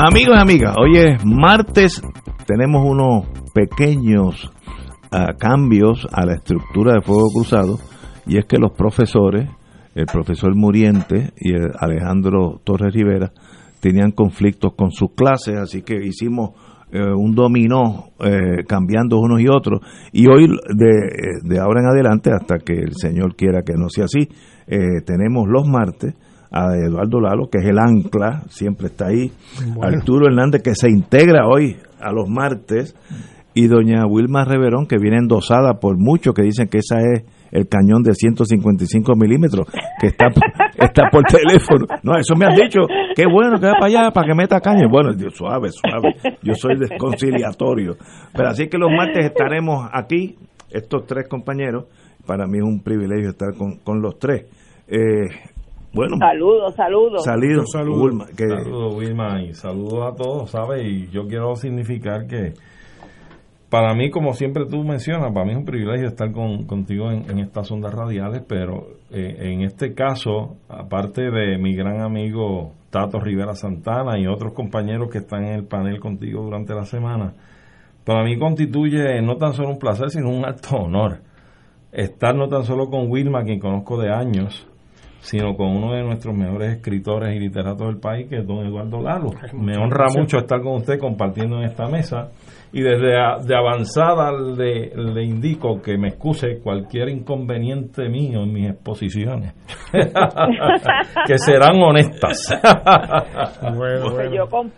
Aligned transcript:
Amigos 0.00 0.36
y 0.36 0.40
amigas, 0.40 0.76
hoy 0.78 0.96
es 0.96 1.24
martes, 1.24 2.00
tenemos 2.46 2.88
unos 2.88 3.26
pequeños 3.52 4.48
ah, 5.10 5.32
cambios 5.36 6.06
a 6.12 6.24
la 6.24 6.34
estructura 6.34 6.94
de 6.94 7.00
Fuego 7.00 7.28
Cruzado. 7.34 7.78
Y 8.24 8.38
es 8.38 8.44
que 8.44 8.58
los 8.58 8.70
profesores, 8.74 9.50
el 9.96 10.06
profesor 10.06 10.54
Muriente 10.54 11.32
y 11.36 11.52
el 11.52 11.72
Alejandro 11.76 12.60
Torres 12.62 12.94
Rivera, 12.94 13.32
tenían 13.80 14.12
conflictos 14.12 14.74
con 14.76 14.92
sus 14.92 15.14
clases, 15.16 15.56
así 15.56 15.82
que 15.82 15.96
hicimos 15.96 16.50
eh, 16.92 17.02
un 17.02 17.34
dominó 17.34 18.10
eh, 18.20 18.62
cambiando 18.68 19.18
unos 19.18 19.40
y 19.40 19.48
otros. 19.48 19.80
Y 20.12 20.28
hoy 20.28 20.46
de, 20.76 21.40
de, 21.42 21.58
ahora 21.58 21.80
en 21.80 21.86
adelante 21.88 22.30
hasta 22.32 22.58
que 22.58 22.74
el 22.74 22.94
Señor 22.94 23.34
quiera 23.34 23.62
que 23.62 23.74
no 23.74 23.88
sea 23.88 24.04
así, 24.04 24.28
eh, 24.68 25.02
tenemos 25.04 25.48
los 25.48 25.66
martes 25.66 26.14
a 26.50 26.76
Eduardo 26.76 27.20
Lalo, 27.20 27.48
que 27.50 27.58
es 27.58 27.66
el 27.66 27.78
ancla, 27.78 28.42
siempre 28.48 28.86
está 28.86 29.06
ahí, 29.06 29.30
bueno. 29.74 29.96
Arturo 29.96 30.26
Hernández, 30.26 30.62
que 30.62 30.74
se 30.74 30.88
integra 30.90 31.46
hoy 31.46 31.76
a 32.00 32.12
los 32.12 32.28
martes, 32.28 32.94
y 33.54 33.66
doña 33.66 34.06
Wilma 34.06 34.44
Reverón, 34.44 34.86
que 34.86 34.98
viene 34.98 35.18
endosada 35.18 35.80
por 35.80 35.98
muchos 35.98 36.32
que 36.32 36.42
dicen 36.42 36.68
que 36.68 36.78
esa 36.78 37.00
es 37.00 37.24
el 37.50 37.66
cañón 37.66 38.04
de 38.04 38.14
155 38.14 39.16
milímetros, 39.16 39.66
que 40.00 40.08
está, 40.08 40.26
está 40.78 41.08
por 41.10 41.24
teléfono. 41.24 41.86
No, 42.04 42.16
eso 42.16 42.36
me 42.36 42.46
han 42.46 42.54
dicho, 42.54 42.82
qué 43.16 43.24
bueno 43.26 43.58
que 43.58 43.66
va 43.66 43.72
para 43.72 43.86
allá 43.86 44.10
para 44.12 44.28
que 44.28 44.34
meta 44.34 44.60
caña. 44.60 44.86
Bueno, 44.88 45.12
Dios, 45.12 45.34
suave, 45.34 45.70
suave, 45.72 46.14
yo 46.40 46.54
soy 46.54 46.78
desconciliatorio. 46.78 47.96
Pero 48.32 48.48
así 48.48 48.68
que 48.68 48.78
los 48.78 48.90
martes 48.96 49.26
estaremos 49.26 49.88
aquí, 49.92 50.36
estos 50.70 51.06
tres 51.06 51.26
compañeros, 51.28 51.86
para 52.26 52.46
mí 52.46 52.58
es 52.58 52.64
un 52.64 52.80
privilegio 52.80 53.30
estar 53.30 53.54
con, 53.56 53.78
con 53.78 54.00
los 54.00 54.20
tres. 54.20 54.44
Eh, 54.86 55.28
bueno, 55.92 56.16
saludos, 56.18 56.74
saludos. 56.74 57.24
Saludos, 57.24 57.70
saludos, 57.72 58.02
Wilma, 58.02 58.26
que... 58.36 58.48
saludos, 58.48 58.94
Wilma, 58.94 59.42
y 59.42 59.54
saludos 59.54 60.12
a 60.12 60.16
todos, 60.16 60.50
¿sabes? 60.50 60.86
Y 60.86 61.08
yo 61.08 61.26
quiero 61.26 61.54
significar 61.56 62.26
que 62.26 62.54
para 63.70 63.94
mí, 63.94 64.10
como 64.10 64.32
siempre 64.32 64.64
tú 64.66 64.82
mencionas, 64.82 65.32
para 65.32 65.44
mí 65.44 65.52
es 65.52 65.58
un 65.58 65.64
privilegio 65.64 66.08
estar 66.08 66.32
con, 66.32 66.64
contigo 66.66 67.10
en, 67.10 67.30
en, 67.30 67.38
estas 67.38 67.70
ondas 67.70 67.94
radiales, 67.94 68.42
pero 68.46 68.86
eh, 69.10 69.52
en 69.52 69.62
este 69.62 69.94
caso, 69.94 70.56
aparte 70.68 71.30
de 71.30 71.58
mi 71.58 71.74
gran 71.74 72.00
amigo 72.00 72.72
Tato 72.90 73.20
Rivera 73.20 73.54
Santana 73.54 74.18
y 74.18 74.26
otros 74.26 74.52
compañeros 74.52 75.10
que 75.10 75.18
están 75.18 75.44
en 75.44 75.52
el 75.52 75.64
panel 75.64 76.00
contigo 76.00 76.42
durante 76.42 76.74
la 76.74 76.84
semana, 76.84 77.34
para 78.04 78.24
mí 78.24 78.38
constituye 78.38 79.20
no 79.20 79.36
tan 79.36 79.52
solo 79.52 79.70
un 79.70 79.78
placer, 79.78 80.10
sino 80.10 80.30
un 80.30 80.44
alto 80.44 80.76
honor 80.76 81.28
estar 81.92 82.34
no 82.34 82.48
tan 82.48 82.64
solo 82.64 82.90
con 82.90 83.10
Wilma, 83.10 83.44
quien 83.44 83.60
conozco 83.60 84.00
de 84.00 84.12
años, 84.12 84.67
sino 85.28 85.54
con 85.54 85.76
uno 85.76 85.92
de 85.92 86.02
nuestros 86.02 86.34
mejores 86.34 86.76
escritores 86.76 87.36
y 87.36 87.38
literatos 87.38 87.86
del 87.86 87.98
país, 87.98 88.28
que 88.30 88.36
es 88.36 88.46
don 88.46 88.64
Eduardo 88.64 89.02
Lalo. 89.02 89.30
Me 89.52 89.76
honra 89.76 90.06
mucho 90.16 90.38
estar 90.38 90.62
con 90.62 90.76
usted 90.76 90.98
compartiendo 90.98 91.58
en 91.58 91.64
esta 91.64 91.86
mesa 91.86 92.30
y 92.72 92.80
desde 92.80 93.14
a, 93.14 93.36
de 93.36 93.54
avanzada 93.54 94.32
le, 94.32 94.90
le, 94.94 95.24
indico 95.24 95.82
que 95.82 95.98
me 95.98 96.08
excuse 96.08 96.60
cualquier 96.62 97.10
inconveniente 97.10 98.08
mío 98.08 98.42
en 98.42 98.52
mis 98.54 98.70
exposiciones, 98.70 99.52
que 101.26 101.38
serán 101.38 101.76
honestas. 101.82 102.58
bueno, 103.76 104.10
bueno. 104.10 104.34
Yo, 104.34 104.48
comp 104.48 104.72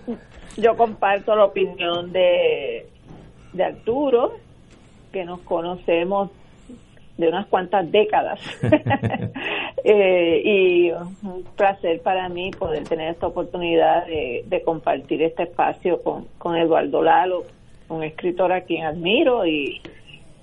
yo 0.56 0.76
comparto 0.76 1.36
la 1.36 1.44
opinión 1.44 2.10
de, 2.10 2.88
de 3.52 3.64
Arturo, 3.64 4.32
que 5.12 5.24
nos 5.24 5.40
conocemos 5.42 6.30
de 7.20 7.28
unas 7.28 7.46
cuantas 7.46 7.90
décadas. 7.90 8.40
eh, 9.84 10.42
y 10.44 10.90
un 10.90 11.44
placer 11.56 12.00
para 12.02 12.28
mí 12.28 12.50
poder 12.50 12.84
tener 12.84 13.10
esta 13.12 13.26
oportunidad 13.26 14.06
de, 14.06 14.44
de 14.46 14.62
compartir 14.62 15.22
este 15.22 15.44
espacio 15.44 16.02
con, 16.02 16.26
con, 16.38 16.56
Eduardo 16.56 17.02
Lalo, 17.02 17.44
un 17.88 18.02
escritor 18.02 18.52
a 18.52 18.62
quien 18.62 18.84
admiro 18.84 19.46
y, 19.46 19.80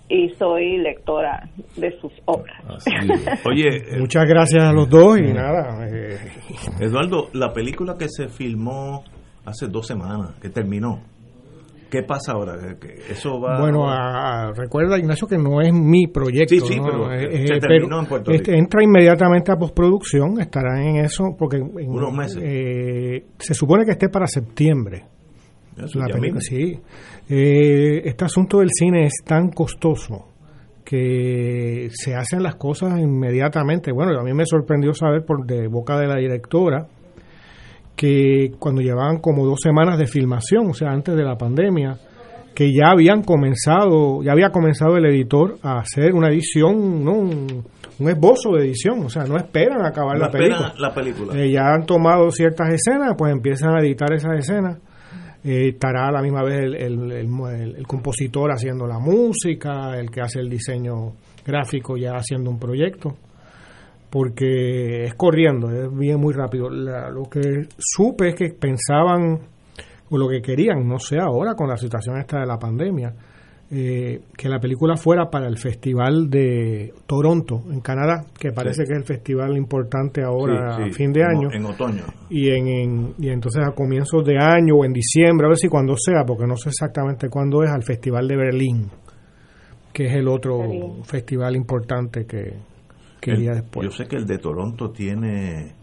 y 0.09 0.29
soy 0.35 0.77
lectora 0.77 1.49
de 1.75 1.91
sus 1.99 2.13
obras. 2.25 2.63
Oye, 3.45 3.99
muchas 3.99 4.25
gracias 4.25 4.63
a 4.63 4.71
los 4.71 4.89
dos 4.89 5.17
y 5.19 5.33
nada. 5.33 5.85
Eh. 5.87 6.17
Eduardo, 6.79 7.29
la 7.33 7.51
película 7.51 7.95
que 7.97 8.07
se 8.07 8.27
filmó 8.29 9.03
hace 9.45 9.67
dos 9.67 9.87
semanas, 9.87 10.35
que 10.41 10.49
terminó, 10.49 11.01
¿Qué 11.89 12.03
pasa 12.03 12.33
ahora? 12.33 12.57
Eso 13.09 13.39
va. 13.39 13.59
Bueno, 13.59 13.89
a, 13.89 14.47
a, 14.47 14.51
recuerda 14.53 14.97
Ignacio 14.97 15.27
que 15.27 15.37
no 15.37 15.61
es 15.61 15.73
mi 15.73 16.07
proyecto. 16.07 16.55
Sí, 16.55 16.59
sí, 16.59 16.77
¿no? 16.77 16.85
pero, 16.85 17.13
eh, 17.13 17.47
se 17.47 17.59
terminó 17.59 17.99
en 17.99 18.05
Puerto 18.05 18.31
Rico. 18.31 18.43
Este, 18.43 18.57
entra 18.57 18.83
inmediatamente 18.83 19.51
a 19.51 19.55
postproducción, 19.55 20.39
estará 20.41 20.81
en 20.83 20.97
eso, 20.97 21.35
porque 21.37 21.57
en, 21.57 21.89
unos 21.89 22.13
meses. 22.13 22.41
Eh, 22.43 23.25
se 23.37 23.53
supone 23.53 23.85
que 23.85 23.91
esté 23.91 24.09
para 24.09 24.27
septiembre. 24.27 25.05
Eso 25.77 25.99
la 25.99 26.07
película, 26.07 26.41
sí. 26.41 26.77
Eh, 27.29 28.01
este 28.03 28.25
asunto 28.25 28.59
del 28.59 28.69
cine 28.71 29.05
es 29.05 29.23
tan 29.23 29.49
costoso 29.51 30.27
que 30.83 31.89
se 31.91 32.15
hacen 32.15 32.41
las 32.41 32.55
cosas 32.55 32.99
inmediatamente. 32.99 33.91
Bueno, 33.91 34.19
a 34.19 34.23
mí 34.23 34.33
me 34.33 34.45
sorprendió 34.45 34.93
saber 34.93 35.23
por 35.25 35.45
de 35.45 35.67
boca 35.67 35.99
de 35.99 36.07
la 36.07 36.15
directora 36.15 36.87
que 37.97 38.51
cuando 38.59 38.81
llevaban 38.81 39.17
como 39.17 39.45
dos 39.45 39.59
semanas 39.61 39.97
de 39.97 40.05
filmación, 40.05 40.69
o 40.69 40.73
sea, 40.73 40.91
antes 40.91 41.15
de 41.15 41.23
la 41.23 41.35
pandemia, 41.35 41.97
que 42.53 42.71
ya 42.71 42.91
habían 42.91 43.23
comenzado, 43.23 44.23
ya 44.23 44.31
había 44.31 44.51
comenzado 44.51 44.97
el 44.97 45.05
editor 45.07 45.57
a 45.63 45.79
hacer 45.79 46.13
una 46.13 46.29
edición, 46.29 47.03
¿no? 47.03 47.13
un, 47.13 47.65
un 47.99 48.09
esbozo 48.09 48.51
de 48.53 48.65
edición, 48.65 49.03
o 49.03 49.09
sea, 49.09 49.23
no 49.23 49.35
esperan 49.35 49.83
acabar 49.83 50.17
no 50.17 50.25
la 50.25 50.31
película. 50.31 50.73
La 50.77 50.93
película. 50.93 51.35
Eh, 51.35 51.51
ya 51.51 51.73
han 51.73 51.85
tomado 51.85 52.29
ciertas 52.31 52.71
escenas, 52.71 53.15
pues 53.17 53.33
empiezan 53.33 53.75
a 53.75 53.81
editar 53.81 54.13
esas 54.13 54.37
escenas. 54.37 54.77
Eh, 55.43 55.69
estará 55.69 56.07
a 56.07 56.11
la 56.11 56.21
misma 56.21 56.43
vez 56.43 56.65
el, 56.65 56.75
el, 56.75 57.11
el, 57.11 57.75
el, 57.77 57.87
compositor 57.87 58.51
haciendo 58.51 58.85
la 58.85 58.99
música, 58.99 59.97
el 59.97 60.11
que 60.11 60.21
hace 60.21 60.39
el 60.39 60.49
diseño 60.49 61.13
gráfico 61.45 61.95
ya 61.97 62.13
haciendo 62.13 62.49
un 62.49 62.59
proyecto 62.59 63.15
porque 64.09 65.05
es 65.05 65.13
corriendo, 65.15 65.69
es 65.69 65.95
bien 65.95 66.19
muy 66.19 66.33
rápido. 66.33 66.69
La, 66.69 67.09
lo 67.09 67.23
que 67.23 67.67
supe 67.77 68.29
es 68.29 68.35
que 68.35 68.49
pensaban, 68.49 69.39
o 70.09 70.17
lo 70.17 70.29
que 70.29 70.41
querían, 70.41 70.87
no 70.87 70.99
sé 70.99 71.19
ahora 71.19 71.55
con 71.55 71.67
la 71.67 71.77
situación 71.77 72.17
esta 72.17 72.39
de 72.39 72.45
la 72.45 72.57
pandemia, 72.57 73.13
eh, 73.69 74.21
que 74.37 74.47
la 74.47 74.59
película 74.59 74.95
fuera 74.95 75.29
para 75.29 75.47
el 75.47 75.57
Festival 75.57 76.29
de 76.29 76.93
Toronto, 77.05 77.63
en 77.69 77.81
Canadá, 77.81 78.23
que 78.39 78.53
parece 78.53 78.83
sí. 78.83 78.87
que 78.87 78.93
es 78.93 78.99
el 78.99 79.05
festival 79.05 79.57
importante 79.57 80.23
ahora 80.23 80.77
sí, 80.77 80.83
sí. 80.83 80.89
a 80.89 80.93
fin 80.93 81.11
de 81.11 81.23
año. 81.25 81.49
En, 81.51 81.57
en 81.57 81.65
otoño. 81.65 82.03
Y, 82.29 82.49
en, 82.49 82.67
en, 82.69 83.13
y 83.19 83.27
entonces 83.27 83.61
a 83.67 83.75
comienzos 83.75 84.23
de 84.23 84.37
año 84.37 84.75
o 84.75 84.85
en 84.85 84.93
diciembre, 84.93 85.47
a 85.47 85.49
ver 85.49 85.57
si 85.57 85.67
cuando 85.67 85.97
sea, 85.97 86.23
porque 86.25 86.47
no 86.47 86.55
sé 86.55 86.69
exactamente 86.69 87.27
cuándo 87.27 87.61
es, 87.61 87.69
al 87.69 87.83
Festival 87.83 88.25
de 88.25 88.37
Berlín, 88.37 88.89
que 89.91 90.05
es 90.05 90.13
el 90.13 90.29
otro 90.29 91.03
festival 91.03 91.57
importante 91.57 92.25
que, 92.25 92.53
quería 93.19 93.53
después. 93.53 93.89
Yo 93.89 93.95
sé 93.95 94.07
que 94.07 94.17
el 94.17 94.25
de 94.25 94.37
Toronto 94.37 94.91
tiene 94.91 95.73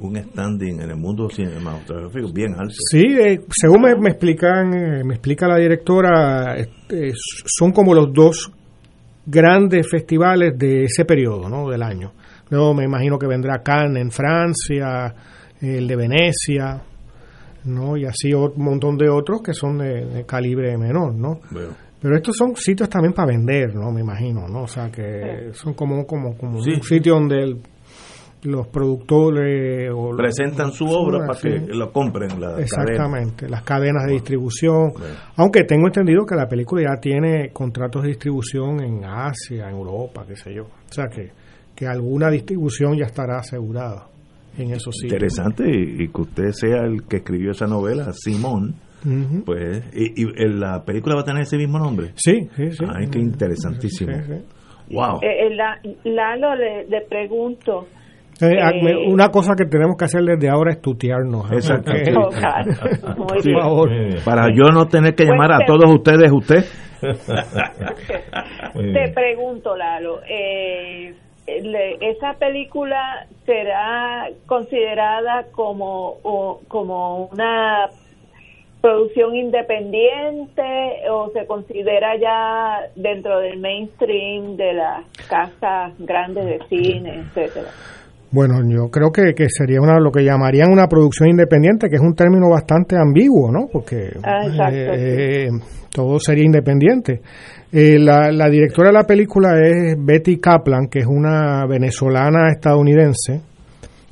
un 0.00 0.16
standing 0.16 0.80
en 0.80 0.90
el 0.90 0.96
mundo 0.96 1.28
cinematográfico 1.28 2.32
bien 2.32 2.54
alto. 2.54 2.74
Sí, 2.90 3.04
eh, 3.04 3.40
según 3.50 3.82
me, 3.82 3.96
me 3.96 4.10
explican, 4.10 4.72
eh, 4.74 5.04
me 5.04 5.14
explica 5.14 5.48
la 5.48 5.56
directora, 5.56 6.56
eh, 6.56 7.12
son 7.44 7.72
como 7.72 7.94
los 7.94 8.12
dos 8.12 8.52
grandes 9.26 9.88
festivales 9.90 10.56
de 10.56 10.84
ese 10.84 11.04
periodo, 11.04 11.48
¿no? 11.48 11.68
Del 11.68 11.82
año. 11.82 12.12
Luego 12.50 12.74
me 12.74 12.84
imagino 12.84 13.18
que 13.18 13.26
vendrá 13.26 13.62
Cannes 13.62 14.02
en 14.02 14.10
Francia, 14.10 15.14
el 15.60 15.86
de 15.86 15.96
Venecia, 15.96 16.80
¿no? 17.64 17.96
Y 17.96 18.06
así 18.06 18.32
un 18.32 18.52
montón 18.56 18.96
de 18.96 19.10
otros 19.10 19.42
que 19.42 19.52
son 19.52 19.78
de, 19.78 20.06
de 20.06 20.24
calibre 20.24 20.78
menor, 20.78 21.14
¿no? 21.14 21.40
Veo. 21.50 21.87
Pero 22.00 22.16
estos 22.16 22.36
son 22.36 22.54
sitios 22.54 22.88
también 22.88 23.12
para 23.12 23.28
vender, 23.28 23.74
¿no? 23.74 23.90
Me 23.90 24.00
imagino, 24.00 24.46
¿no? 24.48 24.62
O 24.62 24.68
sea, 24.68 24.90
que 24.90 25.50
son 25.52 25.74
como, 25.74 26.06
como, 26.06 26.36
como 26.36 26.62
sí. 26.62 26.70
un 26.70 26.82
sitio 26.82 27.14
donde 27.14 27.42
el, 27.42 27.58
los 28.44 28.68
productores 28.68 29.90
o 29.92 30.16
presentan 30.16 30.70
su 30.70 30.86
obra 30.86 31.26
para 31.26 31.38
sí. 31.38 31.48
que 31.48 31.74
lo 31.74 31.90
compren 31.90 32.40
la 32.40 32.60
exactamente 32.60 33.46
cadena. 33.46 33.56
las 33.56 33.62
cadenas 33.64 34.06
de 34.06 34.12
distribución 34.12 34.92
Bueno. 34.92 35.14
aunque 35.34 35.64
tengo 35.64 35.88
entendido 35.88 36.24
que 36.24 36.36
la 36.36 36.46
película 36.46 36.82
ya 36.82 37.00
tiene 37.00 37.50
contratos 37.52 38.02
de 38.02 38.10
distribución 38.10 38.80
en 38.80 39.04
Asia 39.04 39.68
en 39.68 39.74
Europa 39.74 40.24
qué 40.24 40.36
sé 40.36 40.54
yo 40.54 40.66
o 40.66 40.92
sea 40.92 41.06
que, 41.08 41.32
que 41.74 41.88
alguna 41.88 42.30
distribución 42.30 42.96
ya 42.96 43.06
estará 43.06 43.38
asegurada 43.40 44.06
en 44.58 44.72
esos 44.72 44.94
sitios. 44.94 45.14
Interesante 45.14 45.64
y, 45.68 46.08
que 46.08 46.20
usted 46.20 46.50
sea 46.52 46.82
el 46.84 47.04
que 47.04 47.18
escribió 47.18 47.52
esa 47.52 47.66
novela, 47.66 48.12
Simón. 48.12 48.74
Pues, 49.44 49.84
y, 49.94 50.24
la 50.58 50.82
película 50.84 51.14
va 51.16 51.20
a 51.22 51.24
tener 51.24 51.42
ese 51.42 51.56
mismo 51.56 51.78
nombre. 51.78 52.12
Sí, 52.14 52.48
sí, 52.56 52.72
sí. 52.72 52.84
Ay, 52.88 53.06
qué 53.10 53.18
interesantísimo. 53.18 54.12
Wow. 54.90 55.20
Eh, 55.22 55.46
eh, 55.46 55.50
Lalo, 56.04 56.54
le, 56.56 57.00
pregunto. 57.08 57.86
Eh, 58.40 58.58
ah, 58.60 58.70
una 59.08 59.28
cosa 59.28 59.54
que 59.56 59.66
tenemos 59.66 59.96
que 59.96 60.04
hacer 60.04 60.22
desde 60.22 60.48
ahora 60.48 60.72
es 60.72 60.80
tutearnos. 60.80 61.50
Exacto. 61.52 61.92
Muy 63.18 63.52
Favor. 63.52 63.90
Para 64.24 64.48
yo 64.54 64.70
no 64.72 64.86
tener 64.86 65.14
que 65.14 65.24
llamar 65.24 65.52
a 65.52 65.66
todos 65.66 65.90
ustedes, 65.92 66.30
usted. 66.32 66.64
Te 68.74 69.12
pregunto, 69.12 69.76
Lalo, 69.76 70.20
eh, 70.28 71.14
¿esa 71.46 72.34
película 72.38 73.26
será 73.44 74.28
considerada 74.46 75.46
como, 75.52 76.16
como 76.68 77.26
una 77.26 77.88
producción 78.80 79.34
independiente 79.34 80.62
o 81.10 81.30
se 81.32 81.46
considera 81.46 82.16
ya 82.20 82.90
dentro 82.94 83.40
del 83.40 83.58
mainstream 83.58 84.56
de 84.56 84.74
las 84.74 85.04
casas 85.28 85.92
grandes 85.98 86.44
de 86.44 86.58
cine, 86.68 87.24
etcétera? 87.26 87.68
Bueno, 88.30 88.56
yo 88.68 88.90
creo 88.90 89.10
que, 89.10 89.34
que, 89.34 89.46
sería 89.48 89.80
una 89.80 89.98
lo 89.98 90.12
que 90.12 90.22
llamarían 90.22 90.70
una 90.70 90.86
producción 90.86 91.30
independiente, 91.30 91.88
que 91.88 91.96
es 91.96 92.02
un 92.02 92.14
término 92.14 92.50
bastante 92.50 92.94
ambiguo, 92.96 93.50
¿no? 93.50 93.68
Porque 93.72 94.10
ah, 94.22 94.70
eh, 94.70 95.46
eh, 95.46 95.48
todo 95.90 96.20
sería 96.20 96.44
independiente. 96.44 97.22
Eh, 97.72 97.98
la, 97.98 98.30
la, 98.30 98.50
directora 98.50 98.88
de 98.88 98.94
la 98.94 99.04
película 99.04 99.58
es 99.62 99.96
Betty 99.98 100.38
Kaplan, 100.38 100.88
que 100.88 101.00
es 101.00 101.06
una 101.06 101.64
venezolana 101.66 102.50
estadounidense, 102.52 103.40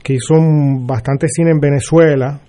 que 0.02 0.14
hizo 0.14 0.34
bastante 0.86 1.28
cine 1.28 1.50
en 1.50 1.60
Venezuela 1.60 2.40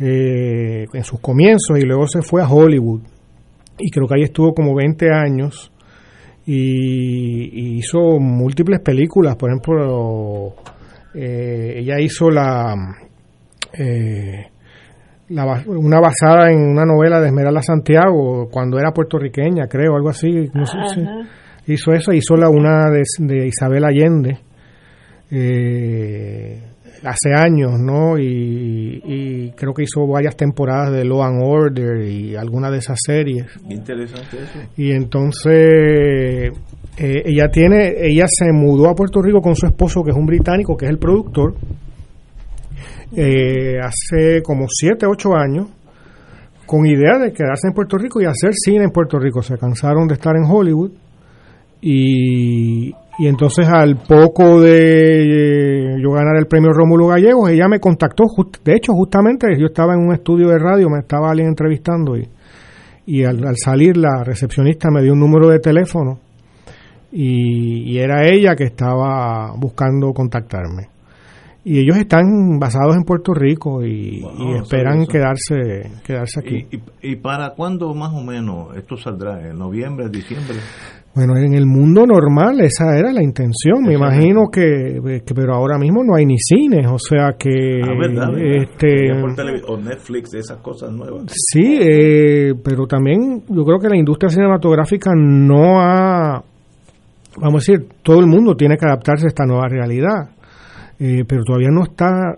en 0.00 1.04
sus 1.04 1.20
comienzos 1.20 1.78
y 1.78 1.82
luego 1.82 2.06
se 2.06 2.22
fue 2.22 2.42
a 2.42 2.48
Hollywood. 2.48 3.02
Y 3.78 3.90
creo 3.90 4.06
que 4.06 4.14
ahí 4.16 4.22
estuvo 4.22 4.52
como 4.54 4.74
20 4.74 5.10
años 5.12 5.72
y 6.46 7.78
hizo 7.78 8.18
múltiples 8.18 8.80
películas, 8.80 9.36
por 9.36 9.50
ejemplo 9.50 10.54
eh, 11.14 11.78
ella 11.78 11.98
hizo 12.00 12.30
la, 12.30 12.74
eh, 13.72 14.46
una 15.30 16.00
basada 16.00 16.50
en 16.50 16.60
una 16.60 16.84
novela 16.84 17.20
de 17.20 17.28
Esmeralda 17.28 17.62
Santiago 17.62 18.48
cuando 18.50 18.78
era 18.78 18.92
puertorriqueña, 18.92 19.66
creo, 19.68 19.96
algo 19.96 20.10
así. 20.10 20.48
No 20.54 20.64
sé 20.64 20.78
si 20.94 21.72
hizo 21.72 21.92
eso, 21.92 22.12
hizo 22.12 22.36
la 22.36 22.48
una 22.48 22.90
de, 22.90 23.46
Isabel 23.46 23.84
Allende 23.84 24.38
eh, 25.30 26.62
hace 27.04 27.32
años, 27.34 27.72
¿no? 27.78 28.18
Y, 28.18 29.52
creo 29.56 29.74
que 29.74 29.82
hizo 29.82 30.06
varias 30.06 30.36
temporadas 30.36 30.92
de 30.92 31.04
Law 31.04 31.22
and 31.22 31.42
Order 31.42 32.06
y 32.06 32.36
alguna 32.36 32.70
de 32.70 32.78
esas 32.78 32.98
series. 33.04 33.46
Interesante 33.68 34.36
eso. 34.36 34.58
Y 34.76 34.92
entonces 34.92 36.52
eh, 36.96 37.22
ella 37.24 37.48
tiene, 37.48 37.94
ella 38.00 38.26
se 38.28 38.52
mudó 38.52 38.88
a 38.88 38.94
Puerto 38.94 39.22
Rico 39.22 39.40
con 39.40 39.54
su 39.54 39.66
esposo, 39.66 40.02
que 40.02 40.10
es 40.10 40.16
un 40.16 40.26
británico, 40.26 40.76
que 40.76 40.86
es 40.86 40.90
el 40.90 40.98
productor, 40.98 41.54
eh, 43.16 43.78
hace 43.80 44.42
como 44.42 44.66
7, 44.68 45.06
8 45.06 45.34
años, 45.34 45.68
con 46.66 46.86
idea 46.86 47.18
de 47.18 47.32
quedarse 47.32 47.68
en 47.68 47.72
Puerto 47.72 47.96
Rico 47.96 48.20
y 48.20 48.26
hacer 48.26 48.52
cine 48.52 48.84
en 48.84 48.90
Puerto 48.90 49.18
Rico. 49.18 49.42
Se 49.42 49.56
cansaron 49.56 50.06
de 50.08 50.14
estar 50.14 50.36
en 50.36 50.44
Hollywood 50.44 50.90
y, 51.80 52.92
y 53.18 53.26
entonces 53.26 53.68
al 53.68 53.96
poco 53.96 54.60
de 54.60 55.96
yo 56.00 56.10
ganar 56.12 56.36
el 56.38 56.46
premio 56.46 56.70
Rómulo 56.72 57.08
Gallegos, 57.08 57.50
ella 57.50 57.68
me 57.68 57.80
contactó, 57.80 58.24
de 58.64 58.76
hecho 58.76 58.92
justamente 58.92 59.46
yo 59.58 59.66
estaba 59.66 59.94
en 59.94 60.00
un 60.00 60.14
estudio 60.14 60.48
de 60.48 60.58
radio, 60.58 60.88
me 60.88 61.00
estaba 61.00 61.30
alguien 61.30 61.48
entrevistando 61.48 62.16
y, 62.16 62.28
y 63.06 63.24
al, 63.24 63.46
al 63.46 63.56
salir 63.56 63.96
la 63.96 64.22
recepcionista 64.24 64.90
me 64.90 65.02
dio 65.02 65.12
un 65.12 65.20
número 65.20 65.48
de 65.48 65.58
teléfono 65.58 66.20
y, 67.10 67.98
era 67.98 68.26
ella 68.26 68.54
que 68.54 68.64
estaba 68.64 69.52
buscando 69.56 70.12
contactarme. 70.12 70.88
Y 71.64 71.80
ellos 71.80 71.96
están 71.96 72.58
basados 72.58 72.96
en 72.96 73.04
Puerto 73.04 73.34
Rico 73.34 73.84
y, 73.84 74.24
esperan 74.60 75.06
quedarse 75.06 75.90
quedarse 76.04 76.40
aquí. 76.40 76.66
¿Y, 77.02 77.16
para 77.16 77.50
cuándo 77.50 77.92
más 77.94 78.12
o 78.14 78.22
menos 78.22 78.76
esto 78.76 78.96
saldrá? 78.96 79.46
¿En 79.48 79.58
noviembre, 79.58 80.08
diciembre? 80.08 80.56
Bueno, 81.18 81.36
en 81.36 81.52
el 81.52 81.66
mundo 81.66 82.06
normal 82.06 82.60
esa 82.60 82.96
era 82.96 83.12
la 83.12 83.24
intención. 83.24 83.82
Me 83.82 83.94
imagino 83.94 84.46
que, 84.52 85.00
pero 85.34 85.52
ahora 85.52 85.76
mismo 85.76 86.04
no 86.04 86.14
hay 86.14 86.24
ni 86.24 86.36
cines, 86.38 86.86
o 86.86 86.96
sea 86.96 87.34
que 87.36 87.80
ah, 87.82 88.30
este 88.38 89.10
o 89.66 89.76
Netflix, 89.76 90.32
esas 90.34 90.58
cosas 90.58 90.92
nuevas. 90.92 91.24
Sí, 91.34 91.76
eh, 91.80 92.54
pero 92.62 92.86
también 92.86 93.42
yo 93.48 93.64
creo 93.64 93.80
que 93.80 93.88
la 93.88 93.96
industria 93.96 94.28
cinematográfica 94.28 95.10
no 95.16 95.80
ha 95.80 96.40
vamos 97.36 97.68
a 97.68 97.72
decir, 97.72 97.88
todo 98.04 98.20
el 98.20 98.28
mundo 98.28 98.54
tiene 98.54 98.76
que 98.76 98.86
adaptarse 98.86 99.26
a 99.26 99.28
esta 99.30 99.44
nueva 99.44 99.66
realidad, 99.66 100.30
eh, 101.00 101.24
pero 101.26 101.42
todavía 101.42 101.70
no 101.72 101.82
está 101.82 102.36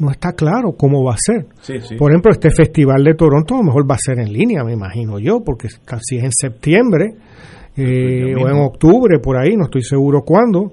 no 0.00 0.10
está 0.10 0.32
claro 0.32 0.72
cómo 0.76 1.04
va 1.04 1.12
a 1.12 1.16
ser. 1.16 1.46
Por 1.96 2.10
ejemplo, 2.10 2.32
este 2.32 2.50
festival 2.50 3.04
de 3.04 3.14
Toronto 3.14 3.54
a 3.54 3.58
lo 3.58 3.64
mejor 3.66 3.88
va 3.88 3.94
a 3.94 3.98
ser 3.98 4.18
en 4.18 4.32
línea, 4.32 4.64
me 4.64 4.72
imagino 4.72 5.20
yo, 5.20 5.44
porque 5.46 5.68
casi 5.84 6.16
es 6.16 6.24
en 6.24 6.32
septiembre 6.32 7.14
eh, 7.76 8.34
o 8.34 8.48
en 8.48 8.58
octubre, 8.58 9.18
por 9.18 9.36
ahí, 9.36 9.56
no 9.56 9.64
estoy 9.64 9.82
seguro 9.82 10.22
cuándo 10.22 10.72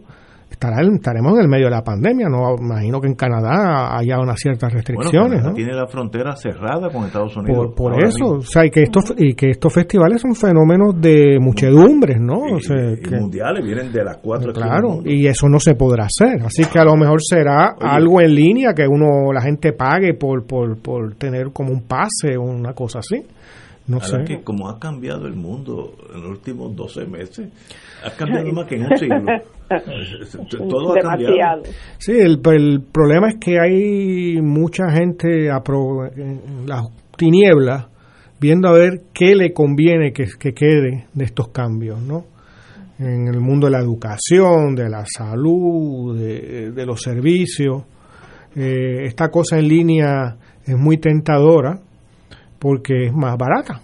estaremos 0.64 1.34
en 1.34 1.42
el 1.42 1.48
medio 1.48 1.66
de 1.66 1.72
la 1.72 1.84
pandemia. 1.84 2.28
No 2.30 2.56
imagino 2.60 3.02
que 3.02 3.08
en 3.08 3.16
Canadá 3.16 3.98
haya 3.98 4.20
unas 4.20 4.40
ciertas 4.40 4.72
restricciones. 4.72 5.42
Tiene 5.54 5.74
la 5.74 5.88
frontera 5.88 6.36
cerrada 6.36 6.90
con 6.90 7.06
Estados 7.06 7.36
Unidos. 7.38 7.74
Por, 7.76 8.04
eso, 8.04 8.26
o 8.26 8.42
sea, 8.42 8.66
y 8.66 8.70
que 8.70 8.84
estos 8.84 9.14
y 9.18 9.34
que 9.34 9.52
estos 9.52 9.74
festivales 9.74 10.22
son 10.22 10.36
fenómenos 10.36 11.00
de 11.00 11.38
muchedumbres, 11.40 12.20
¿no? 12.20 12.44
mundiales 13.20 13.64
vienen 13.64 13.92
de 13.92 14.04
las 14.04 14.18
cuatro. 14.18 14.54
Claro, 14.54 15.02
y 15.04 15.28
eso 15.28 15.48
no 15.48 15.60
se 15.60 15.76
podrá 15.76 16.06
hacer. 16.06 16.42
Así 16.44 16.66
que 16.66 16.80
a 16.80 16.86
lo 16.86 16.96
mejor 16.96 17.20
será 17.22 17.76
algo 17.80 18.22
en 18.22 18.36
línea 18.36 18.74
que 18.74 18.88
uno 18.88 19.32
la 19.34 19.42
gente 19.42 19.74
pague 19.74 20.14
por 20.14 20.46
por, 20.46 20.78
por 20.82 21.16
tener 21.16 21.52
como 21.52 21.72
un 21.72 21.84
pase 21.84 22.38
o 22.38 22.44
una 22.44 22.74
cosa 22.74 23.00
así. 23.00 23.24
No 23.86 24.00
sé. 24.00 24.24
que 24.24 24.42
como 24.44 24.70
ha 24.70 24.80
cambiado 24.80 25.28
el 25.28 25.36
mundo 25.36 25.94
en 26.14 26.22
los 26.22 26.32
últimos 26.32 26.74
12 26.76 27.06
meses, 27.06 27.50
ha 28.06 28.12
cambiado 28.18 28.52
más 28.54 28.66
que 28.66 28.76
en 28.76 28.86
un 28.86 28.98
siglo. 28.98 29.26
Todo 30.70 30.94
ha 30.94 31.00
cambiado. 31.00 31.64
Sí, 31.98 32.14
el, 32.14 32.40
el, 32.46 32.82
problema 32.82 33.30
es 33.30 33.36
que 33.42 33.60
hay 33.60 34.42
mucha 34.42 34.90
gente 34.92 35.48
en 35.48 36.66
las 36.66 36.88
tinieblas 37.18 37.88
viendo 38.40 38.70
a 38.70 38.74
ver 38.74 39.04
qué 39.14 39.36
le 39.36 39.54
conviene 39.54 40.12
que, 40.14 40.26
que 40.40 40.54
quede 40.54 41.08
de 41.14 41.26
estos 41.26 41.50
cambios, 41.50 42.02
¿no? 42.02 42.26
En 43.00 43.28
el 43.28 43.40
mundo 43.42 43.68
de 43.68 43.72
la 43.72 43.80
educación, 43.80 44.76
de 44.76 44.90
la 44.90 45.04
salud, 45.06 46.18
de, 46.18 46.86
los 46.86 47.02
servicios. 47.02 47.84
Eh, 48.56 49.06
esta 49.06 49.30
cosa 49.30 49.58
en 49.58 49.68
línea 49.68 50.38
es 50.66 50.78
muy 50.78 50.98
tentadora 50.98 51.80
porque 52.64 53.08
es 53.08 53.14
más 53.14 53.38
barata, 53.38 53.82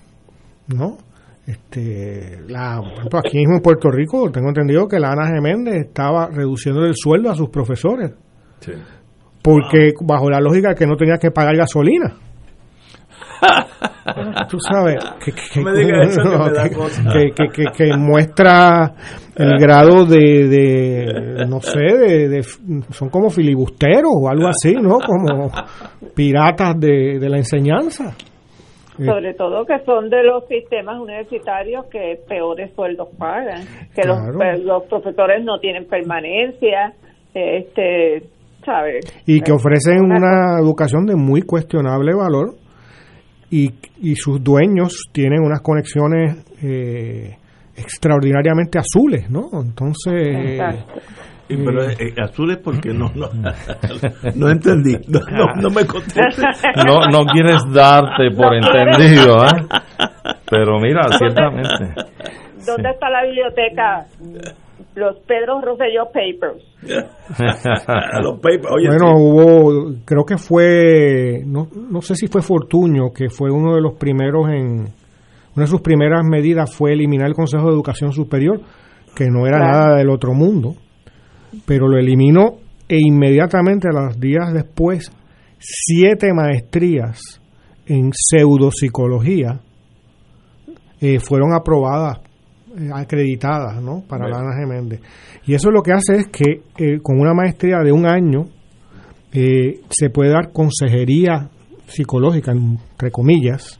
¿no? 0.67 0.97
Este, 1.45 2.39
la, 2.47 2.79
por 2.81 2.93
ejemplo, 2.93 3.19
aquí 3.19 3.37
mismo 3.39 3.55
en 3.57 3.61
Puerto 3.61 3.91
Rico, 3.91 4.31
tengo 4.31 4.47
entendido 4.47 4.87
que 4.87 4.99
la 4.99 5.11
Ana 5.11 5.27
Geméndez 5.27 5.87
estaba 5.87 6.27
reduciendo 6.27 6.85
el 6.85 6.93
sueldo 6.95 7.29
a 7.29 7.35
sus 7.35 7.49
profesores. 7.49 8.13
Porque 9.43 9.91
bajo 9.99 10.29
la 10.29 10.39
lógica 10.39 10.73
que 10.73 10.87
no 10.87 10.95
tenía 10.95 11.17
que 11.17 11.29
pagar 11.29 11.57
gasolina. 11.57 12.13
Tú 14.49 14.57
sabes 14.61 15.03
que, 15.19 15.33
que, 17.75 17.97
muestra 17.97 18.93
el 19.35 19.59
grado 19.59 20.05
de, 20.05 20.47
de 20.47 21.45
no 21.47 21.59
sé, 21.59 21.79
de, 21.79 22.43
son 22.91 23.09
como 23.09 23.29
filibusteros 23.29 24.11
o 24.13 24.29
algo 24.29 24.47
así, 24.47 24.73
¿no? 24.73 24.99
Como 24.99 25.51
piratas 26.15 26.79
de, 26.79 27.19
de 27.19 27.29
la 27.29 27.37
enseñanza. 27.37 28.15
Sobre 29.05 29.33
todo 29.33 29.65
que 29.65 29.79
son 29.85 30.09
de 30.09 30.23
los 30.23 30.45
sistemas 30.47 30.99
universitarios 30.99 31.85
que 31.85 32.19
peores 32.27 32.73
sueldos 32.75 33.09
pagan, 33.17 33.61
que 33.95 34.07
los, 34.07 34.19
los 34.63 34.83
profesores 34.83 35.43
no 35.43 35.59
tienen 35.59 35.85
permanencia, 35.85 36.93
este, 37.33 38.23
¿sabes? 38.65 39.05
Y 39.25 39.41
que 39.41 39.51
ofrecen 39.51 40.01
una, 40.01 40.59
educación 40.59 41.05
de 41.05 41.15
muy 41.15 41.41
cuestionable 41.43 42.13
valor 42.13 42.55
y, 43.49 43.69
y 44.01 44.15
sus 44.15 44.43
dueños 44.43 45.09
tienen 45.11 45.41
unas 45.41 45.61
conexiones 45.61 46.45
eh, 46.61 47.37
extraordinariamente 47.75 48.79
azules, 48.79 49.29
¿no? 49.29 49.49
Entonces... 49.53 50.59
Y, 51.49 51.57
pero 51.57 51.83
eh, 51.83 51.95
eh, 51.99 52.13
azules 52.21 52.57
porque 52.63 52.93
no, 52.93 53.11
no, 53.15 53.27
no 54.35 54.49
entendí, 54.49 54.95
no, 55.07 55.19
no, 55.55 55.69
me 55.69 55.85
contestes. 55.85 56.45
No, 56.85 56.99
no 57.11 57.25
quieres 57.25 57.63
darte 57.73 58.29
por 58.35 58.53
entendido, 58.53 59.37
¿eh? 59.45 59.67
Pero 60.49 60.79
mira, 60.79 61.07
ciertamente. 61.17 61.93
¿Dónde 62.65 62.91
está 62.91 63.09
la 63.09 63.23
biblioteca 63.23 64.05
los 64.95 65.17
Pedro 65.19 65.61
Rosselló 65.61 66.05
Papers. 66.05 66.63
los 68.21 68.39
papers. 68.39 68.87
bueno, 68.87 69.15
hubo, 69.15 69.93
creo 70.05 70.25
que 70.25 70.37
fue, 70.37 71.41
no, 71.45 71.67
no 71.89 72.01
sé 72.01 72.15
si 72.15 72.27
fue 72.27 72.41
Fortuño, 72.41 73.11
que 73.15 73.29
fue 73.29 73.49
uno 73.49 73.75
de 73.75 73.81
los 73.81 73.93
primeros 73.93 74.49
en, 74.49 74.87
una 75.55 75.65
de 75.65 75.67
sus 75.67 75.81
primeras 75.81 76.23
medidas 76.23 76.73
fue 76.75 76.93
eliminar 76.93 77.27
el 77.27 77.33
Consejo 77.33 77.67
de 77.67 77.73
Educación 77.73 78.11
Superior, 78.11 78.61
que 79.15 79.29
no 79.29 79.47
era 79.47 79.59
nada 79.59 79.95
del 79.97 80.09
otro 80.09 80.33
mundo, 80.33 80.75
pero 81.65 81.87
lo 81.87 81.97
eliminó 81.97 82.57
e 82.87 82.97
inmediatamente 82.99 83.87
a 83.87 84.01
los 84.01 84.19
días 84.19 84.53
después 84.53 85.11
siete 85.59 86.33
maestrías 86.33 87.41
en 87.85 88.11
pseudopsicología 88.13 89.59
eh, 91.01 91.19
fueron 91.19 91.53
aprobadas, 91.53 92.19
eh, 92.77 92.89
acreditadas, 92.93 93.81
¿no? 93.81 94.03
Para 94.07 94.27
la 94.27 94.39
Ana 94.39 94.55
Geméndez. 94.59 95.01
Y 95.45 95.53
eso 95.53 95.71
lo 95.71 95.81
que 95.81 95.93
hace 95.93 96.15
es 96.17 96.27
que 96.27 96.61
eh, 96.77 96.99
con 97.01 97.19
una 97.19 97.33
maestría 97.33 97.79
de 97.83 97.91
un 97.91 98.05
año 98.05 98.47
se 99.31 100.09
puede 100.09 100.31
dar 100.31 100.51
consejería 100.51 101.49
psicológica, 101.89 102.51
entre 102.51 103.11
comillas. 103.11 103.79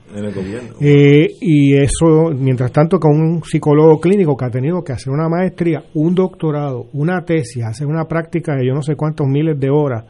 y 1.39 1.75
eso, 1.75 2.31
mientras 2.35 2.71
tanto, 2.71 2.99
con 2.99 3.11
un 3.11 3.43
psicólogo 3.43 3.99
clínico 3.99 4.35
que 4.35 4.45
ha 4.45 4.49
tenido 4.49 4.83
que 4.83 4.93
hacer 4.93 5.13
una 5.13 5.29
maestría, 5.29 5.83
un 5.93 6.15
doctorado, 6.15 6.87
una 6.93 7.23
tesis, 7.23 7.63
hacer 7.63 7.87
una 7.87 8.05
práctica 8.05 8.55
de 8.55 8.65
yo 8.65 8.73
no 8.73 8.81
sé 8.81 8.95
cuántos 8.95 9.27
miles 9.27 9.59
de 9.59 9.69
horas 9.69 10.05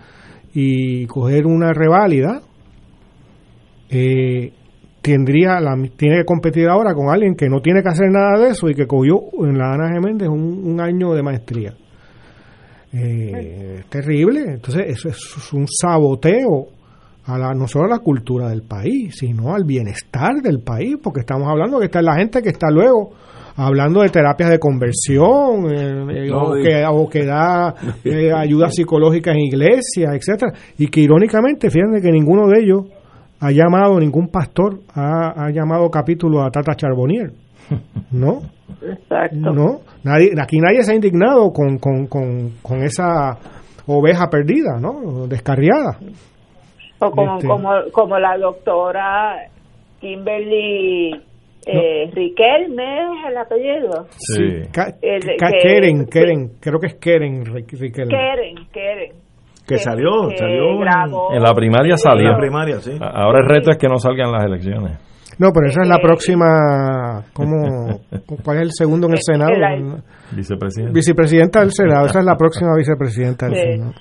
y 0.53 1.05
coger 1.05 1.45
una 1.45 1.73
reválida, 1.73 2.41
eh, 3.89 4.51
tendría 5.01 5.59
la, 5.59 5.75
tiene 5.95 6.17
que 6.17 6.25
competir 6.25 6.67
ahora 6.67 6.93
con 6.93 7.09
alguien 7.09 7.35
que 7.35 7.49
no 7.49 7.61
tiene 7.61 7.81
que 7.81 7.89
hacer 7.89 8.09
nada 8.11 8.39
de 8.39 8.49
eso 8.49 8.69
y 8.69 8.75
que 8.75 8.87
cogió 8.87 9.21
en 9.45 9.57
la 9.57 9.73
Ana 9.73 9.91
Geméndez 9.93 10.27
un, 10.27 10.79
año 10.79 11.13
de 11.13 11.23
maestría. 11.23 11.73
Eh, 12.91 13.77
es 13.79 13.85
terrible. 13.85 14.41
Entonces, 14.47 14.85
eso 14.87 15.09
es 15.09 15.53
un 15.53 15.67
saboteo 15.67 16.78
a 17.29 17.37
la, 17.37 17.53
no 17.53 17.67
solo 17.67 17.85
a 17.85 17.89
la 17.89 17.99
cultura 17.99 18.49
del 18.49 18.63
país, 18.63 19.15
sino 19.19 19.53
al 19.53 19.63
bienestar 19.63 20.41
del 20.41 20.61
país, 20.61 20.97
porque 21.01 21.19
estamos 21.19 21.47
hablando 21.47 21.79
que 21.79 21.85
está 21.85 22.01
la 22.01 22.15
gente 22.15 22.41
que 22.41 22.49
está 22.49 22.71
luego 22.71 23.11
hablando 23.55 24.01
de 24.01 24.09
terapias 24.09 24.49
de 24.49 24.59
conversión 24.59 25.69
eh, 25.69 26.27
eh, 26.27 26.85
o, 26.87 27.07
que, 27.09 27.25
da 27.25 27.75
eh, 28.03 28.31
ayuda 28.33 28.69
psicológica 28.71 29.31
en 29.31 29.39
iglesias, 29.41 30.15
etcétera, 30.15 30.53
y 30.77 30.87
que 30.87 31.01
irónicamente, 31.01 31.69
fíjense 31.69 32.01
que 32.01 32.11
ninguno 32.11 32.47
de 32.47 32.61
ellos 32.61 32.85
ha 33.41 33.51
llamado, 33.51 33.99
ningún 33.99 34.29
pastor 34.29 34.79
ha, 34.95 35.49
llamado 35.51 35.89
capítulo 35.89 36.41
a 36.41 36.49
Tata 36.49 36.73
Charbonnier, 36.75 37.31
¿no? 38.11 38.41
Exacto. 38.81 39.53
No, 39.53 39.81
nadie, 40.03 40.31
aquí 40.41 40.57
nadie 40.57 40.81
se 40.83 40.93
ha 40.93 40.95
indignado 40.95 41.51
con, 41.51 41.77
con, 41.77 42.07
con, 42.07 42.53
con 42.61 42.81
esa 42.81 43.37
oveja 43.85 44.29
perdida, 44.29 44.79
¿no? 44.79 45.27
Descarriada. 45.27 45.99
O 46.99 47.11
como, 47.11 47.35
este. 47.35 47.47
como, 47.47 47.69
como 47.91 48.19
la 48.19 48.37
doctora 48.37 49.47
Kimberly 49.99 51.11
eh, 51.65 52.09
Riquelme 52.13 53.03
es 53.03 53.31
el 53.31 53.37
apellido. 53.37 54.07
Sí. 54.11 54.69
Keren, 55.63 56.05
Keren, 56.05 56.51
creo 56.59 56.79
que 56.79 56.87
es 56.87 56.95
Keren 56.95 57.45
Riquelme. 57.45 58.09
Keren, 58.09 58.67
Keren. 58.71 59.29
Que, 59.67 59.77
salió, 59.77 60.09
salió 60.35 60.81
en, 61.31 61.43
la 61.43 61.53
primaria 61.53 61.95
salió. 61.95 62.25
En 62.25 62.31
la 62.31 62.39
primaria, 62.39 62.79
sí. 62.79 62.97
Ahora 62.99 63.39
el 63.39 63.47
reto 63.47 63.69
es 63.69 63.77
que 63.77 63.87
no 63.87 63.99
salgan 63.99 64.31
las 64.31 64.43
elecciones. 64.43 64.97
No, 65.37 65.51
pero 65.53 65.67
esa 65.67 65.83
es 65.83 65.87
la 65.87 65.97
eh, 65.97 66.01
próxima. 66.01 67.23
¿cómo, 67.33 68.01
¿Cuál 68.43 68.57
es 68.57 68.63
el 68.63 68.71
segundo 68.71 69.07
en 69.07 69.13
el 69.13 69.19
Senado? 69.21 69.51
Vicepresidenta. 70.31 70.93
Vicepresidenta 70.93 71.59
del 71.59 71.71
Senado. 71.73 72.07
Esa 72.07 72.19
es 72.19 72.25
la 72.25 72.35
próxima 72.35 72.71
vicepresidenta 72.75 73.45
del 73.45 73.55
Senado. 73.55 73.93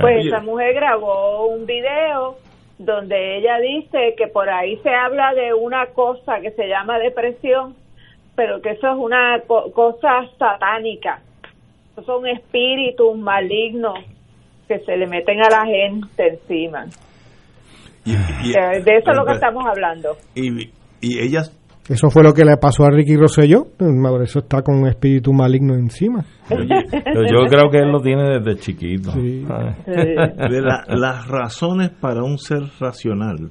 Pues 0.00 0.26
esa 0.26 0.40
mujer 0.40 0.74
grabó 0.74 1.46
un 1.46 1.66
video 1.66 2.36
donde 2.78 3.38
ella 3.38 3.58
dice 3.58 4.14
que 4.16 4.28
por 4.28 4.48
ahí 4.48 4.76
se 4.78 4.90
habla 4.90 5.34
de 5.34 5.52
una 5.54 5.86
cosa 5.86 6.40
que 6.40 6.50
se 6.52 6.68
llama 6.68 6.98
depresión, 6.98 7.74
pero 8.36 8.60
que 8.60 8.70
eso 8.70 8.88
es 8.88 8.96
una 8.96 9.40
cosa 9.74 10.28
satánica. 10.38 11.20
son 12.06 12.26
espíritus 12.26 13.16
malignos 13.18 13.98
que 14.68 14.78
se 14.80 14.96
le 14.96 15.06
meten 15.06 15.40
a 15.40 15.48
la 15.48 15.64
gente 15.66 16.28
encima. 16.28 16.86
Eh, 18.06 18.82
de 18.82 18.96
eso 18.96 19.10
es 19.10 19.16
lo 19.16 19.26
que 19.26 19.32
estamos 19.32 19.66
hablando. 19.66 20.16
Y, 20.34 20.70
y 21.00 21.18
ellas 21.18 21.57
eso 21.88 22.10
fue 22.10 22.22
lo 22.22 22.34
que 22.34 22.44
le 22.44 22.56
pasó 22.58 22.84
a 22.84 22.90
Ricky 22.90 23.16
Rosselló. 23.16 23.66
Por 23.78 24.22
eso 24.22 24.40
está 24.40 24.62
con 24.62 24.82
un 24.82 24.88
espíritu 24.88 25.32
maligno 25.32 25.74
encima. 25.74 26.22
Yo, 26.50 27.46
creo 27.48 27.70
que 27.70 27.78
él 27.78 27.90
lo 27.90 28.00
tiene 28.00 28.38
desde 28.38 28.60
chiquito. 28.60 29.12
las 29.86 31.26
razones 31.26 31.90
para 31.90 32.22
un 32.22 32.38
ser 32.38 32.62
racional, 32.78 33.50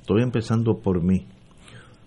estoy 0.00 0.22
empezando 0.22 0.80
por 0.82 1.02
mí, 1.02 1.26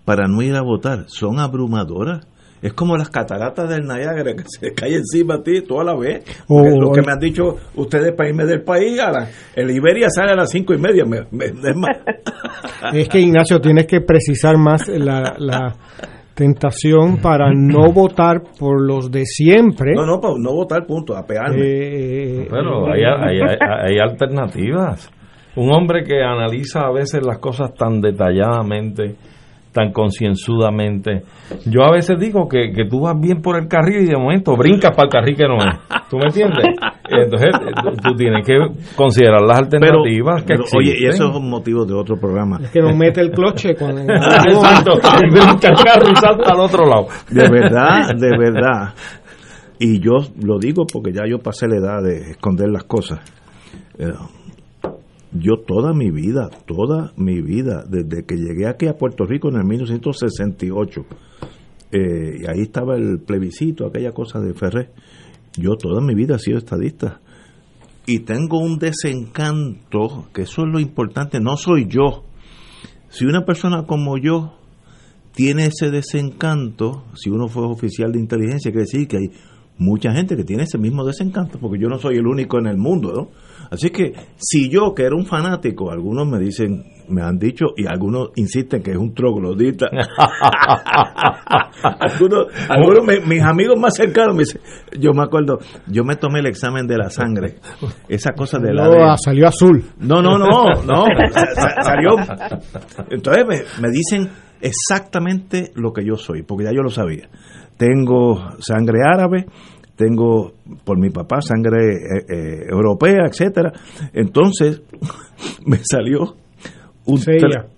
para 0.04 0.26
no 0.28 0.42
ir 0.42 0.54
a 0.56 0.62
votar, 0.62 1.04
son 1.06 1.40
abrumadoras. 1.40 2.26
Es 2.66 2.72
como 2.72 2.96
las 2.96 3.10
cataratas 3.10 3.68
del 3.68 3.86
Niágara 3.86 4.34
que 4.34 4.42
se 4.44 4.74
cae 4.74 4.96
encima 4.96 5.36
a 5.36 5.42
ti 5.42 5.62
toda 5.62 5.84
la 5.84 5.96
vez. 5.96 6.24
lo 6.48 6.90
que 6.90 7.00
me 7.00 7.12
han 7.12 7.20
dicho 7.20 7.54
ustedes 7.76 8.12
para 8.12 8.28
irme 8.28 8.44
del 8.44 8.62
país, 8.62 8.98
a 8.98 9.28
el 9.54 9.70
Iberia 9.70 10.08
sale 10.10 10.32
a 10.32 10.34
las 10.34 10.50
cinco 10.50 10.74
y 10.74 10.78
media. 10.78 11.04
es, 12.92 13.08
que 13.08 13.20
Ignacio, 13.20 13.60
tienes 13.60 13.86
que 13.86 14.00
precisar 14.00 14.58
más 14.58 14.88
la, 14.88 15.76
tentación 16.34 17.18
para 17.18 17.52
no 17.54 17.92
votar 17.92 18.42
por 18.58 18.82
los 18.82 19.12
de 19.12 19.24
siempre. 19.24 19.94
No, 19.94 20.04
no, 20.04 20.20
para 20.20 20.34
no 20.36 20.52
votar, 20.52 20.84
punto, 20.84 21.16
apearme. 21.16 21.62
Eh, 21.62 22.48
Pero 22.50 22.92
hay, 22.92 23.04
hay, 23.04 23.40
hay, 23.40 23.98
alternativas. 23.98 25.08
Un 25.54 25.72
hombre 25.72 26.02
que 26.02 26.20
analiza 26.20 26.80
a 26.80 26.92
veces 26.92 27.24
las 27.24 27.38
cosas 27.38 27.72
tan 27.74 28.00
detalladamente 28.00 29.14
tan 29.76 29.92
concienzudamente. 29.92 31.22
Yo 31.66 31.82
a 31.82 31.92
veces 31.92 32.18
digo 32.18 32.48
que, 32.48 32.72
que 32.72 32.86
tú 32.86 33.02
vas 33.02 33.14
bien 33.20 33.42
por 33.42 33.58
el 33.58 33.68
carril 33.68 34.04
y 34.04 34.06
de 34.06 34.16
momento 34.16 34.56
brincas 34.56 34.96
para 34.96 35.04
el 35.04 35.12
carril 35.12 35.36
que 35.36 35.44
no 35.44 35.56
es. 35.58 36.08
¿Tú 36.08 36.16
me 36.16 36.24
entiendes? 36.24 36.64
Entonces 37.10 37.50
tú 38.02 38.14
tienes 38.16 38.46
que 38.46 38.56
considerar 38.96 39.42
las 39.42 39.58
alternativas 39.58 40.44
que 40.44 40.54
Oye, 40.74 40.96
y 40.98 41.06
eso 41.06 41.28
es 41.28 41.36
un 41.36 41.50
motivo 41.50 41.84
de 41.84 41.92
otro 41.92 42.16
programa. 42.16 42.58
Es 42.62 42.70
que 42.70 42.80
nos 42.80 42.96
mete 42.96 43.20
el 43.20 43.32
cloche 43.32 43.74
con 43.74 43.90
el... 43.98 44.10
Exacto, 44.10 44.92
brinca 45.30 45.68
el 45.68 45.76
carro 45.76 46.10
y 46.10 46.16
salta 46.16 46.52
al 46.52 46.60
otro 46.60 46.86
lado. 46.86 47.08
De 47.30 47.50
verdad, 47.50 48.14
de 48.16 48.30
verdad. 48.38 48.94
Y 49.78 50.00
yo 50.00 50.14
lo 50.42 50.58
digo 50.58 50.86
porque 50.90 51.12
ya 51.12 51.24
yo 51.28 51.38
pasé 51.38 51.68
la 51.68 51.76
edad 51.76 52.02
de 52.02 52.30
esconder 52.30 52.70
las 52.70 52.84
cosas. 52.84 53.20
Yo 55.40 55.56
toda 55.66 55.92
mi 55.92 56.10
vida, 56.10 56.48
toda 56.66 57.12
mi 57.16 57.40
vida, 57.40 57.84
desde 57.88 58.24
que 58.24 58.36
llegué 58.36 58.66
aquí 58.66 58.86
a 58.86 58.96
Puerto 58.96 59.24
Rico 59.24 59.48
en 59.48 59.56
el 59.56 59.64
1968, 59.64 61.04
eh, 61.92 62.40
y 62.40 62.46
ahí 62.46 62.62
estaba 62.62 62.96
el 62.96 63.20
plebiscito, 63.20 63.86
aquella 63.86 64.12
cosa 64.12 64.40
de 64.40 64.54
Ferré, 64.54 64.90
yo 65.56 65.76
toda 65.76 66.00
mi 66.00 66.14
vida 66.14 66.36
he 66.36 66.38
sido 66.38 66.58
estadista. 66.58 67.20
Y 68.06 68.20
tengo 68.20 68.60
un 68.60 68.78
desencanto, 68.78 70.28
que 70.32 70.42
eso 70.42 70.62
es 70.62 70.68
lo 70.68 70.78
importante, 70.78 71.40
no 71.40 71.56
soy 71.56 71.86
yo. 71.88 72.24
Si 73.08 73.24
una 73.24 73.44
persona 73.44 73.84
como 73.84 74.16
yo 74.18 74.54
tiene 75.34 75.66
ese 75.66 75.90
desencanto, 75.90 77.04
si 77.14 77.30
uno 77.30 77.48
fue 77.48 77.66
oficial 77.66 78.12
de 78.12 78.20
inteligencia, 78.20 78.70
quiere 78.70 78.86
decir 78.90 79.08
que 79.08 79.16
hay 79.16 79.30
mucha 79.78 80.12
gente 80.12 80.36
que 80.36 80.44
tiene 80.44 80.62
ese 80.62 80.78
mismo 80.78 81.04
desencanto, 81.04 81.58
porque 81.58 81.80
yo 81.80 81.88
no 81.88 81.98
soy 81.98 82.16
el 82.16 82.26
único 82.26 82.58
en 82.58 82.66
el 82.66 82.76
mundo, 82.76 83.12
¿no? 83.12 83.45
Así 83.70 83.90
que 83.90 84.12
si 84.36 84.68
yo, 84.68 84.94
que 84.94 85.04
era 85.04 85.16
un 85.16 85.26
fanático, 85.26 85.90
algunos 85.90 86.26
me 86.26 86.38
dicen, 86.38 86.84
me 87.08 87.22
han 87.22 87.38
dicho, 87.38 87.66
y 87.76 87.86
algunos 87.86 88.30
insisten 88.36 88.82
que 88.82 88.92
es 88.92 88.96
un 88.96 89.14
troglodita. 89.14 89.86
algunos, 91.82 92.46
algunos 92.68 93.26
mis 93.26 93.42
amigos 93.42 93.78
más 93.78 93.94
cercanos 93.94 94.34
me 94.34 94.40
dicen, 94.40 94.60
yo 94.98 95.12
me 95.12 95.22
acuerdo, 95.22 95.58
yo 95.86 96.04
me 96.04 96.16
tomé 96.16 96.40
el 96.40 96.46
examen 96.46 96.86
de 96.86 96.96
la 96.96 97.10
sangre, 97.10 97.56
esa 98.08 98.32
cosa 98.32 98.58
de 98.58 98.72
la... 98.72 98.88
No, 98.88 99.16
salió 99.18 99.48
azul. 99.48 99.84
No, 99.98 100.22
no, 100.22 100.38
no, 100.38 100.64
no, 100.84 101.04
salió... 101.82 102.16
Entonces 103.10 103.44
me, 103.46 103.62
me 103.82 103.90
dicen 103.90 104.30
exactamente 104.60 105.72
lo 105.74 105.92
que 105.92 106.04
yo 106.04 106.16
soy, 106.16 106.42
porque 106.42 106.64
ya 106.64 106.72
yo 106.72 106.82
lo 106.82 106.90
sabía. 106.90 107.28
Tengo 107.76 108.56
sangre 108.58 109.00
árabe, 109.04 109.46
tengo 109.96 110.52
por 110.84 110.98
mi 110.98 111.10
papá 111.10 111.40
sangre 111.40 111.94
eh, 111.94 112.24
eh, 112.28 112.66
europea, 112.68 113.24
etcétera. 113.28 113.72
Entonces 114.12 114.82
me 115.66 115.78
salió 115.78 116.36
un 117.06 117.18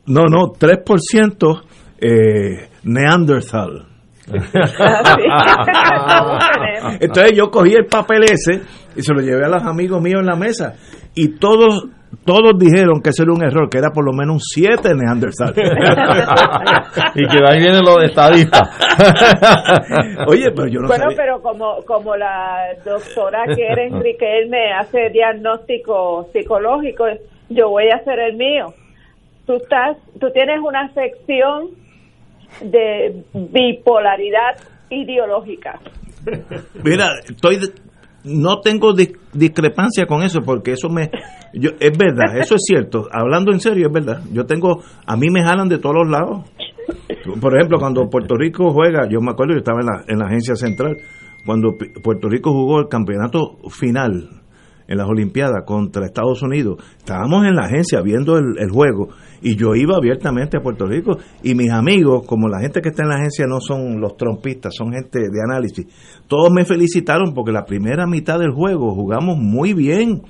no, 0.06 0.24
no, 0.24 0.52
3% 0.52 1.62
eh, 2.00 2.68
Neanderthal. 2.84 3.86
Entonces 7.00 7.32
yo 7.34 7.50
cogí 7.50 7.72
el 7.72 7.86
papel 7.86 8.24
ese 8.24 8.60
y 8.94 9.02
se 9.02 9.14
lo 9.14 9.20
llevé 9.20 9.44
a 9.44 9.48
los 9.48 9.62
amigos 9.62 10.02
míos 10.02 10.20
en 10.20 10.26
la 10.26 10.36
mesa 10.36 10.74
y 11.14 11.38
todos 11.38 11.86
todos 12.28 12.58
dijeron 12.58 13.00
que 13.00 13.08
ese 13.08 13.22
era 13.22 13.32
un 13.32 13.42
error, 13.42 13.70
que 13.70 13.78
era 13.78 13.88
por 13.88 14.04
lo 14.04 14.12
menos 14.12 14.34
un 14.34 14.40
7 14.40 14.90
Neandertal. 14.94 15.54
y 17.14 17.26
que 17.26 17.38
ahí 17.42 17.58
vienen 17.58 17.80
los 17.82 18.04
estadistas. 18.04 18.68
Oye, 20.28 20.50
pero 20.54 20.68
yo 20.68 20.80
no 20.80 20.88
Bueno, 20.88 21.06
pero 21.16 21.40
como, 21.40 21.82
como 21.86 22.14
la 22.16 22.74
doctora 22.84 23.44
quiere 23.54 23.88
me 24.46 24.74
hace 24.78 25.08
diagnóstico 25.10 26.28
psicológico, 26.30 27.06
yo 27.48 27.70
voy 27.70 27.88
a 27.88 27.96
hacer 27.96 28.18
el 28.18 28.36
mío. 28.36 28.74
Tú, 29.46 29.54
estás, 29.54 29.96
tú 30.20 30.30
tienes 30.30 30.60
una 30.60 30.92
sección 30.92 31.70
de 32.60 33.24
bipolaridad 33.32 34.54
ideológica. 34.90 35.80
Mira, 36.84 37.20
estoy 37.26 37.58
no 38.28 38.60
tengo 38.60 38.92
discrepancia 39.32 40.06
con 40.06 40.22
eso 40.22 40.40
porque 40.44 40.72
eso 40.72 40.88
me 40.88 41.10
yo, 41.52 41.70
es 41.80 41.96
verdad, 41.96 42.38
eso 42.38 42.56
es 42.56 42.62
cierto. 42.66 43.08
Hablando 43.10 43.52
en 43.52 43.60
serio, 43.60 43.86
es 43.88 43.92
verdad. 43.92 44.22
Yo 44.32 44.44
tengo 44.46 44.82
a 45.06 45.16
mí 45.16 45.28
me 45.30 45.42
jalan 45.42 45.68
de 45.68 45.78
todos 45.78 45.96
los 45.96 46.08
lados. 46.08 46.44
Por 47.40 47.56
ejemplo, 47.56 47.78
cuando 47.78 48.08
Puerto 48.08 48.34
Rico 48.36 48.70
juega, 48.72 49.08
yo 49.08 49.20
me 49.20 49.30
acuerdo 49.30 49.54
yo 49.54 49.58
estaba 49.58 49.80
en 49.80 49.86
la, 49.86 50.04
en 50.06 50.18
la 50.18 50.26
agencia 50.26 50.54
central 50.54 50.96
cuando 51.44 51.76
Puerto 52.02 52.28
Rico 52.28 52.52
jugó 52.52 52.80
el 52.80 52.88
campeonato 52.88 53.58
final 53.70 54.37
en 54.88 54.96
las 54.96 55.06
Olimpiadas 55.06 55.64
contra 55.64 56.06
Estados 56.06 56.42
Unidos. 56.42 56.82
Estábamos 56.96 57.46
en 57.46 57.54
la 57.54 57.66
agencia 57.66 58.00
viendo 58.00 58.38
el, 58.38 58.70
juego 58.70 59.08
y 59.42 59.54
yo 59.54 59.74
iba 59.74 59.96
abiertamente 59.96 60.56
a 60.58 60.62
Puerto 60.62 60.86
Rico 60.86 61.18
y 61.42 61.54
mis 61.54 61.70
amigos, 61.70 62.26
como 62.26 62.48
la 62.48 62.60
gente 62.60 62.80
que 62.80 62.88
está 62.88 63.02
en 63.02 63.10
la 63.10 63.16
agencia 63.16 63.46
no 63.46 63.60
son 63.60 64.00
los 64.00 64.16
trompistas, 64.16 64.74
son 64.74 64.92
gente 64.92 65.20
de 65.20 65.42
análisis, 65.44 65.86
todos 66.26 66.50
me 66.50 66.64
felicitaron 66.64 67.34
porque 67.34 67.52
la 67.52 67.64
primera 67.64 68.06
mitad 68.06 68.38
del 68.38 68.52
juego 68.52 68.94
jugamos 68.94 69.36
muy 69.38 69.74
bien. 69.74 70.22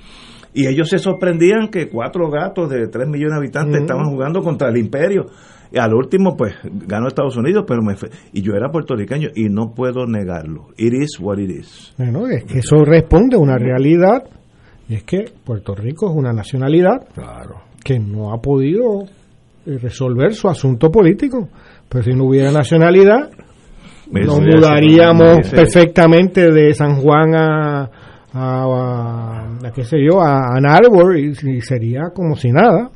Y 0.54 0.66
ellos 0.66 0.88
se 0.88 0.98
sorprendían 0.98 1.68
que 1.68 1.88
cuatro 1.88 2.30
gatos 2.30 2.70
de 2.70 2.88
tres 2.88 3.06
millones 3.06 3.34
de 3.34 3.38
habitantes 3.38 3.80
estaban 3.82 4.06
jugando 4.06 4.42
contra 4.42 4.70
el 4.70 4.78
imperio. 4.78 5.26
Y 5.70 5.78
al 5.78 5.92
último, 5.94 6.34
pues, 6.36 6.54
ganó 6.64 7.08
Estados 7.08 7.36
Unidos, 7.36 7.64
pero 7.68 7.82
me 7.82 7.94
y 8.32 8.40
yo 8.40 8.54
era 8.54 8.70
puertorriqueño 8.70 9.28
y 9.34 9.50
no 9.50 9.74
puedo 9.74 10.06
negarlo. 10.06 10.68
It 10.78 10.94
is 10.94 11.20
what 11.20 11.38
it 11.38 11.50
is. 11.50 11.94
Bueno, 11.98 12.26
es 12.26 12.44
que 12.44 12.60
eso 12.60 12.84
responde 12.84 13.36
a 13.36 13.38
una 13.38 13.58
realidad 13.58 14.24
y 14.88 14.94
es 14.94 15.04
que 15.04 15.26
Puerto 15.44 15.74
Rico 15.74 16.08
es 16.10 16.16
una 16.16 16.32
nacionalidad 16.32 17.06
que 17.84 17.98
no 17.98 18.32
ha 18.32 18.40
podido 18.40 19.02
eh, 19.66 19.78
resolver 19.78 20.32
su 20.34 20.48
asunto 20.48 20.90
político. 20.90 21.48
Pero 21.88 22.04
si 22.04 22.12
no 22.12 22.24
hubiera 22.24 22.50
nacionalidad, 22.50 23.30
nos 24.10 24.40
mudaríamos 24.40 25.50
perfectamente 25.50 26.50
de 26.50 26.72
San 26.72 26.96
Juan 26.96 27.34
a, 27.34 27.90
a, 28.32 29.72
qué 29.74 29.84
sé 29.84 29.98
yo, 30.02 30.20
a 30.20 30.56
Ann 30.56 30.66
Arbor 30.66 31.18
y, 31.18 31.34
sería 31.60 32.10
como 32.14 32.34
si 32.34 32.50
nada. 32.50 32.90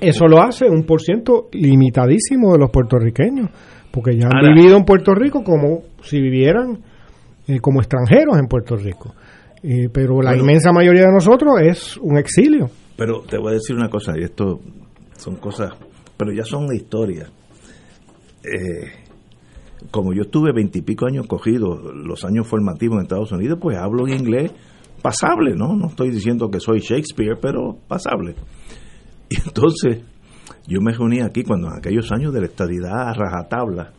Eso 0.00 0.26
lo 0.26 0.42
hace 0.42 0.66
un 0.68 0.84
por 0.84 1.00
ciento 1.00 1.48
limitadísimo 1.52 2.52
de 2.52 2.58
los 2.58 2.70
puertorriqueños, 2.70 3.50
porque 3.90 4.16
ya 4.16 4.26
han 4.26 4.54
vivido 4.54 4.76
en 4.76 4.84
Puerto 4.84 5.14
Rico 5.14 5.42
como 5.42 5.82
si 6.02 6.20
vivieran 6.20 6.78
eh, 7.46 7.60
como 7.60 7.80
extranjeros 7.80 8.38
en 8.38 8.46
Puerto 8.46 8.76
Rico. 8.76 9.14
Eh, 9.62 9.88
pero 9.92 10.20
la 10.22 10.36
inmensa 10.36 10.72
mayoría 10.72 11.02
de 11.02 11.12
nosotros 11.12 11.60
es 11.60 11.96
un 11.98 12.16
exilio. 12.16 12.70
Pero 12.96 13.22
te 13.22 13.38
voy 13.38 13.50
a 13.50 13.54
decir 13.54 13.76
una 13.76 13.88
cosa, 13.88 14.12
y 14.16 14.24
esto 14.24 14.60
son 15.16 15.36
cosas, 15.36 15.72
pero 16.16 16.32
ya 16.32 16.44
son 16.44 16.72
historia. 16.74 17.28
Eh, 18.42 18.90
como 19.90 20.12
yo 20.12 20.22
estuve 20.22 20.52
veintipico 20.52 21.06
años 21.06 21.26
cogido, 21.26 21.92
los 21.92 22.24
años 22.24 22.46
formativos 22.46 22.96
en 22.96 23.02
Estados 23.02 23.32
Unidos, 23.32 23.58
pues 23.60 23.76
hablo 23.78 24.06
en 24.06 24.14
inglés 24.14 24.52
pasable, 25.02 25.54
¿no? 25.54 25.76
No 25.76 25.88
estoy 25.88 26.10
diciendo 26.10 26.50
que 26.50 26.60
soy 26.60 26.80
Shakespeare, 26.80 27.38
pero 27.40 27.76
pasable. 27.86 28.34
Y 29.28 29.36
entonces, 29.36 30.02
yo 30.66 30.80
me 30.80 30.92
reuní 30.92 31.20
aquí 31.20 31.44
cuando 31.44 31.68
en 31.68 31.74
aquellos 31.78 32.10
años 32.12 32.32
de 32.32 32.40
la 32.40 32.46
estadidad 32.46 33.08
a 33.08 33.14
rajatabla. 33.14 33.92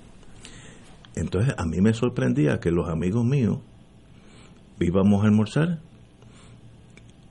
Entonces, 1.16 1.54
a 1.58 1.66
mí 1.66 1.82
me 1.82 1.94
sorprendía 1.94 2.60
que 2.60 2.72
los 2.72 2.89
amigos 2.89 3.25
míos 3.25 3.60
íbamos 4.79 5.24
a 5.24 5.27
almorzar, 5.27 5.79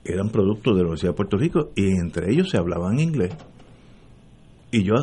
eran 0.05 0.31
productos 0.31 0.75
de 0.75 0.81
la 0.81 0.89
Universidad 0.89 1.13
de 1.13 1.17
Puerto 1.17 1.37
Rico 1.37 1.71
y 1.75 1.87
entre 1.99 2.33
ellos 2.33 2.51
se 2.51 2.57
hablaban 2.57 2.99
inglés. 2.99 3.35
Y 4.71 4.85
yo 4.85 4.95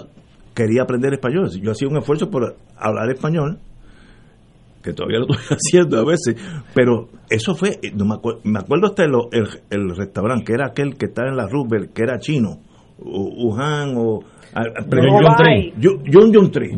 quería 0.54 0.84
aprender 0.84 1.14
español. 1.14 1.50
Yo 1.62 1.72
hacía 1.72 1.88
un 1.88 1.98
esfuerzo 1.98 2.30
por 2.30 2.56
hablar 2.78 3.10
español, 3.10 3.60
que 4.84 4.94
todavía 4.94 5.20
lo 5.20 5.26
estoy 5.30 5.58
haciendo 5.58 6.00
a 6.00 6.06
veces, 6.06 6.36
pero 6.74 7.10
eso 7.30 7.56
fue, 7.56 7.80
no 7.94 8.06
me, 8.06 8.16
acuerdo, 8.16 8.42
me 8.44 8.60
acuerdo 8.60 8.88
hasta 8.88 9.04
el, 9.04 9.96
restaurante, 9.96 10.46
que 10.46 10.54
era 10.54 10.68
aquel 10.68 10.96
que 10.98 11.08
estaba 11.08 11.30
en 11.30 11.38
la 11.38 11.48
Rubel, 11.48 11.90
que 11.90 12.04
era 12.04 12.20
chino, 12.20 12.60
Wuhan 12.98 13.96
o... 13.98 14.24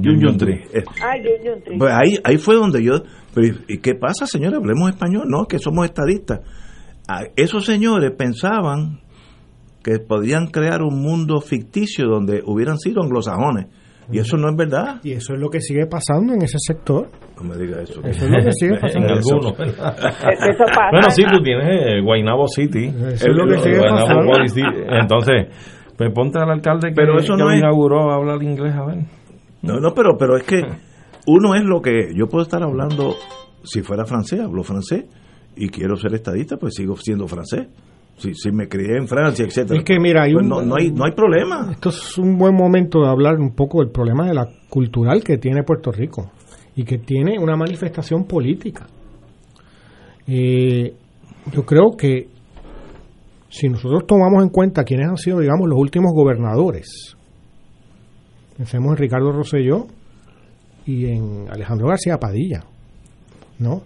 Yun 0.01 0.19
Yun 0.19 0.37
Tri. 0.37 0.61
Pues 1.77 1.93
ahí, 1.93 2.17
ahí 2.23 2.37
fue 2.37 2.55
donde 2.55 2.83
yo 2.83 3.03
¿Y 3.67 3.77
qué 3.79 3.95
pasa, 3.95 4.25
señores? 4.25 4.59
Hablemos 4.59 4.89
español. 4.89 5.25
No, 5.27 5.45
que 5.45 5.59
somos 5.59 5.85
estadistas. 5.85 6.41
Esos 7.35 7.65
señores 7.65 8.11
pensaban 8.17 8.99
que 9.83 9.99
podían 9.99 10.47
crear 10.47 10.81
un 10.81 11.01
mundo 11.01 11.39
ficticio 11.39 12.07
donde 12.07 12.41
hubieran 12.45 12.77
sido 12.77 13.01
anglosajones. 13.03 13.67
Y 14.11 14.19
eso 14.19 14.37
no 14.37 14.49
es 14.49 14.55
verdad. 14.55 15.01
Y 15.03 15.11
eso 15.11 15.33
es 15.33 15.39
lo 15.39 15.49
que 15.49 15.59
sigue 15.59 15.85
pasando 15.85 16.33
en 16.33 16.41
ese 16.41 16.57
sector. 16.59 17.09
No 17.35 17.43
me 17.43 17.57
diga 17.57 17.81
eso. 17.81 18.01
Eso 18.03 18.25
es 18.25 18.31
lo 18.31 18.43
que 18.43 18.51
sigue 18.53 18.77
pasando. 18.81 19.07
en 19.07 19.13
algunos. 19.13 19.53
eso 19.59 20.63
pasa. 20.65 20.89
Bueno, 20.91 21.09
sí, 21.09 21.23
tú 21.23 21.43
tienes 21.43 21.67
eh, 21.67 22.01
Guaynabo 22.01 22.47
City. 22.47 22.85
Eso 22.85 23.29
es 23.29 23.35
lo 23.35 23.45
que 23.45 23.59
sigue 23.59 23.81
pasando. 23.81 24.31
Entonces, 24.89 25.47
pues 25.97 26.11
ponte 26.13 26.39
al 26.39 26.49
alcalde 26.49 26.89
que, 26.89 26.95
pero 26.95 27.17
eso 27.17 27.35
no 27.35 27.53
inauguró 27.53 28.11
a 28.11 28.15
hablar 28.15 28.41
inglés, 28.43 28.73
a 28.75 28.85
ver. 28.85 28.99
No, 29.63 29.79
no, 29.79 29.93
pero, 29.93 30.15
pero 30.17 30.37
es 30.37 30.43
que 30.43 30.61
uno 31.25 31.55
es 31.55 31.63
lo 31.63 31.81
que 31.81 32.13
yo 32.15 32.27
puedo 32.27 32.43
estar 32.43 32.61
hablando, 32.61 33.15
si 33.63 33.81
fuera 33.81 34.05
francés, 34.05 34.39
hablo 34.39 34.63
francés 34.63 35.05
y 35.55 35.69
quiero 35.69 35.95
ser 35.95 36.13
estadista, 36.13 36.57
pues 36.57 36.75
sigo 36.75 36.95
siendo 36.97 37.27
francés. 37.27 37.67
Si, 38.17 38.33
si 38.33 38.51
me 38.51 38.67
crié 38.67 38.97
en 38.97 39.07
Francia, 39.07 39.45
etcétera. 39.45 39.77
Es 39.77 39.85
que 39.85 39.99
mira, 39.99 40.25
pues 40.31 40.43
no, 40.43 40.57
hay, 40.75 40.91
no 40.91 41.05
hay 41.05 41.11
problema. 41.11 41.69
Esto 41.71 41.89
es 41.89 42.17
un 42.17 42.35
buen 42.35 42.55
momento 42.55 43.01
de 43.01 43.09
hablar 43.09 43.35
un 43.39 43.53
poco 43.53 43.79
del 43.79 43.91
problema 43.91 44.25
de 44.25 44.33
la 44.33 44.47
cultural 44.69 45.23
que 45.23 45.37
tiene 45.37 45.61
Puerto 45.61 45.91
Rico 45.91 46.31
y 46.75 46.83
que 46.83 46.97
tiene 46.97 47.37
una 47.37 47.55
manifestación 47.55 48.25
política. 48.25 48.87
Eh, 50.25 50.95
yo 51.51 51.63
creo 51.63 51.95
que 51.95 52.27
si 53.49 53.69
nosotros 53.69 54.05
tomamos 54.07 54.43
en 54.43 54.49
cuenta 54.49 54.83
quiénes 54.83 55.07
han 55.07 55.17
sido, 55.17 55.39
digamos, 55.39 55.67
los 55.67 55.79
últimos 55.79 56.11
gobernadores, 56.13 57.15
pensemos 58.57 58.91
en 58.91 58.97
Ricardo 58.97 59.31
Rosselló, 59.31 59.87
y 60.87 61.05
en 61.05 61.47
Alejandro 61.51 61.89
García 61.89 62.17
Padilla, 62.17 62.63
¿no? 63.59 63.81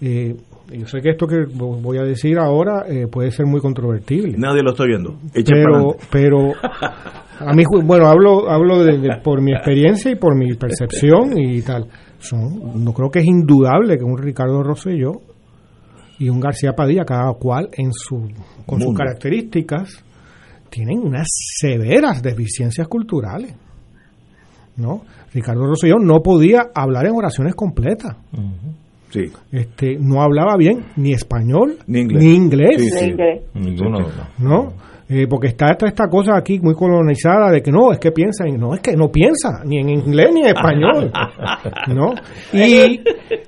Eh, 0.00 0.34
yo 0.72 0.86
sé 0.86 1.00
que 1.00 1.10
esto 1.10 1.26
que 1.26 1.44
voy 1.54 1.98
a 1.98 2.02
decir 2.02 2.38
ahora 2.38 2.84
eh, 2.88 3.06
puede 3.06 3.30
ser 3.30 3.46
muy 3.46 3.60
controvertible. 3.60 4.36
Nadie 4.36 4.62
lo 4.62 4.70
está 4.70 4.84
viendo. 4.84 5.16
pero, 5.32 5.96
pero 6.10 6.52
a 7.40 7.52
mí, 7.54 7.62
bueno, 7.84 8.06
hablo, 8.06 8.50
hablo 8.50 8.84
por 9.22 9.40
mi 9.40 9.52
experiencia 9.52 10.10
y 10.10 10.16
por 10.16 10.36
mi 10.36 10.54
percepción 10.54 11.38
y 11.38 11.62
tal. 11.62 11.86
Son, 12.18 12.84
no 12.84 12.92
creo 12.92 13.10
que 13.10 13.20
es 13.20 13.26
indudable 13.26 13.96
que 13.96 14.04
un 14.04 14.18
Ricardo 14.18 14.62
Rosselló 14.62 15.20
y 16.20 16.28
un 16.28 16.38
García 16.38 16.74
Padilla, 16.74 17.04
cada 17.04 17.32
cual 17.32 17.70
en 17.72 17.90
su, 17.92 18.28
con 18.66 18.80
sus 18.80 18.94
características, 18.94 20.04
tienen 20.68 20.98
unas 20.98 21.26
severas 21.58 22.22
deficiencias 22.22 22.86
culturales. 22.86 23.54
¿no? 24.76 25.02
Ricardo 25.32 25.66
Rosselló 25.66 25.96
no 25.98 26.22
podía 26.22 26.70
hablar 26.74 27.06
en 27.06 27.12
oraciones 27.14 27.54
completas. 27.54 28.16
Sí. 29.08 29.32
Este, 29.50 29.96
no 29.98 30.22
hablaba 30.22 30.56
bien 30.58 30.84
ni 30.96 31.12
español 31.12 31.78
ni 31.86 32.00
inglés. 32.00 32.22
Ni 32.22 32.34
inglés. 32.34 33.42
Ninguno. 33.54 34.06
¿No? 34.38 34.72
Eh, 35.12 35.26
porque 35.28 35.48
está 35.48 35.66
esta, 35.72 35.88
esta 35.88 36.06
cosa 36.08 36.36
aquí 36.36 36.60
muy 36.60 36.72
colonizada 36.72 37.50
de 37.50 37.60
que 37.60 37.72
no, 37.72 37.90
es 37.90 37.98
que 37.98 38.12
piensa, 38.12 38.44
no, 38.44 38.74
es 38.74 38.80
que 38.80 38.94
no 38.94 39.10
piensa 39.10 39.64
ni 39.64 39.78
en 39.80 39.88
inglés 39.88 40.30
ni 40.32 40.42
en 40.42 40.46
español, 40.46 41.10
¿no? 41.88 42.14
Y 42.52 43.00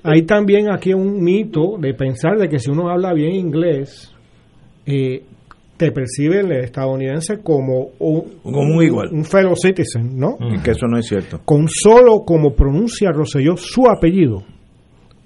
hay 0.02 0.22
también 0.22 0.72
aquí 0.72 0.92
un 0.92 1.22
mito 1.22 1.78
de 1.78 1.94
pensar 1.94 2.36
de 2.36 2.48
que 2.48 2.58
si 2.58 2.68
uno 2.68 2.90
habla 2.90 3.12
bien 3.12 3.36
inglés, 3.36 4.12
eh, 4.86 5.22
te 5.76 5.92
percibe 5.92 6.40
el 6.40 6.50
estadounidense 6.50 7.38
como 7.44 7.90
un, 8.00 8.40
como 8.42 8.82
igual. 8.82 9.10
un 9.12 9.24
fellow 9.24 9.54
citizen, 9.54 10.18
¿no? 10.18 10.38
Y 10.40 10.60
que 10.62 10.72
eso 10.72 10.88
no 10.88 10.98
es 10.98 11.06
cierto. 11.06 11.42
Con 11.44 11.68
solo 11.68 12.24
como 12.26 12.56
pronuncia 12.56 13.12
Rosselló 13.12 13.56
su 13.56 13.88
apellido, 13.88 14.42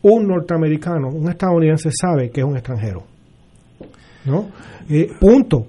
un 0.02 0.28
norteamericano, 0.28 1.08
un 1.08 1.30
estadounidense 1.30 1.88
sabe 1.98 2.28
que 2.28 2.42
es 2.42 2.46
un 2.46 2.56
extranjero. 2.58 3.04
¿No? 4.26 4.50
Eh, 4.90 5.08
punto. 5.18 5.66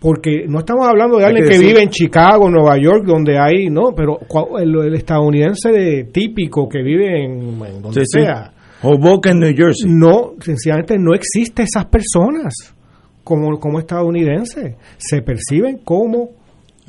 Porque 0.00 0.44
no 0.46 0.60
estamos 0.60 0.86
hablando 0.86 1.18
de 1.18 1.24
alguien 1.24 1.48
que, 1.48 1.58
vive 1.58 1.82
en 1.82 1.88
Chicago, 1.88 2.48
Nueva 2.48 2.78
York, 2.78 3.04
donde 3.04 3.36
hay, 3.36 3.68
no, 3.68 3.92
pero 3.96 4.20
el, 4.58 4.94
estadounidense 4.94 6.08
típico 6.12 6.68
que 6.68 6.82
vive 6.82 7.24
en, 7.24 7.58
donde 7.82 8.02
sea. 8.06 8.52
Hoboken, 8.80 9.40
New 9.40 9.54
Jersey. 9.56 9.90
No, 9.90 10.34
sencillamente 10.40 10.96
no 10.98 11.14
existe 11.14 11.64
esas 11.64 11.86
personas 11.86 12.76
como, 13.24 13.58
como 13.58 13.78
estadounidenses, 13.78 14.76
se 14.96 15.20
perciben 15.20 15.78
como 15.84 16.30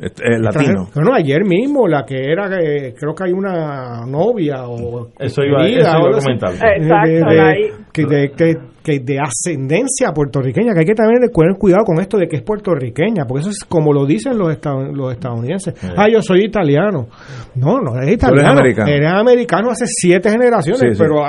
eh, 0.02 0.40
latino. 0.40 0.88
Bueno, 0.96 1.14
ayer 1.14 1.44
mismo 1.44 1.88
la 1.88 2.06
que 2.06 2.32
era, 2.32 2.48
eh, 2.60 2.94
creo 2.98 3.14
que 3.14 3.26
hay 3.26 3.34
una 3.34 4.06
novia 4.06 4.68
o 4.68 5.10
eso 5.20 5.44
iba, 5.44 5.66
eso 5.68 5.80
iba 5.80 5.92
a 5.92 6.20
comentar. 6.20 6.54
Exacto, 6.54 8.08
de, 8.08 8.58
que, 8.82 9.00
de 9.00 9.20
ascendencia 9.20 10.12
puertorriqueña, 10.14 10.74
que 10.74 10.80
hay 10.80 10.86
que 10.86 10.94
también 10.94 11.20
tener 11.20 11.58
cuidado 11.58 11.84
con 11.84 12.00
esto 12.00 12.18
de 12.18 12.28
que 12.28 12.38
es 12.38 12.44
puertorriqueña, 12.44 13.26
porque 13.28 13.42
eso 13.42 13.50
es 13.50 13.64
como 13.68 13.92
lo 13.92 14.06
dicen 14.06 14.38
los, 14.38 14.58
los 14.94 15.12
estadounidenses. 15.12 15.74
Ah, 15.98 16.08
yo 16.10 16.22
soy 16.22 16.46
italiano. 16.46 17.08
No, 17.56 17.82
no 17.82 18.00
es 18.02 18.14
italiano. 18.14 18.52
Americano. 18.52 18.90
Eres 18.90 19.12
americano 19.12 19.72
hace 19.72 19.86
siete 19.86 20.30
generaciones, 20.30 20.98
pero 20.98 21.24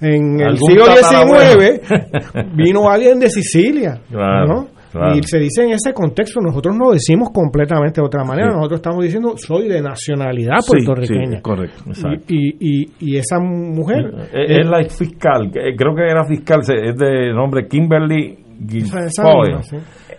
en 0.00 0.40
el 0.40 0.56
siglo 0.58 0.86
XIX 0.86 2.56
vino 2.56 2.90
alguien 2.90 3.20
de 3.20 3.30
Sicilia. 3.30 4.00
¿no? 4.10 4.77
Y 5.16 5.22
se 5.22 5.38
dice 5.38 5.64
en 5.64 5.70
ese 5.70 5.92
contexto, 5.92 6.40
nosotros 6.40 6.76
no 6.76 6.90
decimos 6.90 7.30
completamente 7.32 8.00
de 8.00 8.06
otra 8.06 8.24
manera, 8.24 8.48
nosotros 8.48 8.80
estamos 8.80 9.04
diciendo 9.04 9.34
soy 9.36 9.68
de 9.68 9.80
nacionalidad 9.80 10.58
puertorriqueña. 10.66 11.40
correcto. 11.40 11.84
Y, 12.28 12.56
y, 12.58 12.86
y, 13.00 13.16
esa 13.16 13.38
mujer... 13.38 14.12
Es, 14.32 14.68
la 14.68 14.82
fiscal, 14.84 15.50
creo 15.50 15.94
que 15.94 16.02
era 16.02 16.24
fiscal, 16.24 16.60
es 16.60 16.96
de 16.96 17.32
nombre 17.32 17.66
Kimberly 17.68 18.38
Guilfoyle, 18.60 19.60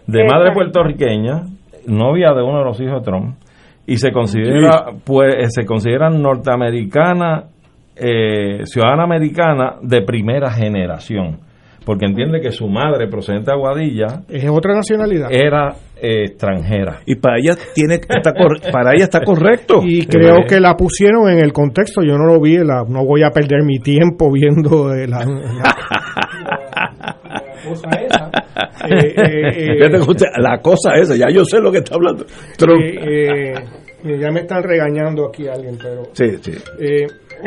de 0.08 0.24
madre 0.24 0.54
puertorriqueña, 0.54 1.44
novia 1.88 2.34
de 2.34 2.42
uno 2.42 2.60
de 2.60 2.66
los 2.66 2.80
hijos 2.82 3.02
de 3.02 3.12
Trump, 3.12 3.36
y 3.86 3.98
se 3.98 4.12
considera, 4.12 4.92
pues, 5.04 5.54
se 5.54 5.66
considera 5.66 6.10
norteamericana, 6.10 7.46
eh, 7.96 8.66
ciudadana 8.66 9.04
americana 9.04 9.76
de 9.82 10.02
primera 10.04 10.52
generación 10.52 11.49
porque 11.90 12.06
entiende 12.06 12.40
que 12.40 12.52
su 12.52 12.68
madre, 12.68 13.08
procedente 13.08 13.50
de 13.50 13.58
Aguadilla, 13.58 14.22
es 14.30 14.48
otra 14.48 14.76
nacionalidad. 14.76 15.30
Era 15.32 15.74
eh, 16.00 16.26
extranjera. 16.26 17.00
Y 17.08 17.16
para 17.16 17.40
ella 17.40 17.56
tiene 17.74 17.96
está 17.96 18.32
para 18.72 18.94
ella 18.94 19.06
está 19.06 19.22
correcto. 19.22 19.80
Y 19.84 20.06
creo 20.06 20.46
que 20.48 20.60
la 20.60 20.76
pusieron 20.76 21.28
en 21.32 21.40
el 21.40 21.52
contexto, 21.52 22.04
yo 22.04 22.16
no 22.16 22.32
lo 22.32 22.40
vi, 22.40 22.58
la, 22.58 22.84
no 22.88 23.04
voy 23.08 23.24
a 23.24 23.32
perder 23.32 23.64
mi 23.64 23.80
tiempo 23.80 24.32
viendo 24.32 24.94
eh, 24.94 25.08
la, 25.08 25.26
cosa 27.68 27.90
esa. 28.00 28.30
Eh, 28.92 29.90
la 30.38 30.60
cosa 30.62 30.92
esa, 30.94 31.16
ya 31.16 31.28
yo 31.30 31.44
sé 31.44 31.60
lo 31.60 31.72
que 31.72 31.80
está 31.80 31.96
hablando. 31.96 32.24
ya 34.04 34.32
me 34.32 34.40
están 34.42 34.64
regañando 34.64 35.28
aquí 35.28 35.48
alguien, 35.48 35.78
pero... 35.82 36.04
Sí, 36.14 36.38
sí. 36.40 36.54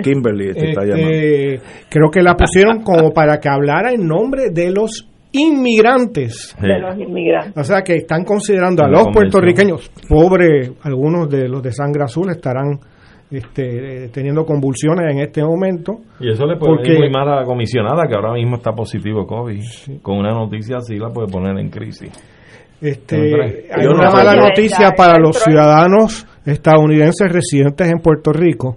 Kimberly 0.02 0.48
este 0.50 0.70
está 0.70 0.84
llamando. 0.84 1.10
Eh, 1.10 1.60
creo 1.88 2.10
que 2.10 2.22
la 2.22 2.34
pusieron 2.34 2.82
como 2.82 3.12
para 3.12 3.38
que 3.38 3.48
hablara 3.48 3.92
en 3.92 4.06
nombre 4.06 4.50
de 4.50 4.70
los 4.70 5.08
inmigrantes. 5.32 6.54
De 6.60 6.78
los 6.78 6.98
inmigrantes. 6.98 7.56
O 7.56 7.64
sea 7.64 7.82
que 7.82 7.96
están 7.96 8.24
considerando 8.24 8.84
a 8.84 8.88
los 8.88 9.08
puertorriqueños, 9.12 9.90
pobres, 10.08 10.72
algunos 10.82 11.28
de 11.28 11.48
los 11.48 11.62
de 11.62 11.72
sangre 11.72 12.04
azul 12.04 12.30
estarán 12.30 12.78
este, 13.30 14.08
teniendo 14.12 14.44
convulsiones 14.44 15.10
en 15.10 15.20
este 15.20 15.42
momento. 15.42 16.00
Y 16.20 16.30
eso 16.30 16.46
le 16.46 16.56
puede 16.56 16.76
porque, 16.76 16.98
muy 16.98 17.10
mal 17.10 17.28
a 17.28 17.40
la 17.40 17.44
comisionada 17.44 18.06
que 18.06 18.14
ahora 18.14 18.34
mismo 18.34 18.56
está 18.56 18.72
positivo 18.72 19.26
COVID. 19.26 19.62
Con 20.02 20.18
una 20.18 20.32
noticia 20.32 20.76
así 20.76 20.96
la 20.96 21.08
puede 21.08 21.28
poner 21.28 21.58
en 21.58 21.70
crisis. 21.70 22.10
Este, 22.80 23.68
hay 23.72 23.86
una 23.86 24.10
mala 24.10 24.34
noticia 24.34 24.90
para 24.96 25.16
los 25.18 25.36
ciudadanos 25.36 26.26
estadounidenses 26.44 27.32
residentes 27.32 27.88
en 27.88 28.00
Puerto 28.00 28.32
Rico 28.32 28.74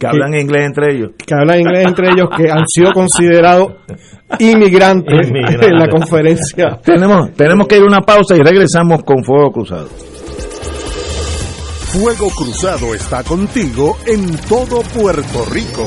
que 0.00 0.06
hablan 0.06 0.34
inglés 0.34 0.64
entre 0.64 0.94
ellos. 0.94 1.10
Que 1.18 1.34
hablan 1.34 1.60
inglés 1.60 1.86
entre 1.86 2.08
ellos, 2.08 2.28
que 2.34 2.50
han 2.50 2.64
sido 2.66 2.90
considerados 2.92 3.72
inmigrantes 4.38 5.28
en 5.28 5.78
la 5.78 5.88
conferencia. 5.88 6.80
Tenemos, 6.82 7.32
tenemos 7.34 7.68
que 7.68 7.76
ir 7.76 7.82
a 7.82 7.86
una 7.86 8.00
pausa 8.00 8.34
y 8.34 8.40
regresamos 8.40 9.02
con 9.04 9.22
Fuego 9.22 9.52
Cruzado. 9.52 9.88
Fuego 11.92 12.30
Cruzado 12.30 12.94
está 12.94 13.22
contigo 13.24 13.98
en 14.06 14.36
todo 14.48 14.80
Puerto 14.94 15.44
Rico. 15.52 15.86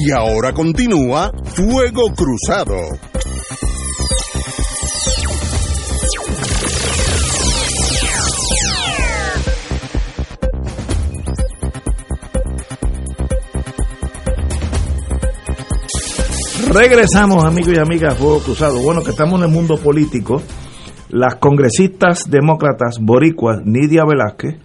Y 0.00 0.12
ahora 0.12 0.52
continúa 0.52 1.32
Fuego 1.42 2.14
Cruzado. 2.14 2.76
Regresamos, 16.72 17.44
amigos 17.44 17.72
y 17.74 17.78
amigas, 17.80 18.16
Fuego 18.16 18.38
Cruzado. 18.38 18.80
Bueno, 18.80 19.02
que 19.02 19.10
estamos 19.10 19.40
en 19.40 19.46
el 19.48 19.52
mundo 19.52 19.78
político. 19.78 20.40
Las 21.08 21.34
congresistas 21.36 22.30
demócratas 22.30 22.98
boricuas 23.00 23.62
Nidia 23.64 24.04
Velázquez 24.04 24.60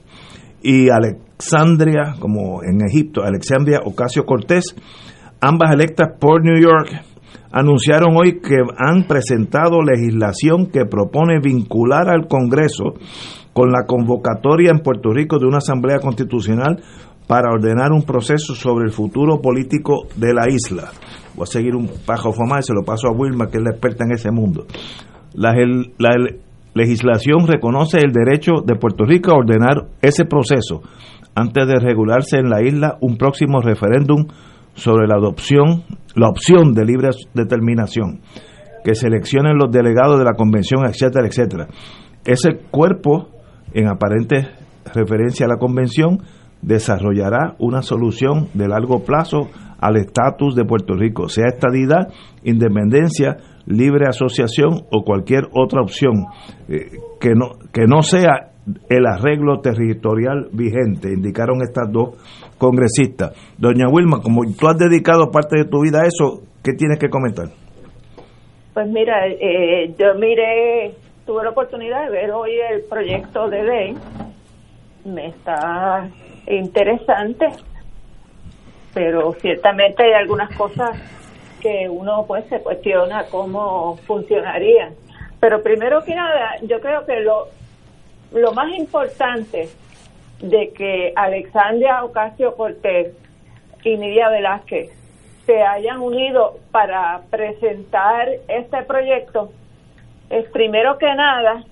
y 0.62 0.89
Alexandria, 0.91 2.17
como 2.19 2.62
en 2.62 2.86
Egipto, 2.88 3.24
Alexandria 3.24 3.80
Ocasio 3.84 4.28
Cortés, 4.28 4.76
ambas 5.44 5.72
electas 5.74 6.14
por 6.20 6.42
New 6.42 6.58
York, 6.58 6.90
anunciaron 7.52 8.16
hoy 8.16 8.40
que 8.40 8.56
han 8.78 9.06
presentado 9.08 9.82
legislación 9.82 10.68
que 10.68 10.86
propone 10.86 11.40
vincular 11.44 12.10
al 12.10 12.28
Congreso 12.28 12.94
con 13.52 13.70
la 13.70 13.86
convocatoria 13.86 14.72
en 14.72 14.80
Puerto 14.80 15.12
Rico 15.12 15.40
de 15.40 15.46
una 15.46 15.58
asamblea 15.58 16.00
constitucional 16.00 16.82
para 17.28 17.52
ordenar 17.52 17.92
un 17.92 18.04
proceso 18.04 18.56
sobre 18.56 18.86
el 18.86 18.92
futuro 18.92 19.42
político 19.42 20.08
de 20.16 20.34
la 20.34 20.50
isla. 20.50 20.92
Voy 21.36 21.44
a 21.44 21.48
seguir 21.48 21.76
un 21.76 21.90
pajo 22.06 22.32
formal 22.32 22.60
y 22.62 22.64
se 22.64 22.74
lo 22.74 22.84
paso 22.84 23.08
a 23.08 23.12
Wilma, 23.12 23.50
que 23.50 23.58
es 23.58 23.64
la 23.64 23.72
experta 23.72 24.06
en 24.06 24.14
ese 24.14 24.32
mundo. 24.32 24.66
La 25.34 25.54
legislación 26.74 27.48
reconoce 27.48 28.00
el 28.00 28.14
derecho 28.14 28.62
de 28.66 28.76
Puerto 28.76 29.04
Rico 29.04 29.32
a 29.32 29.38
ordenar 29.38 29.88
ese 30.02 30.26
proceso 30.26 30.82
antes 31.36 31.68
de 31.68 31.80
regularse 31.80 32.38
en 32.38 32.50
la 32.50 32.64
isla 32.64 32.98
un 33.02 33.18
próximo 33.18 33.60
referéndum 33.60 34.28
sobre 34.74 35.08
la 35.08 35.16
adopción, 35.16 35.84
la 36.16 36.30
opción 36.30 36.74
de 36.74 36.86
libre 36.86 37.10
determinación, 37.34 38.22
que 38.84 38.96
seleccionen 38.96 39.58
los 39.58 39.72
delegados 39.72 40.20
de 40.20 40.26
la 40.26 40.34
convención, 40.34 40.86
etcétera, 40.86 41.28
etcétera. 41.28 41.68
Ese 42.26 42.58
cuerpo, 42.72 43.30
en 43.74 43.88
aparente 43.88 44.50
referencia 44.94 45.46
a 45.46 45.50
la 45.50 45.58
convención, 45.58 46.20
desarrollará 46.62 47.56
una 47.60 47.82
solución 47.82 48.48
de 48.54 48.68
largo 48.68 49.04
plazo 49.04 49.50
al 49.80 49.98
estatus 49.98 50.56
de 50.56 50.64
Puerto 50.64 50.96
Rico, 50.96 51.28
sea 51.28 51.48
estadidad, 51.48 52.08
independencia, 52.44 53.38
libre 53.66 54.08
asociación 54.08 54.84
o 54.92 55.04
cualquier 55.04 55.48
otra 55.54 55.82
opción 55.82 56.26
eh, 56.68 56.90
que 57.20 57.34
no 57.36 57.52
que 57.72 57.86
no 57.86 58.02
sea 58.02 58.52
el 58.90 59.06
arreglo 59.06 59.60
territorial 59.60 60.48
vigente, 60.54 61.12
indicaron 61.14 61.62
estas 61.62 61.92
dos 61.92 62.16
congresistas. 62.58 63.34
Doña 63.58 63.88
Wilma, 63.89 64.22
como 64.22 64.44
tú 64.58 64.68
has 64.68 64.78
dedicado 64.78 65.32
parte 65.32 65.58
de 65.58 65.66
tu 65.66 65.82
vida 65.82 66.02
a 66.04 66.08
eso, 66.08 66.42
¿qué 66.63 66.74
tienes 66.74 67.00
que 67.00 67.10
comentar? 67.10 67.48
Pues 68.74 68.88
mira, 68.88 69.28
eh, 69.28 69.94
yo 69.98 70.16
miré, 70.16 70.96
tuve 71.26 71.44
la 71.44 71.52
oportunidad 71.52 72.06
de 72.06 72.10
ver 72.10 72.32
hoy 72.32 72.52
el 72.72 72.84
proyecto 72.89 73.48
de 73.50 73.63
ley, 73.63 73.96
me 75.06 75.28
está 75.28 76.10
interesante, 76.48 77.48
pero 78.94 79.34
ciertamente 79.34 80.04
hay 80.04 80.13
algunas 80.13 80.56
cosas 80.56 80.98
que 81.62 81.88
uno 81.89 82.26
pues 82.28 82.46
se 82.50 82.60
cuestiona 82.60 83.26
cómo 83.30 83.98
funcionarían. 84.06 84.94
Pero 85.39 85.62
primero 85.62 86.04
que 86.04 86.16
nada, 86.16 86.56
yo 86.62 86.80
creo 86.80 87.06
que 87.06 87.20
lo, 87.20 87.48
lo 88.34 88.54
más 88.54 88.72
importante 88.78 89.70
de 90.44 90.74
que 90.74 91.14
Alexandria 91.16 92.04
Ocasio 92.04 92.56
Cortés 92.56 93.14
y 93.84 93.98
Nidia 93.98 94.30
Velázquez 94.30 94.92
se 95.46 95.62
hayan 95.62 96.02
unido 96.02 96.60
para 96.72 97.22
presentar 97.30 98.28
este 98.48 98.84
proyecto 98.84 99.52
es 100.30 100.46
primero 100.50 100.98
que 100.98 101.14
nada 101.16 101.64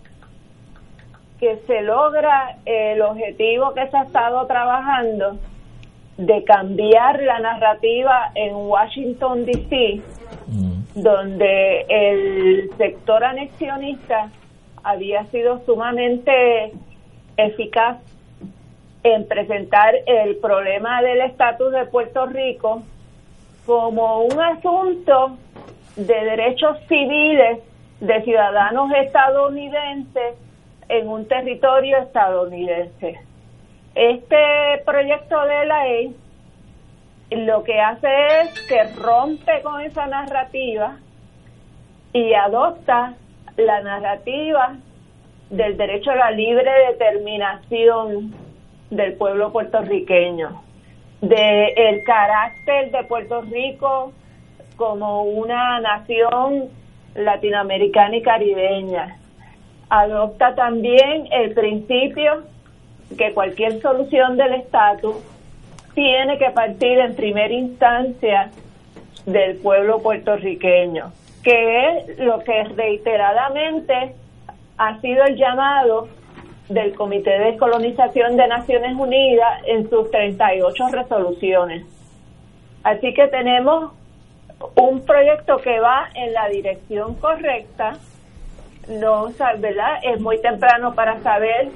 que 1.39 1.57
se 1.67 1.81
logra 1.81 2.57
el 2.65 3.01
objetivo 3.01 3.73
que 3.73 3.87
se 3.87 3.97
ha 3.97 4.03
estado 4.03 4.45
trabajando 4.47 5.37
de 6.17 6.43
cambiar 6.43 7.21
la 7.23 7.39
narrativa 7.39 8.31
en 8.35 8.53
Washington, 8.55 9.45
D.C., 9.45 10.01
mm. 10.47 11.01
donde 11.01 11.85
el 11.89 12.69
sector 12.77 13.23
anexionista 13.23 14.29
había 14.83 15.25
sido 15.25 15.65
sumamente 15.65 16.71
eficaz 17.37 17.97
en 19.03 19.27
presentar 19.27 19.95
el 20.05 20.37
problema 20.37 21.01
del 21.01 21.21
estatus 21.21 21.71
de 21.71 21.85
Puerto 21.85 22.25
Rico 22.27 22.83
como 23.65 24.23
un 24.23 24.39
asunto 24.39 25.37
de 25.95 26.25
derechos 26.25 26.77
civiles 26.87 27.59
de 27.99 28.21
ciudadanos 28.23 28.91
estadounidenses 28.93 30.35
en 30.89 31.07
un 31.07 31.27
territorio 31.27 31.97
estadounidense. 31.97 33.19
Este 33.95 34.81
proyecto 34.85 35.39
de 35.45 35.65
ley 35.65 36.15
lo 37.31 37.63
que 37.63 37.79
hace 37.79 38.07
es 38.41 38.61
que 38.67 38.83
rompe 38.95 39.61
con 39.61 39.81
esa 39.81 40.05
narrativa 40.07 40.97
y 42.13 42.33
adopta 42.33 43.13
la 43.57 43.81
narrativa 43.81 44.75
del 45.49 45.77
derecho 45.77 46.11
a 46.11 46.15
la 46.15 46.31
libre 46.31 46.69
determinación 46.89 48.33
del 48.91 49.13
pueblo 49.13 49.51
puertorriqueño, 49.51 50.61
de 51.21 51.67
el 51.75 52.03
carácter 52.03 52.91
de 52.91 53.03
Puerto 53.05 53.41
Rico 53.41 54.11
como 54.75 55.23
una 55.23 55.79
nación 55.79 56.69
latinoamericana 57.15 58.17
y 58.17 58.21
caribeña. 58.21 59.17
Adopta 59.89 60.55
también 60.55 61.27
el 61.31 61.53
principio 61.53 62.43
que 63.17 63.33
cualquier 63.33 63.81
solución 63.81 64.37
del 64.37 64.53
estatus 64.53 65.15
tiene 65.93 66.37
que 66.37 66.49
partir 66.51 66.99
en 66.99 67.15
primera 67.15 67.53
instancia 67.53 68.51
del 69.25 69.57
pueblo 69.57 69.99
puertorriqueño, 69.99 71.11
que 71.43 71.89
es 71.89 72.19
lo 72.19 72.39
que 72.39 72.63
reiteradamente 72.63 74.15
ha 74.77 74.99
sido 75.01 75.23
el 75.25 75.35
llamado 75.35 76.07
del 76.73 76.95
Comité 76.95 77.31
de 77.31 77.51
Descolonización 77.51 78.37
de 78.37 78.47
Naciones 78.47 78.95
Unidas 78.95 79.61
en 79.65 79.89
sus 79.89 80.09
38 80.11 80.87
resoluciones. 80.91 81.85
Así 82.83 83.13
que 83.13 83.27
tenemos 83.27 83.91
un 84.75 85.05
proyecto 85.05 85.57
que 85.57 85.79
va 85.79 86.09
en 86.13 86.33
la 86.33 86.47
dirección 86.49 87.15
correcta. 87.15 87.97
No, 88.87 89.29
¿verdad? 89.59 89.99
Es 90.03 90.19
muy 90.19 90.41
temprano 90.41 90.93
para 90.93 91.19
saber 91.21 91.69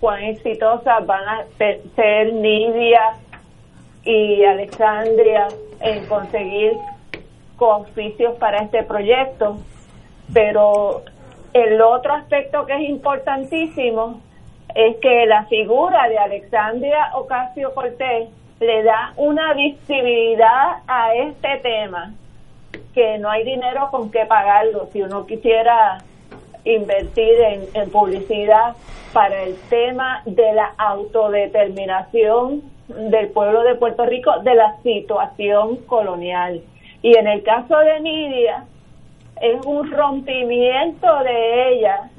cuán 0.00 0.22
exitosas 0.24 1.06
van 1.06 1.28
a 1.28 1.44
ser 1.94 2.32
Nidia 2.32 3.14
y 4.04 4.44
Alexandria 4.44 5.48
en 5.80 6.06
conseguir 6.06 6.72
oficios 7.58 8.36
para 8.38 8.58
este 8.58 8.82
proyecto, 8.82 9.58
pero 10.32 11.02
el 11.52 11.80
otro 11.80 12.14
aspecto 12.14 12.66
que 12.66 12.74
es 12.74 12.88
importantísimo 12.88 14.20
es 14.74 14.96
que 14.96 15.26
la 15.26 15.44
figura 15.46 16.08
de 16.08 16.18
Alexandria 16.18 17.10
Ocasio 17.14 17.74
Cortés 17.74 18.28
le 18.60 18.82
da 18.82 19.12
una 19.16 19.52
visibilidad 19.54 20.78
a 20.86 21.14
este 21.14 21.58
tema 21.58 22.14
que 22.94 23.18
no 23.18 23.28
hay 23.30 23.44
dinero 23.44 23.88
con 23.90 24.10
qué 24.10 24.24
pagarlo 24.24 24.88
si 24.92 25.02
uno 25.02 25.26
quisiera 25.26 25.98
invertir 26.64 27.34
en, 27.74 27.90
publicidad 27.90 28.76
para 29.12 29.42
el 29.42 29.56
tema 29.68 30.22
de 30.24 30.52
la 30.52 30.72
autodeterminación 30.78 32.62
del 32.88 33.28
pueblo 33.28 33.62
de 33.62 33.74
Puerto 33.74 34.06
Rico 34.06 34.38
de 34.42 34.54
la 34.54 34.76
situación 34.82 35.76
colonial. 35.86 36.62
Y 37.02 37.16
en 37.16 37.26
el 37.26 37.42
caso 37.42 37.76
de 37.78 38.00
Nidia, 38.00 38.64
es 39.42 39.66
un 39.66 39.90
rompimiento 39.90 41.06
de 41.24 41.72
ella 41.72 42.10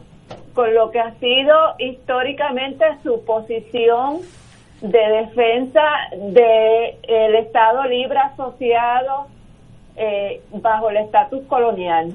con 0.54 0.74
lo 0.76 0.92
que 0.92 1.00
ha 1.00 1.14
sido 1.16 1.56
históricamente 1.80 2.86
su 3.02 3.24
posición 3.26 4.20
de 4.82 5.00
defensa 5.00 5.82
del 6.18 6.98
el 7.04 7.36
Estado 7.36 7.86
libre 7.86 8.20
asociado 8.20 9.28
eh, 9.96 10.42
bajo 10.52 10.90
el 10.90 10.98
estatus 10.98 11.44
colonial. 11.48 12.12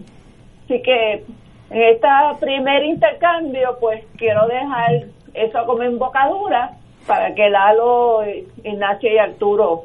Así 0.64 0.82
que 0.82 1.24
en 1.70 1.82
este 1.82 2.08
primer 2.38 2.84
intercambio, 2.84 3.78
pues 3.80 4.04
quiero 4.16 4.46
dejar 4.46 5.06
eso 5.32 5.64
como 5.64 5.82
embocadura 5.84 6.72
para 7.06 7.34
que 7.34 7.48
Lalo, 7.48 8.24
Ignacio 8.62 9.10
y 9.10 9.16
Arturo 9.16 9.84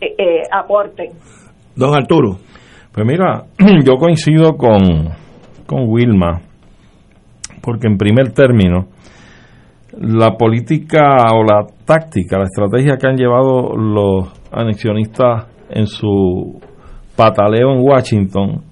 eh, 0.00 0.14
eh, 0.18 0.42
aporten. 0.50 1.12
Don 1.76 1.94
Arturo. 1.94 2.38
Pues 2.92 3.06
mira, 3.06 3.44
yo 3.84 3.96
coincido 3.96 4.56
con, 4.56 4.80
con 5.66 5.84
Wilma, 5.88 6.40
porque 7.62 7.86
en 7.86 7.96
primer 7.96 8.32
término, 8.32 8.88
la 9.98 10.36
política 10.36 11.16
o 11.34 11.42
la 11.44 11.66
táctica, 11.84 12.38
la 12.38 12.44
estrategia 12.44 12.96
que 12.96 13.06
han 13.06 13.16
llevado 13.16 13.76
los 13.76 14.32
anexionistas 14.52 15.46
en 15.68 15.86
su 15.86 16.60
pataleo 17.16 17.72
en 17.72 17.80
Washington 17.80 18.62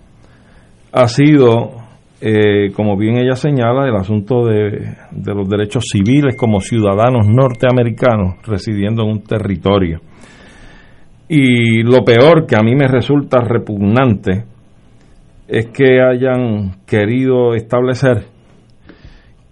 ha 0.92 1.06
sido 1.06 1.78
eh, 2.20 2.72
como 2.74 2.96
bien 2.96 3.16
ella 3.16 3.36
señala, 3.36 3.86
el 3.86 3.94
asunto 3.94 4.44
de, 4.44 4.96
los 5.12 5.48
derechos 5.48 5.84
civiles 5.92 6.36
como 6.36 6.60
ciudadanos 6.60 7.28
norteamericanos 7.28 8.42
residiendo 8.44 9.04
en 9.04 9.10
un 9.10 9.22
territorio. 9.22 10.00
Y 11.28 11.82
lo 11.82 12.04
peor 12.04 12.46
que 12.46 12.56
a 12.56 12.62
mí 12.62 12.74
me 12.74 12.88
resulta 12.88 13.40
repugnante 13.40 14.44
es 15.46 15.66
que 15.66 16.00
hayan 16.00 16.80
querido 16.86 17.54
establecer 17.54 18.24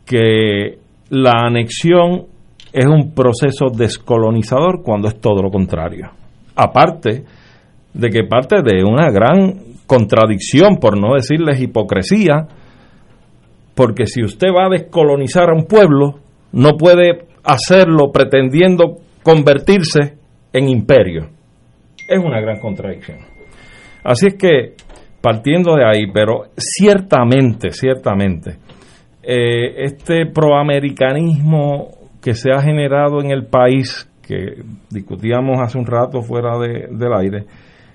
que 0.07 0.79
la 1.11 1.33
anexión 1.47 2.27
es 2.73 2.87
un 2.87 3.15
proceso 3.15 3.67
descolonizador 3.75 4.83
cuando 4.83 5.09
es 5.09 5.21
todo 5.21 5.43
lo 5.43 5.51
contrario. 5.51 6.11
Aparte 6.55 7.25
de 7.93 8.11
que 8.11 8.25
parte 8.25 8.57
de 8.63 8.85
una 8.85 9.11
gran 9.11 9.59
contradicción, 9.87 10.77
por 10.77 10.99
no 10.99 11.15
decirles 11.15 11.61
hipocresía, 11.61 12.47
porque 13.75 14.07
si 14.07 14.23
usted 14.23 14.49
va 14.49 14.67
a 14.67 14.71
descolonizar 14.71 15.51
a 15.51 15.55
un 15.55 15.65
pueblo, 15.65 16.21
no 16.53 16.77
puede 16.79 17.27
hacerlo 17.45 18.11
pretendiendo 18.13 18.97
convertirse 19.23 20.17
en 20.53 20.69
imperio. 20.69 21.36
Es 22.09 22.23
una 22.23 22.41
gran 22.41 22.59
contradicción. 22.61 23.19
Así 24.05 24.29
es 24.29 24.35
que, 24.35 24.75
partiendo 25.21 25.75
de 25.75 25.85
ahí, 25.85 26.07
pero 26.13 26.45
ciertamente, 26.57 27.71
ciertamente, 27.73 28.59
eh, 29.23 29.85
este 29.85 30.27
proamericanismo 30.27 31.89
que 32.23 32.35
se 32.35 32.51
ha 32.53 32.63
generado 32.63 33.21
en 33.21 33.33
el 33.33 33.47
país, 33.47 34.09
que 34.23 34.63
discutíamos 34.91 35.59
hace 35.61 35.79
un 35.79 35.87
rato 35.87 36.23
fuera 36.23 36.57
del 36.59 37.13
aire, 37.19 37.45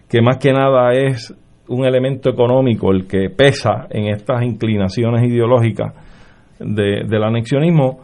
que 0.09 0.21
más 0.21 0.37
que 0.37 0.51
nada 0.51 0.91
es 0.91 1.33
un 1.69 1.85
elemento 1.85 2.29
económico 2.29 2.91
el 2.91 3.07
que 3.07 3.29
pesa 3.29 3.87
en 3.89 4.07
estas 4.07 4.43
inclinaciones 4.43 5.23
ideológicas 5.23 5.93
del 6.59 7.23
anexionismo, 7.23 8.01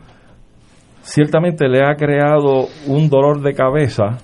ciertamente 1.01 1.67
le 1.67 1.83
ha 1.83 1.95
creado 1.95 2.67
un 2.87 3.09
dolor 3.09 3.41
de 3.41 3.53
cabeza 3.53 4.17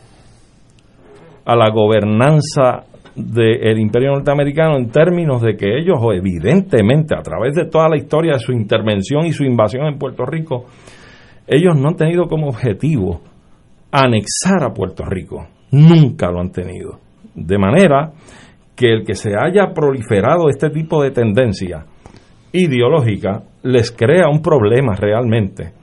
a 1.45 1.55
la 1.55 1.69
gobernanza 1.69 2.83
del 3.15 3.79
imperio 3.79 4.11
norteamericano 4.11 4.77
en 4.77 4.89
términos 4.89 5.41
de 5.41 5.55
que 5.55 5.77
ellos 5.77 5.97
evidentemente 6.13 7.15
a 7.15 7.21
través 7.21 7.53
de 7.53 7.65
toda 7.65 7.87
la 7.87 7.97
historia 7.97 8.33
de 8.33 8.39
su 8.39 8.51
intervención 8.51 9.25
y 9.25 9.31
su 9.31 9.43
invasión 9.43 9.85
en 9.85 9.99
Puerto 9.99 10.25
Rico, 10.25 10.65
ellos 11.47 11.75
no 11.77 11.89
han 11.89 11.95
tenido 11.95 12.25
como 12.27 12.47
objetivo 12.47 13.21
anexar 13.91 14.63
a 14.63 14.73
Puerto 14.73 15.05
Rico, 15.05 15.47
nunca 15.71 16.31
lo 16.31 16.39
han 16.39 16.51
tenido. 16.51 16.99
De 17.35 17.57
manera 17.57 18.11
que 18.75 18.91
el 18.91 19.05
que 19.05 19.13
se 19.13 19.31
haya 19.37 19.73
proliferado 19.73 20.49
este 20.49 20.69
tipo 20.69 21.03
de 21.03 21.11
tendencia 21.11 21.85
ideológica 22.51 23.43
les 23.63 23.91
crea 23.91 24.29
un 24.29 24.41
problema 24.41 24.95
realmente. 24.95 25.73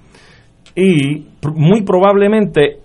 Y 0.74 1.26
muy 1.54 1.82
probablemente 1.82 2.78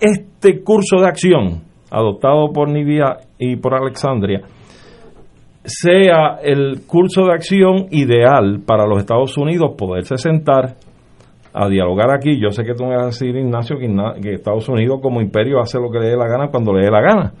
este 0.00 0.62
curso 0.62 1.00
de 1.00 1.06
acción 1.06 1.69
adoptado 1.90 2.52
por 2.52 2.68
Nibia 2.68 3.18
y 3.38 3.56
por 3.56 3.74
Alexandria 3.74 4.42
sea 5.64 6.38
el 6.42 6.86
curso 6.86 7.24
de 7.24 7.32
acción 7.32 7.86
ideal 7.90 8.60
para 8.66 8.86
los 8.86 8.98
Estados 8.98 9.36
Unidos 9.36 9.74
poderse 9.76 10.16
sentar 10.16 10.76
a 11.52 11.68
dialogar 11.68 12.10
aquí. 12.14 12.40
Yo 12.40 12.50
sé 12.50 12.64
que 12.64 12.74
tú 12.74 12.84
me 12.84 12.94
vas 12.94 13.02
a 13.02 13.06
decir, 13.06 13.36
Ignacio, 13.36 13.76
que, 13.78 14.32
Estados 14.32 14.68
Unidos 14.68 15.00
como 15.02 15.20
imperio 15.20 15.60
hace 15.60 15.78
lo 15.78 15.90
que 15.90 15.98
le 15.98 16.10
dé 16.10 16.16
la 16.16 16.28
gana 16.28 16.48
cuando 16.50 16.72
le 16.72 16.84
dé 16.84 16.90
la 16.90 17.00
gana. 17.00 17.32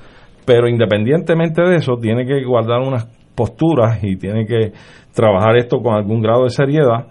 Pero 0.44 0.68
independientemente 0.68 1.62
de 1.62 1.76
eso, 1.76 1.96
tiene 1.96 2.26
que 2.26 2.44
guardar 2.44 2.80
unas 2.80 3.06
posturas 3.34 4.02
y 4.02 4.16
tiene 4.16 4.46
que 4.46 4.72
trabajar 5.14 5.56
esto 5.56 5.78
con 5.78 5.94
algún 5.94 6.20
grado 6.20 6.44
de 6.44 6.50
seriedad. 6.50 7.06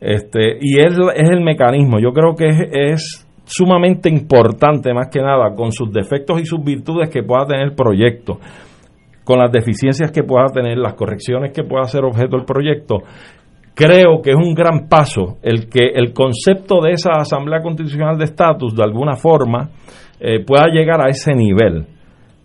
Este, 0.00 0.56
y 0.60 0.78
es, 0.78 0.96
es 1.14 1.30
el 1.30 1.42
mecanismo. 1.42 1.98
Yo 2.00 2.12
creo 2.12 2.34
que 2.34 2.48
es, 2.72 3.28
sumamente 3.50 4.08
importante, 4.08 4.94
más 4.94 5.08
que 5.08 5.20
nada, 5.20 5.54
con 5.56 5.72
sus 5.72 5.92
defectos 5.92 6.40
y 6.40 6.46
sus 6.46 6.62
virtudes 6.62 7.10
que 7.10 7.24
pueda 7.24 7.46
tener 7.46 7.62
el 7.62 7.74
proyecto, 7.74 8.38
con 9.24 9.38
las 9.38 9.50
deficiencias 9.50 10.12
que 10.12 10.22
pueda 10.22 10.46
tener, 10.46 10.78
las 10.78 10.94
correcciones 10.94 11.52
que 11.52 11.64
pueda 11.64 11.84
ser 11.84 12.04
objeto 12.04 12.36
del 12.36 12.46
proyecto, 12.46 12.98
creo 13.74 14.22
que 14.22 14.30
es 14.30 14.36
un 14.36 14.54
gran 14.54 14.88
paso 14.88 15.38
el 15.42 15.68
que 15.68 15.90
el 15.94 16.12
concepto 16.12 16.80
de 16.80 16.92
esa 16.92 17.10
Asamblea 17.12 17.60
Constitucional 17.60 18.16
de 18.16 18.24
Estatus, 18.24 18.74
de 18.74 18.84
alguna 18.84 19.16
forma, 19.16 19.70
eh, 20.20 20.44
pueda 20.44 20.66
llegar 20.72 21.04
a 21.04 21.08
ese 21.08 21.34
nivel 21.34 21.86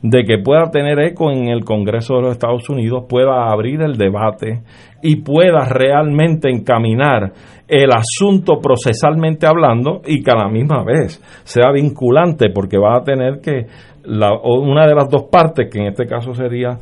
de 0.01 0.23
que 0.23 0.37
pueda 0.37 0.69
tener 0.71 0.99
eco 0.99 1.31
en 1.31 1.47
el 1.47 1.63
Congreso 1.63 2.15
de 2.15 2.21
los 2.21 2.31
Estados 2.33 2.69
Unidos, 2.69 3.05
pueda 3.09 3.49
abrir 3.49 3.81
el 3.81 3.97
debate 3.97 4.61
y 5.01 5.17
pueda 5.17 5.67
realmente 5.67 6.49
encaminar 6.49 7.31
el 7.67 7.89
asunto 7.91 8.59
procesalmente 8.61 9.47
hablando 9.47 10.01
y 10.05 10.21
que 10.23 10.31
a 10.31 10.35
la 10.35 10.49
misma 10.49 10.83
vez 10.83 11.21
sea 11.43 11.71
vinculante 11.71 12.49
porque 12.53 12.77
va 12.77 12.97
a 12.97 13.03
tener 13.03 13.39
que 13.41 13.65
la, 14.03 14.31
una 14.43 14.85
de 14.87 14.93
las 14.93 15.09
dos 15.09 15.23
partes, 15.31 15.69
que 15.71 15.79
en 15.79 15.87
este 15.87 16.05
caso 16.05 16.33
sería 16.33 16.77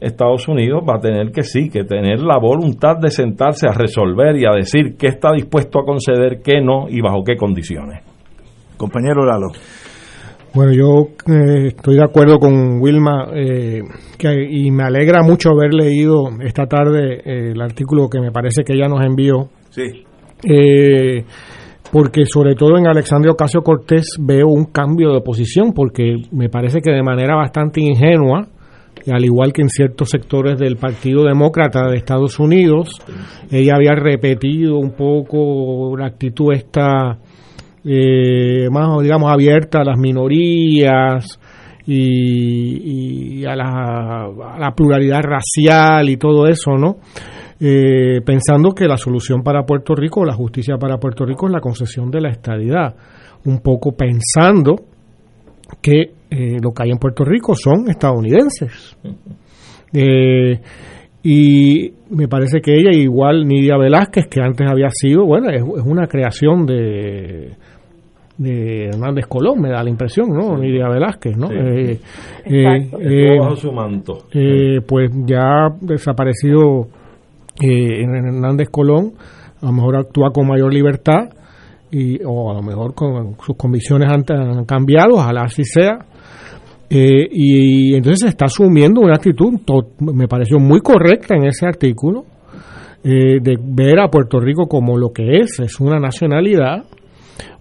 Estados 0.00 0.48
Unidos, 0.48 0.82
va 0.88 0.96
a 0.96 1.00
tener 1.00 1.30
que 1.30 1.42
sí, 1.42 1.70
que 1.70 1.84
tener 1.84 2.20
la 2.20 2.38
voluntad 2.38 2.96
de 3.00 3.10
sentarse 3.10 3.68
a 3.68 3.72
resolver 3.72 4.36
y 4.36 4.44
a 4.44 4.54
decir 4.54 4.96
qué 4.98 5.06
está 5.06 5.32
dispuesto 5.32 5.80
a 5.80 5.84
conceder, 5.84 6.40
qué 6.42 6.60
no 6.60 6.88
y 6.88 7.00
bajo 7.00 7.22
qué 7.24 7.36
condiciones. 7.36 8.02
Compañero 8.76 9.24
Lalo. 9.24 9.48
Bueno, 10.52 10.72
yo 10.72 11.08
eh, 11.32 11.68
estoy 11.68 11.96
de 11.96 12.04
acuerdo 12.04 12.38
con 12.38 12.80
Wilma 12.80 13.28
eh, 13.34 13.82
que, 14.16 14.46
y 14.48 14.70
me 14.70 14.84
alegra 14.84 15.22
mucho 15.22 15.50
haber 15.50 15.74
leído 15.74 16.28
esta 16.40 16.66
tarde 16.66 17.22
eh, 17.24 17.50
el 17.52 17.60
artículo 17.60 18.08
que 18.08 18.20
me 18.20 18.30
parece 18.30 18.62
que 18.62 18.74
ella 18.74 18.86
nos 18.86 19.04
envió. 19.04 19.48
Sí. 19.70 20.04
Porque 21.92 22.26
sobre 22.26 22.54
todo 22.54 22.76
en 22.76 22.86
Alexandria 22.86 23.32
Ocasio 23.32 23.62
Cortés 23.62 24.16
veo 24.20 24.48
un 24.48 24.66
cambio 24.66 25.12
de 25.12 25.20
posición, 25.20 25.72
porque 25.72 26.16
me 26.32 26.48
parece 26.48 26.80
que 26.80 26.90
de 26.90 27.02
manera 27.02 27.36
bastante 27.36 27.80
ingenua, 27.80 28.48
al 29.12 29.24
igual 29.24 29.52
que 29.52 29.62
en 29.62 29.68
ciertos 29.68 30.10
sectores 30.10 30.58
del 30.58 30.76
Partido 30.76 31.24
Demócrata 31.24 31.88
de 31.88 31.96
Estados 31.96 32.38
Unidos, 32.38 33.00
ella 33.50 33.74
había 33.76 33.94
repetido 33.94 34.78
un 34.78 34.92
poco 34.92 35.96
la 35.96 36.06
actitud 36.06 36.52
esta 36.52 37.18
eh, 37.84 38.68
más, 38.70 39.02
digamos, 39.02 39.30
abierta 39.30 39.80
a 39.80 39.84
las 39.84 39.98
minorías 39.98 41.38
y, 41.86 43.44
a, 43.44 43.54
la, 43.54 44.72
pluralidad 44.74 45.20
racial 45.22 46.08
y 46.08 46.16
todo 46.16 46.46
eso, 46.46 46.78
¿no? 46.78 46.96
Eh, 47.66 48.20
pensando 48.26 48.72
que 48.72 48.86
la 48.86 48.98
solución 48.98 49.42
para 49.42 49.64
Puerto 49.64 49.94
Rico, 49.94 50.22
la 50.22 50.34
justicia 50.34 50.76
para 50.76 50.98
Puerto 50.98 51.24
Rico 51.24 51.46
es 51.46 51.52
la 51.52 51.60
concesión 51.60 52.10
de 52.10 52.20
la 52.20 52.28
estadidad, 52.28 52.94
un 53.46 53.60
poco 53.60 53.92
pensando 53.92 54.74
que 55.80 56.12
eh, 56.30 56.58
lo 56.62 56.72
que 56.72 56.82
hay 56.82 56.90
en 56.90 56.98
Puerto 56.98 57.24
Rico 57.24 57.54
son 57.54 57.88
estadounidenses. 57.88 58.98
y 61.22 61.90
me 62.10 62.28
parece 62.28 62.60
que 62.60 62.74
ella, 62.74 62.90
igual 62.92 63.48
Nidia 63.48 63.78
Velázquez, 63.78 64.26
que 64.28 64.42
antes 64.42 64.70
había 64.70 64.90
sido, 64.90 65.24
bueno, 65.24 65.48
es 65.48 65.62
una 65.62 66.06
creación 66.06 66.66
de, 66.66 67.56
de 68.36 68.86
Hernández 68.88 69.26
Colón, 69.26 69.60
me 69.60 69.70
da 69.70 69.82
la 69.82 69.90
impresión, 69.90 70.28
¿no? 70.30 70.56
Sí. 70.56 70.62
Nidia 70.62 70.88
Velázquez, 70.88 71.36
¿no? 71.36 71.50
Eh, 71.50 71.98
eh, 72.44 72.90
eh, 73.00 73.38
bajo 73.38 73.56
su 73.56 73.72
manto. 73.72 74.18
pues 74.86 75.10
ya 75.24 75.68
desaparecido 75.80 76.88
Hernández 77.60 78.68
Colón, 78.70 79.12
a 79.60 79.66
lo 79.66 79.72
mejor 79.72 79.96
actúa 79.96 80.30
con 80.32 80.46
mayor 80.46 80.72
libertad 80.72 81.30
y, 81.90 82.18
o 82.24 82.50
a 82.50 82.54
lo 82.54 82.62
mejor 82.62 82.94
con 82.94 83.36
sus 83.44 83.56
convicciones 83.56 84.08
han, 84.10 84.24
han 84.28 84.64
cambiado, 84.64 85.14
ojalá 85.14 85.42
así 85.42 85.64
sea. 85.64 85.98
y 86.90 87.94
entonces 87.94 88.20
se 88.20 88.28
está 88.28 88.46
asumiendo 88.46 89.00
una 89.00 89.14
actitud, 89.14 89.52
me 90.00 90.26
pareció 90.28 90.58
muy 90.58 90.80
correcta 90.80 91.36
en 91.36 91.46
ese 91.46 91.66
artículo, 91.66 92.24
de 93.02 93.58
ver 93.62 94.00
a 94.00 94.08
Puerto 94.08 94.40
Rico 94.40 94.66
como 94.66 94.96
lo 94.96 95.10
que 95.10 95.40
es, 95.40 95.60
es 95.60 95.78
una 95.78 95.98
nacionalidad, 95.98 96.84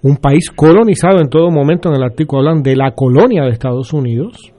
un 0.02 0.18
país 0.18 0.50
colonizado 0.50 1.20
en 1.20 1.30
todo 1.30 1.50
momento, 1.50 1.90
en 1.90 1.96
el 1.96 2.04
artículo 2.04 2.42
hablan 2.42 2.64
de 2.64 2.76
la 2.76 2.92
colonia 2.92 3.44
de 3.44 3.52
Estados 3.52 3.94
Unidos, 3.94 4.53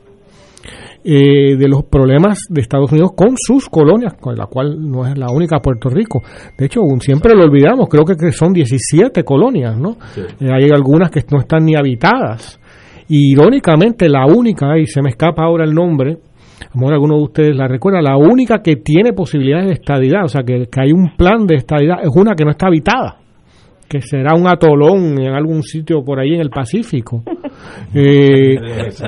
eh, 1.04 1.56
de 1.56 1.68
los 1.68 1.84
problemas 1.84 2.38
de 2.48 2.62
Estados 2.62 2.90
Unidos 2.90 3.12
con 3.14 3.34
sus 3.36 3.68
colonias, 3.68 4.14
con 4.14 4.34
la 4.36 4.46
cual 4.46 4.76
no 4.80 5.06
es 5.06 5.18
la 5.18 5.30
única 5.30 5.60
Puerto 5.60 5.90
Rico. 5.90 6.22
De 6.56 6.66
hecho, 6.66 6.80
siempre 7.00 7.34
lo 7.36 7.44
olvidamos, 7.44 7.88
creo 7.90 8.04
que 8.04 8.32
son 8.32 8.54
17 8.54 9.22
colonias, 9.22 9.78
¿no? 9.78 9.98
Eh, 10.16 10.48
hay 10.50 10.70
algunas 10.74 11.10
que 11.10 11.20
no 11.30 11.40
están 11.40 11.64
ni 11.64 11.76
habitadas. 11.76 12.58
irónicamente, 13.06 14.08
la 14.08 14.24
única, 14.24 14.78
y 14.78 14.86
se 14.86 15.02
me 15.02 15.10
escapa 15.10 15.44
ahora 15.44 15.64
el 15.64 15.74
nombre, 15.74 16.12
a 16.12 16.68
lo 16.72 16.80
mejor 16.80 16.94
alguno 16.94 17.16
de 17.16 17.22
ustedes 17.22 17.56
la 17.56 17.68
recuerda, 17.68 18.00
la 18.00 18.16
única 18.16 18.62
que 18.62 18.76
tiene 18.76 19.12
posibilidades 19.12 19.66
de 19.66 19.72
estadidad, 19.74 20.24
o 20.24 20.28
sea, 20.28 20.42
que, 20.42 20.68
que 20.72 20.80
hay 20.80 20.92
un 20.92 21.14
plan 21.16 21.46
de 21.46 21.56
estadidad, 21.56 21.96
es 22.02 22.08
una 22.14 22.34
que 22.34 22.44
no 22.44 22.50
está 22.50 22.68
habitada 22.68 23.23
que 23.88 24.00
será 24.00 24.34
un 24.34 24.48
atolón 24.48 25.20
en 25.20 25.34
algún 25.34 25.62
sitio 25.62 26.02
por 26.04 26.18
ahí 26.18 26.34
en 26.34 26.40
el 26.40 26.50
Pacífico, 26.50 27.22
eh, 27.94 28.56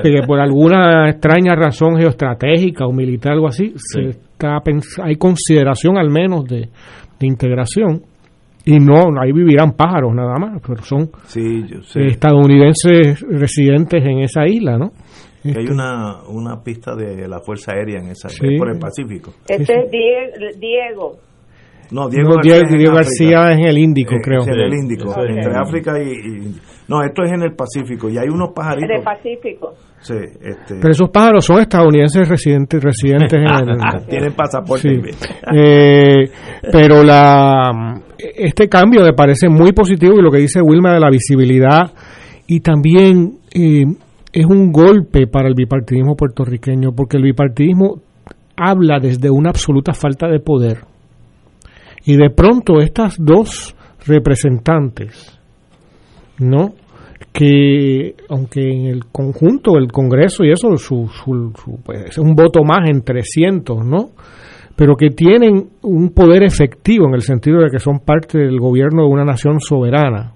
que 0.03 0.21
por 0.25 0.39
alguna 0.39 1.09
extraña 1.09 1.55
razón 1.55 1.97
geoestratégica 1.97 2.85
o 2.85 2.93
militar 2.93 3.33
algo 3.33 3.47
así, 3.47 3.73
se 3.75 4.09
está 4.09 4.61
hay 5.03 5.15
consideración 5.15 5.97
al 5.97 6.09
menos 6.09 6.45
de, 6.45 6.69
integración 7.21 8.03
y 8.63 8.77
no, 8.77 9.19
ahí 9.19 9.31
vivirán 9.31 9.71
pájaros 9.71 10.13
nada 10.13 10.35
más, 10.37 10.61
pero 10.65 10.83
son 10.83 11.09
estadounidenses 11.95 13.21
residentes 13.21 14.05
en 14.05 14.19
esa 14.19 14.45
isla, 14.45 14.77
¿no? 14.77 14.91
hay 15.43 15.63
este 15.63 15.73
una, 15.73 16.23
una 16.27 16.61
pista 16.63 16.95
de 16.95 17.27
la 17.27 17.39
Fuerza 17.39 17.73
Aérea 17.73 17.99
en 17.99 18.09
esa 18.09 18.27
por 18.57 18.69
el 18.69 18.79
Pacífico. 18.79 19.33
Este 19.47 19.85
es 19.85 20.59
Diego. 20.59 21.17
No, 21.91 22.09
Diego, 22.09 22.35
García, 22.93 23.51
es 23.51 23.59
en 23.59 23.65
el 23.65 23.77
Índico, 23.77 24.15
creo. 24.21 24.43
en 24.43 24.59
el 24.59 24.73
Índico, 24.73 25.13
entre 25.21 25.55
África 25.55 25.93
y, 26.01 26.53
No, 26.87 27.01
esto 27.03 27.23
es 27.23 27.31
en 27.31 27.43
el 27.43 27.53
Pacífico 27.53 28.09
y 28.09 28.17
hay 28.17 28.27
unos 28.27 28.49
pajaritos. 28.53 28.89
En 28.89 28.97
el 28.97 29.03
Pacífico. 29.03 29.73
Sí, 29.99 30.13
este... 30.13 30.75
Pero 30.81 30.91
esos 30.91 31.09
pájaros 31.09 31.45
son 31.45 31.61
estadounidenses 31.61 32.27
residentes, 32.27 32.83
residentes 32.83 33.33
en 33.33 33.69
el... 33.69 34.05
Tienen 34.09 34.33
pasaporte. 34.33 34.87
Eh, 35.53 36.29
pero 36.71 37.03
la 37.03 38.01
este 38.17 38.67
cambio 38.67 39.01
me 39.01 39.13
parece 39.13 39.47
muy 39.47 39.71
positivo 39.71 40.15
y 40.17 40.21
lo 40.21 40.31
que 40.31 40.39
dice 40.39 40.61
Wilma 40.61 40.93
de 40.93 40.99
la 40.99 41.09
visibilidad 41.09 41.91
y 42.47 42.59
también 42.59 43.37
eh, 43.53 43.85
es 44.33 44.45
un 44.45 44.71
golpe 44.71 45.27
para 45.27 45.47
el 45.47 45.53
bipartidismo 45.55 46.15
puertorriqueño 46.15 46.91
porque 46.95 47.17
el 47.17 47.23
bipartidismo 47.23 48.01
habla 48.55 48.99
desde 48.99 49.29
una 49.29 49.49
absoluta 49.49 49.93
falta 49.93 50.27
de 50.27 50.39
poder 50.39 50.79
y 52.07 52.17
de 52.17 52.31
pronto 52.31 52.81
estas 52.81 53.17
dos 53.19 53.75
representantes 54.07 55.37
¿no? 56.39 56.73
Que 57.31 58.15
aunque 58.29 58.61
en 58.61 58.85
el 58.87 59.05
conjunto 59.11 59.73
del 59.73 59.91
Congreso 59.91 60.43
y 60.43 60.51
eso 60.51 60.75
su, 60.77 61.09
pues, 61.83 62.05
es 62.09 62.17
un 62.17 62.35
voto 62.35 62.63
más 62.63 62.89
en 62.89 63.03
300, 63.03 63.85
¿no? 63.85 64.11
Pero 64.75 64.95
que 64.95 65.09
tienen 65.09 65.69
un 65.81 66.09
poder 66.09 66.43
efectivo 66.43 67.07
en 67.07 67.15
el 67.15 67.21
sentido 67.21 67.59
de 67.59 67.69
que 67.69 67.79
son 67.79 67.99
parte 67.99 68.37
del 68.37 68.59
gobierno 68.59 69.03
de 69.03 69.09
una 69.09 69.25
nación 69.25 69.59
soberana, 69.59 70.33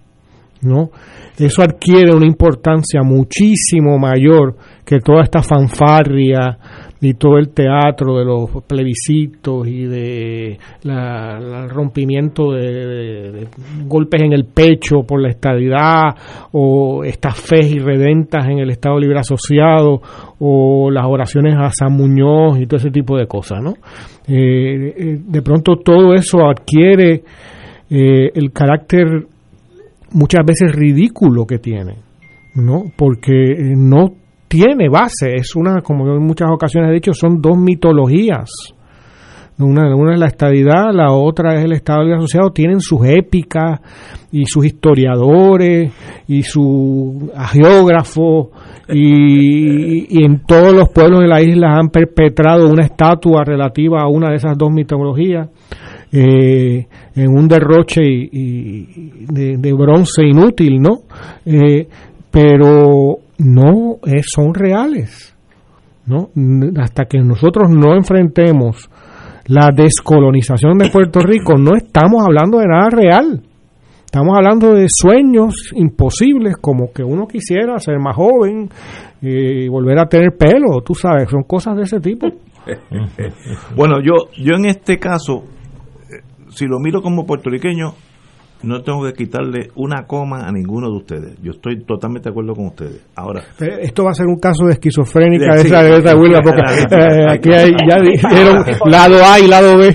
¿no? 0.61 0.89
Eso 1.37 1.61
adquiere 1.61 2.15
una 2.15 2.25
importancia 2.25 3.01
muchísimo 3.03 3.97
mayor 3.97 4.55
que 4.85 4.99
toda 4.99 5.23
esta 5.23 5.41
fanfarria 5.41 6.57
y 7.03 7.15
todo 7.15 7.39
el 7.39 7.49
teatro 7.49 8.19
de 8.19 8.25
los 8.25 8.63
plebiscitos 8.67 9.67
y 9.67 9.85
de 9.85 10.59
el 10.83 11.69
rompimiento 11.69 12.51
de, 12.51 13.47
golpes 13.87 14.21
en 14.21 14.33
el 14.33 14.45
pecho 14.45 15.01
por 15.01 15.19
la 15.19 15.29
estadidad 15.29 16.15
o 16.51 17.03
estas 17.03 17.39
fes 17.39 17.71
irredentas 17.71 18.47
en 18.47 18.59
el 18.59 18.69
Estado 18.69 18.99
Libre 18.99 19.19
Asociado 19.19 19.99
o 20.39 20.91
las 20.91 21.05
oraciones 21.07 21.55
a 21.57 21.71
San 21.71 21.93
Muñoz 21.93 22.59
y 22.59 22.67
todo 22.67 22.77
ese 22.77 22.91
tipo 22.91 23.17
de 23.17 23.25
cosas, 23.25 23.63
¿no? 23.63 23.73
Eh, 24.27 24.93
eh, 24.95 25.19
de 25.25 25.41
pronto 25.41 25.77
todo 25.77 26.13
eso 26.13 26.47
adquiere 26.47 27.23
eh, 27.89 28.31
el 28.35 28.51
carácter 28.51 29.25
muchas 30.11 30.45
veces 30.45 30.71
ridículo 30.71 31.47
que 31.47 31.57
tiene, 31.57 31.95
¿no? 32.55 32.83
Porque 32.95 33.55
no 33.75 34.20
tiene 34.51 34.89
base, 34.89 35.35
es 35.35 35.55
una, 35.55 35.81
como 35.81 36.05
en 36.13 36.21
muchas 36.21 36.49
ocasiones 36.51 36.91
he 36.91 36.95
dicho, 36.95 37.13
son 37.13 37.41
dos 37.41 37.57
mitologías. 37.57 38.51
Una, 39.57 39.95
una 39.95 40.13
es 40.13 40.19
la 40.19 40.27
estadidad, 40.27 40.91
la 40.91 41.13
otra 41.13 41.55
es 41.55 41.63
el 41.63 41.71
Estado 41.71 42.01
Libre 42.01 42.17
Asociado, 42.17 42.51
tienen 42.51 42.81
sus 42.81 42.99
épicas 43.05 43.79
y 44.29 44.45
sus 44.45 44.65
historiadores 44.65 45.93
y 46.27 46.43
sus 46.43 47.31
geógrafos 47.51 48.49
y, 48.89 50.19
y, 50.19 50.25
en 50.25 50.41
todos 50.45 50.73
los 50.73 50.89
pueblos 50.89 51.21
de 51.21 51.27
la 51.27 51.41
isla 51.41 51.77
han 51.77 51.89
perpetrado 51.89 52.67
una 52.67 52.83
estatua 52.83 53.45
relativa 53.45 54.01
a 54.01 54.09
una 54.09 54.31
de 54.31 54.35
esas 54.35 54.57
dos 54.57 54.71
mitologías 54.71 55.47
eh, 56.11 56.87
en 57.15 57.29
un 57.29 57.47
derroche 57.47 58.01
y, 58.03 59.25
de, 59.29 59.73
bronce 59.73 60.25
inútil, 60.25 60.81
¿no? 60.81 61.03
Eh, 61.45 61.87
pero 62.29 63.17
no 63.43 63.99
son 64.23 64.53
reales. 64.53 65.35
¿no? 66.05 66.29
Hasta 66.81 67.05
que 67.05 67.19
nosotros 67.19 67.69
no 67.69 67.95
enfrentemos 67.95 68.89
la 69.47 69.71
descolonización 69.75 70.77
de 70.77 70.89
Puerto 70.89 71.19
Rico, 71.19 71.57
no 71.57 71.75
estamos 71.75 72.23
hablando 72.25 72.59
de 72.59 72.67
nada 72.67 72.89
real. 72.89 73.41
Estamos 74.05 74.35
hablando 74.35 74.73
de 74.73 74.87
sueños 74.89 75.71
imposibles, 75.73 76.57
como 76.57 76.91
que 76.91 77.03
uno 77.03 77.27
quisiera 77.27 77.79
ser 77.79 77.97
más 77.99 78.15
joven 78.15 78.69
y 79.21 79.69
volver 79.69 79.99
a 79.99 80.07
tener 80.07 80.35
pelo, 80.37 80.81
tú 80.85 80.93
sabes, 80.93 81.29
son 81.29 81.43
cosas 81.43 81.77
de 81.77 81.83
ese 81.83 81.99
tipo. 81.99 82.27
bueno, 83.75 84.01
yo, 84.03 84.29
yo 84.37 84.55
en 84.55 84.65
este 84.65 84.99
caso, 84.99 85.43
eh, 86.09 86.23
si 86.49 86.65
lo 86.65 86.79
miro 86.79 87.01
como 87.01 87.25
puertorriqueño, 87.25 87.93
no 88.63 88.81
tengo 88.81 89.03
que 89.05 89.13
quitarle 89.13 89.69
una 89.75 90.05
coma 90.05 90.47
a 90.47 90.51
ninguno 90.51 90.89
de 90.89 90.97
ustedes. 90.97 91.41
Yo 91.41 91.51
estoy 91.51 91.83
totalmente 91.83 92.29
de 92.29 92.31
acuerdo 92.31 92.53
con 92.53 92.67
ustedes. 92.67 93.05
Ahora, 93.15 93.43
esto 93.59 94.03
va 94.03 94.11
a 94.11 94.13
ser 94.13 94.27
un 94.27 94.39
caso 94.39 94.65
de 94.65 94.73
esquizofrénica 94.73 95.55
de, 95.55 95.61
esa, 95.61 95.83
de 95.83 95.97
esa 95.97 96.13
porque 96.43 96.61
eh, 96.95 97.25
aquí 97.29 97.49
hay, 97.51 97.71
ya 97.87 97.99
dijeron 98.01 98.63
lado 98.85 99.17
A 99.25 99.39
y 99.39 99.47
lado 99.47 99.77
B. 99.77 99.87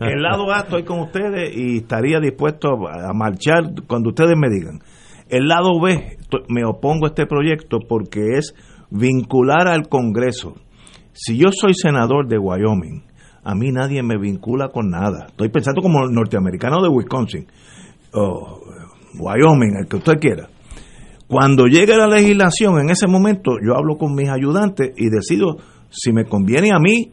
El 0.00 0.22
lado 0.22 0.52
A 0.52 0.60
estoy 0.60 0.84
con 0.84 1.00
ustedes 1.00 1.54
y 1.56 1.78
estaría 1.78 2.20
dispuesto 2.20 2.88
a 2.88 3.12
marchar 3.12 3.64
cuando 3.86 4.10
ustedes 4.10 4.36
me 4.36 4.48
digan. 4.48 4.80
El 5.28 5.48
lado 5.48 5.80
B 5.80 6.16
me 6.48 6.64
opongo 6.64 7.06
a 7.06 7.08
este 7.08 7.26
proyecto 7.26 7.78
porque 7.86 8.38
es 8.38 8.54
vincular 8.90 9.68
al 9.68 9.88
Congreso. 9.88 10.54
Si 11.12 11.36
yo 11.36 11.48
soy 11.50 11.74
senador 11.74 12.28
de 12.28 12.38
Wyoming, 12.38 13.07
a 13.48 13.54
mí 13.54 13.72
nadie 13.72 14.02
me 14.02 14.18
vincula 14.18 14.68
con 14.68 14.90
nada. 14.90 15.28
Estoy 15.28 15.48
pensando 15.48 15.80
como 15.80 16.06
norteamericano 16.06 16.82
de 16.82 16.88
Wisconsin, 16.90 17.46
o 18.12 18.60
Wyoming, 19.18 19.74
el 19.80 19.88
que 19.88 19.96
usted 19.96 20.18
quiera. 20.20 20.50
Cuando 21.26 21.64
llegue 21.64 21.96
la 21.96 22.08
legislación, 22.08 22.78
en 22.78 22.90
ese 22.90 23.06
momento 23.06 23.52
yo 23.66 23.74
hablo 23.74 23.96
con 23.96 24.14
mis 24.14 24.28
ayudantes 24.28 24.92
y 24.98 25.08
decido 25.08 25.56
si 25.88 26.12
me 26.12 26.26
conviene 26.26 26.72
a 26.74 26.78
mí 26.78 27.12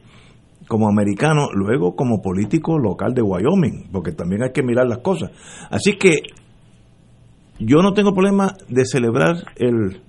como 0.68 0.90
americano, 0.90 1.48
luego 1.54 1.96
como 1.96 2.22
político 2.22 2.78
local 2.80 3.14
de 3.14 3.22
Wyoming, 3.22 3.88
porque 3.94 4.12
también 4.12 4.44
hay 4.44 4.52
que 4.52 4.62
mirar 4.62 4.88
las 4.88 4.98
cosas. 4.98 5.32
Así 5.72 5.94
que 5.94 6.18
yo 7.60 7.78
no 7.78 7.94
tengo 7.94 8.14
problema 8.14 8.52
de 8.68 8.84
celebrar 8.84 9.38
el... 9.56 10.02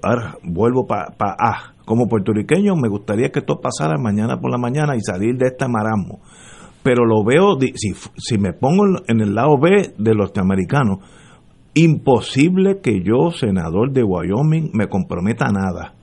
ahora 0.00 0.36
vuelvo 0.44 0.86
para 0.86 1.10
pa, 1.16 1.34
A 1.36 1.73
como 1.84 2.08
puertorriqueño 2.08 2.74
me 2.76 2.88
gustaría 2.88 3.30
que 3.30 3.40
esto 3.40 3.60
pasara 3.60 3.98
mañana 3.98 4.40
por 4.40 4.50
la 4.50 4.58
mañana 4.58 4.96
y 4.96 5.00
salir 5.00 5.36
de 5.36 5.48
este 5.48 5.66
marasmo. 5.68 6.20
Pero 6.82 7.04
lo 7.06 7.24
veo, 7.24 7.58
si, 7.74 7.92
si 8.16 8.38
me 8.38 8.52
pongo 8.52 8.84
en 9.06 9.20
el 9.20 9.34
lado 9.34 9.58
B 9.58 9.94
de 9.96 10.14
los 10.14 10.26
norteamericanos, 10.26 10.98
imposible 11.74 12.80
que 12.82 13.02
yo, 13.02 13.30
senador 13.30 13.92
de 13.92 14.02
Wyoming, 14.02 14.70
me 14.72 14.88
comprometa 14.88 15.46
a 15.46 15.52
nada. 15.52 15.94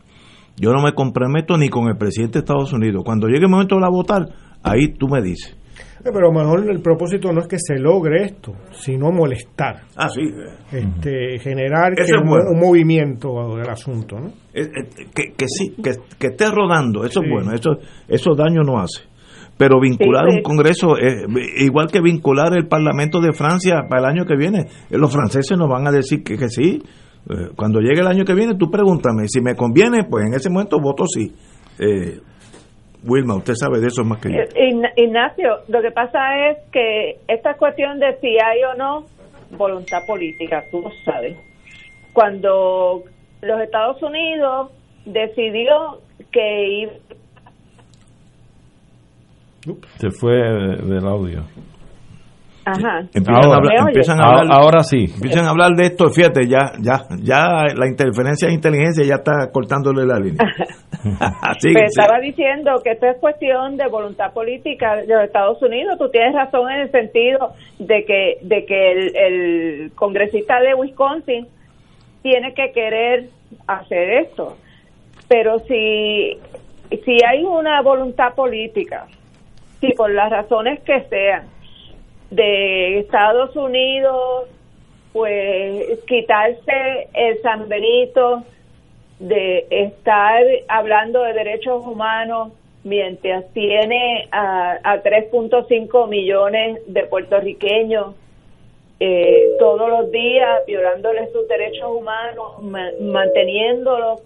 Yo 0.58 0.72
no 0.74 0.82
me 0.82 0.94
comprometo 0.94 1.58
ni 1.58 1.70
con 1.70 1.88
el 1.88 1.98
presidente 1.98 2.34
de 2.34 2.40
Estados 2.40 2.74
Unidos. 2.74 3.04
Cuando 3.06 3.28
llegue 3.28 3.46
el 3.46 3.52
momento 3.52 3.76
de 3.76 3.82
la 3.82 3.90
votar, 3.90 4.30
ahí 4.64 4.90
tú 4.90 5.08
me 5.08 5.22
dices. 5.22 5.56
Pero 6.04 6.18
a 6.18 6.22
lo 6.22 6.32
mejor 6.32 6.70
el 6.70 6.82
propósito 6.82 7.32
no 7.32 7.42
es 7.42 7.48
que 7.48 7.58
se 7.60 7.78
logre 7.78 8.24
esto, 8.24 8.54
sino 8.72 9.12
molestar. 9.12 9.82
Ah, 9.96 10.10
sí. 10.10 10.22
Este, 10.72 11.40
generar 11.40 11.94
un, 12.22 12.60
movimiento 12.60 13.56
del 13.56 13.70
asunto, 13.70 14.20
¿no? 14.20 14.32
que, 14.54 15.34
que, 15.38 15.46
sí, 15.48 15.76
que, 15.82 15.92
que, 16.20 16.28
esté 16.28 16.50
rodando, 16.50 17.06
eso 17.06 17.22
es 17.24 17.30
bueno, 17.30 17.54
eso, 17.54 17.72
eso 18.08 18.36
daño 18.36 18.62
no 18.64 18.80
hace. 18.80 19.04
Pero 19.58 19.80
vincular 19.80 20.26
un 20.28 20.42
Congreso, 20.42 20.96
igual 21.58 21.88
que 21.92 22.02
vincular 22.02 22.54
el 22.58 22.68
Parlamento 22.68 23.22
de 23.22 23.32
Francia 23.32 23.84
para 23.88 24.02
el 24.02 24.08
año 24.08 24.26
que 24.26 24.36
viene, 24.36 24.62
eh, 24.90 24.98
los 24.98 25.12
franceses 25.12 25.56
nos 25.58 25.70
van 25.70 25.88
a 25.88 25.92
decir 25.92 26.24
que, 26.24 26.36
que 26.36 26.50
sí. 26.50 26.82
Eh, 27.30 27.50
cuando 27.56 27.80
llegue 27.80 28.02
el 28.02 28.08
año 28.08 28.26
que 28.26 28.34
viene, 28.34 28.56
tú 28.56 28.72
pregúntame, 28.72 29.28
si 29.28 29.40
me 29.40 29.56
conviene, 29.56 30.06
pues 30.10 30.26
en 30.26 30.34
ese 30.34 30.50
momento 30.50 30.80
voto 30.82 31.04
sí. 31.06 31.32
Eh, 31.78 32.20
Wilma, 33.04 33.36
usted 33.36 33.54
sabe 33.56 33.80
de 33.80 33.88
eso 33.88 34.04
más 34.04 34.20
que 34.20 34.30
yo. 34.30 34.40
Eh, 34.40 34.92
Ignacio, 34.96 35.62
lo 35.68 35.82
que 35.82 35.92
pasa 35.92 36.50
es 36.50 36.58
que 36.72 37.18
esta 37.28 37.56
cuestión 37.56 38.00
de 38.00 38.18
si 38.20 38.38
hay 38.40 38.64
o 38.64 38.76
no 38.76 39.06
voluntad 39.58 40.06
política, 40.06 40.64
tú 40.70 40.82
lo 40.82 40.92
sabes. 41.04 41.38
Cuando 42.14 43.04
los 43.42 43.62
Estados 43.62 44.02
Unidos 44.04 44.72
decidió 45.06 46.00
que 46.32 46.90
Se 49.98 50.10
fue 50.12 50.34
del 50.34 51.06
audio. 51.08 51.44
Ajá. 52.64 53.00
Empiezan, 53.14 54.22
a 54.22 54.28
hablar, 54.28 54.48
ahora, 54.52 54.84
sí. 54.84 55.06
Empiezan 55.16 55.46
a 55.46 55.50
hablar 55.50 55.72
de 55.76 55.88
esto, 55.88 56.10
fíjate, 56.10 56.48
ya, 56.48 56.74
ya, 56.80 57.08
ya 57.22 57.66
la 57.76 57.88
interferencia 57.88 58.48
de 58.48 58.54
inteligencia 58.54 59.04
ya 59.04 59.16
está 59.16 59.52
cortándole 59.52 60.06
la 60.06 60.20
línea. 60.20 60.46
Estaba 61.64 62.20
diciendo 62.20 62.72
que 62.84 62.92
esto 62.92 63.08
es 63.08 63.18
cuestión 63.20 63.78
de 63.78 63.88
voluntad 63.88 64.34
política 64.34 64.98
de 64.98 65.08
los 65.08 65.24
Estados 65.24 65.62
Unidos. 65.64 65.98
Tú 65.98 66.10
tienes 66.10 66.36
razón 66.36 66.70
en 66.72 66.82
el 66.82 66.92
sentido 66.92 67.54
de 67.80 68.06
que, 68.06 68.38
de 68.44 68.66
que 68.66 68.92
el, 68.92 69.16
el 69.16 69.92
congresista 69.96 70.60
de 70.60 70.76
Wisconsin 70.76 71.48
tiene 72.22 72.54
que 72.54 72.72
querer 72.72 73.30
hacer 73.68 74.26
esto. 74.26 74.58
Pero 75.28 75.60
si, 75.60 76.38
si 77.04 77.18
hay 77.28 77.44
una 77.44 77.82
voluntad 77.82 78.36
política, 78.36 79.08
si 79.80 79.94
por 79.94 80.12
las 80.12 80.30
razones 80.30 80.82
que 80.82 81.02
sean, 81.10 81.46
de 82.32 83.00
Estados 83.00 83.56
Unidos, 83.56 84.48
pues 85.14 86.00
quitarse 86.08 87.10
el 87.14 87.42
San 87.42 87.70
Benito 87.70 88.44
de 89.20 89.68
estar 89.70 90.44
hablando 90.68 91.22
de 91.22 91.34
derechos 91.34 91.86
humanos 91.86 92.54
mientras 92.84 93.46
tiene 93.54 94.28
a, 94.32 94.80
a 94.84 95.04
3.5 95.04 96.08
millones 96.08 96.80
de 96.88 97.04
puertorriqueños 97.04 98.16
eh, 99.00 99.56
todos 99.60 99.90
los 99.90 100.12
días 100.12 100.66
violándoles 100.66 101.32
sus 101.32 101.48
derechos 101.48 101.90
humanos, 101.90 102.62
manteniéndolos 103.02 104.22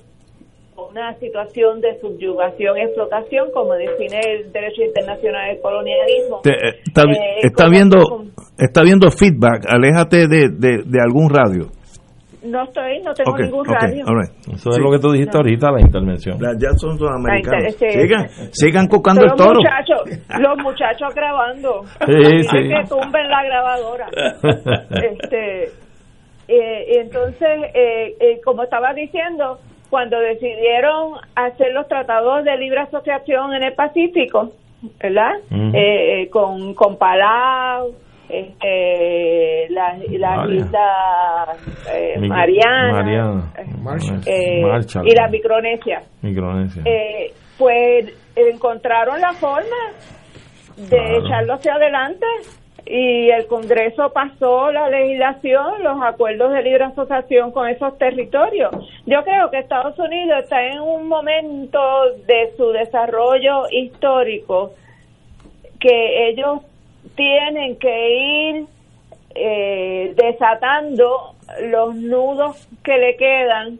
una 0.77 1.13
situación 1.19 1.81
de 1.81 1.99
subyugación 1.99 2.77
y 2.77 2.81
explotación, 2.81 3.49
como 3.53 3.73
define 3.73 4.19
el 4.19 4.51
derecho 4.51 4.81
internacional 4.83 5.49
del 5.49 5.61
colonialismo. 5.61 6.41
Eh, 6.45 6.81
está, 6.85 7.03
eh, 7.03 7.39
está 7.43 7.69
viendo 7.69 7.97
está 8.57 8.83
viendo 8.83 9.09
feedback, 9.09 9.65
aléjate 9.67 10.27
de, 10.27 10.49
de, 10.49 11.01
algún 11.01 11.29
radio. 11.29 11.67
No 12.43 12.63
estoy, 12.63 13.01
no 13.01 13.13
tengo 13.13 13.37
ningún 13.37 13.65
radio. 13.65 14.05
Eso 14.53 14.69
es 14.69 14.77
lo 14.77 14.91
que 14.91 14.99
tú 14.99 15.11
dijiste 15.11 15.35
ahorita, 15.35 15.71
la 15.71 15.81
intervención. 15.81 16.37
ya 16.59 16.69
son 16.77 16.97
americanos. 17.09 17.75
Sigan, 17.75 18.27
sigan 18.51 18.87
cucando 18.87 19.23
el 19.23 19.33
toro. 19.33 19.59
Muchachos, 19.59 20.39
los 20.39 20.57
muchachos 20.63 21.15
grabando. 21.15 21.83
Sí, 22.05 22.43
sí. 22.43 22.69
Que 22.69 22.83
tumben 22.87 23.27
la 23.29 23.43
grabadora. 23.43 24.07
este 24.91 25.71
Eh, 26.47 26.99
entonces, 27.01 27.49
eh, 27.73 28.15
eh, 28.19 28.41
como 28.43 28.63
estaba 28.63 28.93
diciendo, 28.93 29.57
cuando 29.89 30.19
decidieron 30.19 31.13
hacer 31.35 31.73
los 31.73 31.87
tratados 31.87 32.43
de 32.43 32.57
libre 32.57 32.81
asociación 32.81 33.53
en 33.53 33.63
el 33.63 33.73
Pacífico, 33.73 34.51
¿verdad? 35.01 35.33
con, 36.31 36.73
con 36.73 36.97
Palau, 36.97 37.93
este, 38.29 39.69
las 39.69 39.99
la 39.99 40.47
islas 40.49 41.57
Mariana, 42.19 43.53
y 45.03 45.15
la 45.15 45.27
Micronesia. 45.27 46.01
Micronesia. 46.21 46.83
pues 47.57 48.13
encontraron 48.35 49.21
la 49.21 49.33
forma 49.33 49.93
de 50.77 51.17
echarlo 51.17 51.53
hacia 51.53 51.75
adelante 51.75 52.25
y 52.85 53.29
el 53.31 53.47
Congreso 53.47 54.13
pasó 54.13 54.71
la 54.71 54.89
legislación, 54.89 55.83
los 55.83 56.01
acuerdos 56.03 56.53
de 56.53 56.61
libre 56.61 56.83
asociación 56.83 57.51
con 57.51 57.67
esos 57.67 57.97
territorios. 57.97 58.71
Yo 59.07 59.23
creo 59.23 59.49
que 59.49 59.59
Estados 59.59 59.97
Unidos 59.97 60.43
está 60.43 60.63
en 60.63 60.79
un 60.79 61.07
momento 61.07 61.79
de 62.27 62.53
su 62.55 62.69
desarrollo 62.71 63.63
histórico 63.71 64.73
que 65.79 66.29
ellos 66.29 66.61
tienen 67.15 67.77
que 67.77 68.09
ir 68.09 68.65
eh, 69.33 70.13
desatando 70.15 71.33
los 71.63 71.95
nudos 71.95 72.67
que 72.83 72.97
le 72.97 73.17
quedan 73.17 73.79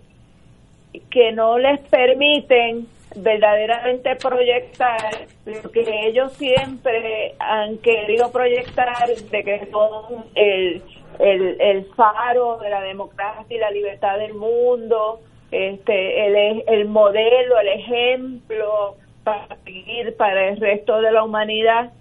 que 1.10 1.32
no 1.32 1.58
les 1.58 1.80
permiten 1.82 2.88
verdaderamente 3.16 4.16
proyectar 4.16 5.28
lo 5.45 5.72
que 5.72 5.86
ellos 6.07 6.34
siempre 6.34 7.36
han 7.39 7.78
querido 7.80 8.32
proyectar 8.32 9.07
de 9.07 9.43
que 9.43 9.68
son 9.72 10.26
el, 10.36 10.82
el, 11.20 11.61
el 11.61 11.86
faro 11.95 12.57
de 12.57 12.70
la 12.70 12.82
democracia 12.82 13.55
y 13.55 13.59
la 13.59 13.72
libertad 13.72 14.18
del 14.18 14.34
mundo, 14.34 15.20
este, 15.51 16.26
el, 16.26 16.63
el 16.68 16.86
modelo, 16.86 17.59
el 17.59 17.68
ejemplo 17.68 18.95
para 19.24 19.55
seguir 19.63 20.16
para 20.18 20.49
el 20.49 20.57
resto 20.57 21.01
de 21.01 21.11
la 21.11 21.24
humanidad. 21.24 21.91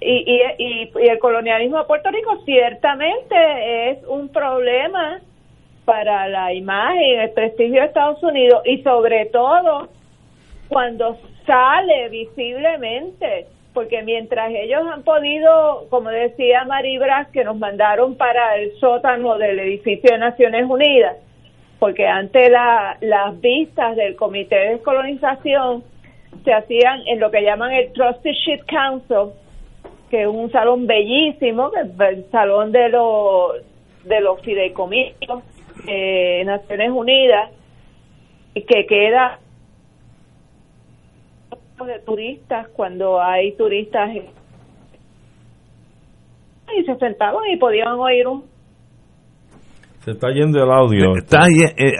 Y, 0.00 0.24
y, 0.26 0.42
y, 0.58 0.92
y 0.94 1.08
el 1.08 1.18
colonialismo 1.18 1.78
de 1.78 1.84
Puerto 1.84 2.10
Rico 2.10 2.42
ciertamente 2.44 3.90
es 3.90 4.04
un 4.06 4.28
problema 4.28 5.20
para 5.86 6.28
la 6.28 6.52
imagen, 6.52 7.20
el 7.20 7.30
prestigio 7.30 7.80
de 7.80 7.86
Estados 7.86 8.22
Unidos 8.22 8.60
y 8.66 8.82
sobre 8.82 9.26
todo 9.26 9.88
cuando 10.68 11.18
sale 11.46 12.08
visiblemente, 12.08 13.46
porque 13.72 14.02
mientras 14.02 14.50
ellos 14.52 14.82
han 14.90 15.02
podido, 15.02 15.86
como 15.90 16.10
decía 16.10 16.64
Maribras, 16.64 17.28
que 17.28 17.44
nos 17.44 17.56
mandaron 17.56 18.16
para 18.16 18.56
el 18.56 18.72
sótano 18.78 19.36
del 19.38 19.58
edificio 19.58 20.10
de 20.12 20.18
Naciones 20.18 20.64
Unidas, 20.68 21.16
porque 21.78 22.06
ante 22.06 22.48
la, 22.48 22.96
las 23.00 23.40
vistas 23.40 23.96
del 23.96 24.16
Comité 24.16 24.56
de 24.56 24.68
Descolonización 24.70 25.84
se 26.44 26.52
hacían 26.52 27.06
en 27.06 27.20
lo 27.20 27.30
que 27.30 27.42
llaman 27.42 27.72
el 27.72 27.92
Trusteeship 27.92 28.64
Council, 28.66 29.32
que 30.10 30.22
es 30.22 30.28
un 30.28 30.50
salón 30.50 30.86
bellísimo, 30.86 31.70
el 31.74 32.30
salón 32.30 32.72
de 32.72 32.88
los 32.88 33.56
de 34.04 34.20
los 34.20 34.40
fideicomisos 34.42 35.42
de 35.84 36.44
Naciones 36.46 36.90
Unidas, 36.90 37.50
que 38.54 38.86
queda 38.86 39.40
de 41.84 41.98
turistas 42.00 42.68
cuando 42.68 43.20
hay 43.20 43.52
turistas 43.56 44.08
y 44.14 44.22
se 46.84 46.96
sentaban 46.96 47.42
y 47.52 47.58
podían 47.58 47.98
oír 47.98 48.26
un 48.26 48.56
se 50.06 50.12
está 50.12 50.30
yendo 50.30 50.62
el 50.62 50.70
audio. 50.70 51.16
Está 51.16 51.48
eh, 51.48 51.74
eh, 51.76 51.90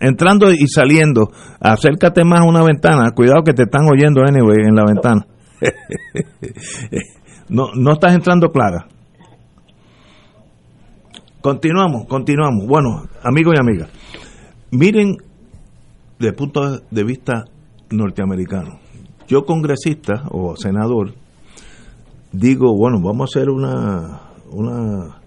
entrando 0.00 0.50
y 0.50 0.66
saliendo. 0.68 1.28
Acércate 1.60 2.24
más 2.24 2.40
a 2.40 2.44
una 2.44 2.64
ventana. 2.64 3.10
Cuidado 3.14 3.42
que 3.42 3.52
te 3.52 3.64
están 3.64 3.82
oyendo 3.92 4.22
anyway 4.22 4.66
en 4.66 4.74
la 4.74 4.86
ventana. 4.86 5.26
No 7.48 7.66
no 7.74 7.92
estás 7.92 8.14
entrando 8.14 8.48
clara. 8.48 8.86
Continuamos 11.42 12.06
continuamos. 12.06 12.66
Bueno 12.66 13.02
amigos 13.22 13.56
y 13.56 13.60
amigas 13.60 13.90
miren 14.70 15.16
de 16.18 16.32
punto 16.32 16.78
de 16.90 17.04
vista 17.04 17.44
norteamericano 17.90 18.78
yo 19.32 19.46
congresista 19.46 20.24
o 20.30 20.54
senador 20.56 21.14
digo, 22.32 22.76
bueno, 22.76 23.00
vamos 23.02 23.30
a 23.30 23.38
hacer 23.38 23.48
una, 23.48 24.20
una, 24.50 25.20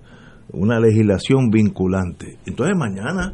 una 0.54 0.80
legislación 0.80 1.50
vinculante. 1.50 2.38
Entonces 2.46 2.76
mañana 2.78 3.34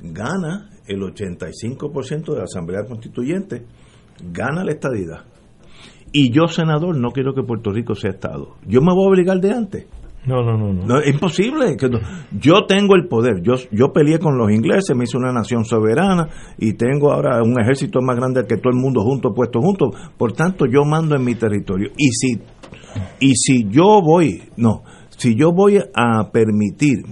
gana 0.00 0.70
el 0.86 1.00
85% 1.00 2.32
de 2.32 2.38
la 2.38 2.44
Asamblea 2.44 2.84
Constituyente, 2.86 3.64
gana 4.32 4.62
la 4.62 4.70
estadidad. 4.70 5.24
Y 6.12 6.30
yo, 6.30 6.46
senador, 6.46 6.96
no 6.96 7.10
quiero 7.10 7.34
que 7.34 7.42
Puerto 7.42 7.72
Rico 7.72 7.96
sea 7.96 8.12
Estado. 8.12 8.54
Yo 8.66 8.80
me 8.80 8.94
voy 8.94 9.06
a 9.06 9.08
obligar 9.08 9.40
de 9.40 9.50
antes. 9.50 9.86
No, 10.26 10.42
no, 10.42 10.58
no, 10.58 10.72
no. 10.72 10.98
es 10.98 11.14
imposible. 11.14 11.76
Yo 12.32 12.66
tengo 12.66 12.96
el 12.96 13.06
poder. 13.06 13.42
Yo, 13.42 13.54
yo 13.70 13.92
peleé 13.92 14.18
con 14.18 14.36
los 14.36 14.50
ingleses, 14.50 14.96
me 14.96 15.04
hice 15.04 15.16
una 15.16 15.32
nación 15.32 15.64
soberana 15.64 16.28
y 16.58 16.72
tengo 16.72 17.12
ahora 17.12 17.42
un 17.42 17.60
ejército 17.60 18.00
más 18.02 18.16
grande 18.16 18.44
que 18.46 18.56
todo 18.56 18.70
el 18.70 18.78
mundo 18.78 19.02
junto, 19.02 19.32
puesto 19.32 19.60
junto. 19.60 19.90
Por 20.18 20.32
tanto, 20.32 20.66
yo 20.66 20.84
mando 20.84 21.14
en 21.14 21.24
mi 21.24 21.36
territorio. 21.36 21.90
Y 21.96 22.08
si, 22.10 22.40
y 23.20 23.36
si 23.36 23.68
yo 23.70 24.00
voy, 24.02 24.42
no, 24.56 24.82
si 25.10 25.36
yo 25.36 25.52
voy 25.52 25.78
a 25.78 26.30
permitir 26.32 27.04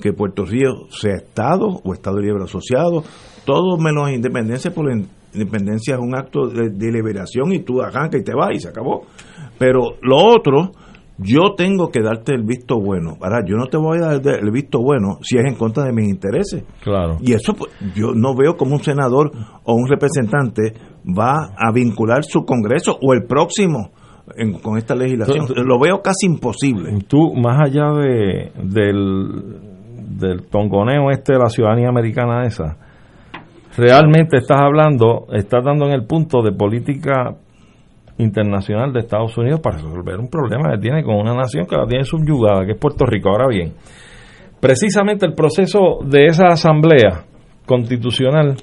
que 0.00 0.14
Puerto 0.14 0.44
Rico 0.46 0.88
sea 0.90 1.16
Estado 1.16 1.68
o 1.84 1.92
Estado 1.92 2.18
libre 2.20 2.44
asociado, 2.44 3.04
todo 3.44 3.76
menos 3.76 4.10
independencia, 4.10 4.72
por 4.72 4.86
la 4.86 5.04
independencia 5.34 5.94
es 5.94 6.00
un 6.00 6.16
acto 6.16 6.48
de, 6.48 6.70
de 6.70 6.90
liberación 6.90 7.52
y 7.52 7.60
tú 7.60 7.82
arrancas 7.82 8.22
y 8.22 8.24
te 8.24 8.34
vas 8.34 8.54
y 8.54 8.60
se 8.60 8.68
acabó. 8.68 9.06
Pero 9.58 9.96
lo 10.00 10.16
otro 10.16 10.72
yo 11.18 11.54
tengo 11.56 11.90
que 11.90 12.02
darte 12.02 12.34
el 12.34 12.42
visto 12.42 12.78
bueno. 12.78 13.16
Ahora, 13.20 13.44
yo 13.46 13.56
no 13.56 13.66
te 13.66 13.78
voy 13.78 13.98
a 13.98 14.18
dar 14.18 14.38
el 14.38 14.50
visto 14.50 14.80
bueno 14.80 15.18
si 15.22 15.38
es 15.38 15.44
en 15.44 15.54
contra 15.54 15.84
de 15.84 15.92
mis 15.92 16.08
intereses. 16.08 16.64
Claro. 16.82 17.16
Y 17.20 17.32
eso 17.32 17.54
pues, 17.54 17.72
yo 17.94 18.12
no 18.14 18.34
veo 18.34 18.56
como 18.56 18.74
un 18.74 18.82
senador 18.82 19.30
o 19.64 19.74
un 19.74 19.88
representante 19.88 20.74
va 21.06 21.54
a 21.56 21.72
vincular 21.72 22.22
su 22.24 22.44
Congreso 22.44 22.98
o 23.00 23.14
el 23.14 23.24
próximo 23.24 23.92
con 24.62 24.76
esta 24.76 24.94
legislación. 24.94 25.46
Lo 25.64 25.78
veo 25.78 26.02
casi 26.02 26.26
imposible. 26.26 26.98
Tú, 27.06 27.34
más 27.34 27.60
allá 27.60 27.92
de, 27.92 28.52
del, 28.62 29.60
del 30.18 30.46
tongoneo 30.48 31.10
este 31.10 31.34
de 31.34 31.38
la 31.38 31.48
ciudadanía 31.48 31.88
americana 31.88 32.44
esa, 32.44 32.76
realmente 33.76 34.38
estás 34.38 34.60
hablando, 34.60 35.26
estás 35.32 35.64
dando 35.64 35.86
en 35.86 35.92
el 35.92 36.06
punto 36.06 36.42
de 36.42 36.52
política 36.52 37.36
internacional 38.18 38.92
de 38.92 39.00
Estados 39.00 39.36
Unidos 39.36 39.60
para 39.60 39.76
resolver 39.76 40.18
un 40.18 40.28
problema 40.28 40.70
que 40.72 40.78
tiene 40.78 41.02
con 41.02 41.16
una 41.16 41.34
nación 41.34 41.66
que 41.66 41.76
la 41.76 41.86
tiene 41.86 42.04
subyugada, 42.04 42.64
que 42.64 42.72
es 42.72 42.78
Puerto 42.78 43.04
Rico. 43.04 43.28
Ahora 43.28 43.48
bien, 43.48 43.74
precisamente 44.60 45.26
el 45.26 45.34
proceso 45.34 45.98
de 46.04 46.26
esa 46.26 46.46
asamblea 46.46 47.24
constitucional 47.66 48.56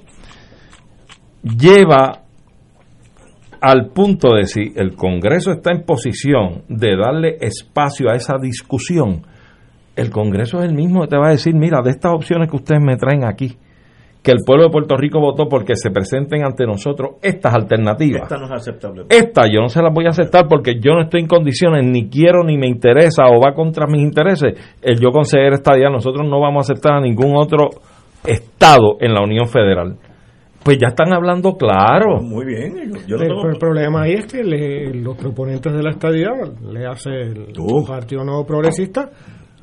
lleva 1.44 2.24
al 3.62 3.92
punto 3.92 4.36
de 4.36 4.46
si 4.46 4.74
el 4.76 4.96
Congreso 4.96 5.52
está 5.52 5.72
en 5.72 5.84
posición 5.84 6.64
de 6.68 6.98
darle 6.98 7.38
espacio 7.40 8.10
a 8.10 8.16
esa 8.16 8.38
discusión, 8.38 9.24
el 9.96 10.10
Congreso 10.10 10.60
es 10.60 10.70
el 10.70 10.76
mismo 10.76 11.02
que 11.02 11.08
te 11.08 11.18
va 11.18 11.28
a 11.28 11.32
decir, 11.32 11.54
mira, 11.54 11.82
de 11.84 11.92
estas 11.92 12.14
opciones 12.14 12.50
que 12.50 12.58
ustedes 12.58 12.82
me 12.82 12.98
traen 12.98 13.24
aquí, 13.24 13.56
que 14.24 14.32
el 14.32 14.38
pueblo 14.46 14.64
de 14.64 14.70
Puerto 14.70 14.96
Rico 14.96 15.20
votó 15.20 15.50
porque 15.50 15.76
se 15.76 15.92
presenten 15.92 16.46
ante 16.46 16.66
nosotros 16.66 17.18
estas 17.22 17.54
alternativas. 17.54 18.24
Esta 18.24 18.38
no 18.38 18.46
es 18.46 18.52
aceptable. 18.54 19.04
Esta 19.10 19.44
yo 19.52 19.60
no 19.60 19.68
se 19.68 19.82
las 19.82 19.94
voy 19.94 20.06
a 20.06 20.10
aceptar 20.10 20.48
porque 20.48 20.80
yo 20.80 20.94
no 20.94 21.02
estoy 21.02 21.22
en 21.22 21.28
condiciones, 21.28 21.84
ni 21.84 22.10
quiero, 22.10 22.42
ni 22.46 22.58
me 22.58 22.68
interesa 22.68 23.26
o 23.26 23.42
va 23.42 23.54
contra 23.54 23.86
mis 23.86 24.02
intereses 24.02 24.54
el 24.82 25.00
yo 25.00 25.12
conceder 25.12 25.52
esta 25.54 25.78
idea. 25.78 25.90
Nosotros 25.90 26.26
no 26.28 26.40
vamos 26.40 26.70
a 26.70 26.72
aceptar 26.72 26.94
a 26.94 27.02
ningún 27.02 27.36
otro 27.36 27.70
Estado 28.26 28.96
en 29.02 29.14
la 29.14 29.22
Unión 29.22 29.48
Federal. 29.48 29.98
Pues 30.64 30.78
ya 30.78 30.88
están 30.88 31.14
hablando 31.14 31.58
claro. 31.58 32.22
Muy 32.22 32.46
bien. 32.46 32.78
el, 32.80 33.58
problema 33.60 34.04
ahí 34.04 34.14
es 34.14 34.28
que 34.28 34.42
los 34.94 35.18
proponentes 35.18 35.74
de 35.74 35.84
la 35.84 35.90
estadía 35.90 36.30
le 36.72 36.86
hace 36.86 37.10
el 37.10 37.48
Partido 37.86 38.24
Nuevo 38.24 38.46
Progresista 38.46 39.10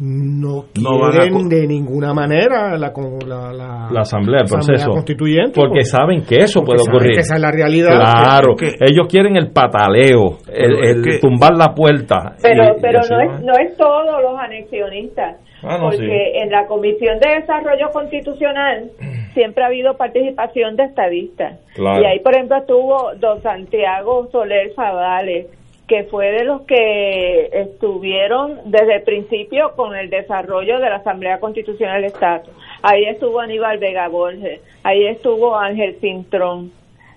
no 0.01 0.65
quieren 0.73 1.49
de 1.49 1.67
ninguna 1.67 2.15
manera 2.15 2.79
la, 2.79 2.91
la, 2.91 4.01
asamblea, 4.01 4.41
el 4.41 4.49
proceso. 4.49 4.91
constituyente 4.93 5.53
porque, 5.55 5.85
saben 5.85 6.23
que 6.25 6.37
eso 6.37 6.63
puede 6.63 6.81
ocurrir. 6.81 7.19
esa 7.19 7.35
es 7.35 7.41
la 7.41 7.51
realidad 7.51 7.91
claro 8.01 8.55
ellos 8.81 9.07
quieren 9.11 9.37
el 9.37 9.51
pataleo 9.53 10.39
el, 10.49 11.21
tumbar 11.21 11.55
la 11.55 11.75
puerta. 11.75 12.35
Pero 12.43 12.77
pero 12.81 13.01
no 13.11 13.21
es 13.21 13.43
no 13.43 13.53
es 13.61 13.77
todos 13.77 14.23
los 14.23 14.39
anexionistas 14.39 15.37
ah, 15.63 15.79
porque 15.81 16.43
en 16.43 16.51
la 16.51 16.67
comisión 16.67 17.19
de 17.21 17.41
desarrollo 17.41 17.91
constitucional 17.93 18.91
siempre 19.35 19.63
ha 19.63 19.67
habido 19.67 19.99
participación 19.99 20.77
de 20.77 20.85
estadistas. 20.85 21.61
Y 21.77 22.05
ahí 22.07 22.21
por 22.21 22.35
ejemplo 22.35 22.57
estuvo 22.57 23.15
don 23.19 23.43
Santiago 23.43 24.29
Soler 24.33 24.73
Favales 24.75 25.47
que 25.91 26.05
fue 26.05 26.31
de 26.31 26.45
los 26.45 26.63
que 26.63 27.51
estuvieron 27.53 28.61
desde 28.67 28.95
el 28.95 29.03
principio 29.03 29.73
con 29.75 29.97
el 29.97 30.09
desarrollo 30.09 30.79
de 30.79 30.89
la 30.89 30.97
Asamblea 30.99 31.41
Constitucional 31.41 32.03
de 32.03 32.07
Estado. 32.07 32.45
Ahí 32.81 33.07
estuvo 33.07 33.41
Aníbal 33.41 33.79
Vega 33.79 34.07
Borges, 34.07 34.61
ahí 34.85 35.05
estuvo 35.07 35.57
Ángel 35.57 35.97
Cintrón 36.01 36.71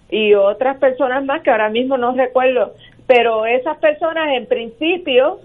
y 0.10 0.34
otras 0.34 0.78
personas 0.78 1.24
más 1.24 1.44
que 1.44 1.52
ahora 1.52 1.70
mismo 1.70 1.98
no 1.98 2.14
recuerdo, 2.16 2.74
pero 3.06 3.46
esas 3.46 3.78
personas 3.78 4.34
en 4.36 4.48
principio 4.48 5.38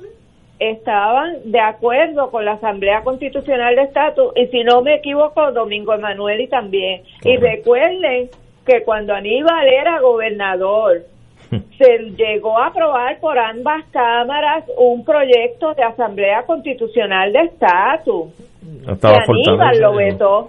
estaban 0.59 1.37
de 1.45 1.61
acuerdo 1.61 2.31
con 2.31 2.47
la 2.47 2.53
Asamblea 2.53 3.03
Constitucional 3.03 3.77
de 3.77 3.83
Estatus 3.83 4.33
y 4.37 4.47
si 4.47 4.65
no 4.65 4.81
me 4.81 4.95
equivoco 4.95 5.53
Domingo 5.53 5.93
Emanuel 5.93 6.41
y 6.41 6.49
también. 6.49 7.03
Y 7.25 7.37
recuerden 7.37 8.31
que 8.65 8.85
cuando 8.85 9.13
Aníbal 9.13 9.69
era 9.69 10.01
gobernador 10.01 11.03
se 11.79 11.99
llegó 12.17 12.59
a 12.59 12.69
aprobar 12.69 13.19
por 13.21 13.39
ambas 13.39 13.85
cámaras 13.91 14.65
un 14.77 15.05
proyecto 15.05 15.75
de 15.75 15.83
Asamblea 15.85 16.45
Constitucional 16.47 17.33
de 17.33 17.41
Estatus. 17.41 18.33
Y 18.63 19.51
Aníbal 19.51 19.81
lo 19.81 19.97
vetó. 19.97 20.49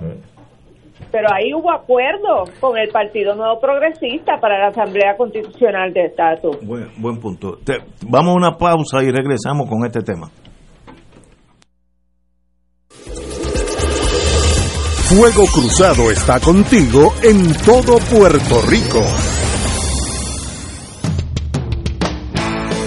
Pero 1.11 1.27
ahí 1.33 1.53
hubo 1.53 1.71
acuerdo 1.71 2.43
con 2.59 2.77
el 2.77 2.89
Partido 2.89 3.33
Nuevo 3.33 3.59
Progresista 3.59 4.39
para 4.39 4.59
la 4.59 4.67
Asamblea 4.67 5.17
Constitucional 5.17 5.91
de 5.91 6.05
Estatus. 6.05 6.57
Buen, 6.65 6.87
buen 6.97 7.19
punto. 7.19 7.57
vamos 8.07 8.33
a 8.33 8.37
una 8.37 8.57
pausa 8.57 9.01
y 9.01 9.09
regresamos 9.09 9.67
con 9.67 9.85
este 9.85 10.01
tema. 10.01 10.29
Fuego 15.09 15.45
Cruzado 15.51 16.11
está 16.11 16.39
contigo 16.39 17.15
en 17.23 17.51
todo 17.65 17.97
Puerto 18.11 18.61
Rico. 18.69 19.28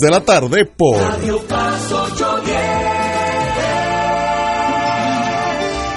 de 0.00 0.10
la 0.10 0.20
tarde 0.20 0.64
por 0.66 0.96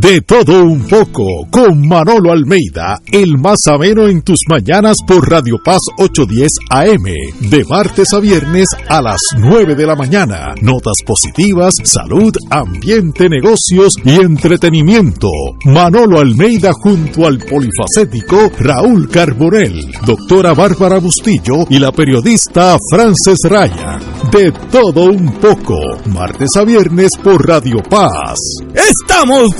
De 0.00 0.22
todo 0.22 0.62
un 0.62 0.88
poco, 0.88 1.46
con 1.50 1.86
Manolo 1.86 2.32
Almeida, 2.32 3.02
el 3.12 3.36
más 3.36 3.58
ameno 3.66 4.08
en 4.08 4.22
tus 4.22 4.38
mañanas 4.48 4.96
por 5.06 5.28
Radio 5.28 5.58
Paz 5.62 5.80
810 5.98 6.48
AM, 6.70 7.50
de 7.50 7.64
martes 7.68 8.14
a 8.14 8.18
viernes 8.18 8.68
a 8.88 9.02
las 9.02 9.20
9 9.36 9.74
de 9.74 9.86
la 9.86 9.96
mañana. 9.96 10.54
Notas 10.62 10.96
positivas, 11.04 11.74
salud, 11.84 12.34
ambiente, 12.48 13.28
negocios 13.28 13.92
y 14.02 14.12
entretenimiento. 14.12 15.28
Manolo 15.66 16.20
Almeida 16.20 16.72
junto 16.72 17.26
al 17.26 17.38
polifacético 17.38 18.50
Raúl 18.58 19.06
Carbonell, 19.10 19.84
doctora 20.06 20.54
Bárbara 20.54 20.98
Bustillo 20.98 21.66
y 21.68 21.78
la 21.78 21.92
periodista 21.92 22.78
Frances 22.90 23.40
Raya. 23.44 23.98
De 24.32 24.50
todo 24.70 25.10
un 25.10 25.32
poco, 25.40 25.76
martes 26.06 26.56
a 26.56 26.64
viernes 26.64 27.18
por 27.22 27.46
Radio 27.46 27.82
Paz. 27.82 28.38
¡Estamos 28.74 29.54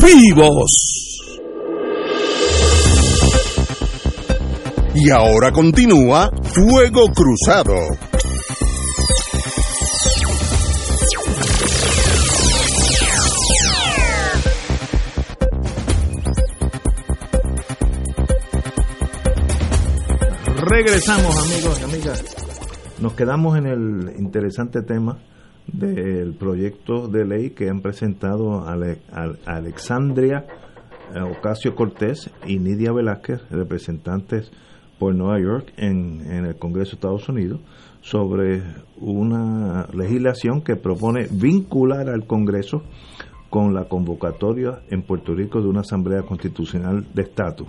Y 4.94 5.10
ahora 5.10 5.50
continúa 5.50 6.30
Fuego 6.42 7.06
Cruzado. 7.12 7.74
Regresamos 20.68 21.36
amigos 21.36 21.80
y 21.80 21.84
amigas. 21.84 22.24
Nos 23.00 23.14
quedamos 23.14 23.58
en 23.58 23.66
el 23.66 24.14
interesante 24.18 24.82
tema 24.82 25.18
del 25.72 26.34
proyecto 26.34 27.08
de 27.08 27.24
ley 27.24 27.50
que 27.50 27.68
han 27.68 27.80
presentado 27.80 28.64
Alexandria 29.46 30.46
eh, 31.14 31.20
Ocasio 31.22 31.74
Cortés 31.74 32.30
y 32.46 32.58
Nidia 32.58 32.92
Velázquez, 32.92 33.40
representantes 33.50 34.50
por 34.98 35.14
Nueva 35.14 35.40
York 35.40 35.72
en, 35.76 36.20
en 36.30 36.46
el 36.46 36.56
Congreso 36.56 36.92
de 36.92 36.94
Estados 36.96 37.28
Unidos, 37.28 37.60
sobre 38.00 38.62
una 38.98 39.86
legislación 39.92 40.62
que 40.62 40.76
propone 40.76 41.26
vincular 41.30 42.08
al 42.08 42.26
Congreso 42.26 42.82
con 43.48 43.74
la 43.74 43.88
convocatoria 43.88 44.82
en 44.88 45.02
Puerto 45.02 45.34
Rico 45.34 45.60
de 45.60 45.68
una 45.68 45.80
Asamblea 45.80 46.22
Constitucional 46.22 47.06
de 47.12 47.22
Estatus. 47.22 47.68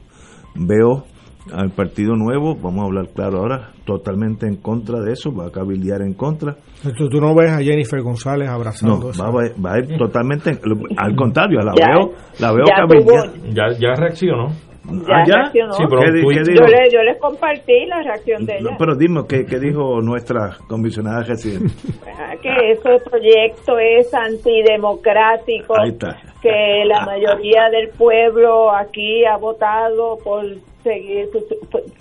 Veo 0.56 1.06
al 1.52 1.72
Partido 1.72 2.16
Nuevo, 2.16 2.56
vamos 2.56 2.84
a 2.84 2.86
hablar 2.86 3.10
claro 3.14 3.40
ahora, 3.40 3.72
totalmente 3.86 4.46
en 4.46 4.58
contra 4.58 5.02
de 5.02 5.14
eso, 5.14 5.34
va 5.34 5.48
a 5.48 5.52
cabildear 5.52 6.04
en 6.04 6.14
contra. 6.14 6.58
¿Tú, 6.98 7.10
tú 7.10 7.22
no 7.22 7.36
ves 7.36 7.52
a 7.52 7.60
Jennifer 7.60 8.02
González 8.02 8.50
abrazando 8.50 8.98
no, 8.98 9.10
eso? 9.12 9.24
Va, 9.24 9.74
a 9.74 9.80
ir 9.80 9.88
totalmente, 9.98 10.58
al 10.98 11.16
contrario, 11.16 11.60
la 11.62 11.74
veo, 11.74 12.12
la 12.40 12.52
veo 12.52 12.66
cabildear. 12.66 13.30
Ya, 13.54 13.78
ya 13.78 13.94
reaccionó. 13.96 14.50
Ya, 14.84 15.16
¿Ah, 15.16 15.24
reaccionó. 15.26 15.74
Sí, 15.74 15.84
pero 15.88 16.02
yo, 16.02 16.66
le, 16.66 16.92
yo, 16.92 17.04
les 17.04 17.20
compartí 17.20 17.86
la 17.86 18.02
reacción 18.02 18.46
de 18.46 18.58
ella. 18.58 18.76
pero 18.80 18.96
dime, 18.96 19.22
¿qué, 19.30 19.46
¿qué, 19.46 19.60
dijo 19.60 20.02
nuestra 20.02 20.58
comisionada 20.68 21.22
residente? 21.22 21.72
Ah, 22.08 22.34
que 22.42 22.72
ese 22.72 22.98
proyecto 23.08 23.78
es 23.78 24.12
antidemocrático. 24.12 25.80
Ahí 25.80 25.90
está. 25.90 26.18
Que 26.42 26.84
la 26.86 27.06
mayoría 27.06 27.70
del 27.70 27.90
pueblo 27.90 28.76
aquí 28.76 29.24
ha 29.24 29.38
votado 29.38 30.18
por 30.24 30.44
seguir 30.84 31.30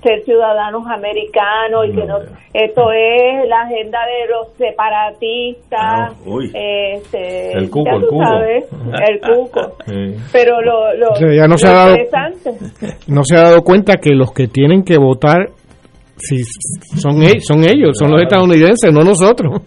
ser 0.03 0.23
ciudadanos 0.25 0.87
americanos 0.87 1.87
y 1.89 1.93
que 1.93 2.05
no 2.05 2.19
esto 2.53 2.93
es 2.93 3.49
la 3.49 3.63
agenda 3.63 3.99
de 4.07 4.29
los 4.29 4.53
separatistas 4.57 5.81
ah, 5.81 6.15
este, 6.55 7.53
el 7.53 7.71
cuco, 7.71 7.91
el 7.97 8.07
cuco. 8.07 8.25
el 9.09 9.21
cuco 9.21 9.77
pero 10.33 10.61
lo, 10.61 10.95
lo, 10.95 11.09
ya 11.35 11.47
no 11.47 11.57
se 11.57 11.69
ha 11.69 11.73
dado. 11.73 11.97
No 13.09 13.23
se 13.25 13.37
ha 13.37 13.43
dado 13.43 13.63
cuenta 13.63 13.97
que 13.97 14.11
los 14.15 14.33
que 14.33 14.49
tienen 14.49 14.83
que 14.85 14.99
votar 14.99 15.51
si 16.21 16.45
son, 16.99 17.23
ellos, 17.23 17.47
son 17.47 17.65
ellos, 17.65 17.97
son 17.99 18.11
los 18.11 18.23
estadounidenses, 18.23 18.93
no 18.93 19.01
nosotros. 19.01 19.63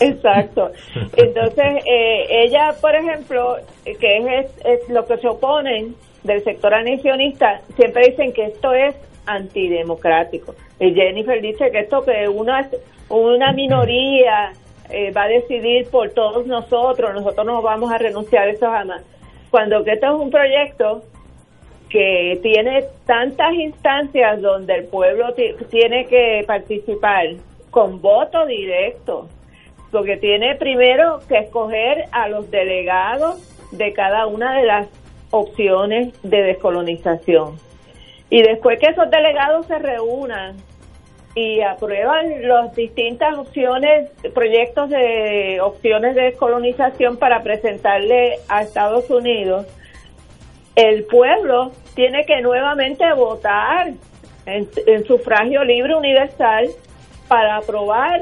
Exacto. 0.00 0.70
Entonces, 1.16 1.84
eh, 1.86 2.44
ella, 2.44 2.70
por 2.80 2.94
ejemplo, 2.94 3.56
que 3.84 4.18
es, 4.18 4.50
es, 4.64 4.88
lo 4.90 5.04
que 5.06 5.16
se 5.16 5.28
oponen 5.28 5.94
del 6.26 6.44
sector 6.44 6.74
anexionista, 6.74 7.60
siempre 7.76 8.08
dicen 8.10 8.32
que 8.32 8.46
esto 8.46 8.74
es 8.74 8.94
antidemocrático. 9.26 10.54
Y 10.78 10.92
Jennifer 10.94 11.40
dice 11.40 11.70
que 11.70 11.80
esto 11.80 12.04
que 12.04 12.28
una, 12.28 12.68
una 13.08 13.52
minoría 13.52 14.52
eh, 14.90 15.10
va 15.10 15.24
a 15.24 15.28
decidir 15.28 15.88
por 15.90 16.10
todos 16.10 16.46
nosotros, 16.46 17.14
nosotros 17.14 17.46
no 17.46 17.62
vamos 17.62 17.90
a 17.90 17.98
renunciar 17.98 18.48
a 18.48 18.50
eso 18.50 18.66
jamás. 18.66 19.02
Cuando 19.50 19.82
que 19.84 19.92
esto 19.92 20.06
es 20.06 20.20
un 20.20 20.30
proyecto 20.30 21.02
que 21.88 22.38
tiene 22.42 22.84
tantas 23.06 23.54
instancias 23.54 24.40
donde 24.40 24.74
el 24.74 24.84
pueblo 24.86 25.34
tiene 25.70 26.06
que 26.06 26.44
participar 26.46 27.26
con 27.70 28.00
voto 28.00 28.44
directo, 28.46 29.28
porque 29.90 30.16
tiene 30.16 30.56
primero 30.56 31.20
que 31.28 31.38
escoger 31.38 32.06
a 32.12 32.28
los 32.28 32.50
delegados 32.50 33.40
de 33.70 33.92
cada 33.92 34.26
una 34.26 34.56
de 34.58 34.64
las 34.64 34.88
opciones 35.30 36.12
de 36.22 36.42
descolonización. 36.42 37.58
Y 38.30 38.42
después 38.42 38.78
que 38.80 38.86
esos 38.86 39.10
delegados 39.10 39.66
se 39.66 39.78
reúnan 39.78 40.56
y 41.34 41.60
aprueban 41.60 42.48
las 42.48 42.74
distintas 42.74 43.36
opciones, 43.36 44.10
proyectos 44.34 44.88
de 44.88 45.60
opciones 45.60 46.14
de 46.14 46.22
descolonización 46.22 47.18
para 47.18 47.42
presentarle 47.42 48.38
a 48.48 48.62
Estados 48.62 49.10
Unidos, 49.10 49.66
el 50.74 51.04
pueblo 51.04 51.72
tiene 51.94 52.24
que 52.24 52.40
nuevamente 52.40 53.04
votar 53.14 53.92
en, 54.46 55.04
sufragio 55.06 55.64
libre 55.64 55.94
universal 55.94 56.68
para 57.28 57.56
aprobar 57.56 58.20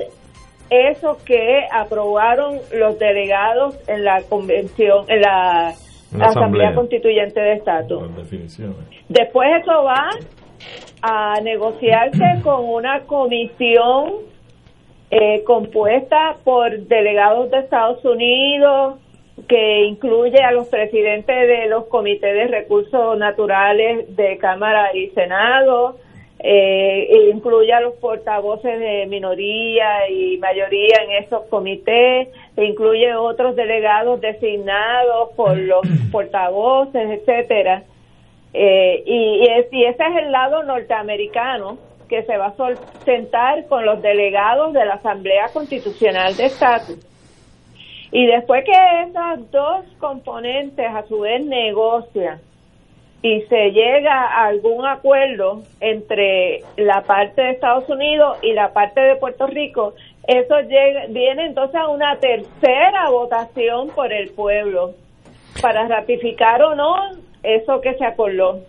eso 0.71 1.19
que 1.25 1.67
aprobaron 1.71 2.59
los 2.73 2.99
delegados 2.99 3.77
en 3.87 4.05
la 4.05 4.23
convención, 4.23 5.05
en 5.09 5.21
la, 5.21 5.75
asamblea. 6.21 6.75
constituyente 6.75 7.41
de 7.41 7.53
estatus. 7.55 8.03
Después 9.09 9.49
eso 9.63 9.85
va 9.85 10.11
a 11.03 11.41
negociarse 11.41 12.25
con 12.43 12.65
una 12.65 13.01
comisión 13.01 14.13
eh, 15.11 15.45
compuesta 15.45 16.37
por 16.45 16.77
delegados 16.87 17.51
de 17.51 17.59
Estados 17.59 18.05
Unidos, 18.05 18.97
que 19.49 19.85
incluye 19.85 20.39
a 20.39 20.53
los 20.53 20.69
presidentes 20.69 21.49
de 21.49 21.67
los 21.69 21.87
comités 21.87 22.35
de 22.35 22.47
recursos 22.47 23.19
naturales 23.19 24.17
de 24.17 24.39
Cámara 24.39 24.95
y 24.95 25.09
Senado, 25.11 25.97
eh, 26.39 27.31
incluye 27.33 27.73
a 27.73 27.81
los 27.81 27.95
portavoces 27.95 28.79
de 28.79 29.07
minoría 29.07 30.09
y 30.11 30.37
mayoría 30.39 30.99
en 31.05 31.25
esos 31.25 31.43
comités, 31.47 32.29
e 32.57 32.65
incluye 32.65 33.15
otros 33.15 33.57
delegados 33.57 34.21
designados 34.21 35.31
por 35.37 35.57
los 35.57 35.83
portavoces, 36.13 37.11
etcétera. 37.21 37.85
Eh, 38.53 39.03
y, 39.07 39.49
y 39.73 39.85
ese 39.85 40.03
es 40.03 40.17
el 40.23 40.33
lado 40.33 40.63
norteamericano 40.63 41.79
que 42.09 42.23
se 42.23 42.37
va 42.37 42.47
a 42.47 42.55
sentar 43.05 43.67
con 43.67 43.85
los 43.85 44.01
delegados 44.03 44.73
de 44.73 44.85
la 44.85 44.95
Asamblea 44.95 45.49
Constitucional 45.53 46.37
de 46.37 46.47
Estatus 46.47 46.99
y 48.15 48.27
después 48.27 48.65
que 48.65 49.03
esas 49.09 49.51
dos 49.51 49.85
componentes 49.99 50.87
a 50.87 51.03
su 51.09 51.21
vez 51.21 51.45
negocian 51.45 52.39
y 53.25 53.41
se 53.49 53.71
llega 53.71 54.13
a 54.13 54.49
algún 54.49 54.85
acuerdo 54.85 55.63
entre 55.81 56.63
la 56.77 57.01
parte 57.05 57.41
de 57.41 57.51
Estados 57.53 57.89
Unidos 57.89 58.37
y 58.43 58.53
la 58.53 58.75
parte 58.75 59.01
de 59.01 59.17
Puerto 59.17 59.47
Rico, 59.47 59.95
eso 60.27 60.61
llega, 60.61 61.07
viene 61.09 61.47
entonces 61.47 61.75
a 61.77 61.89
una 61.89 62.17
tercera 62.17 63.09
votación 63.09 63.89
por 63.89 64.13
el 64.13 64.29
pueblo 64.29 64.93
para 65.63 65.89
ratificar 65.89 66.61
o 66.65 66.75
no 66.75 66.97
eso 67.43 67.81
que 67.81 67.95
se 67.95 68.05
acordó. 68.05 68.61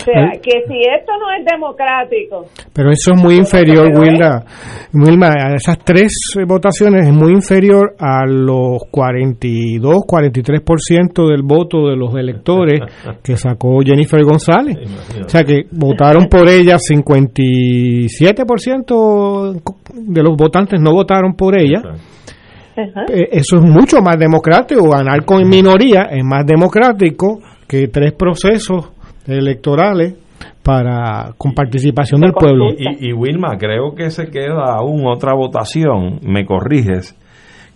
O 0.00 0.04
sea, 0.04 0.30
que 0.40 0.62
si 0.68 0.80
esto 0.80 1.12
no 1.18 1.32
es 1.36 1.44
democrático. 1.44 2.46
Pero 2.72 2.92
eso 2.92 3.14
es 3.14 3.20
muy 3.20 3.34
inferior, 3.34 3.88
Wilda. 3.98 4.44
Wilma, 4.92 5.26
a 5.28 5.56
esas 5.56 5.76
tres 5.80 6.12
votaciones 6.46 7.08
es 7.08 7.12
muy 7.12 7.32
inferior 7.32 7.96
a 7.98 8.24
los 8.24 8.84
42, 8.90 9.96
43% 10.06 11.28
del 11.28 11.42
voto 11.42 11.88
de 11.88 11.96
los 11.96 12.14
electores 12.14 12.78
que 13.24 13.36
sacó 13.36 13.80
Jennifer 13.84 14.22
González. 14.22 14.78
O 15.24 15.28
sea 15.28 15.42
que 15.42 15.66
votaron 15.72 16.26
por 16.26 16.48
ella 16.48 16.76
57% 16.76 19.60
de 19.94 20.22
los 20.22 20.36
votantes 20.36 20.80
no 20.80 20.92
votaron 20.92 21.34
por 21.34 21.58
ella. 21.58 21.82
Eh, 22.76 23.30
eso 23.32 23.56
es 23.56 23.62
mucho 23.62 24.00
más 24.00 24.16
democrático. 24.16 24.88
Ganar 24.88 25.24
con 25.24 25.48
minoría 25.48 26.02
es 26.12 26.22
más 26.24 26.46
democrático 26.46 27.40
que 27.66 27.88
tres 27.88 28.12
procesos 28.12 28.92
electorales 29.28 30.14
para 30.62 31.32
con 31.36 31.52
participación 31.52 32.20
del 32.20 32.32
pueblo. 32.32 32.66
Y, 32.76 33.12
Wilma, 33.12 33.56
creo 33.58 33.94
que 33.94 34.10
se 34.10 34.26
queda 34.30 34.74
aún 34.76 35.06
otra 35.06 35.34
votación, 35.34 36.20
me 36.22 36.44
corriges, 36.44 37.16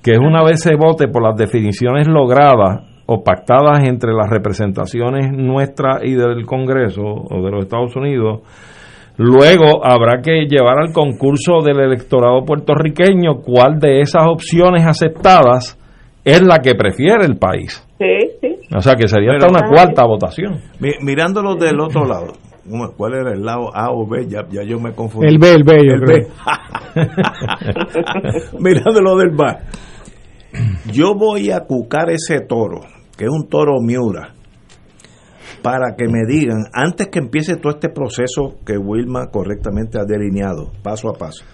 que 0.03 0.13
es 0.13 0.19
una 0.19 0.43
vez 0.43 0.61
se 0.61 0.75
vote 0.75 1.09
por 1.09 1.23
las 1.23 1.37
definiciones 1.37 2.09
logradas 2.09 2.85
o 3.07 3.23
pactadas 3.23 3.85
entre 3.87 4.13
las 4.13 4.29
representaciones 4.31 5.31
nuestras 5.33 6.03
y 6.05 6.15
del 6.15 6.47
Congreso 6.47 7.03
o 7.03 7.43
de 7.43 7.51
los 7.51 7.65
Estados 7.65 7.97
Unidos, 7.97 8.41
luego 9.17 9.85
habrá 9.85 10.23
que 10.23 10.47
llevar 10.47 10.79
al 10.79 10.93
concurso 10.93 11.63
del 11.65 11.81
electorado 11.81 12.45
puertorriqueño 12.45 13.41
cuál 13.45 13.79
de 13.79 14.01
esas 14.01 14.27
opciones 14.27 14.87
aceptadas 14.87 15.79
es 16.25 16.43
la 16.43 16.59
que 16.59 16.75
prefiere 16.75 17.25
el 17.25 17.37
país. 17.37 17.87
Sí, 17.99 18.31
sí. 18.41 18.52
O 18.75 18.81
sea 18.81 18.95
que 18.95 19.07
sería 19.07 19.33
hasta 19.33 19.49
una 19.49 19.69
cuarta 19.69 20.05
votación. 20.07 20.61
mirándolo 21.01 21.57
del 21.57 21.79
otro 21.81 22.05
lado, 22.05 22.33
¿cuál 22.97 23.15
era 23.15 23.33
el 23.33 23.43
lado 23.43 23.75
A 23.75 23.91
o 23.91 24.07
B? 24.07 24.27
Ya, 24.29 24.45
yo 24.65 24.79
me 24.79 24.93
confundí. 24.95 25.29
El 25.29 25.39
B, 25.39 25.53
el 25.53 25.65
B, 25.65 25.73
el 25.75 26.01
B. 26.01 26.29
mirándolo 28.59 29.17
del 29.17 29.31
bar. 29.31 29.65
Yo 30.93 31.15
voy 31.15 31.51
a 31.51 31.61
cucar 31.61 32.11
ese 32.11 32.41
toro, 32.41 32.81
que 33.17 33.25
es 33.25 33.31
un 33.31 33.49
toro 33.49 33.81
Miura, 33.81 34.35
para 35.63 35.95
que 35.97 36.09
me 36.09 36.21
digan, 36.27 36.65
antes 36.73 37.09
que 37.09 37.19
empiece 37.19 37.57
todo 37.57 37.73
este 37.73 37.89
proceso 37.89 38.59
que 38.65 38.77
Wilma 38.77 39.29
correctamente 39.31 39.99
ha 39.99 40.05
delineado, 40.05 40.73
paso 40.83 41.09
a 41.09 41.15
paso. 41.15 41.45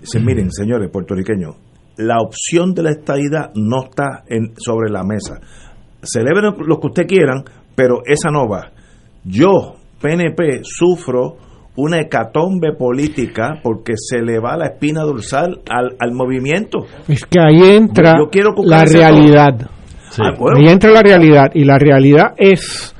Dice, 0.00 0.20
miren, 0.20 0.50
señores 0.50 0.90
puertorriqueños, 0.90 1.56
la 1.96 2.16
opción 2.18 2.74
de 2.74 2.82
la 2.82 2.90
estadidad 2.90 3.50
no 3.54 3.84
está 3.84 4.24
en, 4.28 4.54
sobre 4.56 4.90
la 4.90 5.02
mesa 5.02 5.40
celebren 6.02 6.54
lo 6.66 6.78
que 6.78 6.86
usted 6.86 7.06
quieran, 7.06 7.44
pero 7.74 8.02
esa 8.04 8.30
no 8.30 8.48
va. 8.48 8.70
Yo, 9.24 9.76
PNP, 10.00 10.60
sufro 10.62 11.36
una 11.76 12.00
hecatombe 12.00 12.72
política 12.72 13.60
porque 13.62 13.92
se 13.96 14.20
le 14.20 14.40
va 14.40 14.56
la 14.56 14.66
espina 14.66 15.02
dorsal 15.02 15.60
al, 15.70 15.96
al 16.00 16.12
movimiento. 16.12 16.86
Es 17.06 17.24
que 17.24 17.38
ahí 17.38 17.76
entra 17.76 18.14
la 18.64 18.84
realidad. 18.84 19.70
Ah, 20.18 20.34
ahí 20.56 20.68
entra 20.68 20.90
la 20.90 21.02
realidad 21.02 21.50
y 21.54 21.64
la 21.64 21.78
realidad 21.78 22.34
es 22.36 22.94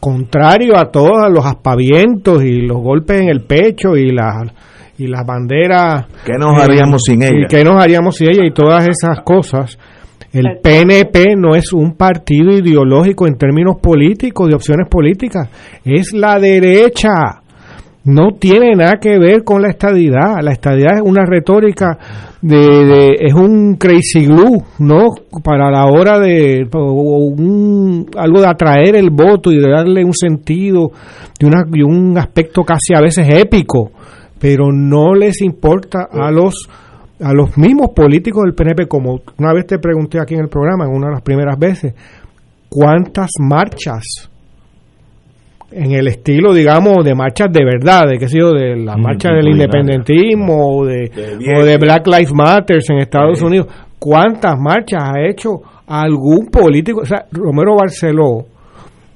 contrario 0.00 0.76
a 0.76 0.90
todos 0.90 1.30
los 1.30 1.46
aspavientos 1.46 2.42
y 2.42 2.60
los 2.60 2.78
golpes 2.78 3.20
en 3.20 3.28
el 3.28 3.42
pecho 3.42 3.96
y 3.96 4.10
las 4.10 4.52
y 4.98 5.06
las 5.06 5.24
banderas. 5.24 6.06
¿Qué 6.26 6.34
nos 6.38 6.60
haríamos 6.60 7.02
sin 7.02 7.22
ella? 7.22 7.44
Y 7.44 7.46
¿Qué 7.46 7.64
nos 7.64 7.82
haríamos 7.82 8.16
sin 8.16 8.28
ella? 8.28 8.44
Y 8.44 8.52
todas 8.52 8.86
esas 8.86 9.20
cosas 9.24 9.78
el 10.32 10.58
PNP 10.62 11.34
no 11.36 11.56
es 11.56 11.72
un 11.72 11.96
partido 11.96 12.52
ideológico 12.52 13.26
en 13.26 13.36
términos 13.36 13.76
políticos, 13.82 14.48
de 14.48 14.54
opciones 14.54 14.88
políticas, 14.88 15.48
es 15.84 16.12
la 16.12 16.38
derecha. 16.38 17.42
No 18.02 18.30
tiene 18.38 18.74
nada 18.76 18.98
que 18.98 19.18
ver 19.18 19.44
con 19.44 19.60
la 19.60 19.68
estadidad. 19.68 20.40
La 20.42 20.52
estadidad 20.52 20.96
es 20.96 21.02
una 21.04 21.26
retórica 21.26 21.98
de, 22.40 23.16
es 23.20 23.34
un 23.34 23.74
crazy 23.74 24.24
glue, 24.24 24.62
¿no? 24.78 25.08
Para 25.44 25.70
la 25.70 25.84
hora 25.86 26.18
de 26.18 26.66
un, 26.72 28.06
algo 28.16 28.40
de 28.40 28.48
atraer 28.48 28.96
el 28.96 29.10
voto 29.10 29.52
y 29.52 29.58
de 29.58 29.68
darle 29.68 30.04
un 30.04 30.14
sentido 30.14 30.92
de, 31.38 31.46
una, 31.46 31.62
de 31.68 31.84
un 31.84 32.16
aspecto 32.16 32.62
casi 32.62 32.94
a 32.94 33.02
veces 33.02 33.28
épico, 33.34 33.90
pero 34.38 34.72
no 34.72 35.14
les 35.14 35.42
importa 35.42 36.08
a 36.10 36.30
los 36.30 36.68
a 37.22 37.32
los 37.32 37.56
mismos 37.56 37.90
políticos 37.94 38.44
del 38.44 38.54
PNP, 38.54 38.86
como 38.86 39.20
una 39.38 39.52
vez 39.52 39.66
te 39.66 39.78
pregunté 39.78 40.18
aquí 40.20 40.34
en 40.34 40.40
el 40.40 40.48
programa, 40.48 40.84
en 40.84 40.92
una 40.92 41.08
de 41.08 41.12
las 41.14 41.22
primeras 41.22 41.58
veces, 41.58 41.94
¿cuántas 42.68 43.30
marchas 43.38 44.30
en 45.72 45.92
el 45.92 46.08
estilo, 46.08 46.52
digamos, 46.52 47.04
de 47.04 47.14
marchas 47.14 47.48
de 47.52 47.64
verdad, 47.64 48.08
de 48.08 48.18
qué 48.18 48.28
sé 48.28 48.38
yo, 48.38 48.52
de 48.52 48.76
la 48.76 48.96
marcha 48.96 49.30
del 49.30 49.48
independentismo 49.48 50.78
o 50.78 50.84
de, 50.84 51.10
o 51.56 51.64
de 51.64 51.76
Black 51.76 52.06
Lives 52.06 52.32
Matter 52.32 52.78
en 52.88 52.98
Estados 52.98 53.40
Unidos, 53.42 53.68
¿cuántas 53.98 54.58
marchas 54.58 55.02
ha 55.04 55.20
hecho 55.20 55.60
algún 55.86 56.46
político? 56.46 57.02
O 57.02 57.06
sea, 57.06 57.26
Romero 57.30 57.76
Barceló 57.76 58.46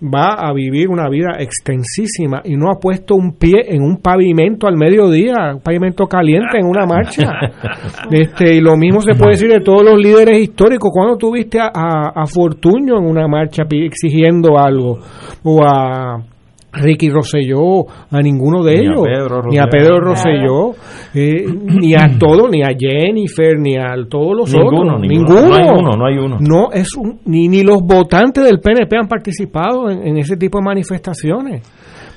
va 0.03 0.34
a 0.34 0.53
vivir 0.53 0.88
una 0.88 1.09
vida 1.09 1.36
extensísima 1.38 2.42
y 2.45 2.57
no 2.57 2.70
ha 2.70 2.78
puesto 2.78 3.14
un 3.14 3.36
pie 3.36 3.64
en 3.68 3.82
un 3.82 3.99
pavimento 3.99 4.66
al 4.66 4.76
mediodía, 4.76 5.55
un 5.55 5.61
pavimento 5.61 6.07
caliente 6.07 6.59
en 6.59 6.66
una 6.66 6.86
marcha. 6.86 7.30
este 8.11 8.55
Y 8.55 8.61
lo 8.61 8.76
mismo 8.76 9.01
se 9.01 9.14
puede 9.14 9.32
decir 9.32 9.51
de 9.51 9.61
todos 9.61 9.84
los 9.84 9.99
líderes 9.99 10.38
históricos. 10.38 10.90
cuando 10.92 11.16
tuviste 11.16 11.59
a, 11.61 11.70
a, 11.74 12.22
a 12.22 12.26
Fortuño 12.26 12.99
en 12.99 13.05
una 13.05 13.26
marcha 13.28 13.64
exigiendo 13.70 14.59
algo? 14.59 14.99
O 15.42 15.62
a 15.64 16.34
Ricky 16.75 17.09
Rosselló, 17.09 17.87
a 18.11 18.20
ninguno 18.20 18.62
de 18.62 18.75
ellos, 18.75 19.05
ni 19.49 19.59
a 19.59 19.66
Pedro 19.66 20.01
Rosselló, 20.01 20.72
eh, 21.14 21.45
ni 21.47 21.95
a 21.95 22.18
todos, 22.18 22.51
ni 22.51 22.62
a 22.62 22.70
Jennifer, 22.77 23.59
ni 23.59 23.77
a 23.77 23.95
todos 24.09 24.37
los 24.37 24.55
otros, 24.55 25.01
ninguno, 25.01 25.49
No 25.49 25.55
hay 25.55 25.68
uno, 25.68 25.97
no 25.97 26.07
hay 26.07 26.18
uno. 26.18 26.37
No 26.41 26.72
es 26.72 26.89
ni, 27.25 27.49
ni 27.49 27.62
los 27.62 27.81
votantes 27.83 28.45
del 28.45 28.61
PNP 28.61 28.97
han 28.97 29.09
participado 29.09 29.91
en, 29.91 30.16
ese 30.18 30.37
tipo 30.37 30.59
de 30.59 30.64
manifestaciones. 30.64 31.62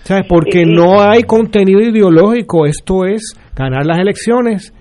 ¿Sabes? 0.04 0.26
Porque 0.28 0.66
no 0.66 1.02
hay 1.02 1.24
contenido 1.24 1.82
ideológico, 1.82 2.66
esto 2.66 3.06
es 3.06 3.36
ganar 3.54 3.86
las 3.86 4.00
elecciones 4.00 4.74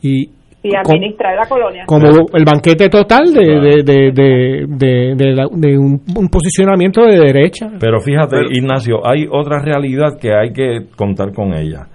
y 0.00 0.30
y 0.62 0.74
administrar 0.76 1.34
la 1.36 1.48
colonia. 1.48 1.84
Como 1.86 2.06
el 2.32 2.44
banquete 2.44 2.88
total 2.88 3.32
de, 3.32 3.82
de, 3.82 4.12
de, 4.12 5.14
de 5.16 5.78
un, 5.78 6.28
posicionamiento 6.30 7.02
de 7.02 7.18
derecha. 7.18 7.70
Pero 7.80 8.00
fíjate, 8.00 8.36
Ignacio, 8.50 9.00
hay 9.04 9.26
otra 9.30 9.62
realidad 9.62 10.18
que 10.20 10.34
hay 10.34 10.52
que 10.52 10.86
contar 10.96 11.32
con 11.32 11.54
ella. 11.54 11.86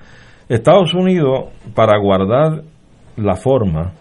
Estados 0.49 0.93
Unidos, 0.93 1.49
para 1.75 1.97
guardar 1.99 2.63
la 3.17 3.35
forma, 3.35 3.93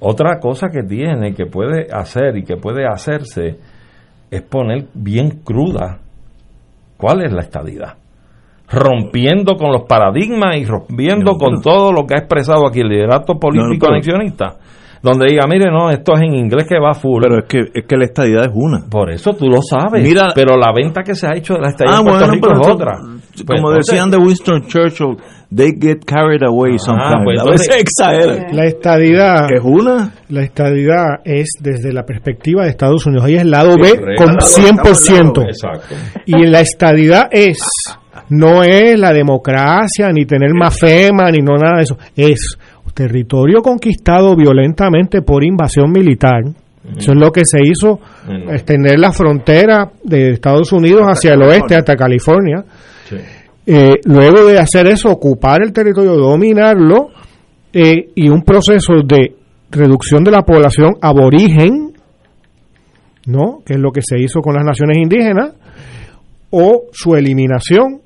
otra 0.00 0.38
cosa 0.38 0.68
que 0.68 0.82
tiene, 0.82 1.34
que 1.34 1.46
puede 1.46 1.86
hacer 1.90 2.36
y 2.36 2.44
que 2.44 2.56
puede 2.56 2.86
hacerse, 2.86 3.56
es 4.30 4.42
poner 4.42 4.84
bien 4.94 5.40
cruda 5.42 5.98
cuál 6.98 7.22
es 7.24 7.32
la 7.32 7.40
estadidad 7.40 7.94
rompiendo 8.70 9.56
con 9.56 9.72
los 9.72 9.82
paradigmas 9.88 10.56
y 10.56 10.64
rompiendo 10.64 11.36
con 11.36 11.60
todo 11.62 11.92
lo 11.92 12.06
que 12.06 12.14
ha 12.14 12.18
expresado 12.18 12.66
aquí 12.66 12.80
el 12.80 12.88
liderato 12.88 13.38
político 13.38 13.88
anexionista 13.88 14.58
donde 15.02 15.26
diga, 15.26 15.46
mire, 15.48 15.70
no, 15.70 15.90
esto 15.90 16.14
es 16.14 16.20
en 16.22 16.34
inglés 16.34 16.66
que 16.68 16.78
va 16.78 16.94
full. 16.94 17.22
Pero 17.22 17.38
es 17.38 17.44
que, 17.44 17.58
es 17.72 17.86
que 17.86 17.96
la 17.96 18.04
estadidad 18.04 18.46
es 18.46 18.52
una. 18.52 18.84
Por 18.90 19.10
eso 19.10 19.32
tú 19.32 19.46
lo 19.46 19.58
sabes. 19.62 20.02
Mira, 20.02 20.32
pero 20.34 20.56
la 20.56 20.72
venta 20.74 21.02
que 21.02 21.14
se 21.14 21.26
ha 21.26 21.36
hecho 21.36 21.54
de 21.54 21.60
la 21.60 21.68
estadidad 21.68 21.96
ah, 21.96 22.00
en 22.00 22.06
Puerto 22.06 22.30
Rico 22.30 22.52
es 22.52 22.68
otra. 22.68 22.98
Como 23.46 23.62
pues, 23.72 23.86
decían 23.86 24.10
de 24.10 24.16
Winston 24.16 24.62
Churchill, 24.66 25.16
they 25.54 25.70
get 25.80 26.04
carried 26.04 26.42
away 26.42 26.74
ah, 26.74 26.78
sometimes. 26.78 27.24
Pues, 27.24 27.40
a 27.40 27.44
veces 27.44 27.76
exageran. 27.80 28.56
La 28.56 28.64
estadidad 28.64 29.52
es 29.52 29.62
una. 29.62 30.12
La 30.28 30.42
estadidad 30.42 31.20
es 31.24 31.50
desde 31.60 31.92
la 31.92 32.04
perspectiva 32.04 32.64
de 32.64 32.70
Estados 32.70 33.06
Unidos. 33.06 33.24
Ahí 33.24 33.36
es 33.36 33.42
el 33.42 33.50
lado 33.50 33.76
B 33.80 34.16
con 34.16 34.36
100%. 34.36 35.46
Exacto. 35.46 35.94
Y 36.26 36.46
la 36.46 36.60
estadidad 36.60 37.28
es 37.30 37.58
no 38.30 38.62
es 38.62 38.98
la 38.98 39.12
democracia, 39.12 40.10
ni 40.12 40.24
tener 40.24 40.52
más 40.54 40.78
FEMA, 40.78 41.30
ni 41.30 41.38
no 41.38 41.56
nada 41.56 41.78
de 41.78 41.82
eso. 41.82 41.98
Es 42.16 42.58
territorio 42.98 43.62
conquistado 43.62 44.34
violentamente 44.34 45.22
por 45.22 45.44
invasión 45.44 45.92
militar. 45.92 46.42
Eso 46.96 47.12
es 47.12 47.18
lo 47.18 47.30
que 47.30 47.44
se 47.44 47.58
hizo, 47.62 48.00
extender 48.50 48.98
la 48.98 49.12
frontera 49.12 49.90
de 50.02 50.30
Estados 50.30 50.72
Unidos 50.72 51.02
hacia 51.06 51.34
el 51.34 51.42
oeste, 51.42 51.76
hasta 51.76 51.94
California. 51.94 52.64
Eh, 53.66 54.00
luego 54.04 54.46
de 54.46 54.58
hacer 54.58 54.86
eso, 54.86 55.10
ocupar 55.10 55.62
el 55.62 55.72
territorio, 55.72 56.16
dominarlo, 56.16 57.10
eh, 57.72 58.08
y 58.14 58.28
un 58.30 58.42
proceso 58.42 58.94
de 59.04 59.34
reducción 59.70 60.24
de 60.24 60.30
la 60.30 60.42
población 60.42 60.94
aborigen, 61.02 61.92
¿no? 63.26 63.58
que 63.64 63.74
es 63.74 63.78
lo 63.78 63.92
que 63.92 64.00
se 64.02 64.18
hizo 64.18 64.40
con 64.40 64.54
las 64.54 64.64
naciones 64.64 64.96
indígenas, 64.96 65.52
o 66.50 66.84
su 66.92 67.14
eliminación 67.14 68.00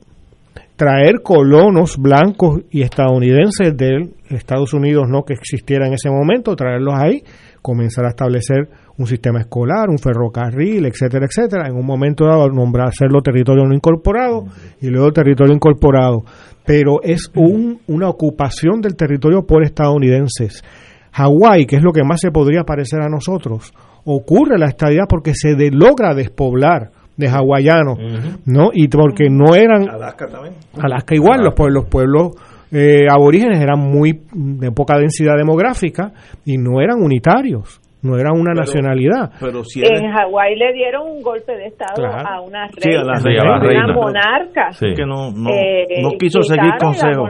traer 0.83 1.23
colonos 1.23 1.97
blancos 1.97 2.63
y 2.73 2.83
estadounidenses 2.83 3.77
de 3.77 4.11
Estados 4.31 4.75
Unidos 4.75 5.05
no 5.09 5.23
que 5.23 5.35
existiera 5.35 5.87
en 5.87 5.93
ese 5.93 6.11
momento, 6.11 6.57
traerlos 6.57 6.95
ahí, 6.97 7.23
comenzar 7.63 8.05
a 8.05 8.09
establecer 8.09 8.69
un 8.99 9.07
sistema 9.07 9.39
escolar, 9.39 9.91
un 9.91 9.99
ferrocarril, 9.99 10.85
etcétera, 10.85 11.27
etcétera, 11.27 11.69
en 11.69 11.77
un 11.77 11.87
momento 11.87 12.25
dado 12.25 12.49
nombrar 12.49 12.89
hacerlo 12.89 13.23
territorio 13.23 13.65
no 13.65 13.77
incorporado 13.77 14.47
y 14.81 14.89
luego 14.89 15.13
territorio 15.13 15.55
incorporado, 15.55 16.25
pero 16.67 17.01
es 17.05 17.31
un, 17.37 17.79
una 17.87 18.09
ocupación 18.09 18.81
del 18.81 18.97
territorio 18.97 19.47
por 19.47 19.63
estadounidenses. 19.63 20.65
Hawái, 21.13 21.65
que 21.67 21.77
es 21.77 21.83
lo 21.85 21.93
que 21.93 22.03
más 22.03 22.21
se 22.21 22.33
podría 22.33 22.65
parecer 22.65 23.03
a 23.03 23.09
nosotros, 23.09 23.73
ocurre 24.05 24.59
la 24.59 24.67
estadía 24.67 25.05
porque 25.09 25.33
se 25.33 25.55
logra 25.71 26.13
despoblar 26.13 26.91
de 27.23 27.29
hawaianos, 27.29 27.99
¿no? 28.47 28.71
Y 28.73 28.89
porque 28.89 29.29
no 29.31 29.55
eran... 29.55 29.89
Alaska 29.89 30.27
también. 30.29 30.55
Alaska 30.81 31.15
igual, 31.15 31.43
los, 31.43 31.55
pueblos, 31.55 31.85
los 31.85 31.91
pueblos 31.91 32.33
eh, 32.73 33.07
aborígenes 33.11 33.61
eran 33.61 33.79
muy 33.79 34.21
de 34.33 34.71
poca 34.73 34.99
densidad 34.99 35.37
demográfica 35.37 36.13
y 36.45 36.59
no 36.59 36.81
eran 36.81 37.03
unitarios 37.03 37.81
no 38.03 38.19
eran 38.19 38.33
una 38.39 38.53
nacionalidad. 38.53 39.31
Pero 39.41 39.63
si 39.65 39.81
En 39.81 40.11
Hawái 40.11 40.57
le 40.57 40.73
dieron 40.73 41.09
un 41.09 41.23
golpe 41.23 41.53
de 41.53 41.67
Estado 41.67 42.05
a 42.05 42.41
una 42.41 42.67
reina, 42.67 42.79
sí, 42.79 42.91
a 42.91 43.05
la 43.05 43.59
reina, 43.59 43.85
una 43.85 43.95
monarca. 43.95 44.71
Que 44.79 45.07
no, 45.07 45.31
no, 45.31 45.51
eh, 45.51 46.03
no 46.03 46.11
quiso 46.19 46.43
seguir 46.43 46.73
consejo. 46.81 47.29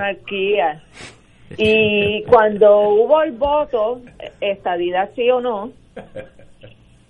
Y 1.59 2.24
cuando 2.24 2.88
hubo 2.88 3.22
el 3.22 3.32
voto, 3.32 4.01
estadidad 4.40 5.11
sí 5.14 5.30
o 5.30 5.40
no, 5.40 5.70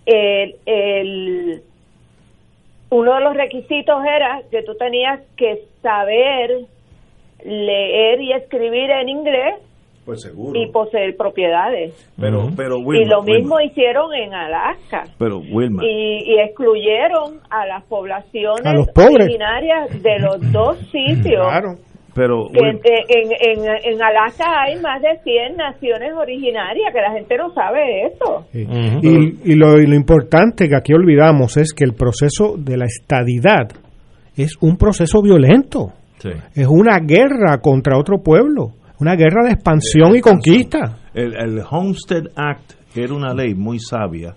el, 0.04 0.56
el, 0.66 1.62
uno 2.92 3.14
de 3.14 3.20
los 3.22 3.34
requisitos 3.34 4.04
era 4.04 4.42
que 4.50 4.62
tú 4.62 4.74
tenías 4.74 5.20
que 5.34 5.64
saber 5.80 6.66
leer 7.42 8.20
y 8.20 8.32
escribir 8.34 8.90
en 8.90 9.08
inglés 9.08 9.54
pues 10.04 10.20
seguro. 10.20 10.60
y 10.60 10.70
poseer 10.70 11.16
propiedades. 11.16 11.94
Pero, 12.20 12.50
pero 12.54 12.76
y 12.92 13.06
lo 13.06 13.22
mismo 13.22 13.58
hicieron 13.60 14.12
en 14.12 14.34
Alaska. 14.34 15.04
Pero 15.18 15.38
Wilma. 15.38 15.82
Y, 15.86 16.38
excluyeron 16.38 17.40
a 17.48 17.66
las 17.66 17.82
poblaciones 17.84 18.88
originarias 18.94 20.02
de 20.02 20.18
los 20.18 20.52
dos 20.52 20.76
sitios. 20.90 21.48
Claro. 21.48 21.78
Pero 22.14 22.48
en, 22.52 22.78
en, 22.84 23.64
en, 23.84 24.02
Alaska 24.02 24.44
hay 24.66 24.78
más 24.80 25.00
de 25.00 25.18
100 25.22 25.56
naciones 25.56 26.12
originarias, 26.14 26.92
que 26.92 27.00
la 27.00 27.12
gente 27.12 27.36
no 27.38 27.54
sabe 27.54 28.06
eso. 28.06 28.46
Y, 28.52 29.54
lo, 29.54 29.76
lo 29.76 29.94
importante 29.94 30.68
que 30.68 30.76
aquí 30.76 30.92
olvidamos 30.92 31.56
es 31.56 31.72
que 31.72 31.84
el 31.84 31.94
proceso 31.94 32.56
de 32.58 32.76
la 32.76 32.84
estadidad 32.84 33.68
es 34.36 34.56
un 34.60 34.76
proceso 34.76 35.22
violento. 35.22 35.92
Es 36.54 36.68
una 36.68 36.98
guerra 37.00 37.58
contra 37.60 37.98
otro 37.98 38.18
pueblo, 38.22 38.74
una 39.00 39.16
guerra 39.16 39.44
de 39.44 39.52
expansión 39.52 40.14
y 40.14 40.20
conquista. 40.20 40.98
El, 41.14 41.34
el, 41.34 41.62
Homestead 41.68 42.26
Act, 42.36 42.74
que 42.94 43.02
era 43.02 43.14
una 43.14 43.34
ley 43.34 43.54
muy 43.54 43.78
sabia, 43.80 44.34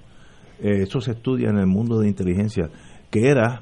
eh, 0.62 0.82
eso 0.82 1.00
se 1.00 1.12
estudia 1.12 1.50
en 1.50 1.60
el 1.60 1.68
mundo 1.68 2.00
de 2.00 2.08
inteligencia, 2.08 2.70
que 3.12 3.30
era 3.30 3.62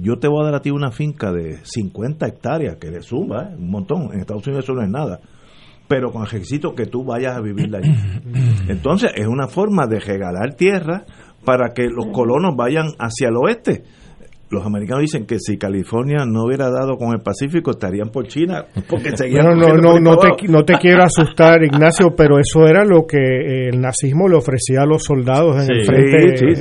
yo 0.00 0.18
te 0.18 0.28
voy 0.28 0.42
a 0.42 0.46
dar 0.46 0.54
a 0.56 0.62
ti 0.62 0.70
una 0.70 0.90
finca 0.90 1.32
de 1.32 1.58
50 1.62 2.26
hectáreas, 2.26 2.76
que 2.76 2.90
le 2.90 3.02
suma, 3.02 3.50
¿eh? 3.50 3.56
un 3.56 3.70
montón, 3.70 4.12
en 4.12 4.20
Estados 4.20 4.46
Unidos 4.46 4.64
eso 4.64 4.74
no 4.74 4.82
es 4.82 4.88
nada, 4.88 5.20
pero 5.86 6.10
con 6.12 6.22
el 6.22 6.28
requisito 6.28 6.74
que 6.74 6.86
tú 6.86 7.04
vayas 7.04 7.36
a 7.36 7.40
vivir 7.40 7.74
allí. 7.74 7.90
Entonces 8.68 9.12
es 9.14 9.26
una 9.26 9.48
forma 9.48 9.86
de 9.86 10.00
regalar 10.00 10.54
tierra 10.54 11.04
para 11.44 11.72
que 11.74 11.88
los 11.88 12.06
colonos 12.12 12.56
vayan 12.56 12.88
hacia 12.98 13.28
el 13.28 13.36
oeste 13.36 13.84
los 14.50 14.64
americanos 14.64 15.02
dicen 15.02 15.26
que 15.26 15.38
si 15.38 15.58
California 15.58 16.24
no 16.26 16.44
hubiera 16.44 16.70
dado 16.70 16.96
con 16.96 17.12
el 17.12 17.20
Pacífico 17.20 17.70
estarían 17.70 18.08
por 18.10 18.26
China 18.26 18.64
porque 18.88 19.10
no 19.32 19.54
no 19.54 19.74
no 19.76 20.00
no 20.00 20.16
te, 20.16 20.48
no 20.48 20.64
te 20.64 20.74
quiero 20.74 21.02
asustar 21.02 21.62
Ignacio 21.64 22.14
pero 22.16 22.38
eso 22.38 22.66
era 22.66 22.84
lo 22.84 23.06
que 23.06 23.68
el 23.68 23.80
nazismo 23.80 24.28
le 24.28 24.36
ofrecía 24.36 24.82
a 24.82 24.86
los 24.86 25.04
soldados 25.04 25.56
en 25.56 25.74
el 25.74 25.84
frente, 25.84 26.54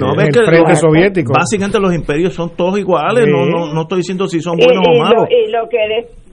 soviético. 0.76 1.34
básicamente 1.34 1.80
los 1.80 1.94
imperios 1.94 2.34
son 2.34 2.56
todos 2.56 2.78
iguales 2.78 3.26
no, 3.28 3.46
no 3.46 3.74
no 3.74 3.82
estoy 3.82 4.00
diciendo 4.00 4.28
si 4.28 4.42
son 4.42 4.58
buenos 4.58 4.86
o 4.88 5.00
malos. 5.00 5.28
y 5.30 5.52
lo 5.52 5.68
que 5.70 5.78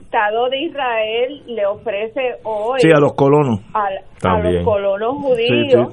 Estado 0.05 0.49
de 0.49 0.61
Israel 0.61 1.43
le 1.47 1.65
ofrece 1.65 2.21
hoy 2.43 2.79
a 2.95 2.99
los 2.99 3.13
colonos 3.15 3.59
a, 3.73 4.39
los 4.39 4.63
colonos 4.63 5.15
judíos 5.17 5.91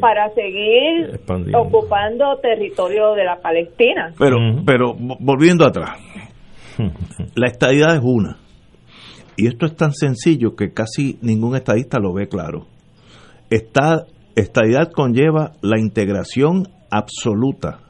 para 0.00 0.28
seguir 0.34 1.18
ocupando 1.54 2.36
territorio 2.40 3.14
de 3.14 3.24
la 3.24 3.36
Palestina. 3.40 4.12
Pero, 4.18 4.36
pero 4.64 4.94
volviendo 4.94 5.66
atrás, 5.66 5.98
la 7.34 7.46
estadidad 7.48 7.96
es 7.96 8.02
una. 8.02 8.36
Y 9.36 9.48
esto 9.48 9.66
es 9.66 9.74
tan 9.74 9.92
sencillo 9.92 10.54
que 10.54 10.72
casi 10.72 11.18
ningún 11.20 11.56
estadista 11.56 11.98
lo 11.98 12.12
ve 12.12 12.28
claro. 12.28 12.66
Esta 13.50 14.04
estadidad 14.36 14.92
conlleva 14.92 15.52
la 15.62 15.80
integración 15.80 16.68
absoluta 16.90 17.80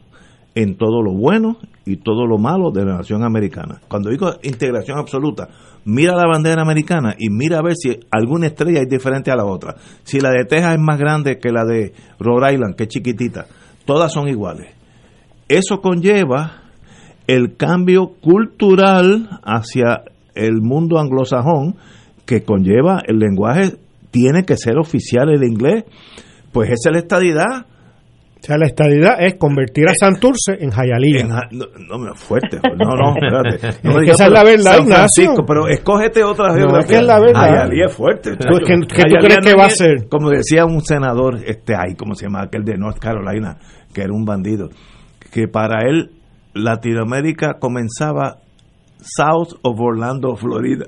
en 0.55 0.77
todo 0.77 1.03
lo 1.03 1.13
bueno 1.13 1.59
y 1.87 1.97
todo 1.97 2.27
lo 2.27 2.39
malo 2.39 2.71
de 2.71 2.85
la 2.85 2.97
nación 2.97 3.23
americana. 3.25 3.81
Cuando 3.89 4.11
digo 4.11 4.31
integración 4.43 4.99
absoluta, 4.99 5.49
mira 5.85 6.17
la 6.17 6.27
bandera 6.27 6.63
americana 6.63 7.15
y 7.19 7.29
mira 7.31 7.59
a 7.59 7.63
ver 7.63 7.75
si 7.77 7.99
alguna 8.11 8.47
estrella 8.47 8.81
es 8.81 8.89
diferente 8.89 9.31
a 9.31 9.37
la 9.37 9.45
otra. 9.45 9.77
Si 10.03 10.21
la 10.21 10.31
de 10.31 10.45
Texas 10.45 10.75
es 10.75 10.81
más 10.81 10.99
grande 10.99 11.39
que 11.39 11.51
la 11.51 11.65
de 11.65 11.93
Rhode 12.19 12.55
Island, 12.55 12.77
que 12.77 12.85
es 12.85 12.89
chiquitita, 12.89 13.47
todas 13.85 14.13
son 14.13 14.29
iguales. 14.29 14.69
Eso 15.49 15.81
conlleva 15.81 16.63
el 17.27 17.57
cambio 17.57 18.13
cultural 18.21 19.41
hacia 19.43 20.05
el 20.35 20.61
mundo 20.63 20.99
anglosajón 20.99 21.77
que 22.27 22.43
conlleva 22.43 23.03
el 23.07 23.19
lenguaje 23.19 23.77
tiene 24.11 24.45
que 24.45 24.57
ser 24.57 24.79
oficial 24.79 25.29
el 25.29 25.45
inglés. 25.45 25.85
Pues 26.53 26.71
esa 26.71 26.91
es 26.91 26.93
la 26.93 26.99
estadidad. 27.01 27.67
O 28.45 28.47
sea, 28.47 28.59
la 28.59 28.67
estadidad 28.67 29.15
es 29.21 29.37
convertir 29.39 29.87
a 29.89 29.95
Santurce 29.95 30.53
en 30.61 30.71
Jayalía. 30.71 31.25
no, 31.51 31.97
no, 31.97 32.15
fuerte. 32.15 32.59
No, 32.77 32.95
no, 32.95 33.15
espérate. 33.15 33.79
No 33.83 33.99
es 33.99 34.05
que 34.05 34.11
esa 34.11 34.27
es 34.27 34.33
la 34.33 34.45
verdad, 34.45 34.77
San 34.77 34.87
Francisco, 34.87 35.47
pero 35.47 35.67
escógete 35.67 36.23
otra 36.23 36.53
geografía. 36.53 36.81
es 36.81 36.87
que 36.87 36.97
es 36.97 37.05
la 37.05 37.21
verdad. 37.21 37.41
Jayalía 37.41 37.87
es 37.87 37.95
fuerte. 37.95 38.37
¿Tú, 38.37 38.59
¿Qué, 38.67 38.77
tú 38.77 39.17
crees 39.19 39.39
que 39.39 39.55
va 39.55 39.65
a 39.65 39.71
ser? 39.71 40.09
Como 40.11 40.29
decía 40.29 40.67
un 40.67 40.83
senador, 40.83 41.39
este, 41.47 41.75
ahí, 41.75 41.95
¿cómo 41.95 42.15
se 42.15 42.27
llama? 42.27 42.43
Aquel 42.43 42.65
de 42.65 42.77
North 42.77 42.99
Carolina, 42.99 43.57
que 43.95 44.03
era 44.03 44.13
un 44.13 44.27
bandido, 44.27 44.69
que 45.33 45.49
para 45.49 45.89
él 45.89 46.11
Latinoamérica 46.53 47.55
comenzaba 47.59 48.41
south 49.01 49.59
of 49.63 49.81
Orlando, 49.81 50.37
Florida. 50.37 50.85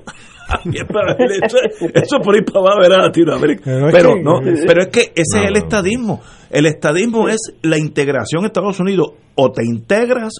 eso, 1.93 2.19
por 2.19 2.35
ahí 2.35 2.41
para 2.41 2.59
abajo 2.59 2.83
era 2.85 2.97
Latinoamérica. 3.03 3.63
Pero, 3.91 4.15
no, 4.15 4.39
pero 4.41 4.81
es 4.81 4.87
que 4.87 5.11
ese 5.15 5.43
es 5.43 5.45
el 5.47 5.57
estadismo. 5.57 6.21
El 6.49 6.65
estadismo 6.65 7.27
es 7.27 7.53
la 7.61 7.77
integración 7.77 8.41
en 8.41 8.47
Estados 8.47 8.79
Unidos. 8.79 9.11
O 9.35 9.51
te 9.51 9.63
integras 9.65 10.33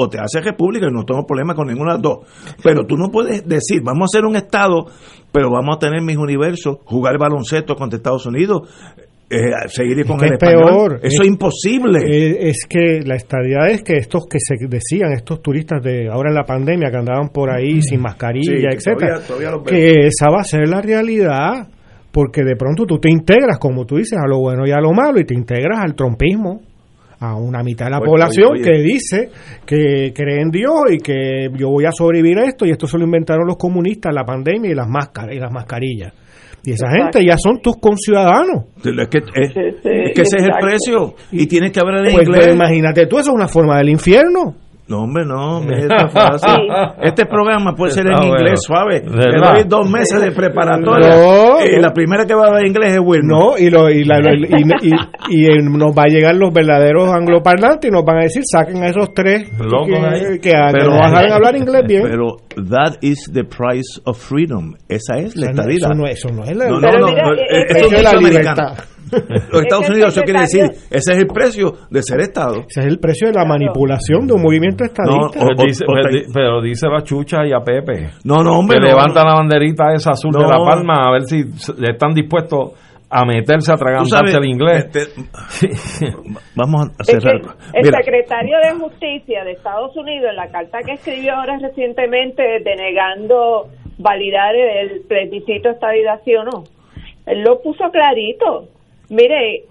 o 0.00 0.08
te 0.08 0.18
haces 0.20 0.44
república 0.44 0.86
y 0.86 0.92
no 0.92 1.04
tengo 1.04 1.26
problema 1.26 1.54
con 1.54 1.66
ninguna 1.66 1.92
de 1.92 1.98
las 1.98 2.02
dos. 2.02 2.18
Pero 2.62 2.86
tú 2.86 2.96
no 2.96 3.10
puedes 3.10 3.46
decir, 3.46 3.82
vamos 3.82 4.10
a 4.10 4.16
ser 4.18 4.24
un 4.24 4.36
Estado, 4.36 4.86
pero 5.32 5.50
vamos 5.50 5.76
a 5.76 5.78
tener 5.80 6.02
mis 6.02 6.16
universos, 6.16 6.78
jugar 6.84 7.18
baloncesto 7.18 7.74
contra 7.74 7.96
Estados 7.96 8.24
Unidos, 8.26 8.68
eh, 9.30 9.68
seguir 9.68 10.06
con 10.06 10.24
el 10.24 10.38
Peor. 10.38 11.00
Eso 11.02 11.22
es, 11.22 11.28
imposible. 11.28 11.98
Es 12.48 12.64
que 12.68 13.00
la 13.04 13.16
estadía 13.16 13.66
es 13.68 13.82
que 13.82 13.94
estos 13.94 14.26
que 14.26 14.38
se 14.40 14.54
decían, 14.66 15.12
estos 15.12 15.42
turistas 15.42 15.82
de 15.82 16.08
ahora 16.08 16.30
en 16.30 16.34
la 16.34 16.44
pandemia 16.44 16.90
que 16.90 16.96
andaban 16.96 17.28
por 17.28 17.50
ahí 17.50 17.82
sin 17.82 18.00
mascarilla, 18.00 18.70
etcétera, 18.72 19.20
que 19.66 20.06
esa 20.06 20.30
va 20.30 20.40
a 20.40 20.44
ser 20.44 20.66
la 20.68 20.80
realidad, 20.80 21.68
porque 22.10 22.42
de 22.42 22.56
pronto 22.56 22.86
tú 22.86 22.98
te 22.98 23.10
integras, 23.10 23.58
como 23.58 23.84
tú 23.84 23.96
dices, 23.96 24.18
a 24.18 24.26
lo 24.26 24.38
bueno 24.38 24.66
y 24.66 24.70
a 24.70 24.80
lo 24.80 24.92
malo, 24.92 25.20
y 25.20 25.24
te 25.24 25.34
integras 25.34 25.80
al 25.80 25.94
trompismo 25.94 26.62
a 27.20 27.34
una 27.34 27.62
mitad 27.62 27.86
de 27.86 27.90
la 27.90 28.00
población 28.00 28.62
que 28.62 28.80
dice 28.80 29.30
que 29.66 30.12
cree 30.14 30.40
en 30.40 30.50
Dios 30.50 30.84
y 30.90 30.98
que 30.98 31.48
yo 31.54 31.68
voy 31.68 31.84
a 31.84 31.90
sobrevivir 31.90 32.38
a 32.38 32.44
esto 32.44 32.64
y 32.64 32.70
esto 32.70 32.86
se 32.86 32.96
lo 32.96 33.04
inventaron 33.04 33.44
los 33.44 33.56
comunistas 33.56 34.14
la 34.14 34.24
pandemia 34.24 34.70
y 34.70 34.74
las 34.74 34.88
máscaras 34.88 35.34
y 35.34 35.40
las 35.40 35.50
mascarillas 35.50 36.12
y 36.64 36.72
esa 36.72 36.90
gente 36.90 37.24
ya 37.24 37.36
son 37.38 37.60
tus 37.60 37.76
conciudadanos. 37.76 38.66
Es 38.76 39.08
que, 39.08 40.22
ese 40.22 40.36
es 40.36 40.42
el 40.42 40.54
precio. 40.60 41.14
Y 41.32 41.46
tienes 41.46 41.72
que 41.72 41.80
hablar 41.80 42.06
en 42.06 42.14
pues, 42.14 42.26
inglés. 42.26 42.54
imagínate 42.54 43.06
tú, 43.06 43.18
eso 43.18 43.30
es 43.30 43.34
una 43.34 43.48
forma 43.48 43.78
del 43.78 43.90
infierno. 43.90 44.54
No, 44.88 45.02
hombre, 45.02 45.24
no, 45.26 45.60
es 45.70 46.12
fácil. 46.12 46.66
Este 47.02 47.26
programa 47.26 47.74
puede 47.74 47.92
ser 47.92 48.06
en 48.06 48.22
inglés 48.22 48.60
suave. 48.62 49.02
Le 49.04 49.38
doy 49.38 49.64
dos 49.66 49.88
meses 49.90 50.20
de 50.20 50.32
preparatoria. 50.32 51.66
y 51.66 51.80
la 51.80 51.92
primera 51.92 52.24
que 52.24 52.34
va 52.34 52.44
a 52.44 52.46
hablar 52.48 52.66
inglés 52.66 52.94
es 52.94 53.00
Wilmer. 53.00 53.24
No, 53.24 53.58
y, 53.58 53.68
lo, 53.68 53.90
y, 53.90 54.04
la, 54.04 54.18
y, 54.18 54.92
y, 55.28 55.62
nos 55.62 55.92
va 55.92 56.04
a 56.04 56.08
llegar 56.08 56.34
los 56.36 56.52
verdaderos 56.52 57.10
angloparlantes 57.12 57.90
y 57.90 57.92
nos 57.92 58.02
van 58.04 58.18
a 58.18 58.22
decir, 58.22 58.42
saquen 58.50 58.82
a 58.82 58.88
esos 58.88 59.12
tres 59.12 59.50
que, 59.50 60.40
que, 60.40 60.52
pero, 60.72 60.90
nos 60.90 61.12
a 61.12 61.34
hablar 61.34 61.56
inglés 61.56 61.82
bien. 61.86 62.02
Pero 62.04 62.36
that 62.70 62.94
is 63.02 63.30
the 63.32 63.44
price 63.44 64.00
of 64.04 64.16
freedom. 64.18 64.74
Esa 64.88 65.18
es 65.18 65.36
la 65.36 65.50
estadía. 65.50 65.76
Eso 65.76 65.94
no, 65.94 66.06
eso 66.06 66.28
no 66.30 66.44
es 66.44 66.56
la, 66.56 66.68
no, 66.68 66.80
no, 66.80 66.90
no, 66.90 67.34
es 67.68 68.02
la 68.02 68.12
libertad. 68.14 68.78
Los 69.52 69.62
Estados 69.62 69.88
Unidos, 69.88 70.16
eso 70.16 70.22
quiere 70.22 70.40
decir, 70.40 70.64
ese 70.64 71.12
es 71.12 71.18
el 71.18 71.26
precio 71.26 71.72
de 71.90 72.02
ser 72.02 72.20
Estado. 72.20 72.64
Ese 72.68 72.80
es 72.80 72.86
el 72.86 72.98
precio 72.98 73.28
de 73.28 73.34
la 73.34 73.44
manipulación 73.44 74.26
de 74.26 74.34
un 74.34 74.42
movimiento 74.42 74.84
estadista. 74.84 75.86
pero 76.32 76.60
dice 76.60 76.86
a 76.86 77.02
Chucha 77.02 77.46
y 77.46 77.52
a 77.52 77.60
Pepe. 77.60 78.10
No, 78.24 78.42
no, 78.42 78.58
hombre. 78.58 78.78
Que 78.78 78.88
levanta 78.88 79.24
la 79.24 79.34
banderita 79.34 79.92
esa 79.94 80.10
azul 80.10 80.32
de 80.32 80.40
la 80.40 80.58
palma 80.58 81.08
a 81.08 81.12
ver 81.12 81.22
si 81.22 81.44
están 81.86 82.14
dispuestos 82.14 82.72
a 83.10 83.24
meterse 83.24 83.72
a 83.72 83.74
atragantarse 83.74 84.36
el 84.36 84.46
inglés. 84.46 84.84
Este, 84.84 86.06
vamos 86.54 86.88
a 86.98 87.04
cerrar. 87.04 87.40
el 87.72 87.84
secretario 87.84 88.58
de 88.62 88.78
Justicia 88.78 89.44
de 89.44 89.52
Estados 89.52 89.96
Unidos, 89.96 90.30
en 90.30 90.36
la 90.36 90.48
carta 90.48 90.78
que 90.84 90.92
escribió 90.92 91.34
ahora 91.34 91.58
recientemente 91.58 92.42
denegando 92.64 93.68
validar 93.98 94.54
el 94.54 95.02
plebiscito 95.08 95.70
estadidad 95.70 96.20
o 96.38 96.44
no, 96.44 96.64
él 97.26 97.42
lo 97.42 97.60
puso 97.60 97.90
clarito. 97.90 98.68
Mire, 99.10 99.64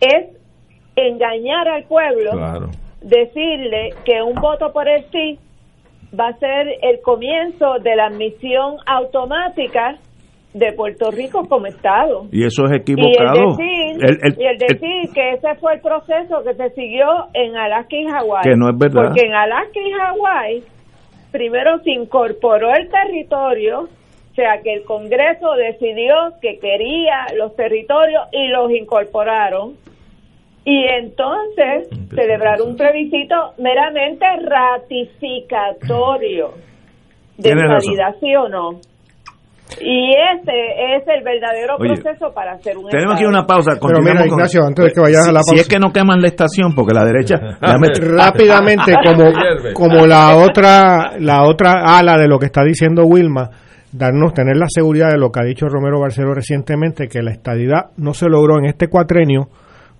es 0.00 0.26
engañar 0.96 1.68
al 1.68 1.84
pueblo, 1.84 2.32
decirle 3.02 3.90
que 4.04 4.22
un 4.22 4.34
voto 4.34 4.72
por 4.72 4.88
el 4.88 5.04
sí 5.10 5.38
va 6.18 6.28
a 6.28 6.38
ser 6.38 6.68
el 6.82 7.00
comienzo 7.02 7.78
de 7.82 7.96
la 7.96 8.06
admisión 8.06 8.76
automática 8.86 9.98
de 10.54 10.72
Puerto 10.72 11.10
Rico 11.10 11.46
como 11.46 11.66
Estado. 11.66 12.26
Y 12.32 12.44
eso 12.44 12.64
es 12.64 12.80
equivocado. 12.80 13.56
Y 13.60 14.44
el 14.44 14.58
decir, 14.58 15.10
que 15.14 15.32
ese 15.34 15.54
fue 15.60 15.74
el 15.74 15.80
proceso 15.80 16.42
que 16.42 16.54
se 16.54 16.70
siguió 16.70 17.06
en 17.34 17.56
Alaska 17.56 17.96
y 17.96 18.06
Hawái. 18.06 18.42
Que 18.44 18.56
no 18.56 18.70
es 18.70 18.78
verdad. 18.78 19.08
Porque 19.08 19.26
en 19.26 19.34
Alaska 19.34 19.78
y 19.78 19.92
Hawái 19.92 20.62
primero 21.30 21.78
se 21.84 21.90
incorporó 21.90 22.74
el 22.74 22.88
territorio 22.88 23.88
sea 24.38 24.62
que 24.62 24.72
el 24.72 24.84
Congreso 24.84 25.50
decidió 25.56 26.14
que 26.40 26.60
quería 26.60 27.26
los 27.36 27.56
territorios 27.56 28.28
y 28.30 28.46
los 28.46 28.70
incorporaron. 28.70 29.74
Y 30.64 30.84
entonces 30.84 31.88
celebraron 32.14 32.68
un 32.68 32.76
plebiscito 32.76 33.54
meramente 33.58 34.24
ratificatorio 34.44 36.52
de 37.36 37.50
calidad, 37.50 38.14
sí 38.20 38.36
o 38.36 38.48
no. 38.48 38.78
Y 39.80 40.10
ese 40.10 40.96
es 40.96 41.02
el 41.08 41.24
verdadero 41.24 41.78
proceso 41.78 42.32
para 42.32 42.52
hacer 42.52 42.78
un 42.78 42.88
Tenemos 42.88 43.16
aquí 43.16 43.24
una 43.24 43.44
pausa. 43.44 43.72
Pero 43.80 44.00
mira, 44.00 44.24
Ignacio, 44.24 44.64
antes 44.64 44.84
de 44.86 44.92
que 44.92 45.00
vayas 45.00 45.26
a 45.28 45.32
la 45.32 45.40
pausa. 45.40 45.54
Si 45.54 45.60
es 45.60 45.68
que 45.68 45.78
no 45.78 45.92
queman 45.92 46.20
la 46.20 46.28
estación, 46.28 46.74
porque 46.74 46.94
la 46.94 47.04
derecha. 47.04 47.36
Rápidamente, 47.60 48.94
como, 49.04 49.32
como 49.74 50.06
la 50.06 50.36
otra 50.36 51.18
la 51.18 51.42
otra 51.44 51.98
ala 51.98 52.16
de 52.16 52.28
lo 52.28 52.38
que 52.38 52.46
está 52.46 52.62
diciendo 52.62 53.02
Wilma, 53.04 53.50
darnos, 53.92 54.34
tener 54.34 54.56
la 54.56 54.66
seguridad 54.68 55.10
de 55.10 55.18
lo 55.18 55.30
que 55.30 55.40
ha 55.40 55.44
dicho 55.44 55.66
Romero 55.66 56.00
Barceló 56.00 56.34
recientemente, 56.34 57.08
que 57.08 57.22
la 57.22 57.32
estadidad 57.32 57.90
no 57.96 58.14
se 58.14 58.28
logró 58.28 58.58
en 58.58 58.66
este 58.66 58.88
cuatrenio 58.88 59.48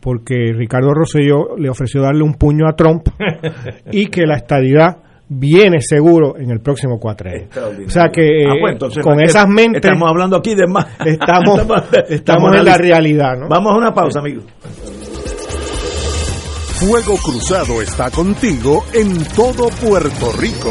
porque 0.01 0.53
Ricardo 0.55 0.95
Rosselló 0.95 1.57
le 1.57 1.69
ofreció 1.69 2.03
darle 2.03 2.23
un 2.23 2.35
puño 2.35 2.69
a 2.69 2.75
Trump 2.75 3.09
y 3.91 4.07
que 4.07 4.27
la 4.27 4.37
estadidad 4.37 4.99
viene 5.29 5.79
seguro 5.81 6.37
en 6.39 6.51
el 6.51 6.61
próximo 6.61 6.99
cuatrenio. 6.99 7.49
O 7.87 7.91
sea 7.91 8.09
que 8.09 8.45
ah, 8.47 8.55
pues, 8.79 8.99
con 9.03 9.21
esas 9.21 9.47
mentes 9.49 9.85
estamos 9.85 10.09
hablando 10.09 10.37
aquí 10.37 10.55
de 10.55 10.67
más 10.67 10.87
estamos 11.05 11.61
estamos 12.09 12.57
en 12.57 12.65
la 12.65 12.79
realidad, 12.79 13.37
¿no? 13.39 13.49
Vamos 13.49 13.75
a 13.75 13.77
una 13.77 13.93
pausa, 13.93 14.21
amigos. 14.21 14.45
Fuego 16.79 17.17
Cruzado 17.17 17.83
está 17.83 18.09
contigo 18.11 18.85
en 18.95 19.25
todo 19.35 19.69
Puerto 19.83 20.33
Rico. 20.39 20.71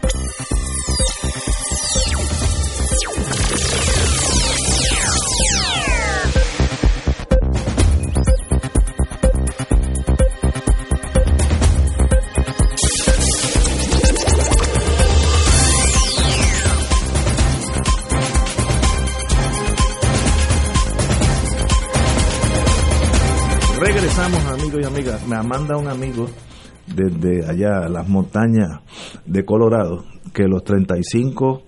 Me 25.27 25.41
manda 25.41 25.77
un 25.77 25.87
amigo 25.87 26.27
desde 26.85 27.49
allá, 27.49 27.89
las 27.89 28.07
montañas 28.07 28.81
de 29.25 29.43
Colorado, 29.43 30.03
que 30.31 30.43
los 30.43 30.63
35 30.63 31.63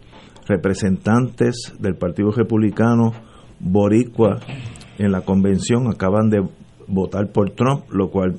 representantes 0.48 1.74
del 1.80 1.96
Partido 1.96 2.30
Republicano 2.30 3.12
Boricua 3.60 4.40
en 5.00 5.12
la 5.12 5.22
convención 5.22 5.88
acaban 5.88 6.30
de 6.30 6.48
votar 6.88 7.32
por 7.32 7.50
Trump, 7.52 7.86
lo 7.90 8.12
cual 8.12 8.36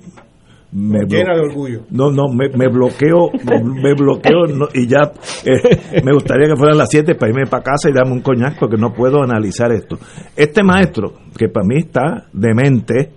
me 0.70 1.04
Llena 1.06 1.34
de 1.34 1.40
orgullo. 1.40 1.82
No, 1.90 2.10
no, 2.12 2.28
me, 2.32 2.48
me 2.50 2.68
bloqueo, 2.68 3.30
me 3.64 3.94
bloqueo 3.94 4.46
no, 4.46 4.66
y 4.74 4.86
ya 4.86 5.12
eh, 5.44 6.02
me 6.04 6.12
gustaría 6.12 6.48
que 6.48 6.56
fueran 6.56 6.78
las 6.78 6.90
7 6.90 7.16
para 7.16 7.30
irme 7.30 7.46
para 7.46 7.64
casa 7.64 7.90
y 7.90 7.92
darme 7.92 8.12
un 8.12 8.22
coñac 8.22 8.58
porque 8.60 8.76
no 8.76 8.92
puedo 8.92 9.22
analizar 9.22 9.72
esto. 9.72 9.98
Este 10.36 10.62
maestro, 10.62 11.14
que 11.36 11.48
para 11.48 11.66
mí 11.66 11.78
está 11.78 12.26
demente, 12.32 13.12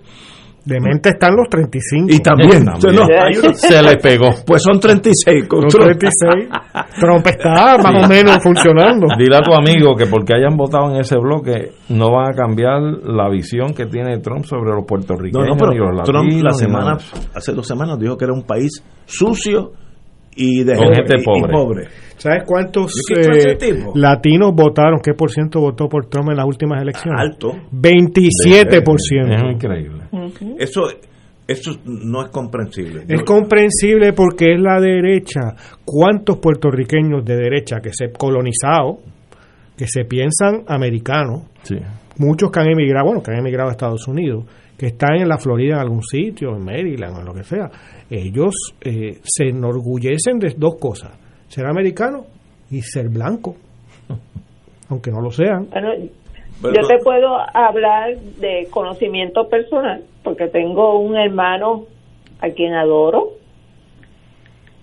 Demente 0.68 1.08
están 1.08 1.34
los 1.34 1.48
35. 1.48 2.06
y 2.12 2.18
también, 2.18 2.64
no, 2.64 2.72
uno- 2.76 3.54
Se 3.54 3.82
le 3.82 3.96
pegó. 3.96 4.28
Pues 4.46 4.62
son 4.62 4.78
36 4.78 5.48
con 5.48 5.66
Trump. 5.66 5.84
36. 5.98 6.48
Trump 7.00 7.26
está 7.26 7.78
más 7.78 8.04
o 8.04 8.08
menos 8.08 8.38
funcionando. 8.42 9.06
Dile 9.18 9.36
a 9.36 9.40
tu 9.40 9.54
amigo 9.54 9.96
que 9.96 10.06
porque 10.06 10.34
hayan 10.34 10.56
votado 10.56 10.90
en 10.94 11.00
ese 11.00 11.16
bloque 11.18 11.72
no 11.88 12.10
van 12.12 12.32
a 12.32 12.36
cambiar 12.36 12.80
la 13.04 13.28
visión 13.30 13.72
que 13.72 13.86
tiene 13.86 14.18
Trump 14.18 14.44
sobre 14.44 14.70
los 14.72 14.80
No, 14.80 14.86
puertorriqueños 14.86 15.48
no, 15.48 15.56
pero 15.56 15.72
ni 15.72 15.78
los 15.78 16.02
Trump 16.04 16.24
latinos, 16.26 16.44
la 16.44 16.52
semana, 16.52 16.98
hace 17.34 17.52
dos 17.52 17.66
semanas 17.66 17.98
dijo 17.98 18.16
que 18.18 18.24
era 18.26 18.34
un 18.34 18.42
país 18.44 18.82
sucio 19.06 19.72
y 20.36 20.64
de 20.64 20.76
Con 20.76 20.94
gente 20.94 21.16
y- 21.16 21.20
y 21.20 21.24
pobre. 21.52 21.88
¿Sabes 22.18 22.42
cuántos 22.46 22.92
¿Y 22.92 23.14
qué 23.14 23.20
clase 23.22 23.56
de 23.58 23.68
eh, 23.80 23.84
latinos 23.94 24.52
votaron? 24.54 25.00
¿Qué 25.02 25.14
por 25.14 25.30
ciento 25.30 25.60
votó 25.60 25.88
por 25.88 26.06
Trump 26.06 26.30
en 26.30 26.36
las 26.36 26.46
últimas 26.46 26.82
elecciones? 26.82 27.20
Alto. 27.20 27.52
27%. 27.72 29.34
Es 29.34 29.54
increíble. 29.54 30.02
Eso, 30.58 30.82
eso 31.46 31.72
no 31.84 32.22
es 32.24 32.30
comprensible. 32.30 33.04
Es 33.08 33.22
comprensible 33.22 34.12
porque 34.12 34.54
es 34.54 34.60
la 34.60 34.80
derecha. 34.80 35.54
¿Cuántos 35.84 36.38
puertorriqueños 36.38 37.24
de 37.24 37.36
derecha 37.36 37.76
que 37.80 37.92
se 37.92 38.10
colonizados, 38.12 38.96
que 39.76 39.86
se 39.86 40.04
piensan 40.04 40.64
americanos, 40.66 41.42
Sí. 41.62 41.76
muchos 42.18 42.50
que 42.50 42.60
han 42.60 42.70
emigrado, 42.70 43.06
bueno, 43.06 43.22
que 43.22 43.30
han 43.30 43.38
emigrado 43.38 43.68
a 43.68 43.72
Estados 43.72 44.06
Unidos, 44.08 44.44
que 44.76 44.86
están 44.86 45.16
en 45.16 45.28
la 45.28 45.38
Florida 45.38 45.74
en 45.74 45.80
algún 45.80 46.02
sitio, 46.02 46.54
en 46.56 46.64
Maryland 46.64 47.16
o 47.16 47.20
en 47.20 47.26
lo 47.26 47.34
que 47.34 47.44
sea, 47.44 47.70
ellos 48.10 48.54
eh, 48.80 49.18
se 49.22 49.48
enorgullecen 49.48 50.38
de 50.38 50.54
dos 50.56 50.76
cosas, 50.80 51.12
ser 51.48 51.66
americano 51.66 52.24
y 52.70 52.82
ser 52.82 53.08
blanco, 53.08 53.56
aunque 54.88 55.10
no 55.10 55.20
lo 55.20 55.30
sean. 55.30 55.68
Bueno, 55.70 55.94
yo 56.62 56.86
te 56.86 56.98
puedo 57.02 57.36
hablar 57.54 58.16
de 58.16 58.68
conocimiento 58.70 59.48
personal, 59.48 60.04
porque 60.22 60.48
tengo 60.48 60.98
un 60.98 61.16
hermano 61.16 61.86
a 62.40 62.50
quien 62.50 62.74
adoro, 62.74 63.32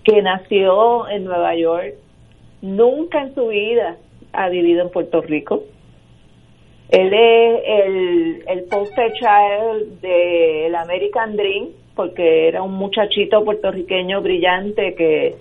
que 0.04 0.22
nació 0.22 1.08
en 1.08 1.24
Nueva 1.24 1.54
York, 1.56 1.94
nunca 2.62 3.22
en 3.22 3.34
su 3.34 3.48
vida 3.48 3.96
ha 4.32 4.48
vivido 4.48 4.82
en 4.82 4.90
Puerto 4.90 5.20
Rico. 5.20 5.64
Él 6.88 7.12
es 7.12 7.62
el, 7.66 8.44
el 8.46 8.64
poster 8.64 9.12
child 9.12 10.00
del 10.00 10.74
American 10.74 11.36
Dream, 11.36 11.68
porque 11.94 12.48
era 12.48 12.62
un 12.62 12.74
muchachito 12.74 13.44
puertorriqueño 13.44 14.22
brillante 14.22 14.94
que, 14.94 15.34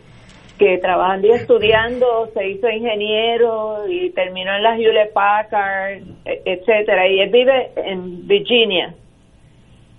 que 0.58 0.78
trabajando 0.78 1.28
y 1.28 1.32
estudiando 1.32 2.30
se 2.34 2.50
hizo 2.50 2.70
ingeniero 2.70 3.88
y 3.88 4.10
terminó 4.12 4.56
en 4.56 4.64
la 4.64 4.78
Hewlett 4.78 5.14
Packard, 5.14 6.02
e- 6.26 6.42
etcétera. 6.46 7.08
Y 7.08 7.20
él 7.20 7.30
vive 7.30 7.72
en 7.76 8.28
Virginia 8.28 8.94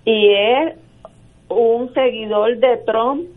y 0.05 0.33
es 0.33 0.73
un 1.49 1.93
seguidor 1.93 2.57
de 2.57 2.77
Trump 2.77 3.27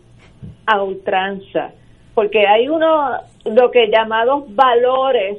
a 0.65 0.81
ultranza, 0.81 1.71
porque 2.13 2.47
hay 2.47 2.67
uno 2.67 3.19
lo 3.45 3.71
que 3.71 3.89
llamados 3.89 4.43
valores 4.55 5.37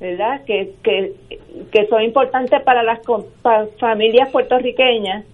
¿verdad? 0.00 0.44
Que, 0.44 0.74
que, 0.82 1.14
que 1.70 1.86
son 1.86 2.02
importantes 2.02 2.62
para 2.62 2.82
las 2.82 3.00
familias 3.78 4.30
puertorriqueñas, 4.30 5.24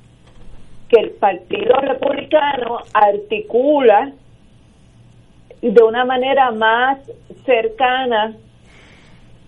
que 0.89 1.01
el 1.01 1.11
Partido 1.11 1.75
Republicano 1.81 2.79
articula 2.93 4.13
de 5.63 5.83
una 5.83 6.05
manera 6.05 6.51
más 6.51 6.99
cercana 7.45 8.35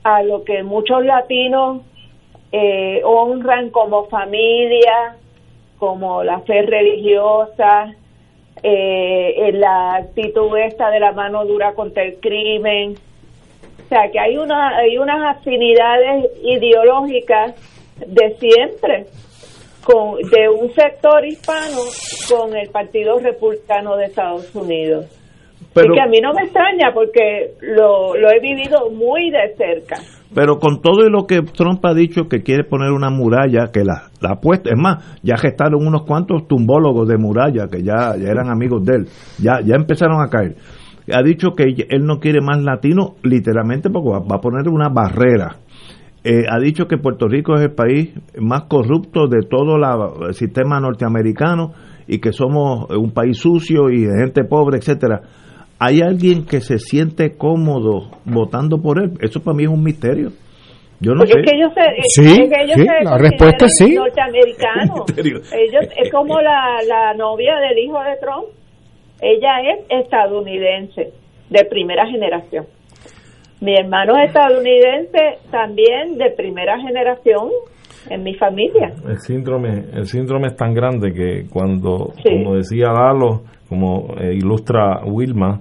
a 0.02 0.22
lo 0.22 0.44
que 0.44 0.62
muchos 0.62 1.04
latinos 1.04 1.82
eh, 2.50 3.00
honran 3.04 3.70
como 3.70 4.04
familia, 4.06 5.16
como 5.78 6.22
la 6.22 6.40
fe 6.40 6.62
religiosa, 6.62 7.94
eh, 8.62 9.50
la 9.54 9.94
actitud 9.94 10.56
esta 10.58 10.90
de 10.90 11.00
la 11.00 11.12
mano 11.12 11.44
dura 11.44 11.72
contra 11.72 12.02
el 12.02 12.20
crimen. 12.20 12.96
O 13.84 13.88
sea, 13.88 14.10
que 14.10 14.18
hay, 14.18 14.36
una, 14.36 14.76
hay 14.76 14.98
unas 14.98 15.36
afinidades 15.36 16.30
ideológicas 16.42 17.54
de 18.06 18.36
siempre 18.38 19.06
con, 19.84 20.18
de 20.30 20.48
un 20.48 20.72
sector 20.74 21.24
hispano 21.26 21.78
con 22.28 22.56
el 22.56 22.68
Partido 22.70 23.18
Republicano 23.18 23.96
de 23.96 24.06
Estados 24.06 24.54
Unidos. 24.54 25.06
Pero- 25.74 25.94
y 25.94 25.96
que 25.96 26.02
a 26.02 26.06
mí 26.06 26.20
no 26.20 26.32
me 26.34 26.42
extraña 26.42 26.92
porque 26.94 27.54
lo, 27.62 28.14
lo 28.16 28.30
he 28.30 28.40
vivido 28.40 28.90
muy 28.90 29.30
de 29.30 29.54
cerca. 29.56 29.96
Pero 30.34 30.58
con 30.58 30.80
todo 30.80 31.06
y 31.06 31.10
lo 31.10 31.26
que 31.26 31.42
Trump 31.42 31.84
ha 31.84 31.92
dicho 31.94 32.24
que 32.28 32.42
quiere 32.42 32.64
poner 32.64 32.90
una 32.92 33.10
muralla, 33.10 33.70
que 33.72 33.84
la, 33.84 34.10
la 34.20 34.30
ha 34.32 34.40
puesto, 34.40 34.70
es 34.70 34.78
más, 34.78 35.18
ya 35.22 35.36
gestaron 35.36 35.86
unos 35.86 36.04
cuantos 36.04 36.46
tumbólogos 36.48 37.06
de 37.06 37.18
muralla 37.18 37.68
que 37.68 37.82
ya, 37.82 38.16
ya 38.16 38.28
eran 38.30 38.48
amigos 38.50 38.82
de 38.84 38.94
él, 38.96 39.04
ya, 39.42 39.60
ya 39.64 39.74
empezaron 39.76 40.22
a 40.22 40.28
caer. 40.30 40.56
Ha 41.12 41.22
dicho 41.22 41.50
que 41.56 41.64
él 41.64 42.06
no 42.06 42.18
quiere 42.20 42.40
más 42.40 42.62
latinos, 42.62 43.12
literalmente 43.22 43.90
porque 43.90 44.10
va, 44.10 44.18
va 44.20 44.36
a 44.36 44.40
poner 44.40 44.68
una 44.68 44.88
barrera. 44.88 45.56
eh, 46.24 46.44
ha 46.48 46.58
dicho 46.60 46.86
que 46.86 46.98
Puerto 46.98 47.26
Rico 47.26 47.54
es 47.56 47.62
el 47.62 47.72
país 47.74 48.14
más 48.38 48.62
corrupto 48.68 49.26
de 49.26 49.40
todo 49.42 49.76
la- 49.76 50.08
el 50.28 50.34
sistema 50.34 50.78
norteamericano 50.80 51.72
y 52.06 52.20
que 52.20 52.32
somos 52.32 52.88
un 52.90 53.10
país 53.12 53.36
sucio 53.38 53.90
y 53.90 54.04
de 54.04 54.18
gente 54.20 54.44
pobre, 54.44 54.78
etcétera. 54.78 55.20
¿Hay 55.84 56.00
alguien 56.00 56.44
que 56.46 56.60
se 56.60 56.78
siente 56.78 57.36
cómodo 57.36 58.10
votando 58.24 58.78
por 58.80 59.02
él? 59.02 59.12
Eso 59.20 59.40
para 59.42 59.56
mí 59.56 59.64
es 59.64 59.68
un 59.68 59.82
misterio. 59.82 60.30
Yo 61.00 61.12
no 61.14 61.18
Porque 61.24 61.32
sé. 61.32 61.40
es 61.40 61.50
que 61.50 61.56
ellos 61.56 61.72
se, 61.74 61.80
es 61.80 62.04
Sí, 62.14 62.48
que 62.48 62.62
ellos 62.62 62.76
sí, 62.76 62.82
se 62.86 63.04
la 63.04 63.18
respuesta 63.18 63.64
es 63.66 63.76
sí. 63.76 63.94
norteamericanos. 63.94 65.00
Ellos 65.18 65.84
es 66.00 66.12
como 66.12 66.40
la, 66.40 66.78
la 66.86 67.14
novia 67.14 67.54
del 67.56 67.76
hijo 67.78 67.98
de 67.98 68.16
Trump. 68.20 68.46
Ella 69.20 69.72
es 69.72 70.04
estadounidense 70.04 71.12
de 71.50 71.64
primera 71.64 72.06
generación. 72.06 72.66
Mi 73.60 73.74
hermano 73.76 74.14
es 74.18 74.28
estadounidense 74.28 75.38
también 75.50 76.18
de 76.18 76.30
primera 76.36 76.78
generación 76.80 77.48
en 78.10 78.22
mi 78.22 78.34
familia. 78.34 78.92
El 79.08 79.18
síndrome, 79.18 79.84
el 79.94 80.06
síndrome 80.06 80.48
es 80.48 80.56
tan 80.56 80.72
grande 80.74 81.12
que 81.12 81.48
cuando, 81.52 82.12
Sí. 82.22 82.30
como 82.30 82.54
decía 82.56 82.88
Lalo, 82.92 83.42
como 83.68 84.14
eh, 84.20 84.34
ilustra 84.34 85.00
Wilma, 85.04 85.60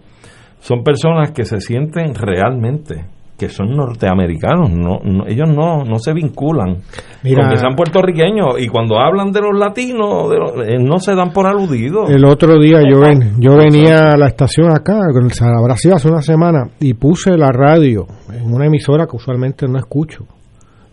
son 0.61 0.83
personas 0.83 1.31
que 1.31 1.43
se 1.43 1.59
sienten 1.59 2.15
realmente 2.15 3.05
que 3.38 3.49
son 3.49 3.71
norteamericanos, 3.75 4.69
no, 4.71 4.99
no- 5.03 5.25
ellos 5.25 5.49
no, 5.49 5.83
no 5.83 5.97
se 5.97 6.13
vinculan 6.13 6.77
Mira- 7.23 7.41
con 7.45 7.49
que 7.51 7.57
sean 7.57 7.75
puertorriqueños 7.75 8.59
y 8.59 8.67
cuando 8.67 8.99
hablan 8.99 9.31
de 9.31 9.41
los 9.41 9.57
latinos 9.57 10.29
de 10.29 10.38
los- 10.38 10.51
eh, 10.67 10.77
no 10.79 10.99
se 10.99 11.15
dan 11.15 11.31
por 11.33 11.47
aludidos. 11.47 12.07
El 12.11 12.23
otro 12.25 12.59
día 12.59 12.81
yo 12.88 12.99
ven, 12.99 13.38
yo 13.39 13.57
venía 13.57 14.11
a 14.11 14.17
la 14.17 14.27
estación 14.27 14.69
acá, 14.69 14.99
con 15.11 15.25
el 15.25 15.31
habrá 15.59 15.75
sido 15.75 15.95
hace 15.95 16.07
una 16.07 16.21
semana, 16.21 16.69
y 16.79 16.93
puse 16.93 17.35
la 17.35 17.49
radio 17.51 18.05
en 18.31 18.53
una 18.53 18.67
emisora 18.67 19.07
que 19.07 19.15
usualmente 19.15 19.67
no 19.67 19.79
escucho. 19.79 20.25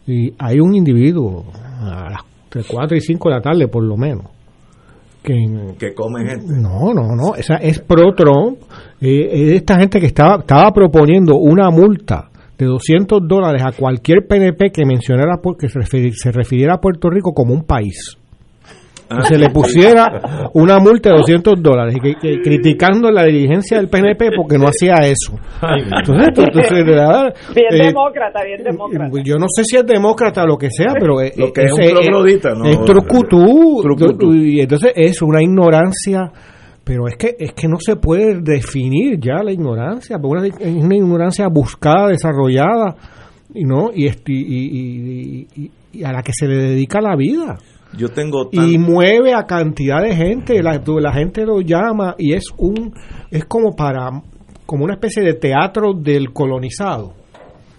Y 0.07 0.33
hay 0.39 0.59
un 0.59 0.75
individuo 0.75 1.45
a 1.83 2.09
las 2.11 2.23
entre 2.45 2.63
4 2.67 2.97
y 2.97 3.01
5 3.03 3.29
de 3.29 3.35
la 3.35 3.43
tarde, 3.43 3.69
por 3.69 3.85
lo 3.85 3.99
menos, 3.99 4.25
que 5.29 5.75
que 5.79 5.95
come 5.95 6.25
gente. 6.25 6.47
no, 6.49 6.95
no, 6.95 7.15
no, 7.15 7.35
esa 7.35 7.57
es 7.57 7.81
pro 7.81 8.15
Trump. 8.15 8.59
Eh, 9.01 9.29
es 9.31 9.57
esta 9.57 9.79
gente 9.79 10.01
que 10.01 10.07
estaba, 10.07 10.39
estaba 10.41 10.73
proponiendo 10.73 11.37
una 11.37 11.71
multa 11.71 12.31
de 12.57 12.67
200 12.67 13.21
dólares 13.29 13.63
a 13.65 13.73
cualquier 13.73 14.27
PNP 14.27 14.71
que 14.73 14.85
mencionara, 14.85 15.39
que 15.59 15.69
se 15.69 16.33
refiriera 16.33 16.75
a 16.75 16.81
Puerto 16.81 17.09
Rico 17.11 17.33
como 17.33 17.55
un 17.55 17.65
país. 17.65 18.18
Que 19.09 19.23
se 19.23 19.39
le 19.39 19.49
pusiera 19.51 20.51
una 20.53 20.79
multa 20.79 21.11
de 21.11 21.17
200 21.19 21.63
dólares 21.63 21.97
y 21.97 22.01
que, 22.01 22.15
que- 22.21 22.41
criticando 22.43 23.11
la 23.11 23.25
dirigencia 23.25 23.79
del 23.79 23.89
PNP 23.89 24.31
porque 24.37 24.59
no 24.59 24.67
hacía 24.67 24.97
eso. 25.07 25.35
Entonces, 25.63 26.29
entonces, 26.29 26.71
de 26.71 26.83
verdad, 26.85 27.35
Bien 27.55 27.67
eh, 27.83 27.87
demócrata, 27.87 28.45
bien 28.45 28.63
demócrata. 28.63 29.11
yo 29.25 29.37
no 29.39 29.47
sé 29.49 29.65
si 29.65 29.77
es 29.77 29.87
demócrata 29.87 30.43
o 30.43 30.47
lo 30.47 30.57
que 30.59 30.69
sea, 30.71 30.93
pero 30.99 31.21
eh, 31.23 31.33
Lo 31.37 31.53
que 31.53 31.63
es 31.63 31.73
un 31.73 31.79
troglodita, 31.81 32.51
¿no? 32.55 32.67
es 32.67 32.85
trucutú, 32.85 33.81
Trucutú. 33.83 34.35
y 34.35 34.61
entonces 34.61 34.93
es 34.95 35.23
una 35.23 35.43
ignorancia 35.43 36.31
pero 36.85 37.07
es 37.07 37.17
que 37.17 37.37
es 37.39 37.53
que 37.53 37.69
no 37.69 37.77
se 37.79 37.97
puede 37.97 38.41
definir 38.41 39.19
ya 39.21 39.43
la 39.43 39.53
ignorancia 39.53 40.17
porque 40.19 40.39
una, 40.39 40.47
es 40.47 40.75
una 40.85 40.97
ignorancia 40.97 41.47
buscada 41.49 42.09
desarrollada 42.09 42.95
y 43.55 43.65
no 43.65 43.91
y, 43.95 44.07
este- 44.07 44.33
y, 44.33 44.37
y- 44.37 45.47
y- 45.55 45.71
y 45.93 46.05
a 46.05 46.13
la 46.13 46.23
que 46.23 46.33
se 46.33 46.47
le 46.49 46.57
dedica 46.57 47.01
la 47.03 47.15
vida 47.15 47.57
Yo 47.97 48.09
tengo 48.11 48.49
tan- 48.49 48.69
y 48.71 48.77
mueve 48.79 49.33
a 49.35 49.45
cantidad 49.45 50.03
de 50.03 50.15
gente 50.15 50.63
la, 50.63 50.81
la 51.01 51.13
gente 51.13 51.45
lo 51.47 51.61
llama 51.61 52.15
y 52.19 52.35
es 52.35 52.45
un 52.59 52.93
es 53.31 53.45
como 53.47 53.75
para 53.75 54.11
como 54.67 54.85
una 54.85 54.95
especie 54.95 55.23
de 55.23 55.35
teatro 55.35 55.95
del 55.95 56.33
colonizado 56.33 57.15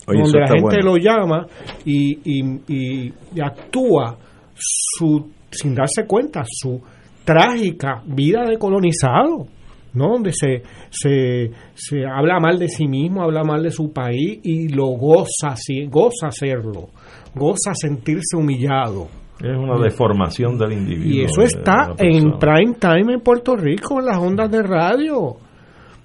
Oye, 0.08 0.22
donde 0.24 0.40
la 0.40 0.48
gente 0.48 0.62
bueno. 0.62 0.92
lo 0.92 0.98
llama 0.98 1.46
y, 1.86 2.18
y- 2.24 2.60
y- 2.68 3.14
y 3.36 3.42
actúa 3.42 4.18
su 4.56 5.30
sin 5.52 5.76
darse 5.76 6.06
cuenta 6.08 6.44
su 6.48 6.82
trágica 7.24 8.02
vida 8.06 8.44
de 8.48 8.58
colonizado 8.58 9.46
¿no? 9.94 10.10
donde 10.14 10.32
se, 10.34 10.64
se, 10.90 11.52
se 11.76 12.06
habla 12.06 12.40
mal 12.40 12.58
de 12.60 12.68
sí 12.68 12.88
mismo, 12.88 13.24
habla 13.24 13.44
mal 13.44 13.62
de 13.64 13.72
su 13.72 13.92
país 13.92 14.40
y 14.44 14.68
lo 14.70 14.88
goza, 14.90 15.56
goza 15.90 16.28
hacerlo, 16.28 16.90
goza 17.36 17.72
sentirse 17.74 18.36
humillado. 18.38 19.08
Es 19.42 19.58
una 19.58 19.82
deformación 19.82 20.58
del 20.58 20.74
individuo. 20.74 21.12
Y 21.12 21.22
eso 21.24 21.42
está 21.42 21.94
en 21.98 22.38
prime 22.38 22.76
time 22.80 23.14
en 23.14 23.22
Puerto 23.22 23.56
Rico, 23.56 24.00
en 24.00 24.06
las 24.06 24.18
ondas 24.18 24.52
de 24.52 24.62
radio. 24.64 25.38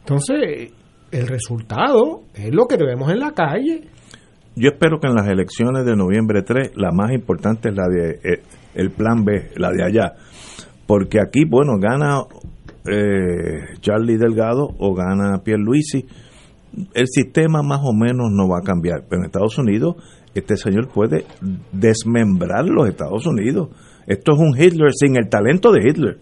Entonces, 0.00 0.72
el 1.10 1.26
resultado 1.26 2.22
es 2.34 2.54
lo 2.54 2.66
que 2.66 2.76
vemos 2.76 3.10
en 3.10 3.18
la 3.18 3.32
calle. 3.32 3.88
Yo 4.54 4.68
espero 4.68 5.00
que 5.00 5.08
en 5.08 5.14
las 5.14 5.26
elecciones 5.26 5.84
de 5.84 5.96
noviembre 5.96 6.42
3, 6.42 6.72
la 6.76 6.92
más 6.92 7.10
importante 7.10 7.70
es 7.70 7.74
la 7.74 7.88
de 7.88 8.20
eh, 8.22 8.42
el 8.74 8.90
plan 8.90 9.24
B, 9.24 9.50
la 9.56 9.70
de 9.70 9.84
allá. 9.84 10.12
Porque 10.86 11.18
aquí, 11.20 11.44
bueno, 11.44 11.72
gana 11.80 12.20
eh, 12.86 13.78
Charlie 13.80 14.16
Delgado 14.16 14.68
o 14.78 14.94
gana 14.94 15.42
Pierluisi. 15.42 16.06
El 16.92 17.06
sistema 17.08 17.62
más 17.62 17.80
o 17.82 17.92
menos 17.92 18.30
no 18.30 18.48
va 18.48 18.58
a 18.58 18.62
cambiar. 18.62 19.04
Pero 19.08 19.22
en 19.22 19.26
Estados 19.26 19.58
Unidos, 19.58 19.96
este 20.34 20.56
señor 20.56 20.88
puede 20.88 21.24
desmembrar 21.72 22.64
los 22.66 22.88
Estados 22.88 23.26
Unidos. 23.26 23.68
Esto 24.06 24.32
es 24.32 24.38
un 24.38 24.54
Hitler 24.58 24.90
sin 24.92 25.16
el 25.16 25.28
talento 25.28 25.72
de 25.72 25.80
Hitler. 25.88 26.18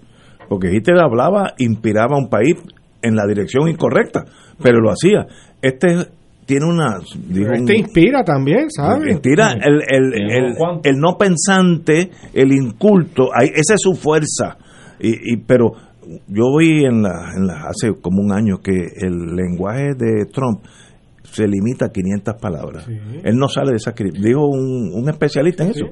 Porque 0.48 0.72
Hitler 0.74 0.98
hablaba, 1.00 1.54
inspiraba 1.58 2.16
a 2.16 2.18
un 2.18 2.28
país 2.28 2.54
en 3.02 3.16
la 3.16 3.26
dirección 3.26 3.68
incorrecta, 3.68 4.24
pero 4.62 4.80
lo 4.80 4.90
hacía. 4.90 5.26
Este 5.60 5.96
tiene 6.46 6.66
una... 6.66 6.98
dijo 7.28 7.52
Este 7.52 7.78
inspira 7.78 8.22
también, 8.24 8.70
¿sabes? 8.70 9.04
Mentira, 9.04 9.52
el, 9.52 9.80
el, 9.88 10.14
el, 10.30 10.56
el 10.84 10.96
no 10.98 11.16
pensante, 11.16 12.10
el 12.34 12.52
inculto, 12.52 13.30
ahí- 13.34 13.50
esa 13.54 13.74
es 13.74 13.80
su 13.80 13.94
fuerza. 13.94 14.56
Y, 15.00 15.32
y- 15.34 15.36
pero 15.38 15.72
yo 16.28 16.44
vi 16.58 16.84
en 16.84 17.02
la, 17.02 17.32
en 17.36 17.46
la, 17.46 17.68
hace 17.68 17.92
como 18.00 18.20
un 18.22 18.32
año 18.32 18.58
que 18.62 18.72
el 19.00 19.34
lenguaje 19.36 19.94
de 19.96 20.26
Trump 20.32 20.64
se 21.32 21.48
limita 21.48 21.86
a 21.86 21.88
500 21.88 22.34
palabras. 22.40 22.86
Él 22.88 23.36
no 23.36 23.48
sale 23.48 23.70
de 23.70 23.76
esa 23.76 23.92
Dijo 23.92 24.46
un, 24.46 24.92
un 24.92 25.08
especialista 25.08 25.64
en 25.64 25.70
eso. 25.70 25.86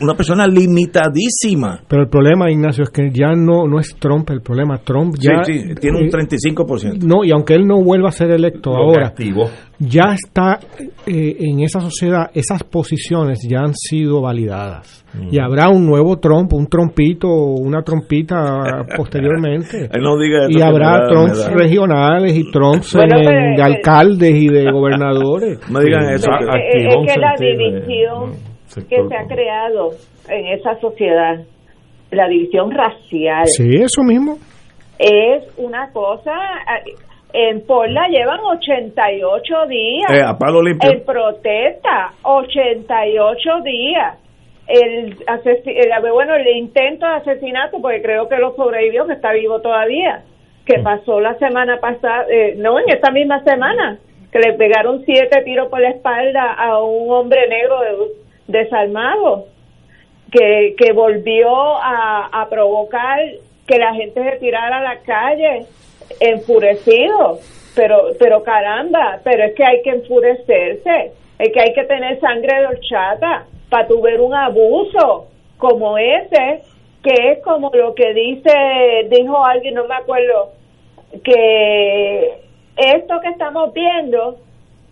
Una 0.00 0.14
persona 0.14 0.46
limitadísima. 0.46 1.80
Pero 1.88 2.02
el 2.02 2.08
problema, 2.08 2.50
Ignacio, 2.50 2.84
es 2.84 2.90
que 2.90 3.10
ya 3.10 3.32
no, 3.34 3.66
no 3.66 3.78
es 3.80 3.96
Trump 3.98 4.28
el 4.30 4.42
problema. 4.42 4.78
Trump 4.78 5.14
ya... 5.18 5.42
sí, 5.44 5.74
tiene 5.80 5.98
un 5.98 6.06
eh, 6.06 6.10
35%. 6.10 7.02
No, 7.02 7.24
y 7.24 7.30
aunque 7.32 7.54
él 7.54 7.66
no 7.66 7.82
vuelva 7.82 8.08
a 8.08 8.12
ser 8.12 8.30
electo 8.30 8.70
Lo 8.70 8.76
ahora, 8.76 9.08
castigó. 9.08 9.48
Ya 9.78 10.12
está 10.14 10.58
eh, 11.06 11.36
en 11.40 11.60
esa 11.60 11.80
sociedad, 11.80 12.30
esas 12.34 12.62
posiciones 12.64 13.40
ya 13.48 13.58
han 13.60 13.74
sido 13.74 14.20
validadas. 14.22 15.04
Mm. 15.14 15.28
Y 15.34 15.38
habrá 15.38 15.68
un 15.68 15.84
nuevo 15.86 16.18
Trump, 16.18 16.52
un 16.52 16.66
trompito, 16.66 17.28
una 17.28 17.82
trompita 17.82 18.36
posteriormente. 18.96 19.88
No 20.00 20.16
diga 20.18 20.46
y 20.48 20.54
que 20.56 20.62
habrá 20.62 21.06
Trumps 21.08 21.50
regionales 21.52 22.36
y 22.36 22.50
Trumps 22.50 22.94
Bueno, 22.94 23.18
en- 23.18 23.24
pero- 23.24 23.56
de 23.56 23.62
alcaldes 23.62 24.34
y 24.34 24.48
de 24.48 24.70
gobernadores. 24.70 25.58
No 25.70 25.80
digan 25.80 26.04
eso. 26.14 26.30
Es, 26.72 26.84
es 26.84 27.14
que 27.14 27.20
la 27.20 27.34
división 27.38 28.32
que 28.88 28.96
se 29.08 29.16
ha 29.16 29.26
creado 29.28 29.90
en 30.28 30.46
esa 30.58 30.78
sociedad, 30.80 31.44
la 32.10 32.28
división 32.28 32.70
racial, 32.72 33.46
Sí, 33.46 33.68
eso 33.74 34.02
mismo. 34.02 34.38
es 34.98 35.44
una 35.58 35.90
cosa. 35.92 36.32
En 37.36 37.66
Porla 37.66 38.06
llevan 38.08 38.38
88 38.40 39.66
días 39.66 40.10
Eh, 40.12 40.22
a 40.22 40.38
palo 40.38 40.62
limpio. 40.62 40.88
en 40.88 41.04
protesta, 41.04 42.12
88 42.22 43.60
días. 43.64 44.14
El, 44.68 45.16
bueno, 46.12 46.36
el 46.36 46.46
intento 46.56 47.04
de 47.06 47.12
asesinato, 47.14 47.80
porque 47.82 48.00
creo 48.02 48.28
que 48.28 48.36
lo 48.38 48.54
sobrevivió, 48.54 49.04
que 49.06 49.14
está 49.14 49.32
vivo 49.32 49.60
todavía, 49.60 50.22
que 50.64 50.78
pasó 50.78 51.20
la 51.20 51.34
semana 51.34 51.78
pasada, 51.80 52.24
eh, 52.30 52.54
no, 52.56 52.78
en 52.78 52.88
esta 52.88 53.10
misma 53.10 53.42
semana, 53.42 53.98
que 54.32 54.38
le 54.38 54.52
pegaron 54.54 55.02
siete 55.04 55.42
tiros 55.42 55.68
por 55.68 55.80
la 55.80 55.90
espalda 55.90 56.54
a 56.54 56.80
un 56.82 57.10
hombre 57.10 57.48
negro 57.48 57.80
de- 57.80 58.58
desarmado, 58.60 59.46
que, 60.30 60.74
que 60.78 60.92
volvió 60.92 61.50
a, 61.76 62.28
a 62.32 62.48
provocar 62.48 63.18
que 63.66 63.78
la 63.78 63.92
gente 63.94 64.22
se 64.22 64.36
tirara 64.38 64.78
a 64.78 64.82
la 64.82 64.98
calle 65.00 65.66
enfurecido. 66.20 67.38
Pero, 67.74 68.10
pero 68.20 68.42
caramba, 68.44 69.18
pero 69.24 69.44
es 69.44 69.54
que 69.54 69.64
hay 69.64 69.82
que 69.82 69.90
enfurecerse, 69.90 71.12
es 71.40 71.52
que 71.52 71.60
hay 71.60 71.74
que 71.74 71.84
tener 71.84 72.20
sangre 72.20 72.60
de 72.60 72.66
horchata 72.68 73.46
para 73.68 73.88
tu 73.88 74.00
ver 74.00 74.20
un 74.20 74.32
abuso 74.32 75.26
como 75.58 75.98
ese, 75.98 76.62
que 77.02 77.32
es 77.32 77.42
como 77.42 77.70
lo 77.74 77.94
que 77.94 78.14
dice, 78.14 79.08
dijo 79.10 79.44
alguien, 79.44 79.74
no 79.74 79.86
me 79.86 79.96
acuerdo, 79.96 80.52
que 81.24 82.38
esto 82.76 83.20
que 83.20 83.28
estamos 83.28 83.72
viendo, 83.72 84.36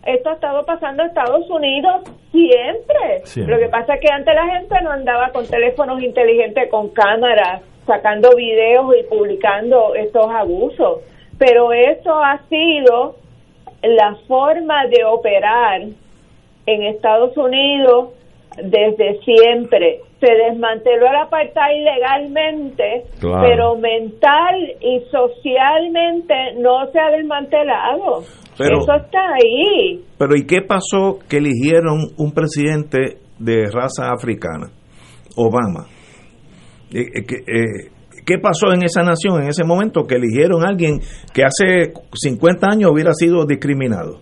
esto 0.04 0.30
ha 0.30 0.34
estado 0.34 0.64
pasando 0.64 1.04
en 1.04 1.08
Estados 1.10 1.48
Unidos 1.50 2.02
siempre. 2.32 3.24
Siempre. 3.24 3.54
Lo 3.54 3.60
que 3.60 3.68
pasa 3.68 3.94
es 3.94 4.00
que 4.00 4.12
antes 4.12 4.34
la 4.34 4.46
gente 4.46 4.74
no 4.82 4.90
andaba 4.90 5.30
con 5.30 5.46
teléfonos 5.46 6.02
inteligentes, 6.02 6.68
con 6.70 6.88
cámaras, 6.88 7.62
sacando 7.86 8.30
videos 8.36 8.94
y 9.00 9.08
publicando 9.08 9.94
estos 9.94 10.26
abusos. 10.30 11.00
Pero 11.38 11.72
eso 11.72 12.14
ha 12.14 12.40
sido 12.48 13.16
la 13.82 14.16
forma 14.28 14.86
de 14.86 15.04
operar 15.04 15.82
en 16.66 16.82
Estados 16.84 17.36
Unidos 17.36 18.10
desde 18.56 19.18
siempre. 19.24 20.00
Se 20.20 20.32
desmanteló 20.32 21.06
el 21.08 21.16
apartheid 21.16 21.84
legalmente, 21.84 23.04
pero 23.20 23.76
mental 23.76 24.54
y 24.80 25.00
socialmente 25.10 26.34
no 26.58 26.86
se 26.92 27.00
ha 27.00 27.10
desmantelado. 27.10 28.20
Eso 28.54 28.94
está 28.94 29.20
ahí. 29.34 30.04
Pero 30.18 30.36
¿y 30.36 30.46
qué 30.46 30.60
pasó 30.62 31.18
que 31.28 31.38
eligieron 31.38 32.12
un 32.18 32.32
presidente 32.32 33.18
de 33.38 33.64
raza 33.72 34.12
africana? 34.12 34.70
Obama. 35.36 35.86
Eh, 36.92 37.00
eh, 37.14 37.24
eh, 37.46 37.90
¿Qué 38.24 38.38
pasó 38.38 38.72
en 38.72 38.84
esa 38.84 39.02
nación 39.02 39.42
en 39.42 39.48
ese 39.48 39.64
momento 39.64 40.04
que 40.04 40.14
eligieron 40.16 40.64
a 40.64 40.68
alguien 40.68 41.00
que 41.32 41.42
hace 41.42 41.92
50 42.12 42.66
años 42.68 42.90
hubiera 42.92 43.12
sido 43.14 43.44
discriminado? 43.46 44.20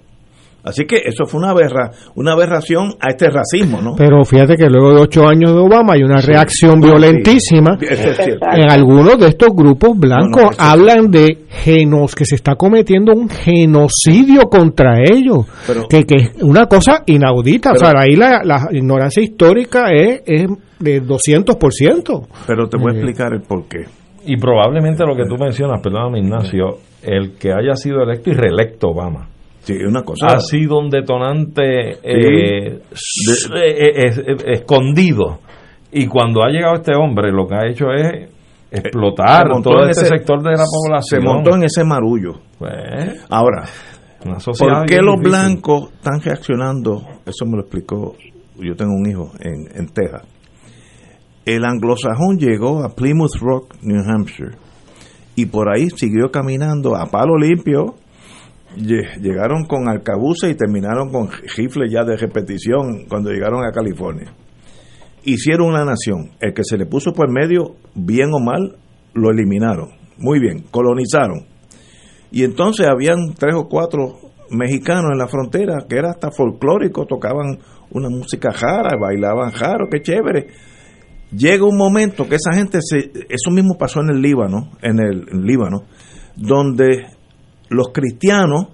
Así 0.62 0.84
que 0.84 0.97
eso 1.06 1.24
fue 1.24 1.40
una 1.40 1.51
aberra, 1.51 1.90
una 2.16 2.32
aberración 2.32 2.94
a 3.01 3.10
este 3.10 3.30
racismo, 3.30 3.80
¿no? 3.80 3.94
Pero 3.97 4.24
fíjate 4.24 4.56
que 4.56 4.68
luego 4.68 4.94
de 4.94 5.01
ocho 5.02 5.26
años 5.26 5.55
de 5.55 5.59
Obama 5.59 5.94
hay 5.94 6.02
una 6.02 6.20
reacción 6.20 6.80
violentísima. 6.80 7.78
en 7.80 8.70
algunos 8.70 9.18
de 9.18 9.28
estos 9.28 9.48
grupos 9.55 9.98
blancos 9.98 10.55
hablan 10.59 11.10
de 11.10 11.47
genos 11.48 12.14
que 12.14 12.26
se 12.26 12.34
está 12.34 12.56
cometiendo 12.56 13.12
un 13.12 13.28
genocidio 13.30 14.42
contra 14.51 14.98
ellos, 14.98 15.47
que, 15.88 16.05
que 16.05 16.16
es 16.16 16.42
una 16.42 16.66
cosa 16.66 17.05
inaudita. 17.06 17.72
o 17.72 17.76
sea, 17.76 17.92
ahí 17.97 18.14
la, 18.14 18.42
la 18.44 18.68
ignorancia 18.70 19.22
histórica 19.22 19.86
es, 19.90 20.20
es 20.26 20.47
de 20.81 21.02
200%. 21.02 22.27
Pero 22.47 22.69
te 22.69 22.77
voy 22.77 22.93
a 22.93 22.97
explicar 22.97 23.32
el 23.32 23.43
por 23.43 23.69
qué. 23.69 23.85
Y 24.27 24.36
probablemente 24.36 25.05
lo 25.07 25.15
que 25.15 25.24
tú 25.24 25.36
mencionas, 25.36 25.81
perdóname 25.82 26.19
Ignacio, 26.19 26.78
el 27.02 27.39
que 27.39 27.52
haya 27.52 27.74
sido 27.74 28.02
electo 28.02 28.31
y 28.31 28.35
reelecto 28.35 28.89
Obama 28.89 29.28
una 29.86 30.02
cosa. 30.02 30.27
Ha 30.27 30.40
sido 30.40 30.78
un 30.78 30.90
detonante 30.90 31.90
eh, 32.02 32.81
eh, 32.82 32.82
escondido. 34.47 35.40
Y 35.93 36.07
cuando 36.07 36.43
ha 36.43 36.48
llegado 36.48 36.77
este 36.77 36.94
hombre, 36.94 37.32
lo 37.32 37.47
que 37.47 37.55
ha 37.55 37.66
hecho 37.69 37.90
es 37.93 38.31
explotar 38.70 39.48
todo 39.62 39.89
ese, 39.89 40.07
sector 40.07 40.43
de 40.43 40.51
la 40.51 40.65
población. 40.65 41.20
Se 41.20 41.27
montó 41.27 41.57
en 41.57 41.65
ese 41.65 41.85
marullo. 41.85 42.35
Pues, 42.59 43.24
Ahora, 43.28 43.65
¿por 44.23 44.86
qué 44.86 44.98
los 44.98 45.20
blancos 45.20 45.90
están 45.94 46.20
reaccionando? 46.20 47.02
Eso 47.27 47.44
me 47.47 47.57
lo 47.57 47.62
explicó. 47.62 48.15
Yo 48.59 48.74
tengo 48.77 48.93
un 48.94 49.11
hijo 49.11 49.32
en, 49.40 49.66
en 49.74 49.89
Texas. 49.89 50.23
El 51.51 51.64
anglosajón 51.64 52.39
llegó 52.39 52.85
a 52.85 52.94
Plymouth 52.94 53.35
Rock, 53.40 53.74
New 53.82 54.01
Hampshire, 54.06 54.52
y 55.35 55.47
por 55.47 55.68
ahí 55.68 55.90
siguió 55.90 56.31
caminando 56.31 56.94
a 56.94 57.06
palo 57.06 57.36
limpio 57.36 57.97
llegaron 58.77 59.64
con 59.64 59.89
arcabuces 59.89 60.52
y 60.52 60.55
terminaron 60.55 61.10
con 61.10 61.28
rifles 61.56 61.90
ya 61.90 62.05
de 62.05 62.16
repetición 62.16 63.06
cuando 63.09 63.32
llegaron 63.32 63.64
a 63.64 63.72
California. 63.72 64.32
Hicieron 65.24 65.70
una 65.70 65.85
nación. 65.85 66.31
El 66.39 66.55
que 66.55 66.62
se 66.62 66.78
le 66.78 66.86
puso 66.86 67.12
por 67.12 67.32
medio, 67.32 67.74
bien 67.97 68.32
o 68.32 68.39
mal, 68.39 68.77
lo 69.14 69.32
eliminaron. 69.32 69.89
Muy 70.18 70.39
bien, 70.39 70.62
colonizaron. 70.70 71.47
Y 72.31 72.44
entonces 72.44 72.86
habían 72.86 73.35
tres 73.36 73.56
o 73.56 73.66
cuatro 73.68 74.20
mexicanos 74.51 75.10
en 75.10 75.18
la 75.18 75.27
frontera 75.27 75.78
que 75.89 75.97
era 75.97 76.10
hasta 76.10 76.31
folclórico, 76.31 77.06
tocaban 77.06 77.59
una 77.90 78.09
música 78.09 78.52
jara, 78.52 78.97
bailaban 79.01 79.51
jaro, 79.51 79.89
qué 79.90 80.01
chévere. 80.01 80.69
Llega 81.32 81.65
un 81.65 81.77
momento 81.77 82.28
que 82.28 82.36
esa 82.36 82.52
gente 82.52 82.81
se, 82.82 83.12
eso 83.28 83.51
mismo 83.51 83.77
pasó 83.78 84.01
en 84.01 84.11
el 84.11 84.20
Líbano, 84.20 84.73
en 84.82 84.98
el 84.98 85.44
Líbano, 85.44 85.85
donde 86.36 87.07
los 87.69 87.93
cristianos, 87.93 88.69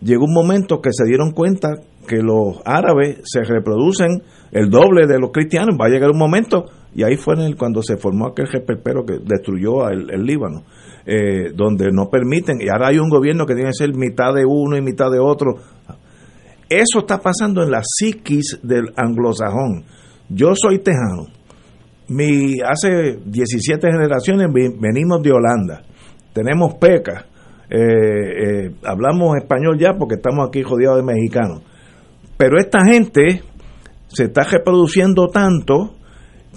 llegó 0.00 0.24
un 0.24 0.34
momento 0.34 0.80
que 0.80 0.90
se 0.92 1.04
dieron 1.06 1.30
cuenta 1.30 1.70
que 2.06 2.18
los 2.18 2.60
árabes 2.64 3.20
se 3.24 3.42
reproducen 3.42 4.22
el 4.52 4.68
doble 4.68 5.06
de 5.06 5.18
los 5.18 5.30
cristianos, 5.32 5.76
va 5.80 5.86
a 5.86 5.88
llegar 5.88 6.10
un 6.10 6.18
momento, 6.18 6.66
y 6.94 7.02
ahí 7.02 7.16
fue 7.16 7.34
en 7.34 7.56
cuando 7.56 7.82
se 7.82 7.96
formó 7.96 8.26
aquel 8.26 8.46
reperpero 8.46 9.04
que 9.04 9.18
destruyó 9.24 9.88
el, 9.88 10.24
Líbano, 10.24 10.62
eh, 11.06 11.52
donde 11.54 11.90
no 11.90 12.08
permiten, 12.10 12.60
y 12.60 12.68
ahora 12.68 12.88
hay 12.88 12.98
un 12.98 13.08
gobierno 13.08 13.46
que 13.46 13.54
tiene 13.54 13.70
que 13.70 13.84
ser 13.84 13.94
mitad 13.94 14.34
de 14.34 14.44
uno 14.46 14.76
y 14.76 14.82
mitad 14.82 15.10
de 15.10 15.18
otro. 15.18 15.54
Eso 16.68 17.00
está 17.00 17.18
pasando 17.20 17.62
en 17.62 17.70
la 17.70 17.82
psiquis 17.82 18.60
del 18.62 18.92
anglosajón. 18.96 19.84
Yo 20.28 20.54
soy 20.54 20.78
tejano. 20.78 21.26
Mi, 22.08 22.60
hace 22.60 23.18
17 23.24 23.86
generaciones 23.90 24.48
venimos 24.52 25.22
de 25.22 25.32
Holanda. 25.32 25.82
Tenemos 26.32 26.74
pecas 26.74 27.24
eh, 27.70 27.76
eh, 27.76 28.70
hablamos 28.84 29.36
español 29.36 29.78
ya 29.78 29.94
porque 29.98 30.16
estamos 30.16 30.46
aquí 30.46 30.62
jodidos 30.62 30.96
de 30.96 31.02
mexicanos. 31.02 31.62
Pero 32.36 32.58
esta 32.58 32.84
gente 32.84 33.42
se 34.08 34.24
está 34.24 34.44
reproduciendo 34.44 35.28
tanto 35.28 35.96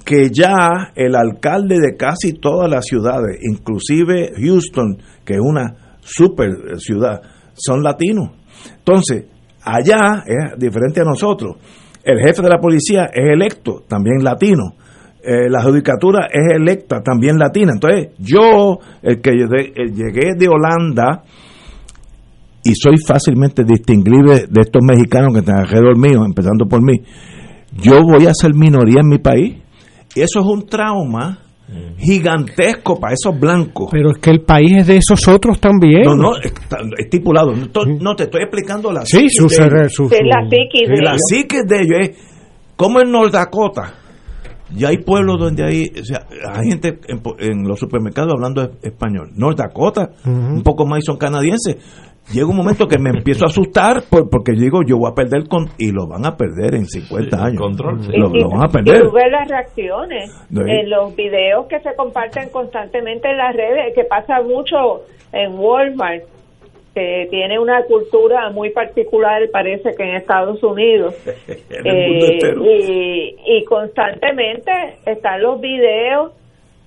que 0.04 0.30
ya 0.30 0.92
el 0.96 1.16
alcalde 1.16 1.80
de 1.80 1.96
casi 1.98 2.34
todas 2.34 2.70
las 2.70 2.86
ciudades, 2.86 3.40
inclusive 3.42 4.34
Houston, 4.38 4.98
que 5.26 5.34
es 5.34 5.40
una 5.42 5.98
super 6.02 6.50
ciudad, 6.78 7.22
son 7.54 7.84
latinos. 7.84 8.32
Entonces, 8.78 9.26
allá 9.64 10.24
es 10.26 10.60
diferente 10.60 11.02
a 11.02 11.04
nosotros. 11.04 11.58
El 12.04 12.20
jefe 12.20 12.42
de 12.42 12.50
la 12.50 12.60
policía 12.60 13.06
es 13.06 13.34
electo, 13.34 13.84
también 13.88 14.24
latino. 14.24 14.76
Eh, 15.30 15.50
la 15.50 15.62
judicatura 15.62 16.30
es 16.32 16.56
electa, 16.56 17.02
también 17.04 17.38
latina. 17.38 17.74
Entonces, 17.74 18.14
yo, 18.18 18.80
el 19.02 19.20
que 19.20 19.32
llegué 19.32 20.36
de 20.38 20.48
Holanda, 20.48 21.24
y 22.64 22.74
soy 22.74 22.96
fácilmente 23.06 23.66
distinguible 23.66 24.46
de 24.50 24.62
estos 24.62 24.82
mexicanos 24.82 25.34
que 25.34 25.40
están 25.40 25.60
alrededor 25.60 25.98
mío, 25.98 26.24
empezando 26.26 26.66
por 26.66 26.82
mí, 26.82 27.02
yo 27.74 28.04
voy 28.04 28.26
a 28.26 28.34
ser 28.34 28.54
minoría 28.54 29.02
en 29.02 29.10
mi 29.10 29.18
país. 29.18 29.58
Y 30.16 30.22
eso 30.22 30.40
es 30.40 30.46
un 30.46 30.66
trauma 30.66 31.40
gigantesco 31.98 32.98
para 32.98 33.14
esos 33.14 33.38
blancos. 33.38 33.90
Pero 33.92 34.12
es 34.12 34.20
que 34.20 34.30
el 34.30 34.44
país 34.44 34.78
es 34.78 34.88
de 34.88 34.96
esos 34.96 35.28
otros 35.28 35.60
también. 35.60 36.04
No, 36.06 36.16
no, 36.16 36.32
estipulado. 36.98 37.52
No, 37.54 38.16
te 38.16 38.24
estoy 38.24 38.44
explicando 38.44 38.94
la 38.94 39.06
sí, 39.06 39.28
su, 39.30 39.50
de, 39.50 39.58
la 39.60 39.90
psiquis 39.90 40.88
de, 40.88 41.02
la 41.02 41.18
psiquis 41.18 41.66
de 41.68 41.82
ellos. 41.82 42.18
como 42.78 43.02
en 43.02 43.12
North 43.12 43.34
Dakota 43.34 44.07
ya 44.76 44.90
hay 44.90 44.98
pueblos 44.98 45.38
donde 45.40 45.64
hay, 45.64 45.92
o 46.00 46.04
sea, 46.04 46.28
hay 46.54 46.70
gente 46.70 47.00
en, 47.08 47.64
los 47.64 47.80
supermercados 47.80 48.34
hablando 48.34 48.70
español. 48.82 49.32
North 49.36 49.58
Dakota, 49.58 50.10
un 50.26 50.64
poco 50.64 50.86
más 50.86 51.00
y 51.00 51.02
son 51.04 51.18
canadienses. 51.18 51.78
Llega 52.34 52.46
un 52.46 52.58
momento 52.58 52.88
que 52.88 53.00
me 53.00 53.10
empiezo 53.10 53.46
a 53.46 53.48
asustar 53.48 54.04
porque 54.10 54.52
digo, 54.52 54.82
yo 54.86 54.98
voy 54.98 55.10
a 55.10 55.16
perder 55.16 55.48
con, 55.48 55.68
y 55.78 55.92
lo 55.94 56.08
van 56.08 56.26
a 56.26 56.36
perder 56.36 56.76
en 56.76 56.86
50 56.86 57.38
años. 57.38 57.62
Control, 57.62 58.02
lo, 58.14 58.50
van 58.50 58.66
a 58.66 58.68
perder. 58.68 58.98
Y 58.98 59.08
tú 59.08 59.14
ves 59.14 59.32
las 59.32 59.48
reacciones 59.48 60.32
en 60.52 60.90
los 60.90 61.16
videos 61.16 61.68
que 61.68 61.80
se 61.80 61.96
comparten 61.96 62.50
constantemente 62.50 63.30
en 63.30 63.38
las 63.38 63.56
redes, 63.56 63.94
que 63.96 64.04
pasa 64.04 64.42
mucho 64.42 65.06
en 65.32 65.58
Walmart 65.58 66.24
que 66.98 67.28
tiene 67.30 67.60
una 67.60 67.84
cultura 67.84 68.50
muy 68.50 68.72
particular, 68.72 69.40
parece 69.52 69.92
que 69.96 70.04
en 70.04 70.16
Estados 70.16 70.64
Unidos. 70.64 71.14
eh, 71.48 72.56
y, 72.60 73.36
y 73.46 73.64
constantemente 73.66 74.72
están 75.06 75.44
los 75.44 75.62
videos 75.62 76.32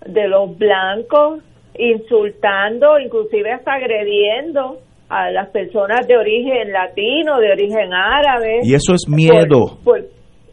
de 0.04 0.26
los 0.26 0.58
blancos 0.58 1.44
insultando, 1.78 2.98
inclusive 2.98 3.52
hasta 3.52 3.74
agrediendo 3.74 4.78
a 5.08 5.30
las 5.30 5.48
personas 5.50 6.08
de 6.08 6.16
origen 6.16 6.72
latino, 6.72 7.38
de 7.38 7.52
origen 7.52 7.92
árabe. 7.92 8.62
Y 8.64 8.74
eso 8.74 8.94
es 8.94 9.08
miedo. 9.08 9.78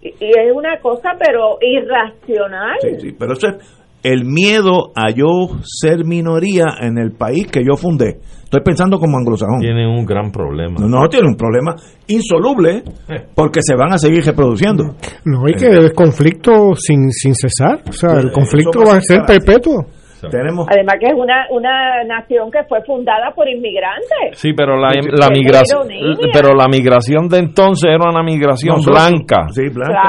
y 0.03 0.27
es 0.39 0.53
una 0.53 0.77
cosa, 0.81 1.13
pero 1.17 1.57
irracional. 1.61 2.77
Sí, 2.81 2.99
sí, 2.99 3.15
pero 3.17 3.33
eso 3.33 3.47
es 3.47 3.86
el 4.03 4.25
miedo 4.25 4.91
a 4.95 5.11
yo 5.11 5.57
ser 5.63 6.05
minoría 6.05 6.65
en 6.81 6.97
el 6.97 7.11
país 7.11 7.47
que 7.47 7.63
yo 7.63 7.75
fundé. 7.75 8.19
Estoy 8.43 8.61
pensando 8.61 8.97
como 8.97 9.17
anglosajón. 9.17 9.59
Tienen 9.59 9.87
un 9.87 10.05
gran 10.05 10.31
problema. 10.31 10.75
No, 10.79 10.87
no 10.87 11.09
tienen 11.09 11.31
un 11.31 11.35
problema 11.35 11.75
insoluble 12.07 12.83
eh. 13.09 13.25
porque 13.35 13.59
se 13.61 13.75
van 13.75 13.91
a 13.91 13.97
seguir 13.97 14.23
reproduciendo. 14.23 14.95
No, 15.25 15.45
hay 15.45 15.53
que 15.53 15.67
el 15.67 15.91
conflicto 15.93 16.73
sin, 16.75 17.11
sin 17.11 17.35
cesar. 17.35 17.81
O 17.89 17.91
sea, 17.91 18.13
el 18.19 18.31
conflicto 18.31 18.79
va 18.87 18.95
a 18.95 19.01
ser 19.01 19.23
perpetuo. 19.27 19.85
Tenemos... 20.31 20.65
Además 20.71 20.95
que 20.99 21.07
es 21.07 21.13
una, 21.13 21.45
una 21.51 22.03
nación 22.05 22.49
que 22.49 22.63
fue 22.67 22.81
fundada 22.85 23.31
por 23.35 23.47
inmigrantes. 23.47 24.33
Sí, 24.33 24.53
pero 24.55 24.75
la, 24.75 24.89
la 24.89 25.29
migración 25.29 25.87
pero 26.33 26.55
la 26.55 26.67
migración 26.67 27.27
de 27.27 27.39
entonces 27.39 27.91
era 27.91 28.09
una 28.09 28.23
migración 28.23 28.77
blanca, 28.81 29.45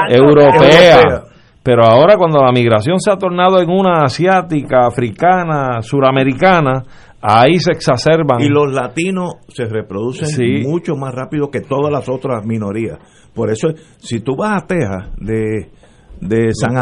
europea. 0.09 1.23
Pero 1.69 1.85
ahora 1.85 2.17
cuando 2.17 2.43
la 2.43 2.51
migración 2.51 2.99
se 2.99 3.11
ha 3.11 3.15
tornado 3.15 3.61
en 3.61 3.69
una 3.69 4.01
asiática, 4.01 4.87
africana, 4.87 5.83
suramericana, 5.83 6.83
ahí 7.21 7.59
se 7.59 7.73
exacerban. 7.73 8.41
Y 8.41 8.47
los 8.47 8.73
latinos 8.73 9.35
se 9.49 9.65
reproducen 9.65 10.63
mucho 10.63 10.95
más 10.95 11.13
rápido 11.13 11.51
que 11.51 11.61
todas 11.61 11.91
las 11.91 12.09
otras 12.09 12.43
minorías. 12.43 12.97
Por 13.35 13.51
eso, 13.51 13.67
si 13.99 14.21
tú 14.21 14.35
vas 14.35 14.63
a 14.63 14.65
Texas, 14.65 15.13
de, 15.19 15.69
de, 16.21 16.49
San, 16.55 16.73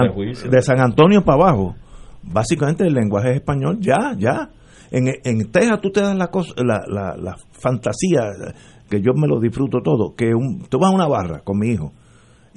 de 0.49 0.61
San 0.61 0.79
Antonio 0.79 1.21
para 1.25 1.43
abajo, 1.43 1.75
básicamente 2.23 2.87
el 2.87 2.93
lenguaje 2.93 3.31
es 3.31 3.35
español, 3.35 3.79
ya, 3.81 4.15
ya. 4.17 4.51
En, 4.89 5.09
en 5.21 5.51
Texas 5.51 5.81
tú 5.81 5.91
te 5.91 5.99
das 5.99 6.15
la, 6.15 6.27
cosa, 6.27 6.53
la, 6.63 6.79
la, 6.87 7.35
fantasía, 7.51 8.21
que 8.89 9.01
yo 9.01 9.11
me 9.17 9.27
lo 9.27 9.41
disfruto 9.41 9.79
todo, 9.83 10.15
que 10.15 10.33
un, 10.33 10.61
tú 10.69 10.79
vas 10.79 10.93
a 10.93 10.95
una 10.95 11.09
barra 11.09 11.41
con 11.43 11.59
mi 11.59 11.71
hijo 11.71 11.91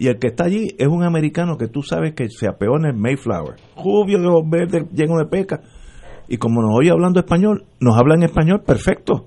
Y 0.00 0.08
el 0.08 0.18
que 0.18 0.28
está 0.28 0.44
allí 0.44 0.74
es 0.78 0.88
un 0.88 1.04
americano 1.04 1.58
que 1.58 1.68
tú 1.68 1.82
sabes 1.82 2.14
que 2.14 2.30
se 2.30 2.48
apeó 2.48 2.78
en 2.78 2.86
el 2.86 2.94
Mayflower. 2.94 3.56
Rubio, 3.76 4.18
de 4.18 4.28
ojos 4.28 4.48
verdes, 4.48 4.84
lleno 4.94 5.18
de 5.18 5.26
peca. 5.26 5.60
Y 6.26 6.38
como 6.38 6.62
nos 6.62 6.70
oye 6.78 6.90
hablando 6.90 7.20
español, 7.20 7.66
nos 7.80 7.98
habla 7.98 8.14
en 8.14 8.22
español 8.22 8.62
perfecto. 8.66 9.26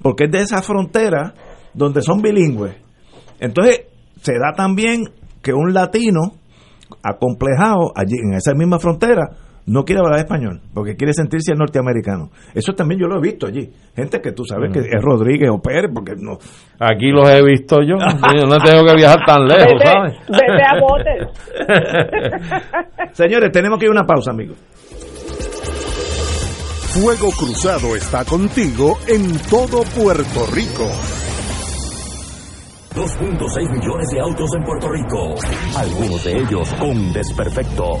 Porque 0.00 0.24
es 0.24 0.30
de 0.30 0.40
esa 0.40 0.62
frontera 0.62 1.34
donde 1.74 2.00
son 2.00 2.22
bilingües. 2.22 2.74
Entonces, 3.38 3.82
se 4.22 4.32
da 4.38 4.52
también 4.56 5.10
que 5.42 5.52
un 5.52 5.74
latino 5.74 6.22
acomplejado 7.02 7.92
allí 7.94 8.16
en 8.16 8.32
esa 8.32 8.54
misma 8.54 8.78
frontera 8.78 9.28
no 9.66 9.84
quiere 9.84 10.00
hablar 10.04 10.20
español 10.20 10.60
porque 10.74 10.94
quiere 10.96 11.12
sentirse 11.14 11.54
norteamericano. 11.54 12.30
Eso 12.54 12.74
también 12.74 13.00
yo 13.00 13.06
lo 13.06 13.18
he 13.18 13.22
visto 13.22 13.46
allí. 13.46 13.70
Gente 13.94 14.20
que 14.20 14.32
tú 14.32 14.44
sabes 14.44 14.70
que 14.72 14.80
es 14.80 15.02
Rodríguez 15.02 15.48
o 15.50 15.60
Pérez, 15.60 15.90
porque 15.92 16.12
no. 16.16 16.38
Aquí 16.78 17.10
los 17.10 17.28
he 17.28 17.42
visto 17.42 17.80
yo. 17.80 17.96
yo 17.96 18.46
no 18.46 18.58
tengo 18.58 18.84
que 18.86 18.94
viajar 18.96 19.18
tan 19.26 19.44
lejos, 19.48 19.72
Vete, 19.72 19.86
¿sabes? 19.86 20.14
vete 20.28 20.62
a 20.62 20.80
botes. 20.80 21.28
Señores, 23.16 23.50
tenemos 23.52 23.78
que 23.78 23.86
ir 23.86 23.88
a 23.90 23.92
una 23.92 24.04
pausa, 24.06 24.30
amigos. 24.32 24.58
Fuego 26.94 27.30
Cruzado 27.36 27.96
está 27.96 28.24
contigo 28.24 28.98
en 29.08 29.36
todo 29.50 29.82
Puerto 29.96 30.46
Rico. 30.54 30.88
2.6 32.94 33.70
millones 33.70 34.08
de 34.12 34.20
autos 34.20 34.48
en 34.56 34.62
Puerto 34.62 34.88
Rico, 34.88 35.34
algunos 35.76 36.22
de 36.22 36.32
ellos 36.38 36.72
con 36.74 37.12
desperfectos. 37.12 38.00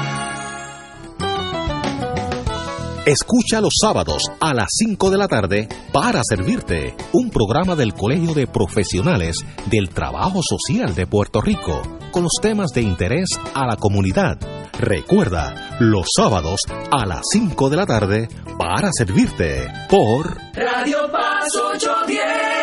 Escucha 3.05 3.61
los 3.61 3.73
sábados 3.81 4.21
a 4.39 4.53
las 4.53 4.67
5 4.77 5.09
de 5.09 5.17
la 5.17 5.27
tarde 5.27 5.67
para 5.91 6.21
servirte 6.23 6.95
un 7.13 7.31
programa 7.31 7.75
del 7.75 7.95
Colegio 7.95 8.35
de 8.35 8.45
Profesionales 8.45 9.37
del 9.71 9.89
Trabajo 9.89 10.41
Social 10.43 10.93
de 10.93 11.07
Puerto 11.07 11.41
Rico 11.41 11.81
con 12.11 12.23
los 12.23 12.33
temas 12.41 12.71
de 12.71 12.81
interés 12.81 13.29
a 13.53 13.65
la 13.65 13.77
comunidad. 13.77 14.37
Recuerda, 14.79 15.77
los 15.79 16.07
sábados 16.15 16.61
a 16.91 17.05
las 17.05 17.21
5 17.31 17.69
de 17.69 17.77
la 17.77 17.85
tarde 17.85 18.27
para 18.57 18.89
servirte 18.91 19.67
por 19.89 20.37
Radio 20.53 21.11
Paz 21.11 21.47
810. 21.55 22.61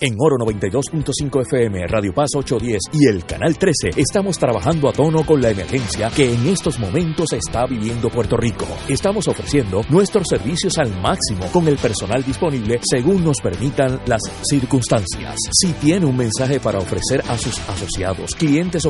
En 0.00 0.16
Oro 0.18 0.36
92.5 0.38 1.42
FM, 1.42 1.86
Radio 1.86 2.12
Paz 2.12 2.30
810 2.34 2.80
y 2.92 3.06
el 3.06 3.24
Canal 3.24 3.56
13 3.56 3.90
estamos 3.96 4.38
trabajando 4.38 4.88
a 4.88 4.92
tono 4.92 5.24
con 5.24 5.40
la 5.40 5.50
emergencia 5.50 6.10
que 6.10 6.32
en 6.32 6.48
estos 6.48 6.78
momentos 6.78 7.32
está 7.32 7.66
viviendo 7.66 8.10
Puerto 8.10 8.36
Rico. 8.36 8.66
Estamos 8.88 9.28
ofreciendo 9.28 9.82
nuestros 9.90 10.26
servicios 10.28 10.78
al 10.78 10.90
máximo 11.00 11.46
con 11.52 11.68
el 11.68 11.76
personal 11.76 12.24
disponible 12.24 12.80
según 12.82 13.22
nos 13.24 13.40
permitan 13.40 14.00
las 14.06 14.22
circunstancias. 14.42 15.36
Si 15.52 15.72
tiene 15.74 16.06
un 16.06 16.16
mensaje 16.16 16.58
para 16.58 16.78
ofrecer 16.78 17.22
a 17.28 17.38
sus 17.38 17.58
asociados, 17.68 18.34
clientes 18.34 18.84
o 18.86 18.89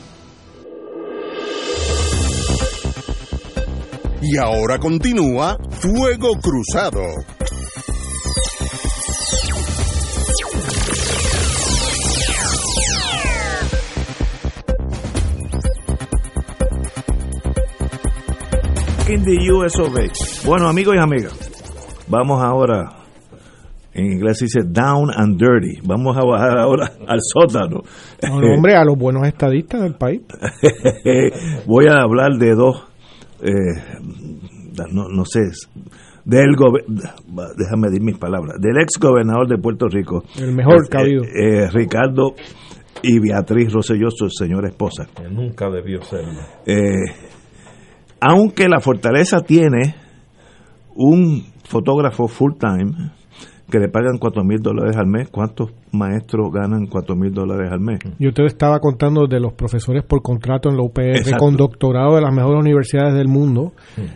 Y 4.23 4.37
ahora 4.37 4.77
continúa 4.77 5.57
Fuego 5.71 6.33
Cruzado. 6.39 7.01
In 19.09 19.23
the 19.25 19.51
US 19.51 19.77
of 19.79 19.97
A. 19.97 20.47
Bueno, 20.47 20.69
amigos 20.69 20.95
y 20.95 20.99
amigas, 20.99 21.33
vamos 22.07 22.41
ahora, 22.41 22.93
en 23.93 24.05
inglés 24.05 24.37
se 24.37 24.45
dice 24.45 24.61
down 24.63 25.09
and 25.13 25.37
dirty, 25.37 25.81
vamos 25.83 26.15
a 26.15 26.23
bajar 26.23 26.59
ahora 26.59 26.91
al 27.07 27.19
sótano. 27.21 27.81
No, 28.21 28.53
hombre, 28.55 28.75
a 28.75 28.85
los 28.85 28.97
buenos 28.97 29.27
estadistas 29.27 29.81
del 29.81 29.95
país. 29.95 30.21
Voy 31.65 31.87
a 31.87 32.03
hablar 32.03 32.37
de 32.37 32.53
dos, 32.55 32.90
eh, 33.41 33.81
no, 34.91 35.09
no 35.09 35.25
sé, 35.25 35.41
del 36.25 36.55
déjame 37.57 37.87
decir 37.89 38.01
mis 38.01 38.17
palabras, 38.17 38.57
del 38.59 38.77
ex 38.81 38.99
gobernador 38.99 39.47
de 39.47 39.57
Puerto 39.57 39.87
Rico, 39.87 40.23
El 40.39 40.53
mejor 40.53 40.75
eh, 40.75 40.97
ha 40.97 40.99
habido. 40.99 41.23
eh, 41.23 41.69
Ricardo 41.71 42.35
y 43.03 43.19
Beatriz 43.19 43.73
Rosselló, 43.73 44.09
su 44.11 44.29
señora 44.29 44.69
esposa. 44.69 45.07
Que 45.15 45.27
nunca 45.29 45.69
debió 45.69 46.01
serlo. 46.03 46.39
Eh, 46.65 47.13
aunque 48.19 48.67
la 48.69 48.79
fortaleza 48.79 49.41
tiene 49.41 49.95
un 50.95 51.43
fotógrafo 51.63 52.27
full 52.27 52.53
time 52.59 53.11
que 53.71 53.79
le 53.79 53.87
pagan 53.89 54.17
cuatro 54.19 54.43
mil 54.43 54.59
dólares 54.61 54.95
al 54.97 55.07
mes, 55.07 55.29
¿cuántos 55.31 55.71
maestros 55.91 56.51
ganan 56.53 56.85
cuatro 56.85 57.15
mil 57.15 57.33
dólares 57.33 57.71
al 57.71 57.79
mes? 57.79 57.99
Yo 58.19 58.31
te 58.33 58.45
estaba 58.45 58.79
contando 58.79 59.25
de 59.25 59.39
los 59.39 59.53
profesores 59.53 60.03
por 60.03 60.21
contrato 60.21 60.69
en 60.69 60.77
la 60.77 60.83
UPR 60.83 61.37
con 61.39 61.55
doctorado 61.57 62.15
de 62.15 62.21
las 62.21 62.33
mejores 62.35 62.59
universidades 62.61 63.15
del 63.15 63.27
mundo. 63.29 63.71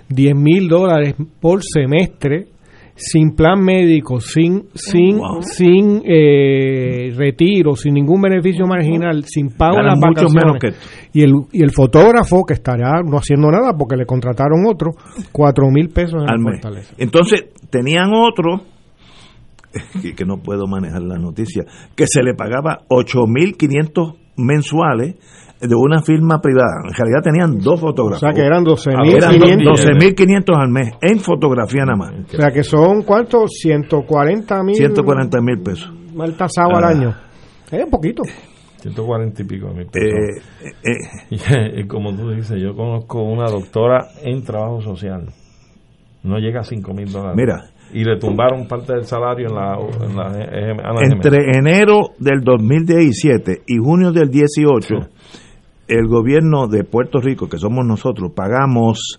10 0.09 0.35
mil 0.35 0.67
dólares 0.67 1.15
por 1.41 1.61
semestre, 1.63 2.49
sin 2.97 3.35
plan 3.35 3.59
médico, 3.61 4.19
sin 4.21 4.65
sin 4.73 5.17
Wow. 5.17 5.41
sin 5.41 6.01
eh, 6.05 7.11
retiro, 7.15 7.75
sin 7.75 7.93
ningún 7.93 8.21
beneficio 8.21 8.65
marginal, 8.67 9.23
sin 9.25 9.49
pago 9.49 9.81
las 9.81 9.99
vacaciones. 9.99 10.33
menos 10.33 10.57
que 10.59 10.73
Y 11.19 11.23
el, 11.23 11.33
y 11.51 11.63
el 11.63 11.71
fotógrafo 11.71 12.43
que 12.45 12.53
estará 12.53 13.01
no 13.03 13.17
haciendo 13.17 13.49
nada 13.51 13.73
porque 13.77 13.95
le 13.97 14.05
contrataron 14.05 14.65
otro, 14.67 14.91
cuatro 15.31 15.69
mil 15.71 15.89
pesos 15.89 16.21
en 16.23 16.29
al 16.29 16.37
la 16.37 16.51
mes. 16.51 16.61
fortaleza. 16.61 16.93
Entonces, 16.97 17.45
tenían 17.69 18.11
otro, 18.13 18.61
que, 20.01 20.13
que 20.15 20.25
no 20.25 20.37
puedo 20.41 20.67
manejar 20.67 21.01
la 21.03 21.17
noticia, 21.17 21.63
que 21.95 22.07
se 22.07 22.21
le 22.23 22.33
pagaba 22.33 22.79
8.500 22.89 24.15
mensuales 24.37 25.15
de 25.61 25.73
una 25.75 26.01
firma 26.01 26.41
privada. 26.41 26.83
En 26.87 26.93
realidad 26.93 27.21
tenían 27.23 27.57
dos 27.59 27.79
fotógrafos. 27.79 28.21
O 28.23 28.25
sea 28.27 28.33
que 28.33 28.45
eran 28.45 28.63
12.500. 28.65 29.15
Eran 29.15 29.59
12.500 29.59 30.61
al 30.61 30.69
mes 30.69 30.89
en 31.01 31.19
fotografía 31.19 31.85
nada 31.85 31.95
más. 31.97 32.13
O 32.33 32.37
sea 32.37 32.51
que 32.51 32.63
son 32.63 33.03
cuántos 33.03 33.51
140 33.61 34.63
mil 34.63 34.75
140 34.75 35.41
mil 35.41 35.61
pesos. 35.63 35.91
mal 36.13 36.35
tasado 36.35 36.75
al 36.75 36.83
Ah. 36.83 36.87
año. 36.89 37.15
Es 37.71 37.83
un 37.83 37.89
poquito. 37.89 38.23
140 38.81 39.41
y 39.41 39.45
pico 39.45 39.67
de 39.69 39.73
mil 39.73 39.85
Eh, 39.87 39.89
pesos. 39.91 40.43
Y, 41.77 41.81
y 41.81 41.87
como 41.87 42.15
tú 42.15 42.29
dices, 42.31 42.61
yo 42.61 42.75
conozco 42.75 43.23
una 43.23 43.49
doctora 43.49 44.07
en 44.23 44.43
trabajo 44.43 44.81
social. 44.81 45.29
No 46.23 46.37
llega 46.37 46.59
a 46.59 46.63
5 46.63 46.93
mil 46.93 47.11
dólares. 47.11 47.35
Mira. 47.37 47.63
Y 47.93 48.03
le 48.03 48.17
tumbaron 48.17 48.67
parte 48.67 48.93
del 48.93 49.05
salario 49.05 49.47
en 49.47 49.55
la... 49.55 49.77
En 50.01 50.15
la 50.15 50.29
la 50.93 51.01
Entre 51.01 51.57
enero 51.57 52.11
del 52.19 52.43
2017 52.43 53.63
y 53.67 53.77
junio 53.77 54.11
del 54.11 54.29
18, 54.29 54.95
el 55.87 56.07
gobierno 56.07 56.67
de 56.67 56.83
Puerto 56.83 57.21
Rico, 57.21 57.47
que 57.47 57.57
somos 57.57 57.85
nosotros, 57.85 58.33
pagamos 58.35 59.17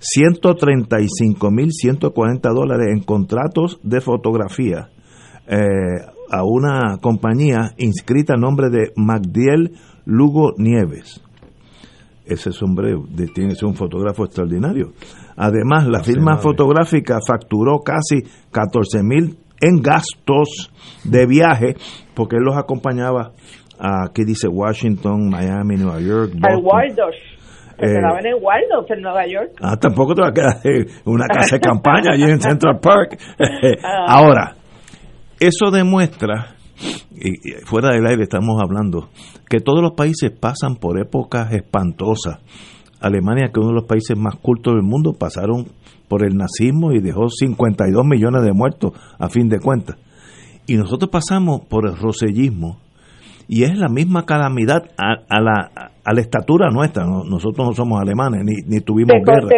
135.140 0.00 2.54
dólares 2.54 2.88
en 2.90 3.00
contratos 3.02 3.78
de 3.82 4.00
fotografía 4.00 4.88
eh, 5.46 5.58
a 6.30 6.42
una 6.44 6.96
compañía 7.00 7.72
inscrita 7.76 8.34
a 8.34 8.38
nombre 8.38 8.70
de 8.70 8.92
Magdiel 8.96 9.72
Lugo 10.04 10.54
Nieves. 10.56 11.20
ese 12.24 12.52
sombrero 12.52 13.04
de, 13.08 13.26
tiene 13.26 13.50
que 13.50 13.56
ser 13.56 13.66
un 13.66 13.74
fotógrafo 13.74 14.24
extraordinario. 14.24 14.92
Además, 15.42 15.86
la 15.88 16.02
firma 16.02 16.36
fotográfica 16.36 17.16
facturó 17.26 17.78
casi 17.78 18.28
14 18.52 19.02
mil 19.02 19.38
en 19.58 19.80
gastos 19.80 20.70
de 21.02 21.24
viaje, 21.26 21.76
porque 22.14 22.36
él 22.36 22.42
los 22.44 22.58
acompañaba 22.58 23.32
a, 23.78 24.04
aquí 24.04 24.24
dice 24.24 24.48
Washington, 24.48 25.30
Miami, 25.30 25.76
Nueva 25.76 25.98
York. 25.98 26.34
Al 26.42 26.58
Waldorf. 26.62 27.16
Eh, 27.78 27.86
quedaban 27.86 28.26
en 28.26 28.34
Waldorf, 28.38 28.90
en 28.90 29.00
Nueva 29.00 29.26
York. 29.26 29.52
Ah, 29.62 29.78
tampoco 29.80 30.14
te 30.14 30.20
va 30.20 30.28
a 30.28 30.32
quedar 30.34 30.60
en 30.62 30.86
una 31.06 31.26
casa 31.26 31.56
de 31.56 31.60
campaña 31.66 32.10
allí 32.12 32.24
en 32.24 32.40
Central 32.40 32.78
Park. 32.78 33.18
Ah. 33.82 34.18
Ahora, 34.18 34.56
eso 35.38 35.70
demuestra, 35.70 36.54
y 37.12 37.52
fuera 37.64 37.94
del 37.94 38.06
aire 38.06 38.24
estamos 38.24 38.60
hablando, 38.62 39.08
que 39.48 39.60
todos 39.60 39.80
los 39.80 39.92
países 39.92 40.30
pasan 40.38 40.76
por 40.76 41.00
épocas 41.00 41.50
espantosas. 41.52 42.40
Alemania, 43.00 43.46
que 43.52 43.60
es 43.60 43.64
uno 43.64 43.68
de 43.68 43.80
los 43.80 43.84
países 43.84 44.16
más 44.16 44.36
cultos 44.36 44.74
del 44.74 44.82
mundo, 44.82 45.12
pasaron 45.12 45.66
por 46.08 46.24
el 46.24 46.36
nazismo 46.36 46.92
y 46.92 47.00
dejó 47.00 47.28
52 47.28 48.04
millones 48.04 48.42
de 48.42 48.52
muertos 48.52 48.92
a 49.18 49.28
fin 49.28 49.48
de 49.48 49.58
cuentas. 49.58 49.96
Y 50.66 50.76
nosotros 50.76 51.10
pasamos 51.10 51.62
por 51.66 51.86
el 51.86 51.96
rosellismo, 51.96 52.78
y 53.52 53.64
es 53.64 53.76
la 53.76 53.88
misma 53.88 54.24
calamidad 54.24 54.84
a, 54.96 55.40
la, 55.40 55.90
a 56.04 56.14
la 56.14 56.20
estatura 56.20 56.70
nuestra. 56.70 57.04
Nosotros 57.04 57.66
no 57.66 57.72
somos 57.72 58.00
alemanes 58.00 58.44
ni, 58.44 58.62
ni 58.64 58.80
tuvimos 58.80 59.16
guerra. 59.26 59.48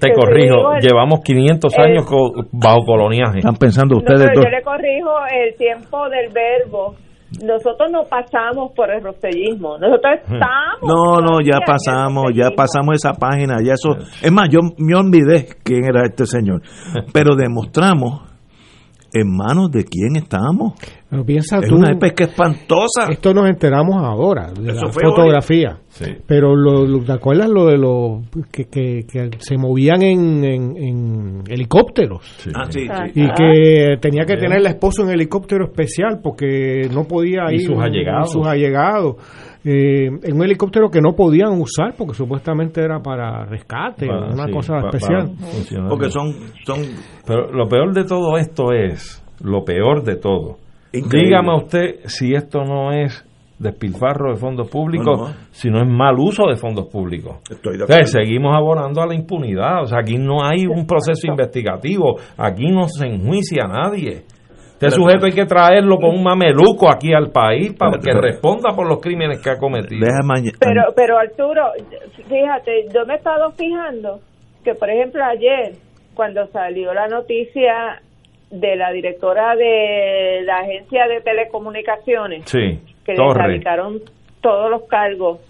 Te, 0.00 0.12
corrijo, 0.12 0.74
llevamos 0.80 1.20
500 1.20 1.78
años 1.78 2.06
bajo 2.50 2.84
coloniaje. 2.84 3.38
Están 3.38 3.54
pensando 3.54 3.98
ustedes. 3.98 4.30
No, 4.34 4.42
yo 4.42 4.50
le 4.50 4.62
corrijo 4.64 5.10
el 5.32 5.54
tiempo 5.56 6.08
del 6.08 6.32
verbo. 6.32 6.96
Nosotros 7.42 7.90
no 7.90 8.04
pasamos 8.04 8.72
por 8.74 8.90
el 8.90 9.02
rosellismo, 9.02 9.78
nosotros 9.78 10.20
hmm. 10.28 10.34
estamos. 10.34 10.82
No, 10.82 11.20
no, 11.20 11.40
ya 11.40 11.58
pasamos, 11.66 12.26
ya 12.34 12.50
pasamos 12.50 12.94
esa 12.94 13.12
página, 13.14 13.56
ya 13.64 13.74
eso. 13.74 13.96
Es 14.22 14.32
más, 14.32 14.48
yo 14.48 14.60
me 14.78 14.94
olvidé 14.94 15.48
quién 15.62 15.84
era 15.84 16.02
este 16.04 16.24
señor, 16.26 16.62
pero 17.12 17.34
demostramos 17.34 18.22
en 19.12 19.36
manos 19.36 19.70
de 19.70 19.84
quién 19.84 20.16
estamos. 20.16 20.74
Pero 21.08 21.24
piensa 21.24 21.58
es 21.58 21.68
tú, 21.68 21.76
una 21.76 21.96
pesca 21.98 22.24
espantosa. 22.24 23.06
Esto 23.10 23.32
nos 23.32 23.48
enteramos 23.48 23.96
ahora, 23.96 24.52
de 24.52 24.72
la 24.72 24.88
fotografía. 24.90 25.78
Pero 26.26 26.54
lo, 26.54 27.02
¿te 27.04 27.12
acuerdas 27.12 27.48
lo 27.48 27.66
de 27.66 27.78
los 27.78 28.30
que, 28.50 28.66
que, 28.66 29.30
se 29.38 29.56
movían 29.56 30.02
en, 30.02 30.44
en, 30.44 31.44
helicópteros? 31.48 32.22
Ah, 32.54 32.66
sí, 32.68 32.86
y 33.14 33.28
que 33.28 33.96
tenía 34.00 34.24
que 34.26 34.36
tener 34.36 34.58
el 34.58 34.66
esposo 34.66 35.02
en 35.04 35.10
helicóptero 35.10 35.64
especial 35.64 36.20
porque 36.22 36.88
no 36.92 37.04
podía 37.04 37.44
ir. 37.52 37.62
sus 37.62 37.78
allegados. 37.78 38.32
Sus 38.32 38.46
allegados. 38.46 39.16
Eh, 39.68 40.06
en 40.06 40.36
un 40.36 40.44
helicóptero 40.44 40.88
que 40.88 41.00
no 41.00 41.16
podían 41.16 41.60
usar 41.60 41.96
porque 41.98 42.14
supuestamente 42.14 42.80
era 42.80 43.00
para 43.00 43.44
rescate, 43.46 44.08
una 44.08 44.48
cosa 44.48 44.78
especial. 44.78 45.32
porque 45.88 46.08
son, 46.08 46.32
son... 46.64 46.82
Pero 47.26 47.50
lo 47.50 47.66
peor 47.66 47.92
de 47.92 48.04
todo 48.04 48.36
esto 48.38 48.72
es, 48.72 49.24
lo 49.40 49.64
peor 49.64 50.04
de 50.04 50.18
todo, 50.18 50.58
dígame 50.92 51.56
usted 51.56 51.96
si 52.04 52.32
esto 52.32 52.62
no 52.62 52.92
es 52.92 53.26
despilfarro 53.58 54.30
de 54.30 54.36
fondos 54.36 54.68
públicos, 54.68 55.34
si 55.50 55.68
no 55.68 55.82
es 55.82 55.88
mal 55.88 56.14
uso 56.16 56.44
de 56.48 56.54
fondos 56.54 56.86
públicos. 56.86 57.38
seguimos 58.04 58.54
abonando 58.54 59.02
a 59.02 59.06
la 59.08 59.16
impunidad, 59.16 59.82
o 59.82 59.86
sea, 59.86 59.98
aquí 59.98 60.16
no 60.16 60.44
hay 60.44 60.66
un 60.66 60.86
proceso 60.86 61.26
investigativo, 61.26 62.20
aquí 62.36 62.70
no 62.70 62.86
se 62.86 63.08
enjuicia 63.08 63.64
a 63.64 63.68
nadie. 63.68 64.22
Este 64.76 64.90
sujeto 64.90 65.24
hay 65.24 65.32
que 65.32 65.46
traerlo 65.46 65.96
con 65.96 66.10
un 66.10 66.22
mameluco 66.22 66.86
aquí 66.92 67.14
al 67.14 67.30
país 67.30 67.72
para 67.72 67.98
que 67.98 68.12
responda 68.12 68.76
por 68.76 68.86
los 68.86 69.00
crímenes 69.00 69.42
que 69.42 69.48
ha 69.48 69.56
cometido. 69.56 70.06
Pero, 70.60 70.82
pero 70.94 71.18
Arturo, 71.18 71.72
fíjate, 72.28 72.84
yo 72.94 73.06
me 73.06 73.14
he 73.14 73.16
estado 73.16 73.52
fijando 73.52 74.20
que, 74.62 74.74
por 74.74 74.90
ejemplo, 74.90 75.24
ayer, 75.24 75.72
cuando 76.14 76.46
salió 76.48 76.92
la 76.92 77.06
noticia 77.08 78.02
de 78.50 78.76
la 78.76 78.92
directora 78.92 79.56
de 79.56 80.42
la 80.44 80.58
agencia 80.58 81.08
de 81.08 81.22
telecomunicaciones, 81.22 82.44
que 82.52 83.14
le 83.14 83.34
radicaron 83.34 84.00
todos 84.42 84.70
los 84.70 84.82
cargos, 84.88 85.40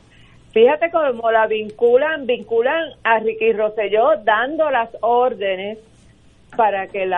fíjate 0.53 0.89
cómo 0.93 1.32
la 1.32 1.48
vinculan, 1.48 2.27
vinculan 2.27 2.90
a 3.03 3.19
Ricky 3.19 3.53
Rosselló 3.55 4.23
dando 4.24 4.70
las 4.70 4.97
órdenes 5.01 5.78
para 6.56 6.86
que 6.89 7.09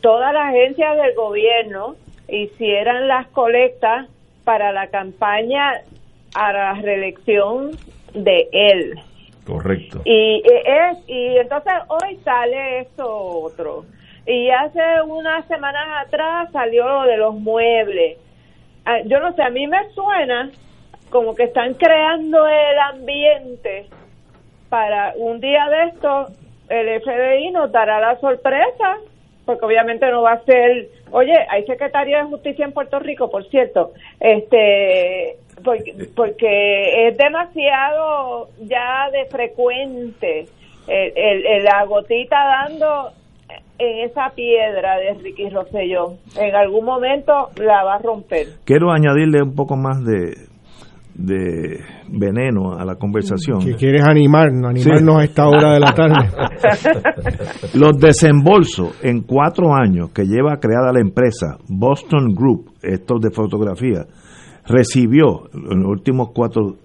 todas 0.00 0.32
las 0.32 0.46
agencias 0.48 0.96
del 0.96 1.14
gobierno 1.14 1.96
hicieran 2.28 3.08
las 3.08 3.26
colectas 3.28 4.08
para 4.44 4.72
la 4.72 4.88
campaña 4.88 5.80
a 6.34 6.52
la 6.52 6.74
reelección 6.74 7.72
de 8.14 8.48
él. 8.52 9.00
Correcto. 9.44 10.02
Y 10.04 10.42
es 10.44 10.98
y 11.06 11.36
entonces 11.38 11.72
hoy 11.88 12.16
sale 12.24 12.80
esto 12.80 13.06
otro. 13.08 13.84
Y 14.26 14.50
hace 14.50 14.80
unas 15.06 15.46
semanas 15.46 16.06
atrás 16.06 16.50
salió 16.52 16.84
lo 16.84 17.02
de 17.02 17.16
los 17.16 17.34
muebles. 17.36 18.18
Ah, 18.84 18.98
yo 19.04 19.20
no 19.20 19.32
sé, 19.34 19.42
a 19.42 19.50
mí 19.50 19.66
me 19.68 19.88
suena 19.90 20.50
como 21.10 21.34
que 21.34 21.44
están 21.44 21.74
creando 21.74 22.46
el 22.46 22.78
ambiente 22.92 23.86
para 24.68 25.14
un 25.16 25.40
día 25.40 25.68
de 25.68 25.84
esto 25.90 26.28
el 26.68 27.00
FBI 27.00 27.50
nos 27.50 27.70
dará 27.72 28.00
la 28.00 28.18
sorpresa, 28.20 28.98
porque 29.44 29.64
obviamente 29.64 30.10
no 30.10 30.22
va 30.22 30.32
a 30.32 30.44
ser, 30.44 30.88
oye, 31.10 31.34
hay 31.48 31.64
secretario 31.64 32.18
de 32.18 32.24
justicia 32.24 32.64
en 32.64 32.72
Puerto 32.72 32.98
Rico, 32.98 33.30
por 33.30 33.44
cierto, 33.48 33.92
este, 34.20 35.36
porque, 36.14 37.08
es 37.08 37.16
demasiado 37.16 38.48
ya 38.60 39.10
de 39.10 39.26
frecuente 39.26 40.46
el, 40.88 41.64
la 41.64 41.84
gotita 41.84 42.36
dando 42.36 43.10
en 43.78 44.08
esa 44.08 44.30
piedra 44.30 44.96
de 44.98 45.14
Ricky 45.14 45.48
Rosselló. 45.50 46.14
En 46.38 46.54
algún 46.54 46.84
momento 46.84 47.50
la 47.56 47.84
va 47.84 47.96
a 47.96 47.98
romper. 47.98 48.46
Quiero 48.64 48.90
añadirle 48.90 49.42
un 49.42 49.54
poco 49.54 49.76
más 49.76 50.04
de, 50.04 50.34
de 51.16 51.80
veneno 52.08 52.74
a 52.74 52.84
la 52.84 52.96
conversación. 52.96 53.62
Si 53.62 53.72
quieres 53.74 54.02
animarnos, 54.06 54.70
animarnos 54.70 55.20
a 55.20 55.24
esta 55.24 55.48
hora 55.48 55.72
de 55.72 55.80
la 55.80 55.94
tarde. 55.94 56.28
Los 57.74 57.98
desembolsos 57.98 58.98
en 59.02 59.22
cuatro 59.22 59.74
años 59.74 60.10
que 60.10 60.24
lleva 60.24 60.60
creada 60.60 60.92
la 60.92 61.00
empresa 61.00 61.56
Boston 61.68 62.34
Group, 62.34 62.72
estos 62.82 63.20
de 63.20 63.30
fotografía, 63.30 64.06
recibió 64.66 65.48
en 65.54 65.82
los 65.82 65.90
últimos 65.90 66.30
cuatro 66.34 66.76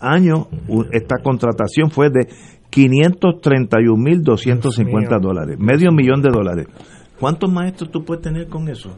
años, 0.00 0.48
esta 0.92 1.22
contratación 1.22 1.90
fue 1.90 2.10
de 2.10 2.28
531.250 2.70 5.20
dólares, 5.20 5.58
medio 5.58 5.90
millón 5.92 6.20
de 6.22 6.30
dólares. 6.30 6.66
¿Cuántos 7.18 7.52
maestros 7.52 7.90
tú 7.90 8.04
puedes 8.04 8.22
tener 8.22 8.46
con 8.48 8.68
eso? 8.68 8.96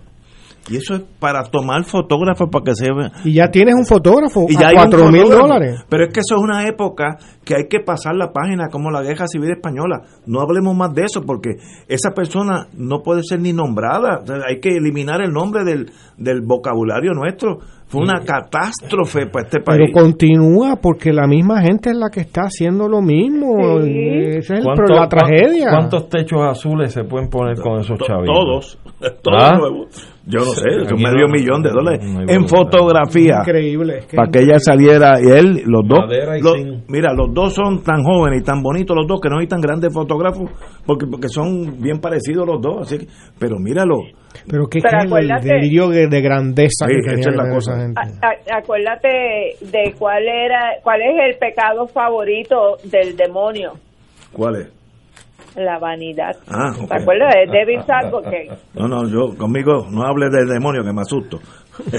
Y 0.70 0.76
eso 0.76 0.94
es 0.94 1.02
para 1.18 1.43
tomar 1.44 1.84
fotógrafos 1.84 2.48
para 2.51 2.64
que 2.64 2.74
se 2.74 2.86
vea. 2.93 3.10
Y 3.24 3.34
ya 3.34 3.48
tienes 3.51 3.74
un 3.74 3.84
fotógrafo 3.84 4.47
y 4.48 4.55
ya 4.56 4.68
a 4.68 4.72
cuatro 4.72 5.10
mil 5.10 5.28
dólares. 5.28 5.84
Pero 5.89 6.05
es 6.05 6.12
que 6.12 6.20
eso 6.20 6.36
es 6.36 6.43
una 6.43 6.68
época 6.68 7.18
que 7.44 7.56
hay 7.56 7.68
que 7.68 7.80
pasar 7.80 8.14
la 8.14 8.32
página 8.32 8.68
como 8.68 8.90
la 8.90 9.02
guerra 9.02 9.26
civil 9.26 9.51
española. 9.51 10.02
No 10.26 10.40
hablemos 10.40 10.76
más 10.76 10.94
de 10.94 11.02
eso 11.02 11.22
porque 11.22 11.56
esa 11.89 12.10
persona 12.10 12.68
no 12.76 13.02
puede 13.02 13.22
ser 13.24 13.40
ni 13.40 13.52
nombrada. 13.52 14.22
hay 14.48 14.60
que 14.60 14.76
eliminar 14.76 15.20
el 15.20 15.32
nombre 15.32 15.64
del, 15.64 15.90
del 16.16 16.43
vocabulario 16.43 17.12
nuestro. 17.12 17.59
Fue 17.93 18.01
una 18.01 18.20
catástrofe 18.20 19.27
para 19.27 19.44
este 19.44 19.60
país. 19.60 19.82
Pero 19.85 19.93
continúa 19.93 20.77
porque 20.77 21.12
la 21.12 21.27
misma 21.27 21.60
gente 21.60 21.90
es 21.90 21.97
la 21.97 22.09
que 22.09 22.20
está 22.20 22.44
haciendo 22.44 22.89
lo 22.89 23.02
mismo. 23.02 23.81
Esa 23.81 24.55
es 24.55 24.64
la 24.64 25.06
tragedia. 25.09 25.66
¿Cuántos 25.69 26.09
techos 26.09 26.40
azules 26.40 26.90
se 26.90 27.05
pueden 27.05 27.28
poner 27.28 27.59
con 27.60 27.81
esos 27.81 27.98
chavitos? 27.98 28.35
Todos. 28.35 28.78
Todos 29.23 29.43
¿Ah? 29.43 29.59
nuevos. 29.59 30.09
Yo 30.24 30.39
no 30.39 30.52
sé, 30.52 30.69
es 30.85 30.90
un 30.90 31.02
medio 31.02 31.28
millón 31.28 31.62
de 31.62 31.70
dólares 31.70 32.01
en 32.28 32.48
fotografía. 32.48 33.40
Increíble. 33.40 34.05
para 34.14 34.31
que 34.31 34.39
ella 34.39 34.59
saliera 34.59 35.20
y 35.20 35.27
él, 35.27 35.62
los 35.66 35.82
dos. 35.86 35.98
mira, 36.89 37.12
los 37.12 37.35
dos 37.35 37.52
son 37.52 37.82
tan 37.82 38.02
jóvenes 38.05 38.40
y 38.40 38.44
tan 38.44 38.62
bonitos 38.62 38.97
los 38.97 39.06
dos 39.06 39.20
que 39.20 39.28
no 39.28 39.40
hay 39.40 39.48
tan 39.48 39.60
grandes 39.60 39.93
fotógrafos 39.93 40.48
porque 40.86 41.06
porque 41.06 41.28
son 41.28 41.78
bien 41.78 41.98
parecidos 41.98 42.47
los 42.47 42.62
dos. 42.62 42.86
Así 42.86 43.01
que, 43.01 43.06
pero 43.39 43.59
míralo. 43.59 43.97
Pero 44.49 44.67
qué 44.69 44.79
es 44.79 44.85
el 44.85 45.29
delirio 45.43 45.89
de, 45.89 46.21
grandeza 46.21 46.87
que 46.87 47.21
es 47.21 47.27
la 47.35 47.51
cosa. 47.51 47.73
acuérdate 48.53 49.57
de 49.61 49.95
cuál 49.99 50.27
era, 50.27 50.75
cuál 50.83 51.01
es 51.03 51.33
el 51.33 51.39
pecado 51.39 51.87
favorito 51.87 52.77
del 52.85 53.17
demonio. 53.17 53.73
¿Cuál 54.33 54.57
es? 54.57 54.69
la 55.55 55.79
vanidad. 55.79 56.35
Ah, 56.49 56.73
¿Te 56.75 57.03
acuerdas 57.03 57.35
de 57.35 57.47
David 57.47 57.81
Sarkozy? 57.87 58.49
No, 58.73 58.89
no, 58.89 59.07
yo 59.07 59.37
conmigo 59.37 59.87
no 59.91 60.03
hable 60.03 60.31
del 60.31 60.49
demonio 60.49 60.83
que 60.83 60.93
me 60.95 61.03
asusto. 61.03 61.39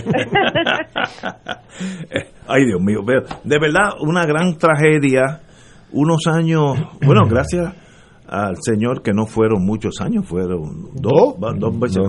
Ay, 2.48 2.66
Dios 2.66 2.82
mío, 2.82 3.02
de 3.44 3.60
verdad 3.60 3.92
una 4.00 4.26
gran 4.26 4.58
tragedia, 4.58 5.42
unos 5.92 6.26
años, 6.28 6.80
bueno, 7.06 7.28
gracias 7.30 7.76
al 8.34 8.56
señor 8.60 9.04
que 9.04 9.14
no 9.14 9.28
fueron 9.28 9.64
muchos 9.64 10.02
años, 10.02 10.26
fueron 10.26 10.90
dos, 10.96 11.36
dos 11.38 11.80
veces. 11.80 12.02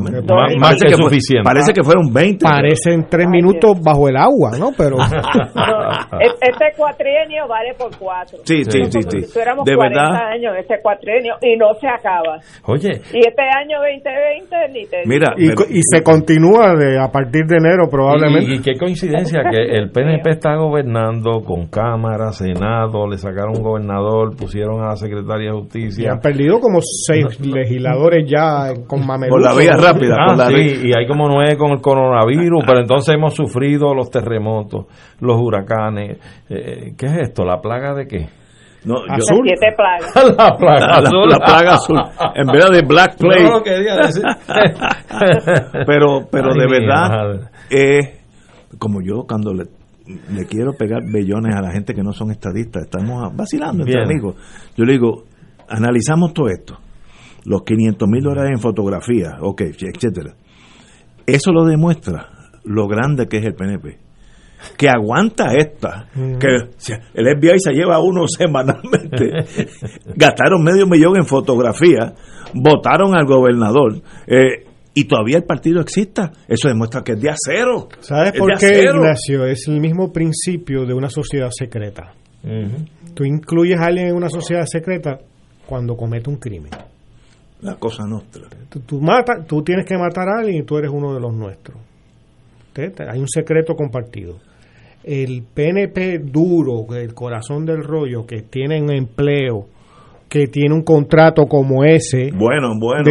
más, 0.58 0.76
que, 0.80 0.94
suficiente. 0.94 1.44
Parece 1.44 1.74
que 1.74 1.82
fueron 1.82 2.10
20. 2.12 2.42
Parecen 2.42 3.06
tres 3.10 3.28
minutos 3.28 3.78
bajo 3.84 4.08
el 4.08 4.16
agua, 4.16 4.52
¿no? 4.58 4.70
Pero 4.76 4.96
este 6.40 6.64
cuatrienio 6.78 7.46
vale 7.46 7.74
por 7.76 7.94
cuatro. 7.98 8.38
Sí, 8.44 8.64
sí, 8.64 8.84
sí, 8.88 9.00
sí. 9.02 9.18
de 9.20 9.76
verdad. 9.76 10.32
años 10.32 10.54
este 10.58 10.80
cuatrienio 10.80 11.34
y 11.42 11.58
no 11.58 11.74
se 11.74 11.88
acaba. 11.88 12.38
Oye. 12.64 13.02
Y 13.12 13.18
este 13.18 13.42
año 13.42 13.76
2020 13.80 14.56
ni 14.72 14.86
te 14.86 15.02
Mira, 15.04 15.34
y, 15.36 15.50
y, 15.50 15.82
se 15.82 16.02
continúa 16.02 16.74
de 16.74 16.98
a 16.98 17.12
partir 17.12 17.44
de 17.44 17.56
enero 17.58 17.88
probablemente. 17.90 18.54
Y, 18.54 18.62
qué 18.62 18.78
coincidencia 18.78 19.42
que 19.50 19.76
el 19.76 19.90
PNP 19.90 20.30
está 20.30 20.56
gobernando 20.56 21.42
con 21.44 21.66
Cámara, 21.66 22.32
Senado, 22.32 23.06
le 23.06 23.18
sacaron 23.18 23.58
un 23.58 23.62
gobernador, 23.62 24.34
pusieron 24.36 24.82
a 24.82 24.88
la 24.88 24.96
Secretaria 24.96 25.50
de 25.50 25.58
Justicia. 25.58 26.13
Han 26.14 26.20
perdido 26.20 26.60
como 26.60 26.78
seis 26.80 27.40
legisladores 27.40 28.24
ya 28.30 28.72
con 28.86 29.04
mameluco. 29.04 29.36
Por 29.36 29.42
la 29.42 29.54
vía 29.54 29.76
rápida. 29.76 30.16
Ah, 30.18 30.48
sí, 30.48 30.88
y 30.88 30.92
hay 30.96 31.06
como 31.08 31.28
nueve 31.28 31.56
con 31.56 31.72
el 31.72 31.80
coronavirus, 31.80 32.62
pero 32.64 32.80
entonces 32.80 33.14
hemos 33.14 33.34
sufrido 33.34 33.94
los 33.94 34.10
terremotos, 34.10 34.86
los 35.20 35.40
huracanes. 35.40 36.18
Eh, 36.48 36.94
¿Qué 36.96 37.06
es 37.06 37.28
esto? 37.28 37.44
¿La 37.44 37.60
plaga 37.60 37.94
de 37.94 38.06
qué? 38.06 38.28
No, 38.84 38.96
azul. 39.08 39.44
siete 39.44 39.74
plagas. 39.76 40.36
la 40.38 40.56
plaga 40.56 40.86
azul. 40.98 41.28
La, 41.28 41.38
plaga 41.38 41.74
azul. 41.74 41.98
En 42.34 42.46
vez 42.46 42.70
de 42.70 42.86
Black 42.86 43.16
Plague. 43.16 43.44
No, 43.44 43.62
quería 43.62 43.96
decir. 43.96 44.22
pero 45.86 46.28
pero 46.30 46.54
de 46.54 46.66
verdad, 46.68 47.50
eh, 47.70 48.20
como 48.78 49.00
yo 49.02 49.24
cuando 49.26 49.52
le, 49.52 49.64
le, 50.30 50.46
quiero 50.46 50.74
pegar 50.74 51.02
bellones 51.10 51.56
a 51.56 51.62
la 51.62 51.72
gente 51.72 51.94
que 51.94 52.02
no 52.02 52.12
son 52.12 52.30
estadistas, 52.30 52.84
estamos 52.84 53.34
vacilando 53.34 53.84
entre 53.84 54.02
amigos. 54.02 54.36
Yo 54.76 54.84
le 54.84 54.92
digo, 54.92 55.24
analizamos 55.68 56.32
todo 56.34 56.48
esto. 56.48 56.78
Los 57.44 57.62
500 57.62 58.08
mil 58.08 58.22
dólares 58.22 58.52
en 58.54 58.60
fotografía, 58.60 59.36
ok, 59.40 59.62
etcétera. 59.62 60.34
Eso 61.26 61.52
lo 61.52 61.64
demuestra 61.64 62.30
lo 62.64 62.86
grande 62.86 63.28
que 63.28 63.38
es 63.38 63.44
el 63.44 63.54
PNP 63.54 64.04
que 64.76 64.88
aguanta 64.88 65.52
esta, 65.54 66.06
que 66.14 66.48
el 67.14 67.38
FBI 67.38 67.58
se 67.58 67.72
lleva 67.72 68.00
uno 68.00 68.26
semanalmente, 68.38 69.44
gastaron 70.16 70.62
medio 70.62 70.86
millón 70.86 71.16
en 71.16 71.26
fotografía, 71.26 72.14
votaron 72.54 73.16
al 73.16 73.26
gobernador, 73.26 74.00
eh, 74.26 74.64
y 74.94 75.04
todavía 75.04 75.38
el 75.38 75.44
partido 75.44 75.80
exista. 75.80 76.30
Eso 76.46 76.68
demuestra 76.68 77.02
que 77.02 77.12
es 77.12 77.20
de 77.20 77.30
acero. 77.30 77.88
¿Sabes 77.98 78.32
por 78.38 78.56
qué, 78.56 78.84
Ignacio? 78.84 79.44
Es 79.44 79.66
el 79.66 79.80
mismo 79.80 80.12
principio 80.12 80.86
de 80.86 80.94
una 80.94 81.10
sociedad 81.10 81.48
secreta. 81.50 82.12
Tú 83.14 83.24
incluyes 83.24 83.80
a 83.80 83.86
alguien 83.86 84.08
en 84.08 84.14
una 84.14 84.28
sociedad 84.28 84.64
secreta 84.66 85.18
cuando 85.66 85.96
comete 85.96 86.30
un 86.30 86.36
crimen. 86.36 86.70
La 87.60 87.76
cosa 87.76 88.04
nuestra. 88.06 88.42
Tú, 88.68 88.80
tú, 88.80 89.00
mata, 89.00 89.42
tú 89.46 89.62
tienes 89.62 89.86
que 89.86 89.96
matar 89.96 90.28
a 90.28 90.40
alguien 90.40 90.62
y 90.62 90.62
tú 90.64 90.76
eres 90.76 90.90
uno 90.92 91.14
de 91.14 91.20
los 91.20 91.32
nuestros. 91.32 91.78
Hay 93.08 93.20
un 93.20 93.28
secreto 93.28 93.74
compartido 93.74 94.36
el 95.04 95.42
PNP 95.42 96.18
duro, 96.18 96.86
el 96.96 97.14
corazón 97.14 97.66
del 97.66 97.82
rollo, 97.84 98.26
que 98.26 98.42
tiene 98.42 98.80
un 98.80 98.90
empleo, 98.90 99.66
que 100.28 100.46
tiene 100.46 100.74
un 100.74 100.82
contrato 100.82 101.44
como 101.46 101.84
ese. 101.84 102.30
Bueno, 102.34 102.72
bueno. 102.80 103.04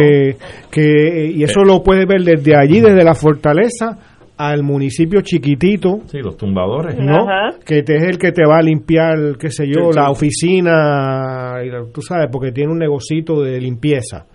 que, 0.70 1.30
y 1.32 1.42
eso 1.42 1.62
lo 1.62 1.82
puedes 1.82 2.06
ver 2.06 2.22
desde 2.22 2.56
allí, 2.56 2.80
desde 2.80 3.04
la 3.04 3.14
fortaleza 3.14 4.13
al 4.36 4.62
municipio 4.62 5.20
chiquitito. 5.20 6.00
Sí, 6.06 6.18
los 6.18 6.36
tumbadores. 6.36 6.98
¿No? 6.98 7.26
Que 7.64 7.78
es 7.78 8.02
el 8.02 8.18
que 8.18 8.32
te 8.32 8.46
va 8.46 8.58
a 8.58 8.62
limpiar, 8.62 9.36
qué 9.38 9.50
sé 9.50 9.66
yo, 9.66 9.90
la 9.92 10.10
oficina, 10.10 11.54
tú 11.92 12.02
sabes, 12.02 12.28
porque 12.30 12.52
tiene 12.52 12.72
un 12.72 12.78
negocito 12.78 13.42
de 13.42 13.60
limpieza. 13.60 14.26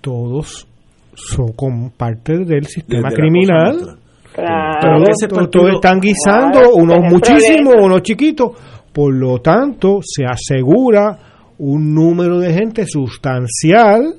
Todos 0.00 0.66
son 1.14 1.90
parte 1.96 2.44
del 2.44 2.66
sistema 2.66 3.10
criminal 3.10 3.98
Claro. 4.36 5.04
Todos, 5.50 5.74
están 5.74 5.98
guisando, 5.98 6.74
unos 6.74 6.98
muchísimos, 7.10 7.74
unos 7.80 8.02
chiquitos. 8.02 8.52
Por 8.92 9.14
lo 9.14 9.38
tanto, 9.38 10.00
se 10.02 10.24
asegura 10.26 11.18
un 11.58 11.94
número 11.94 12.38
de 12.38 12.52
gente 12.52 12.84
sustancial, 12.84 14.14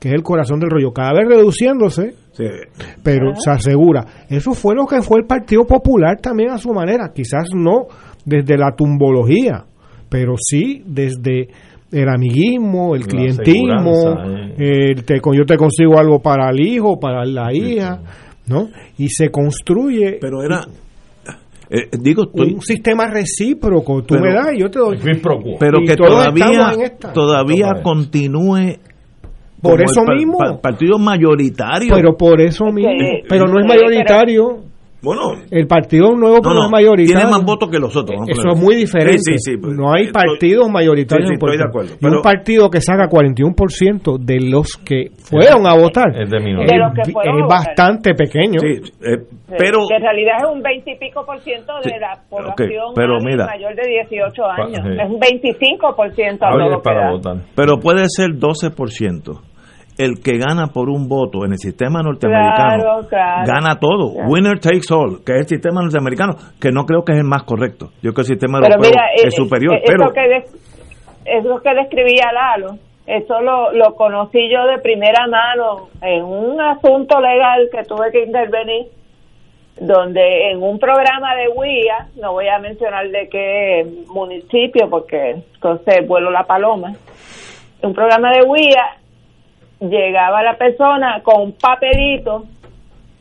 que 0.00 0.08
es 0.08 0.14
el 0.14 0.24
corazón 0.24 0.58
del 0.58 0.70
rollo, 0.70 0.92
cada 0.92 1.12
vez 1.12 1.28
reduciéndose, 1.28 2.14
pero 3.02 3.34
se 3.34 3.50
asegura. 3.50 4.04
Eso 4.28 4.52
fue 4.52 4.74
lo 4.74 4.86
que 4.86 5.02
fue 5.02 5.20
el 5.20 5.26
Partido 5.26 5.64
Popular 5.64 6.18
también 6.20 6.50
a 6.50 6.58
su 6.58 6.72
manera, 6.72 7.12
quizás 7.14 7.48
no 7.54 7.86
desde 8.24 8.56
la 8.56 8.74
tumbología, 8.76 9.64
pero 10.08 10.34
sí 10.38 10.82
desde 10.86 11.48
el 11.92 12.08
amiguismo, 12.08 12.94
el 12.94 13.06
clientismo, 13.06 14.14
eh. 14.58 14.92
el 14.92 15.04
te, 15.04 15.16
yo 15.16 15.44
te 15.44 15.56
consigo 15.56 15.98
algo 15.98 16.20
para 16.20 16.50
el 16.50 16.60
hijo, 16.60 16.98
para 17.00 17.24
la 17.24 17.52
hija. 17.52 18.00
¿no? 18.50 18.68
Y 18.98 19.08
se 19.08 19.30
construye 19.30 20.18
pero 20.20 20.42
era 20.42 20.62
eh, 21.70 21.88
digo 22.00 22.24
un 22.34 22.60
sistema 22.60 23.06
recíproco 23.06 24.02
tú 24.02 24.16
me 24.16 24.32
das 24.34 24.54
y 24.54 24.60
yo 24.60 24.68
te 24.68 24.80
doy 24.80 24.98
pero 25.58 25.78
que 25.86 25.94
todavía 25.94 26.72
todavía 27.14 27.80
continúe 27.82 28.76
por 29.60 29.82
eso 29.82 30.02
mismo 30.04 30.38
partido 30.60 30.98
mayoritario 30.98 31.94
pero 31.94 32.16
por 32.16 32.40
eso 32.40 32.66
mismo 32.66 32.90
pero 33.28 33.46
no 33.46 33.60
es 33.60 33.66
mayoritario 33.66 34.70
bueno, 35.02 35.32
el 35.50 35.66
partido 35.66 36.14
nuevo 36.14 36.40
no, 36.42 36.54
no, 36.54 36.64
es 36.64 36.70
mayoritario. 36.70 37.16
Tiene 37.16 37.30
más 37.30 37.44
votos 37.44 37.70
que 37.70 37.78
los 37.78 37.96
otros. 37.96 38.20
Eso 38.28 38.50
es 38.50 38.60
muy 38.60 38.76
diferente. 38.76 39.32
Pues, 39.60 39.74
no 39.74 39.92
hay 39.94 40.12
partidos 40.12 40.68
mayoritarios. 40.68 41.30
estoy 41.30 41.56
de 41.56 41.64
acuerdo. 41.64 41.94
y 41.98 42.06
un 42.06 42.22
partido 42.22 42.68
que 42.68 42.80
saca 42.80 43.08
41% 43.08 44.18
de 44.18 44.40
los 44.40 44.76
que 44.76 45.10
fueron 45.16 45.66
a 45.66 45.74
votar 45.74 46.10
es, 46.20 46.28
de 46.28 46.36
es 46.36 47.48
bastante 47.48 48.14
pequeño. 48.14 48.60
Eh, 48.62 49.16
pero 49.56 49.80
que 49.88 49.96
en 49.96 50.02
realidad 50.02 50.34
es 50.44 50.52
un 50.52 50.62
20 50.62 50.90
y 50.90 50.98
pico 50.98 51.24
por 51.24 51.40
ciento 51.40 51.72
de 51.82 51.98
la 51.98 52.20
población 52.28 52.94
mayor 52.94 53.74
de 53.74 53.88
18 53.88 54.44
años. 54.44 55.00
Es 55.02 55.10
un 55.10 55.18
25 55.18 55.96
por 55.96 56.14
ciento 56.14 56.46
para 56.82 57.10
votar. 57.10 57.36
Pero 57.56 57.78
puede 57.78 58.04
ser 58.08 58.38
12 58.38 58.70
por 58.70 58.90
ciento 58.90 59.40
el 60.00 60.22
que 60.22 60.38
gana 60.38 60.68
por 60.72 60.88
un 60.88 61.08
voto 61.08 61.44
en 61.44 61.52
el 61.52 61.58
sistema 61.58 62.00
norteamericano 62.02 63.02
gana 63.10 63.78
todo. 63.78 64.12
Winner 64.28 64.58
takes 64.58 64.88
all, 64.90 65.22
que 65.24 65.32
es 65.32 65.40
el 65.40 65.48
sistema 65.48 65.82
norteamericano, 65.82 66.32
que 66.58 66.70
no 66.72 66.86
creo 66.86 67.04
que 67.04 67.12
es 67.12 67.18
el 67.18 67.28
más 67.28 67.42
correcto. 67.44 67.90
Yo 68.02 68.12
creo 68.12 68.14
que 68.14 68.20
el 68.22 68.26
sistema 68.26 68.58
europeo 68.58 68.90
es, 69.14 69.24
eh, 69.24 69.30
superior. 69.30 69.76
Es, 69.76 69.82
pero 69.84 70.10
que 70.12 70.44
es 71.26 71.44
lo 71.44 71.60
que 71.60 71.74
describía 71.74 72.32
Lalo. 72.32 72.78
Eso 73.06 73.40
lo, 73.40 73.72
lo 73.72 73.94
conocí 73.94 74.48
yo 74.50 74.66
de 74.66 74.78
primera 74.78 75.26
mano 75.26 75.88
en 76.00 76.24
un 76.24 76.60
asunto 76.60 77.20
legal 77.20 77.68
que 77.70 77.82
tuve 77.82 78.10
que 78.12 78.24
intervenir, 78.24 78.86
donde 79.80 80.50
en 80.50 80.62
un 80.62 80.78
programa 80.78 81.34
de 81.34 81.48
WIA, 81.48 82.08
no 82.22 82.32
voy 82.32 82.48
a 82.48 82.58
mencionar 82.58 83.08
de 83.08 83.28
qué 83.28 83.84
municipio 84.06 84.88
porque 84.88 85.42
entonces 85.54 86.06
vuelo 86.06 86.30
la 86.30 86.44
paloma, 86.44 86.92
un 87.82 87.92
programa 87.92 88.30
de 88.30 88.42
WIA 88.42 88.99
llegaba 89.80 90.42
la 90.42 90.56
persona 90.56 91.22
con 91.22 91.40
un 91.42 91.52
papelito 91.52 92.44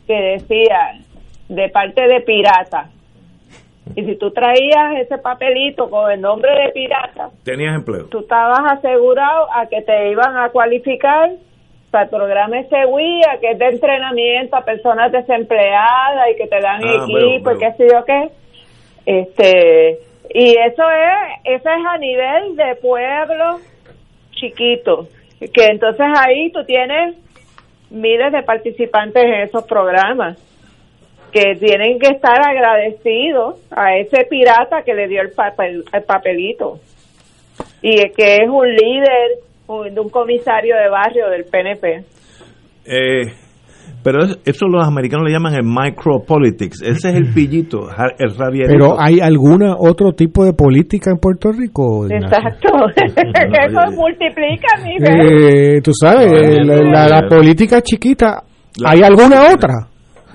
que 0.05 0.13
decía 0.13 0.99
de 1.47 1.69
parte 1.69 2.07
de 2.07 2.21
pirata. 2.21 2.89
Y 3.95 4.03
si 4.03 4.15
tú 4.17 4.31
traías 4.31 4.97
ese 4.99 5.17
papelito 5.17 5.89
con 5.89 6.11
el 6.11 6.21
nombre 6.21 6.51
de 6.51 6.69
pirata, 6.69 7.29
tenías 7.43 7.75
empleo. 7.75 8.05
Tú 8.05 8.19
estabas 8.19 8.59
asegurado 8.73 9.47
a 9.51 9.65
que 9.65 9.81
te 9.81 10.11
iban 10.11 10.37
a 10.37 10.49
cualificar 10.49 11.31
para 11.89 12.03
el 12.03 12.09
programa 12.11 12.61
Seguía, 12.69 13.39
que 13.41 13.51
es 13.51 13.59
de 13.59 13.65
entrenamiento 13.65 14.55
a 14.55 14.61
personas 14.63 15.11
desempleadas 15.11 16.29
y 16.31 16.35
que 16.35 16.47
te 16.47 16.61
dan 16.61 16.83
ah, 16.83 17.03
equipo 17.03 17.51
y 17.51 17.57
qué 17.57 17.73
sé 17.77 17.87
yo 17.91 18.05
qué. 18.05 18.29
Este, 19.07 19.99
y 20.35 20.55
eso 20.55 20.83
es, 20.91 21.55
eso 21.55 21.69
es 21.69 21.85
a 21.87 21.97
nivel 21.97 22.55
de 22.55 22.75
pueblo 22.75 23.59
chiquito 24.33 25.07
que 25.39 25.65
entonces 25.65 26.05
ahí 26.17 26.51
tú 26.51 26.63
tienes 26.65 27.15
miles 27.89 28.31
de 28.31 28.43
participantes 28.43 29.23
en 29.23 29.41
esos 29.41 29.65
programas 29.65 30.37
que 31.31 31.55
tienen 31.55 31.99
que 31.99 32.07
estar 32.07 32.39
agradecidos 32.45 33.59
a 33.71 33.95
ese 33.97 34.25
pirata 34.25 34.83
que 34.83 34.93
le 34.93 35.07
dio 35.07 35.21
el, 35.21 35.31
papel, 35.31 35.83
el 35.93 36.03
papelito 36.03 36.79
y 37.81 37.95
que 38.11 38.35
es 38.37 38.49
un 38.49 38.67
líder 38.67 39.91
de 39.93 39.99
un 39.99 40.09
comisario 40.09 40.75
de 40.75 40.89
barrio 40.89 41.29
del 41.29 41.45
PNP. 41.45 42.03
Pero 44.01 44.19
eso 44.23 44.67
los 44.67 44.87
americanos 44.87 45.25
le 45.27 45.33
llaman 45.33 45.55
el 45.55 45.63
micropolitics. 45.63 46.81
Ese 46.81 47.09
es 47.09 47.15
el 47.15 47.33
pillito, 47.33 47.89
el 48.17 48.35
rabierito. 48.37 48.71
Pero 48.71 48.99
¿hay 48.99 49.19
alguna 49.19 49.75
otro 49.77 50.13
tipo 50.13 50.45
de 50.45 50.53
política 50.53 51.11
en 51.11 51.17
Puerto 51.17 51.51
Rico? 51.51 52.05
Exacto. 52.09 52.69
eso 52.95 53.91
multiplica, 53.95 54.67
eh, 54.87 55.81
Tú 55.83 55.91
sabes, 55.93 56.65
la, 56.65 57.27
política 57.29 57.81
chiquita, 57.81 58.43
¿hay 58.85 59.01
alguna 59.01 59.53
otra? 59.53 59.87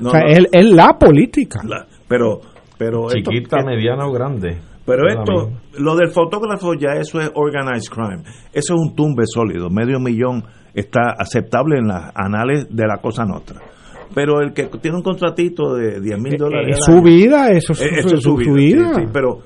o 0.05 0.11
sea, 0.11 0.21
es, 0.27 0.73
la 0.73 0.99
política. 0.99 1.61
pero, 2.07 2.41
pero 2.77 3.09
Chiquita, 3.09 3.59
mediana 3.65 4.07
o 4.07 4.13
grande. 4.13 4.59
Pero 4.87 5.09
esto, 5.09 5.51
lo 5.79 5.97
del 5.97 6.11
fotógrafo 6.11 6.75
ya 6.75 6.93
eso 7.01 7.21
es 7.21 7.31
organized 7.35 7.91
crime. 7.91 8.23
Eso 8.53 8.75
es 8.75 8.81
un 8.81 8.95
tumbe 8.95 9.25
sólido. 9.27 9.71
Medio 9.71 9.99
millón 9.99 10.45
está 10.75 11.15
aceptable 11.19 11.79
en 11.79 11.89
las 11.89 12.13
anales 12.15 12.67
de 12.69 12.87
la 12.87 12.99
cosa 12.99 13.25
nuestra. 13.25 13.61
Pero 14.15 14.41
el 14.41 14.53
que 14.53 14.67
tiene 14.81 14.99
un 14.99 15.03
contratito 15.03 15.75
de 15.75 16.01
10 16.01 16.19
mil 16.21 16.37
dólares. 16.37 16.79
Es 16.79 16.85
su 16.85 17.01
vida, 17.03 17.51
eso 17.51 17.73
es, 17.73 18.23
su, 18.23 18.37
vida. 18.37 18.93
pero, 19.13 19.41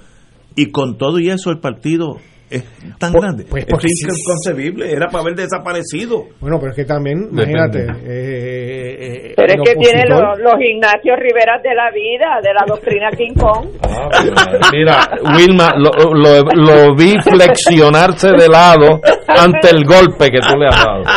y 0.56 0.66
con 0.70 0.98
todo 0.98 1.20
y 1.20 1.30
eso, 1.30 1.50
el 1.50 1.58
partido 1.58 2.16
es 2.50 2.64
tan 2.98 3.12
grande. 3.12 3.44
pues 3.48 3.64
es 3.64 3.70
porque 3.70 3.86
inconcebible. 3.88 4.90
Era 4.90 5.06
para 5.06 5.20
haber 5.22 5.34
desaparecido. 5.34 6.26
Bueno, 6.40 6.58
pero 6.58 6.70
es 6.72 6.76
que 6.76 6.84
también, 6.84 7.28
imagínate. 7.30 7.86
eh, 8.04 9.32
Pero 9.36 9.48
es 9.48 9.54
el 9.58 9.62
que 9.64 9.74
tiene 9.76 10.04
los, 10.08 10.38
los 10.38 10.54
Ignacio 10.60 11.14
Riveras 11.16 11.62
de 11.62 11.74
la 11.74 11.90
vida, 11.90 12.40
de 12.42 12.52
la 12.54 12.64
doctrina 12.66 13.10
King 13.10 13.34
Kong. 13.38 13.66
Mira, 14.72 15.08
Wilma, 15.36 15.74
lo, 15.76 15.90
lo, 16.14 16.42
lo 16.54 16.94
vi 16.94 17.14
flexionarse 17.22 18.30
de 18.32 18.48
lado 18.48 19.00
ante 19.28 19.70
el 19.70 19.84
golpe 19.84 20.30
que 20.30 20.38
tú 20.40 20.56
le 20.56 20.66
has 20.68 20.84
dado. 20.84 21.02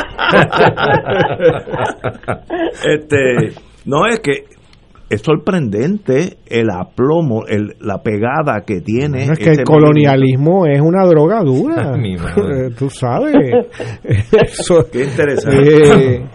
este 2.86 3.54
no 3.86 4.06
es 4.08 4.20
que 4.20 4.44
es 5.12 5.22
sorprendente 5.22 6.38
el 6.48 6.70
aplomo, 6.70 7.46
el, 7.48 7.76
la 7.82 8.02
pegada 8.02 8.64
que 8.66 8.82
tiene. 8.82 9.28
No, 9.28 9.34
es 9.34 9.40
que 9.40 9.52
el 9.52 9.64
colonialismo 9.64 10.66
es 10.66 10.80
una 10.82 11.06
droga 11.06 11.42
dura. 11.44 11.94
Eh, 12.02 12.70
Tú 12.78 12.90
sabes. 12.90 13.36
Eso- 14.04 14.88
Qué 14.92 15.04
interesante. 15.04 16.16
Eh, 16.16 16.26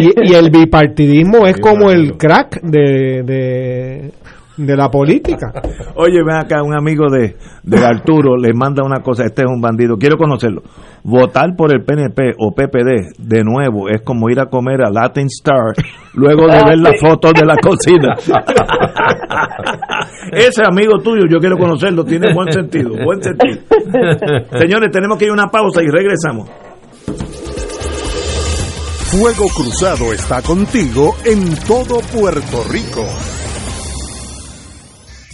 y, 0.00 0.30
y 0.32 0.34
el 0.34 0.50
bipartidismo 0.50 1.46
es 1.46 1.58
como 1.58 1.90
el 1.90 2.16
crack 2.16 2.60
de, 2.62 3.22
de, 3.24 4.12
de 4.56 4.76
la 4.76 4.90
política. 4.90 5.52
Oye, 5.96 6.22
ven 6.24 6.36
acá, 6.36 6.62
un 6.62 6.74
amigo 6.74 7.08
de, 7.10 7.36
de 7.62 7.84
Arturo 7.84 8.36
le 8.36 8.52
manda 8.52 8.82
una 8.84 9.00
cosa, 9.02 9.24
este 9.24 9.42
es 9.42 9.48
un 9.48 9.60
bandido, 9.60 9.96
quiero 9.96 10.16
conocerlo. 10.16 10.62
Votar 11.02 11.54
por 11.56 11.72
el 11.74 11.84
PNP 11.84 12.34
o 12.38 12.52
PPD 12.52 13.16
de 13.18 13.44
nuevo 13.44 13.88
es 13.88 14.02
como 14.02 14.28
ir 14.28 14.40
a 14.40 14.46
comer 14.46 14.82
a 14.82 14.90
Latin 14.90 15.26
Star 15.26 15.74
luego 16.14 16.46
de 16.48 16.56
Ah, 16.56 16.64
ver 16.68 16.78
las 16.78 16.98
fotos 16.98 17.32
de 17.34 17.44
la 17.44 17.56
cocina. 17.62 18.14
Ese 20.32 20.62
amigo 20.66 20.98
tuyo, 20.98 21.24
yo 21.30 21.38
quiero 21.38 21.58
conocerlo, 21.58 22.02
tiene 22.04 22.32
buen 22.32 22.50
sentido, 22.50 22.92
buen 23.04 23.22
sentido. 23.22 23.58
Señores, 24.58 24.90
tenemos 24.90 25.18
que 25.18 25.26
ir 25.26 25.30
a 25.30 25.34
una 25.34 25.48
pausa 25.48 25.82
y 25.82 25.88
regresamos. 25.88 26.48
Fuego 29.10 29.46
Cruzado 29.54 30.12
está 30.12 30.42
contigo 30.42 31.14
en 31.24 31.56
todo 31.66 32.00
Puerto 32.12 32.64
Rico. 32.70 33.04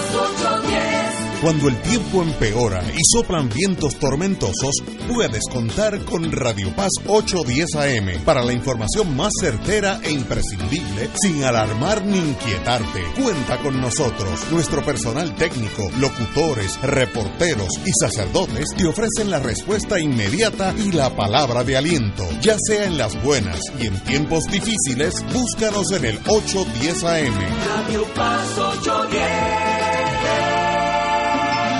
Cuando 1.41 1.69
el 1.69 1.81
tiempo 1.81 2.21
empeora 2.21 2.83
y 2.93 2.99
soplan 3.11 3.49
vientos 3.49 3.95
tormentosos, 3.95 4.75
puedes 5.11 5.41
contar 5.51 5.97
con 6.05 6.31
Radio 6.31 6.69
Paz 6.75 6.91
810 7.07 7.75
AM 7.77 8.23
para 8.23 8.43
la 8.43 8.53
información 8.53 9.15
más 9.15 9.31
certera 9.39 9.99
e 10.03 10.11
imprescindible 10.11 11.09
sin 11.19 11.43
alarmar 11.43 12.05
ni 12.05 12.19
inquietarte. 12.19 13.03
Cuenta 13.19 13.57
con 13.57 13.81
nosotros. 13.81 14.51
Nuestro 14.51 14.85
personal 14.85 15.33
técnico, 15.33 15.89
locutores, 15.99 16.79
reporteros 16.83 17.69
y 17.87 17.91
sacerdotes 17.99 18.65
te 18.77 18.85
ofrecen 18.85 19.31
la 19.31 19.39
respuesta 19.39 19.99
inmediata 19.99 20.75
y 20.77 20.91
la 20.91 21.15
palabra 21.15 21.63
de 21.63 21.75
aliento. 21.75 22.23
Ya 22.41 22.55
sea 22.59 22.85
en 22.85 22.99
las 22.99 23.19
buenas 23.23 23.59
y 23.79 23.87
en 23.87 23.99
tiempos 24.01 24.43
difíciles, 24.45 25.15
búscanos 25.33 25.91
en 25.91 26.05
el 26.05 26.19
810 26.27 27.03
AM. 27.03 27.39
Radio 27.65 28.05
Paz 28.13 28.57
810. 28.59 29.90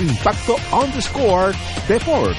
Impacto 0.00 0.56
underscore 0.72 1.52
Deport. 1.86 2.34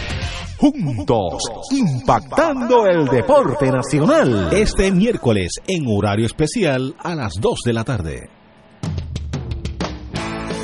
Juntos, 0.58 1.44
impactando 1.70 2.88
el 2.88 3.06
deporte 3.06 3.72
nacional. 3.72 4.50
Este 4.52 4.92
miércoles 4.92 5.52
en 5.68 5.86
horario 5.88 6.26
especial 6.26 6.96
a 6.98 7.14
las 7.14 7.34
2 7.40 7.60
de 7.64 7.74
la 7.74 7.84
tarde. 7.84 8.41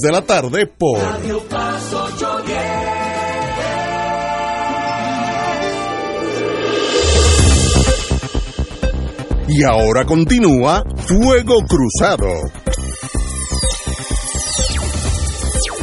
de 0.00 0.12
la 0.12 0.22
tarde 0.22 0.66
por 0.66 0.98
Radio 0.98 1.40
Paz 1.48 1.92
810. 1.92 2.58
Y 9.48 9.64
ahora 9.64 10.04
continúa 10.06 10.82
Fuego 10.96 11.58
Cruzado. 11.68 12.28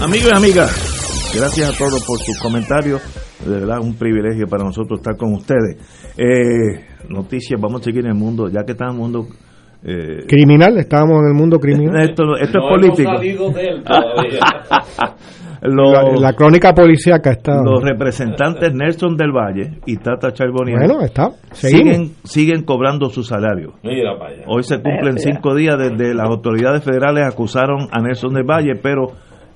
Amigos 0.02 0.31
y 0.31 0.36
amigas, 0.36 1.31
gracias 1.36 1.69
a 1.69 1.77
todos 1.77 2.03
por 2.03 2.19
sus 2.19 2.40
comentarios. 2.40 3.02
De 3.45 3.52
verdad, 3.52 3.80
un 3.80 3.95
privilegio 3.95 4.48
para 4.48 4.64
nosotros 4.64 4.99
estar 4.99 5.18
con 5.18 5.34
ustedes. 5.34 5.77
Eh, 6.18 6.86
noticias, 7.10 7.60
vamos 7.61 7.81
a 7.81 7.84
seguir 7.84 8.06
en 8.06 8.11
el 8.11 8.18
mundo, 8.18 8.49
ya 8.49 8.64
que 8.64 8.72
está 8.72 8.86
en 8.86 8.91
el 8.91 8.98
mundo 8.98 9.27
eh, 9.84 10.26
criminal, 10.27 10.77
estábamos 10.77 11.22
en 11.22 11.30
el 11.30 11.34
mundo 11.34 11.60
criminal. 11.60 12.01
Esto, 12.10 12.35
esto 12.38 12.60
es 12.60 12.65
político. 12.69 13.11
la, 15.61 16.34
crónica 16.34 16.73
policíaca 16.73 17.31
está. 17.31 17.61
Los 17.64 17.84
representantes 17.84 18.73
Nelson 18.73 19.15
del 19.15 19.31
Valle 19.31 19.80
y 19.85 19.97
Tata 19.97 20.31
Charbonnier 20.31 20.80
bueno, 20.80 21.01
está. 21.01 21.30
siguen, 21.51 22.14
siguen 22.23 22.64
cobrando 22.64 23.10
su 23.10 23.23
salario. 23.23 23.73
Hoy 24.47 24.64
se 24.64 24.81
cumplen 24.81 25.18
cinco 25.18 25.56
días 25.56 25.77
desde 25.77 26.14
las 26.14 26.27
autoridades 26.27 26.84
federales 26.84 27.26
acusaron 27.26 27.88
a 27.91 28.01
Nelson 28.01 28.34
del 28.34 28.43
Valle, 28.43 28.73
pero 28.81 29.07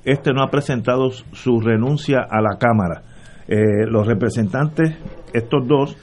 este 0.06 0.34
no 0.34 0.44
ha 0.44 0.50
presentado 0.50 1.10
su 1.10 1.60
renuncia 1.60 2.20
a 2.30 2.42
la 2.42 2.58
Cámara. 2.58 3.04
Eh, 3.48 3.86
los 3.88 4.08
representantes, 4.08 4.98
estos 5.34 5.68
dos, 5.68 5.98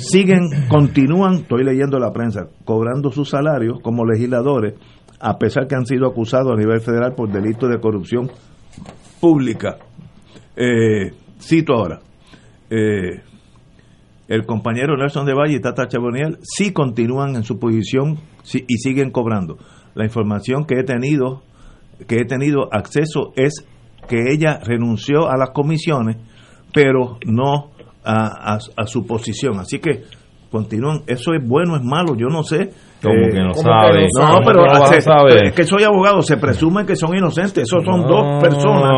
siguen, 0.00 0.68
continúan, 0.68 1.34
estoy 1.34 1.64
leyendo 1.64 1.98
la 1.98 2.12
prensa, 2.12 2.48
cobrando 2.64 3.10
sus 3.10 3.28
salarios 3.30 3.80
como 3.82 4.04
legisladores, 4.04 4.74
a 5.20 5.38
pesar 5.38 5.66
que 5.66 5.74
han 5.74 5.86
sido 5.86 6.06
acusados 6.06 6.52
a 6.52 6.56
nivel 6.56 6.80
federal 6.80 7.14
por 7.14 7.30
delitos 7.30 7.68
de 7.68 7.80
corrupción 7.80 8.30
pública. 9.20 9.76
Eh, 10.56 11.12
cito 11.38 11.74
ahora, 11.74 12.00
eh, 12.70 13.22
el 14.28 14.46
compañero 14.46 14.96
Nelson 14.96 15.26
de 15.26 15.34
Valle 15.34 15.56
y 15.56 15.60
Tata 15.60 15.88
Chaboniel 15.88 16.38
sí 16.42 16.72
continúan 16.72 17.36
en 17.36 17.42
su 17.42 17.58
posición 17.58 18.18
y 18.52 18.78
siguen 18.78 19.10
cobrando. 19.10 19.58
La 19.94 20.04
información 20.04 20.64
que 20.64 20.78
he 20.78 20.84
tenido, 20.84 21.42
que 22.06 22.20
he 22.20 22.24
tenido 22.24 22.72
acceso 22.72 23.32
es 23.36 23.66
que 24.08 24.32
ella 24.32 24.60
renunció 24.62 25.28
a 25.28 25.36
las 25.36 25.50
comisiones, 25.50 26.16
pero 26.72 27.18
no 27.26 27.69
a, 28.04 28.58
a, 28.76 28.86
su 28.86 29.06
posición. 29.06 29.58
Así 29.58 29.78
que 29.78 30.02
continúan. 30.50 31.02
Eso 31.06 31.32
es 31.32 31.46
bueno, 31.46 31.76
es 31.76 31.82
malo, 31.82 32.14
yo 32.16 32.28
no 32.28 32.42
sé. 32.42 32.70
Como 33.02 33.28
que 33.30 33.40
no 33.40 33.54
sabe. 33.54 34.06
No, 34.18 34.38
pero 34.44 34.64
es 34.66 35.52
que 35.52 35.64
soy 35.64 35.84
abogado, 35.84 36.20
se 36.22 36.36
presume 36.36 36.84
que 36.84 36.96
son 36.96 37.16
inocentes. 37.16 37.64
Esos 37.64 37.84
son 37.84 38.06
dos 38.06 38.42
personas 38.42 38.92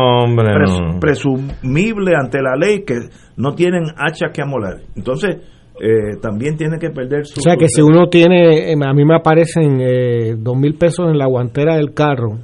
presumibles 0.99 2.15
ante 2.19 2.41
la 2.41 2.55
ley 2.55 2.83
que 2.83 2.95
no 3.37 3.53
tienen 3.53 3.83
hacha 3.95 4.27
que 4.33 4.41
amolar. 4.41 4.77
Entonces, 4.95 5.37
eh, 5.81 6.17
también 6.21 6.57
tiene 6.57 6.77
que 6.79 6.89
perder 6.89 7.25
su. 7.25 7.39
O 7.39 7.43
sea, 7.43 7.55
que 7.55 7.67
si 7.67 7.81
uno 7.81 8.07
tiene, 8.09 8.71
eh, 8.71 8.75
a 8.85 8.93
mí 8.93 9.05
me 9.05 9.15
aparecen 9.15 9.79
eh, 9.79 10.35
dos 10.37 10.57
mil 10.57 10.75
pesos 10.75 11.07
en 11.09 11.17
la 11.17 11.27
guantera 11.27 11.77
del 11.77 11.93
carro 11.93 12.39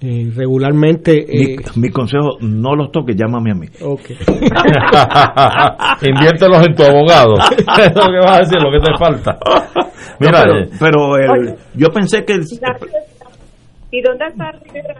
eh, 0.00 0.30
regularmente. 0.34 1.26
Mi, 1.76 1.88
eh, 1.88 1.92
consejo, 1.92 2.38
no 2.40 2.76
los 2.76 2.92
toques, 2.92 3.16
llámame 3.16 3.50
a 3.50 3.54
mí. 3.54 3.66
Okay. 3.80 4.16
Inviértelos 6.08 6.66
en 6.66 6.74
tu 6.74 6.84
abogado. 6.84 7.34
es 7.36 7.94
lo 7.96 8.06
que 8.06 8.18
vas 8.18 8.36
a 8.36 8.38
decir, 8.38 8.58
lo 8.62 8.70
que 8.70 8.78
te 8.78 8.96
falta. 8.96 9.38
Mira, 10.20 10.44
pero, 10.78 11.18
eh, 11.18 11.56
yo 11.74 11.88
pensé 11.88 12.24
que. 12.24 12.34
El, 12.34 12.44
¿Y 13.90 14.02
dónde 14.02 14.26
está 14.26 14.52
Rivera 14.52 14.94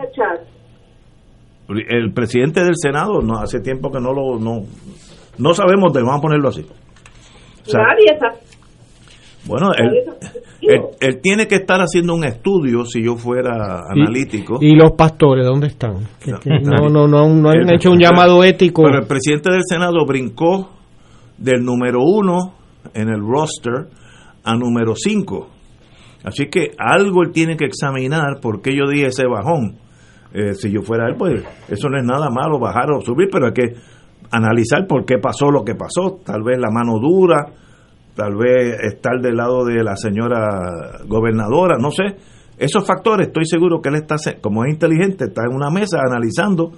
El 1.68 2.12
presidente 2.12 2.64
del 2.64 2.74
Senado, 2.76 3.20
no 3.20 3.38
hace 3.38 3.60
tiempo 3.60 3.90
que 3.90 4.00
no 4.00 4.12
lo. 4.12 4.38
No, 4.38 4.62
no 5.38 5.54
sabemos 5.54 5.92
de, 5.92 6.02
vamos 6.02 6.18
a 6.18 6.22
ponerlo 6.22 6.48
así. 6.48 6.66
Nadie 7.72 8.14
está 8.14 8.32
bueno, 9.48 9.70
él, 9.72 11.20
tiene 11.22 11.46
que 11.48 11.56
estar 11.56 11.80
haciendo 11.80 12.14
un 12.14 12.24
estudio 12.24 12.84
si 12.84 13.02
yo 13.02 13.16
fuera 13.16 13.84
analítico. 13.88 14.58
¿Y, 14.60 14.76
los 14.76 14.92
pastores 14.92 15.46
dónde 15.46 15.68
están? 15.68 15.94
no, 16.26 16.88
no, 16.90 17.08
no, 17.08 17.28
no, 17.28 17.50
han 17.50 17.70
hecho 17.74 17.90
un 17.90 17.98
llamado 17.98 18.44
ético. 18.44 18.82
Pero 18.84 18.98
el 18.98 19.06
presidente 19.06 19.50
del 19.50 19.62
Senado 19.66 20.04
brincó 20.06 20.70
del 21.38 21.64
número 21.64 22.00
uno 22.02 22.52
en 22.94 23.08
el 23.08 23.20
roster 23.20 23.88
a 24.44 24.54
número 24.54 24.94
cinco. 24.94 25.48
Así 26.24 26.46
que 26.46 26.72
algo 26.78 27.22
él 27.22 27.32
tiene 27.32 27.56
que 27.56 27.64
examinar 27.64 28.40
por 28.42 28.60
qué 28.60 28.76
yo 28.76 28.88
di 28.88 29.02
ese 29.02 29.26
bajón. 29.26 29.76
Eh, 30.34 30.52
si 30.52 30.70
yo 30.70 30.82
fuera 30.82 31.08
él, 31.08 31.14
pues 31.16 31.42
eso 31.68 31.88
no 31.88 31.98
es 31.98 32.04
nada 32.04 32.28
malo 32.28 32.58
bajar 32.58 32.90
o 32.92 33.00
subir, 33.00 33.28
pero 33.32 33.46
hay 33.46 33.52
que 33.54 33.74
analizar 34.30 34.86
por 34.86 35.06
qué 35.06 35.16
pasó 35.18 35.50
lo 35.50 35.64
que 35.64 35.74
pasó. 35.74 36.18
Tal 36.24 36.42
vez 36.42 36.58
la 36.58 36.70
mano 36.70 36.98
dura, 37.00 37.46
tal 38.18 38.34
vez 38.34 38.80
estar 38.82 39.20
del 39.20 39.36
lado 39.36 39.64
de 39.64 39.84
la 39.84 39.94
señora 39.94 40.98
gobernadora, 41.06 41.76
no 41.80 41.92
sé. 41.92 42.18
Esos 42.58 42.84
factores, 42.84 43.28
estoy 43.28 43.44
seguro 43.44 43.80
que 43.80 43.90
él 43.90 43.94
está, 43.94 44.16
como 44.40 44.64
es 44.64 44.72
inteligente, 44.74 45.26
está 45.26 45.42
en 45.48 45.54
una 45.54 45.70
mesa 45.70 45.98
analizando 46.04 46.72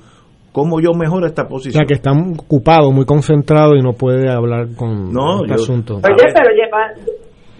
cómo 0.52 0.80
yo 0.82 0.92
mejoro 0.92 1.26
esta 1.26 1.48
posición. 1.48 1.82
O 1.82 1.86
sea, 1.86 1.86
que 1.86 1.94
está 1.94 2.10
ocupado, 2.12 2.92
muy 2.92 3.06
concentrado 3.06 3.74
y 3.74 3.80
no 3.80 3.94
puede 3.94 4.30
hablar 4.30 4.66
con 4.76 5.10
no, 5.10 5.40
este 5.40 5.54
asunto. 5.54 5.94
Oye, 5.94 6.30
pero 6.34 6.50
lleva 6.50 6.92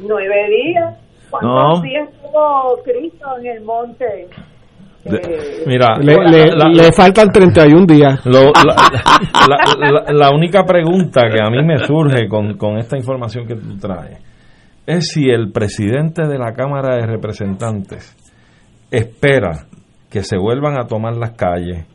nueve 0.07 0.37
días. 0.51 0.99
¿Cuántos 1.31 1.83
días 1.83 2.09
estuvo 2.13 2.83
Cristo 2.85 3.27
en 3.39 3.47
el 3.47 3.65
monte? 3.65 4.29
Eh, 5.05 5.65
Mira, 5.67 5.99
le, 5.99 6.93
faltan 6.93 7.33
31 7.33 7.87
días. 7.87 8.21
la, 8.27 8.53
única 10.31 10.65
pregunta 10.65 11.23
que 11.31 11.41
a 11.43 11.49
mí 11.51 11.65
me 11.65 11.79
surge 11.87 12.29
con, 12.29 12.59
con 12.59 12.77
esta 12.79 12.99
información 12.99 13.47
que 13.47 13.55
tú 13.55 13.79
traes 13.79 14.19
es 14.87 15.09
si 15.13 15.31
el 15.31 15.53
presidente 15.53 16.27
de 16.27 16.39
la 16.39 16.53
Cámara 16.53 16.97
de 16.97 17.07
Representantes 17.07 18.17
espera 18.91 19.67
que 20.11 20.23
se 20.23 20.37
vuelvan 20.37 20.79
a 20.79 20.87
tomar 20.87 21.17
las 21.17 21.33
calles, 21.33 21.87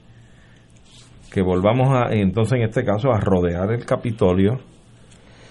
que 1.31 1.41
volvamos 1.41 1.89
a, 1.91 2.13
entonces 2.13 2.59
en 2.59 2.63
este 2.63 2.85
caso, 2.85 3.11
a 3.11 3.19
rodear 3.19 3.71
el 3.73 3.85
Capitolio 3.85 4.59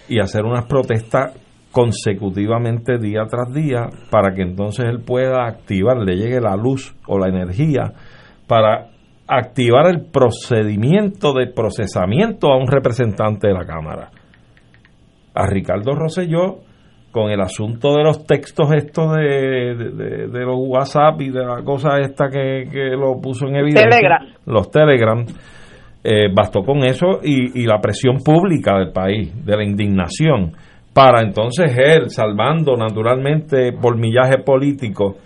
y 0.08 0.20
hacer 0.20 0.44
unas 0.44 0.64
protestas 0.64 1.34
consecutivamente 1.74 2.98
día 2.98 3.24
tras 3.28 3.52
día 3.52 3.88
para 4.08 4.32
que 4.32 4.42
entonces 4.42 4.86
él 4.86 5.00
pueda 5.04 5.44
activar, 5.44 5.98
le 5.98 6.14
llegue 6.14 6.40
la 6.40 6.54
luz 6.54 6.94
o 7.08 7.18
la 7.18 7.28
energía 7.28 7.92
para 8.46 8.90
activar 9.26 9.88
el 9.88 10.06
procedimiento 10.06 11.32
de 11.32 11.48
procesamiento 11.48 12.52
a 12.52 12.58
un 12.58 12.68
representante 12.68 13.48
de 13.48 13.54
la 13.54 13.64
Cámara. 13.64 14.10
A 15.34 15.46
Ricardo 15.48 15.96
Rosselló, 15.96 16.58
con 17.10 17.32
el 17.32 17.40
asunto 17.40 17.94
de 17.94 18.04
los 18.04 18.24
textos 18.24 18.72
estos 18.72 19.16
de, 19.16 19.74
de, 19.74 20.44
los 20.44 20.56
WhatsApp 20.56 21.20
y 21.22 21.30
de 21.30 21.44
la 21.44 21.62
cosa 21.64 21.98
esta 21.98 22.28
que, 22.28 22.66
lo 22.96 23.20
puso 23.20 23.48
en 23.48 23.56
evidencia, 23.56 24.20
los 24.46 24.70
Telegram, 24.70 25.24
eh, 26.04 26.28
bastó 26.32 26.62
con 26.62 26.84
eso 26.84 27.18
y, 27.22 27.62
y 27.62 27.66
la 27.66 27.80
presión 27.80 28.18
pública 28.24 28.78
del 28.78 28.92
país, 28.92 29.44
de 29.44 29.56
la 29.56 29.64
indignación 29.64 30.52
para 30.94 31.22
entonces 31.22 31.76
él, 31.76 32.08
salvando 32.08 32.76
naturalmente 32.76 33.72
por 33.72 33.98
millaje 33.98 34.38
político 34.38 35.16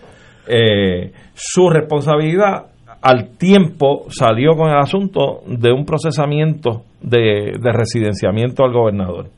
eh, 0.49 1.13
su 1.35 1.69
responsabilidad, 1.69 2.69
al 3.03 3.37
tiempo 3.37 4.07
salió 4.09 4.57
con 4.57 4.71
el 4.71 4.79
asunto 4.79 5.43
de 5.47 5.71
un 5.71 5.85
procesamiento 5.85 6.85
de, 7.03 7.53
residenciamiento 7.63 8.65
al 8.65 8.73
gobernador. 8.73 9.29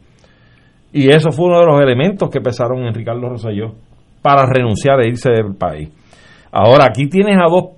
Y 0.92 1.08
eso 1.08 1.30
fue 1.32 1.46
uno 1.46 1.60
de 1.60 1.66
los 1.66 1.80
elementos 1.80 2.30
que 2.30 2.40
pesaron 2.40 2.84
en 2.84 2.94
Ricardo 2.94 3.28
Rosselló 3.28 3.74
para 4.22 4.46
renunciar 4.46 5.00
e 5.00 5.08
irse 5.08 5.30
del 5.30 5.54
país. 5.56 5.90
Ahora, 6.52 6.86
aquí 6.86 7.08
tienes 7.08 7.36
a 7.36 7.50
dos 7.50 7.76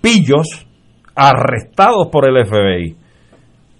pillos 0.00 0.66
arrestados 1.14 2.08
por 2.10 2.28
el 2.28 2.46
FBI 2.46 2.96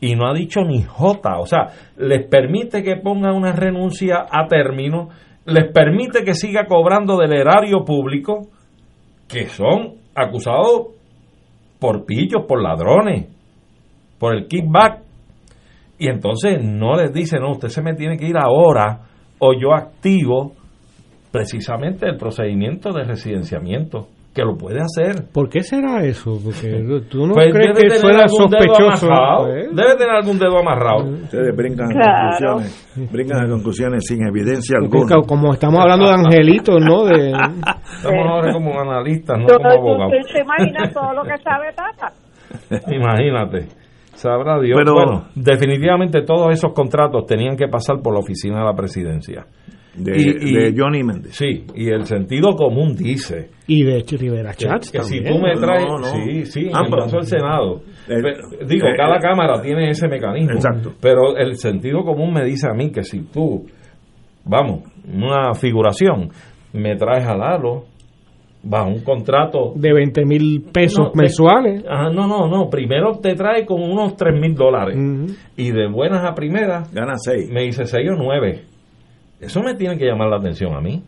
y 0.00 0.14
no 0.14 0.28
ha 0.28 0.34
dicho 0.34 0.60
ni 0.62 0.82
jota, 0.82 1.38
o 1.38 1.46
sea, 1.46 1.68
les 1.96 2.26
permite 2.28 2.82
que 2.82 2.96
ponga 2.96 3.32
una 3.32 3.52
renuncia 3.52 4.26
a 4.30 4.46
término, 4.46 5.08
les 5.44 5.72
permite 5.72 6.24
que 6.24 6.34
siga 6.34 6.66
cobrando 6.66 7.16
del 7.16 7.32
erario 7.32 7.84
público, 7.84 8.48
que 9.28 9.46
son 9.48 9.94
acusados 10.14 10.88
por 11.80 12.04
pillos, 12.04 12.44
por 12.46 12.62
ladrones, 12.62 13.26
por 14.18 14.34
el 14.34 14.46
kickback, 14.46 15.02
y 15.98 16.08
entonces 16.08 16.62
no 16.62 16.94
les 16.94 17.12
dice, 17.12 17.38
no, 17.38 17.52
usted 17.52 17.68
se 17.68 17.82
me 17.82 17.94
tiene 17.94 18.16
que 18.16 18.26
ir 18.26 18.36
ahora, 18.38 19.00
o 19.40 19.52
yo 19.52 19.74
activo 19.74 20.52
precisamente 21.32 22.06
el 22.06 22.16
procedimiento 22.16 22.92
de 22.92 23.04
residenciamiento 23.04 24.08
que 24.38 24.44
lo 24.44 24.56
puede 24.56 24.78
hacer. 24.78 25.26
¿Por 25.32 25.48
qué 25.48 25.62
será 25.62 26.04
eso? 26.04 26.38
Porque 26.42 26.68
tú 27.10 27.26
no 27.26 27.34
pues 27.34 27.52
crees 27.52 27.76
que 27.76 27.98
fuera 27.98 28.28
sospechoso. 28.28 29.08
Pues. 29.40 29.74
Debe 29.74 29.96
tener 29.96 30.14
algún 30.14 30.38
dedo 30.38 30.58
amarrado. 30.58 31.10
Ustedes 31.24 31.56
brincan 31.56 31.88
conclusiones, 31.90 33.10
brincan 33.10 33.44
a 33.44 33.48
conclusiones 33.48 34.06
sin 34.06 34.24
evidencia 34.24 34.78
alguna. 34.78 35.16
Como 35.26 35.52
estamos 35.52 35.80
hablando 35.80 36.06
de 36.06 36.12
angelitos, 36.12 36.76
¿no? 36.80 37.04
De... 37.04 37.30
Estamos 37.98 38.26
ahora 38.30 38.52
como 38.52 38.78
analistas, 38.78 39.38
no 39.38 39.46
como 39.46 39.70
abogados. 39.70 40.12
¿Se 40.32 40.40
imagina 40.40 40.88
todo 40.92 41.12
lo 41.14 41.22
que 41.24 41.36
sabe 41.42 41.72
Tata? 41.74 42.12
Imagínate. 42.94 43.66
Sabrá 44.14 44.60
Dios. 44.60 44.78
Pero, 44.78 44.94
bueno, 44.94 45.24
definitivamente 45.34 46.22
todos 46.22 46.52
esos 46.52 46.72
contratos 46.72 47.26
tenían 47.26 47.56
que 47.56 47.68
pasar 47.68 48.00
por 48.02 48.14
la 48.14 48.20
oficina 48.20 48.58
de 48.58 48.64
la 48.64 48.74
presidencia 48.74 49.46
de, 49.98 50.74
Johnny 50.76 51.02
Méndez. 51.02 51.34
Sí, 51.36 51.64
y 51.74 51.88
el 51.88 52.04
sentido 52.04 52.54
común 52.54 52.94
dice. 52.96 53.50
Y 53.66 53.84
de 53.84 54.04
Rivera 54.18 54.54
Chats. 54.54 54.90
Que, 54.90 55.02
si 55.02 55.22
tú 55.22 55.38
me 55.38 55.54
traes. 55.54 55.86
sí, 56.12 56.46
sí, 56.46 56.60
en 56.60 56.76
el 56.76 56.90
caso 56.90 57.16
del 57.16 57.26
Senado. 57.26 57.82
digo, 58.66 58.86
cada 58.96 59.18
cámara 59.18 59.60
tiene 59.60 59.90
ese 59.90 60.08
mecanismo. 60.08 60.54
Exacto. 60.54 60.92
Pero 61.00 61.36
el 61.36 61.56
sentido 61.56 62.02
común 62.02 62.32
me 62.32 62.44
dice 62.44 62.68
a 62.68 62.74
mí 62.74 62.90
que 62.90 63.02
si 63.02 63.22
tú, 63.22 63.66
vamos, 64.44 64.82
una 65.12 65.54
figuración, 65.54 66.30
me 66.72 66.96
traes 66.96 67.26
a 67.26 67.36
Lalo, 67.36 67.84
bajo 68.62 68.88
un 68.88 69.02
contrato 69.02 69.72
de 69.74 69.92
20 69.92 70.24
mil 70.24 70.64
pesos 70.72 71.10
mensuales. 71.14 71.84
no, 71.84 72.26
no, 72.26 72.48
no. 72.48 72.68
Primero 72.68 73.18
te 73.20 73.34
trae 73.34 73.64
con 73.64 73.82
unos 73.82 74.16
3 74.16 74.40
mil 74.40 74.54
dólares 74.54 74.96
y 75.56 75.70
de 75.70 75.88
buenas 75.88 76.24
a 76.24 76.34
primeras 76.34 76.92
gana 76.92 77.14
6. 77.16 77.50
Me 77.50 77.64
dice 77.64 77.84
6 77.84 78.10
o 78.10 78.16
9. 78.16 78.77
Eso 79.40 79.62
me 79.62 79.74
tiene 79.74 79.96
que 79.96 80.06
llamar 80.06 80.28
la 80.28 80.36
atención 80.36 80.74
a 80.74 80.80
mí. 80.80 81.02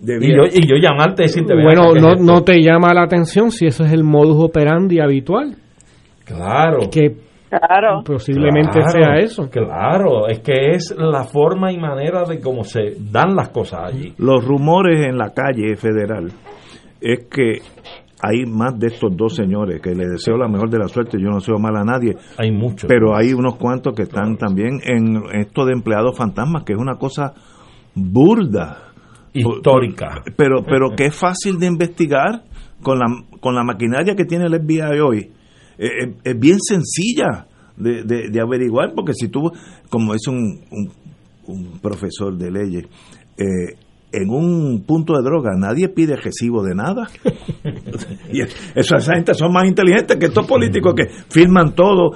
Y 0.00 0.36
yo, 0.36 0.44
y 0.44 0.66
yo, 0.66 0.76
llamarte 0.80 1.24
y 1.24 1.26
decirte 1.26 1.54
bueno 1.54 1.92
no, 1.94 2.14
no 2.14 2.44
te 2.44 2.62
llama 2.62 2.94
la 2.94 3.02
atención 3.02 3.50
si 3.50 3.66
eso 3.66 3.84
es 3.84 3.92
el 3.92 4.04
modus 4.04 4.44
operandi 4.44 5.00
habitual. 5.00 5.56
Claro. 6.24 6.88
Que 6.90 7.16
claro. 7.48 8.02
posiblemente 8.04 8.80
sea 8.92 9.16
eso. 9.16 9.48
claro. 9.50 10.28
Es 10.28 10.40
que 10.40 10.70
es 10.70 10.94
la 10.96 11.24
forma 11.24 11.72
y 11.72 11.78
manera 11.78 12.24
de 12.24 12.40
cómo 12.40 12.62
se 12.62 12.92
dan 13.10 13.34
las 13.34 13.48
cosas 13.48 13.92
allí. 13.92 14.14
Los 14.18 14.44
rumores 14.44 15.04
en 15.04 15.18
la 15.18 15.30
calle 15.30 15.74
federal 15.76 16.30
es 17.00 17.26
que 17.28 17.60
hay 18.20 18.44
más 18.46 18.78
de 18.78 18.88
estos 18.88 19.16
dos 19.16 19.34
señores 19.34 19.80
que 19.80 19.94
le 19.94 20.06
deseo 20.06 20.36
la 20.36 20.48
mejor 20.48 20.70
de 20.70 20.78
la 20.78 20.88
suerte, 20.88 21.18
yo 21.20 21.28
no 21.28 21.36
deseo 21.36 21.58
mal 21.58 21.76
a 21.76 21.84
nadie. 21.84 22.16
Hay 22.36 22.50
muchos. 22.50 22.88
Pero 22.88 23.16
hay 23.16 23.32
unos 23.32 23.56
cuantos 23.56 23.94
que 23.94 24.02
están 24.02 24.36
también 24.36 24.80
en 24.84 25.22
esto 25.40 25.64
de 25.64 25.72
empleados 25.72 26.16
fantasmas, 26.16 26.64
que 26.64 26.72
es 26.72 26.78
una 26.78 26.96
cosa 26.96 27.34
burda. 27.98 28.92
Histórica. 29.32 30.22
Pero, 30.36 30.64
pero 30.64 30.96
que 30.96 31.06
es 31.06 31.14
fácil 31.14 31.58
de 31.58 31.66
investigar 31.66 32.44
con 32.82 32.98
la, 32.98 33.06
con 33.40 33.54
la 33.54 33.62
maquinaria 33.62 34.14
que 34.14 34.24
tiene 34.24 34.46
el 34.46 34.60
FBI 34.60 35.00
hoy. 35.00 35.30
es 35.78 36.38
bien 36.38 36.58
sencilla 36.60 37.46
de, 37.76 38.02
de, 38.04 38.40
averiguar, 38.40 38.92
porque 38.94 39.12
si 39.14 39.28
tú, 39.28 39.50
como 39.88 40.14
es 40.14 40.26
un, 40.26 40.60
un, 40.70 40.90
un 41.46 41.78
profesor 41.80 42.36
de 42.36 42.50
leyes, 42.50 42.84
eh, 43.36 43.76
en 44.10 44.30
un 44.30 44.84
punto 44.86 45.14
de 45.14 45.22
droga 45.22 45.50
nadie 45.56 45.88
pide 45.88 46.16
recibo 46.16 46.62
de 46.62 46.74
nada. 46.74 47.08
y 48.32 48.40
esa, 48.74 49.00
gente 49.00 49.34
son 49.34 49.52
más 49.52 49.66
inteligentes 49.66 50.16
que 50.16 50.26
estos 50.26 50.46
políticos 50.46 50.94
que 50.94 51.08
firman 51.28 51.74
todo 51.74 52.12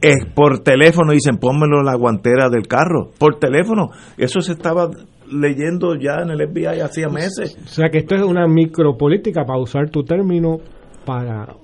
es 0.00 0.24
por 0.34 0.60
teléfono 0.60 1.12
y 1.12 1.16
dicen 1.16 1.36
pónmelo 1.36 1.80
en 1.80 1.86
la 1.86 1.96
guantera 1.96 2.48
del 2.48 2.66
carro. 2.66 3.10
Por 3.18 3.38
teléfono. 3.38 3.90
Eso 4.16 4.40
se 4.40 4.52
estaba 4.52 4.88
leyendo 5.30 5.94
ya 5.96 6.22
en 6.22 6.30
el 6.30 6.48
FBI 6.48 6.80
hacía 6.80 7.08
meses. 7.08 7.56
O 7.64 7.68
sea 7.68 7.88
que 7.90 7.98
esto 7.98 8.14
es 8.14 8.22
una 8.22 8.46
micropolítica, 8.46 9.44
para 9.44 9.60
usar 9.60 9.90
tu 9.90 10.02
término, 10.02 10.58
para 11.04 11.54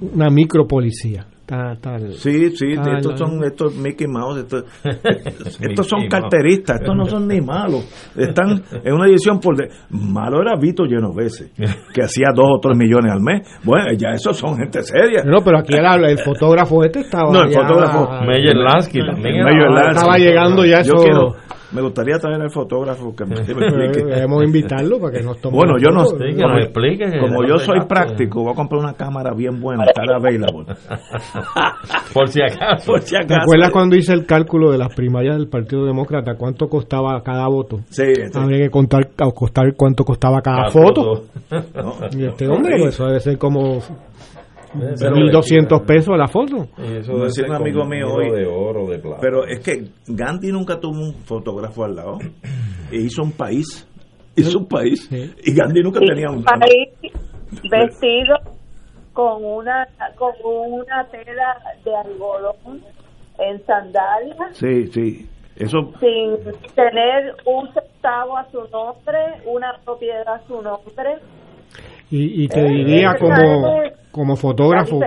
una 0.00 0.28
micropolicía. 0.30 1.26
Sí, 2.18 2.50
sí, 2.50 2.66
estos 2.72 3.18
son 3.18 3.42
estos 3.42 3.74
Mickey 3.74 4.06
Mouse, 4.06 4.40
estos, 4.40 4.64
estos 5.60 5.86
son 5.86 6.06
carteristas, 6.06 6.80
estos 6.80 6.94
no 6.94 7.06
son 7.06 7.26
ni 7.26 7.40
malos. 7.40 7.88
Están 8.14 8.62
en 8.84 8.92
una 8.92 9.06
edición 9.06 9.40
por... 9.40 9.56
De, 9.56 9.68
malo 9.88 10.42
era 10.42 10.56
Vito 10.60 10.84
Genovese, 10.84 11.52
que 11.94 12.02
hacía 12.02 12.32
dos 12.34 12.48
o 12.50 12.60
tres 12.60 12.76
millones 12.76 13.12
al 13.12 13.22
mes. 13.22 13.48
Bueno, 13.64 13.86
ya 13.96 14.10
esos 14.10 14.36
son 14.36 14.58
gente 14.58 14.82
seria. 14.82 15.22
No, 15.24 15.38
pero 15.42 15.60
aquí 15.60 15.72
el, 15.72 16.04
el 16.04 16.18
fotógrafo 16.18 16.84
este 16.84 17.00
estaba... 17.00 17.32
No, 17.32 17.44
el 17.44 17.52
fotógrafo... 17.52 18.26
Meyer 18.26 18.54
Lansky 18.54 19.00
también. 19.00 19.36
Estaba 19.48 20.18
llegando 20.18 20.66
ya 20.66 20.80
eso... 20.80 20.96
Me 21.70 21.82
gustaría 21.82 22.18
traer 22.18 22.40
al 22.40 22.50
fotógrafo 22.50 23.14
que 23.14 23.26
me, 23.26 23.34
explique. 23.34 24.04
Debemos 24.06 24.44
invitarlo 24.44 24.98
para 24.98 25.18
que 25.18 25.22
nos 25.22 25.38
tome 25.40 25.56
Bueno, 25.56 25.74
yo 25.78 25.90
no 25.90 26.04
sé. 26.04 26.16
como, 26.34 26.58
explique, 26.58 27.18
como 27.20 27.46
yo 27.46 27.58
soy 27.58 27.80
práctico, 27.86 28.42
voy 28.42 28.52
a 28.52 28.54
comprar 28.54 28.80
una 28.80 28.94
cámara 28.94 29.34
bien 29.34 29.60
buena, 29.60 29.84
estar 29.84 30.10
available. 30.10 30.64
Por 32.14 32.28
si 32.28 32.40
acaso. 32.40 32.86
Por 32.92 33.00
si 33.02 33.16
acaso. 33.16 33.28
¿Te 33.28 33.34
acuerdas 33.34 33.70
cuando 33.70 33.96
hice 33.96 34.14
el 34.14 34.24
cálculo 34.24 34.70
de 34.70 34.78
las 34.78 34.94
primarias 34.94 35.36
del 35.36 35.48
Partido 35.48 35.84
Demócrata? 35.84 36.36
¿Cuánto 36.36 36.68
costaba 36.68 37.22
cada 37.22 37.46
voto? 37.48 37.80
Sí. 37.90 38.04
Habría 38.34 38.64
que 38.64 38.70
contar 38.70 39.10
costar 39.34 39.74
cuánto 39.76 40.04
costaba 40.04 40.40
cada, 40.40 40.70
foto. 40.70 41.24
¿Y 42.16 42.24
este 42.24 42.48
hombre? 42.48 42.76
Pues 42.78 42.94
eso 42.94 43.06
debe 43.06 43.20
ser 43.20 43.38
como 43.38 43.80
1.200 44.74 45.86
pesos 45.86 46.14
a 46.14 46.16
la 46.16 46.28
foto. 46.28 46.68
eso 46.78 47.16
decía 47.24 47.46
un 47.48 47.54
amigo 47.54 47.84
mío 47.84 48.06
hoy. 48.12 48.30
De 48.30 48.46
oro, 48.46 48.86
de 48.86 48.98
plata. 48.98 49.18
Pero 49.20 49.46
es 49.46 49.60
que 49.60 49.84
Gandhi 50.06 50.52
nunca 50.52 50.78
tuvo 50.78 51.00
un 51.00 51.14
fotógrafo 51.24 51.84
al 51.84 51.96
lado. 51.96 52.18
E 52.90 52.96
hizo 52.96 53.22
un 53.22 53.32
país. 53.32 53.86
Hizo 54.34 54.60
un 54.60 54.66
país. 54.66 55.10
Y 55.12 55.54
Gandhi 55.54 55.82
nunca 55.82 56.00
tenía 56.00 56.30
un. 56.30 56.42
país 56.42 56.88
vestido 57.70 58.36
con 59.12 59.44
una, 59.44 59.86
con 60.16 60.32
una 60.42 61.04
tela 61.10 61.58
de 61.84 61.94
algodón 61.94 62.82
en 63.38 63.64
sandalias. 63.66 64.56
Sí, 64.56 64.86
sí. 64.86 65.28
Eso... 65.56 65.92
Sin 65.98 66.36
tener 66.74 67.34
un 67.44 67.68
centavo 67.74 68.38
a 68.38 68.48
su 68.50 68.60
nombre, 68.68 69.18
una 69.44 69.76
propiedad 69.84 70.28
a 70.28 70.40
su 70.46 70.62
nombre. 70.62 71.18
Y, 72.10 72.44
y 72.44 72.48
te 72.48 72.60
eh, 72.60 72.68
diría 72.68 73.14
como 73.18 73.82
como 74.10 74.36
fotógrafo 74.36 75.00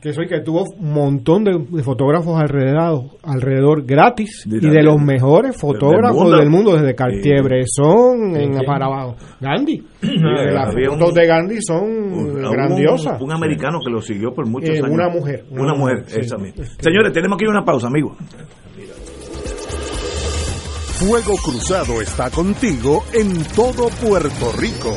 que 0.00 0.12
soy 0.12 0.28
que 0.28 0.40
tuvo 0.40 0.64
un 0.78 0.92
montón 0.92 1.44
de, 1.44 1.82
fotógrafos 1.82 2.40
alrededor 2.40 3.04
alrededor 3.22 3.84
gratis 3.84 4.44
y 4.46 4.60
de 4.60 4.82
los 4.82 5.00
mejores 5.00 5.56
fotógrafos 5.56 6.38
del 6.38 6.50
mundo, 6.50 6.74
desde 6.74 6.94
Cartier-Bresson 6.94 8.36
en 8.36 8.64
para 8.64 8.86
abajo. 8.86 9.16
Gandhi. 9.40 9.82
Las 10.02 10.74
fotos 10.74 11.14
de 11.14 11.26
Gandhi 11.26 11.62
son 11.62 12.34
grandiosas. 12.50 13.20
un, 13.20 13.32
americano 13.32 13.80
que 13.84 13.90
lo 13.90 14.00
siguió 14.00 14.32
por 14.32 14.46
muchos 14.46 14.70
eh, 14.70 14.78
años. 14.78 14.90
una 14.90 15.08
mujer 15.08 15.44
una, 15.50 15.74
mujer, 15.74 16.04
esa 16.08 16.36
misma. 16.36 16.64
Señores 16.78 17.12
tenemos 17.12 17.38
que 17.38 17.44
ir 17.44 17.48
a 17.48 17.52
una 17.52 17.64
pausa 17.64 17.86
amigos 17.88 18.16
Fuego 20.98 21.34
Cruzado 21.42 22.00
está 22.00 22.30
contigo 22.30 23.02
en 23.12 23.42
todo 23.56 23.88
Puerto 24.00 24.52
Rico 24.56 24.96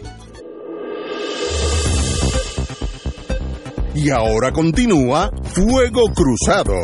Y 3.93 4.09
ahora 4.09 4.51
continúa 4.51 5.29
Fuego 5.53 6.03
Cruzado. 6.15 6.75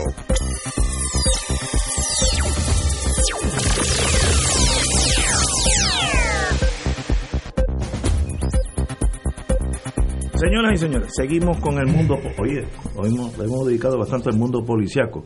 Señoras 10.36 10.74
y 10.74 10.78
señores, 10.78 11.08
seguimos 11.16 11.60
con 11.60 11.78
el 11.80 11.88
mundo. 11.88 12.16
Oye, 12.40 12.64
hoy 12.96 13.10
hemos, 13.10 13.34
hemos 13.40 13.66
dedicado 13.66 13.98
bastante 13.98 14.30
al 14.30 14.38
mundo 14.38 14.64
policiaco. 14.64 15.26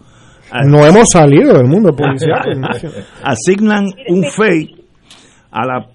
No 0.65 0.85
hemos 0.85 1.09
salido 1.11 1.53
del 1.57 1.67
mundo 1.67 1.93
policiaco. 1.95 2.49
Asignan 3.23 3.85
un 4.09 4.23
FEI 4.23 4.85
a 5.51 5.65
la, 5.65 5.87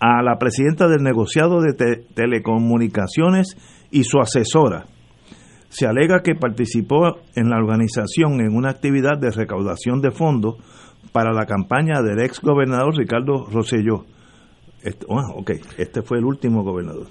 a 0.00 0.22
la 0.22 0.38
presidenta 0.38 0.86
del 0.88 1.02
negociado 1.02 1.60
de 1.60 1.72
te- 1.74 2.04
telecomunicaciones 2.14 3.56
y 3.90 4.04
su 4.04 4.20
asesora. 4.20 4.84
Se 5.72 5.86
alega 5.86 6.22
que 6.22 6.34
participó 6.34 7.16
en 7.34 7.48
la 7.48 7.56
organización 7.56 8.42
en 8.42 8.54
una 8.54 8.68
actividad 8.68 9.18
de 9.18 9.30
recaudación 9.30 10.02
de 10.02 10.10
fondos 10.10 10.56
para 11.12 11.32
la 11.32 11.46
campaña 11.46 12.02
del 12.02 12.20
ex 12.20 12.42
gobernador 12.42 12.94
Ricardo 12.94 13.46
Rosselló. 13.50 14.04
Este, 14.82 15.06
ok, 15.08 15.50
este 15.78 16.02
fue 16.02 16.18
el 16.18 16.26
último 16.26 16.62
gobernador. 16.62 17.06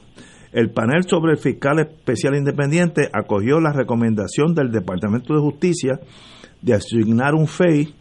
El 0.51 0.69
panel 0.69 1.05
sobre 1.07 1.31
el 1.31 1.39
fiscal 1.39 1.79
especial 1.79 2.35
independiente 2.35 3.09
acogió 3.11 3.59
la 3.59 3.73
recomendación 3.73 4.53
del 4.53 4.71
Departamento 4.71 5.33
de 5.33 5.39
Justicia 5.39 5.99
de 6.61 6.75
asignar 6.75 7.33
un 7.33 7.47
FEI 7.47 7.95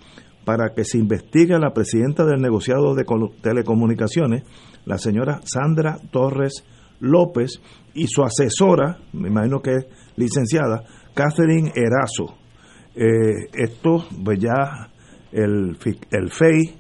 para 0.45 0.75
que 0.75 0.85
se 0.85 0.99
investigue 0.99 1.55
a 1.55 1.59
la 1.59 1.73
presidenta 1.73 2.27
del 2.27 2.43
negociado 2.43 2.95
de 2.95 3.07
telecomunicaciones, 3.41 4.43
la 4.85 4.99
señora 4.99 5.41
Sandra 5.45 5.97
Torres 6.11 6.65
López, 7.01 7.63
y 7.95 8.09
su 8.09 8.23
asesora, 8.23 8.99
me 9.15 9.29
imagino 9.29 9.63
que 9.63 9.71
es 9.71 9.87
licenciada, 10.17 10.83
Catherine 11.15 11.71
Erazo. 11.75 12.37
Eh, 12.95 13.49
esto, 13.55 14.05
pues 14.25 14.39
ya 14.41 14.89
el, 15.33 15.77
fi- 15.77 15.99
el 16.11 16.31
FEI 16.31 16.75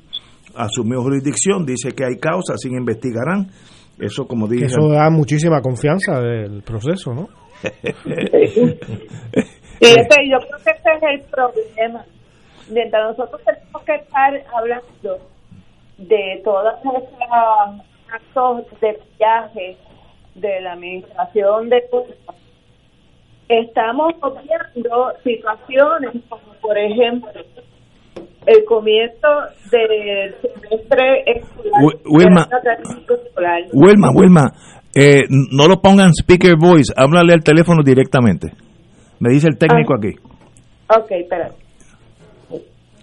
asumió 0.57 1.01
jurisdicción, 1.02 1.65
dice 1.65 1.93
que 1.93 2.05
hay 2.05 2.16
causas, 2.19 2.61
sin 2.61 2.73
investigarán. 2.77 3.48
Eso, 3.98 4.27
como 4.27 4.48
dije. 4.48 4.66
eso 4.66 4.89
da 4.89 5.11
muchísima 5.11 5.61
confianza 5.61 6.20
del 6.20 6.62
proceso, 6.62 7.12
¿no? 7.15 7.28
Y 9.81 9.86
ese- 9.86 10.28
yo 10.31 10.39
creo 10.39 10.59
que 10.65 10.70
ese 10.70 10.90
es 10.97 11.02
el 11.02 11.20
problema. 11.31 12.05
Mientras 12.70 13.16
nosotros 13.16 13.40
tenemos 13.44 13.82
que 13.85 13.94
estar 13.97 14.32
hablando 14.57 15.19
de 15.98 16.40
todos 16.44 16.65
esos 16.81 17.05
actos 18.12 18.81
de 18.81 18.98
viaje 19.19 19.77
de 20.35 20.61
la 20.62 20.73
administración 20.73 21.69
de 21.69 21.82
culpa, 21.90 22.35
estamos 23.51 24.14
obviando 24.20 25.12
situaciones 25.24 26.22
como, 26.28 26.52
por 26.60 26.78
ejemplo, 26.78 27.31
el 28.47 28.64
comienzo 28.64 29.28
del 29.70 30.35
semestre 30.40 31.22
escolar. 31.27 31.82
Wi- 31.82 32.01
Wilma. 32.06 32.48
escolar. 33.24 33.62
Wilma, 33.72 34.10
Wilma, 34.14 34.52
eh, 34.94 35.22
no 35.28 35.66
lo 35.68 35.81
pongan 35.81 36.10
speaker 36.14 36.55
voice, 36.59 36.93
háblale 36.97 37.32
al 37.35 37.43
teléfono 37.44 37.82
directamente. 37.85 38.48
Me 39.20 39.31
dice 39.31 39.48
el 39.48 39.59
técnico 39.59 39.94
Ah. 39.94 39.97
aquí. 39.98 40.16
Ok, 40.98 41.10
espera. 41.12 41.51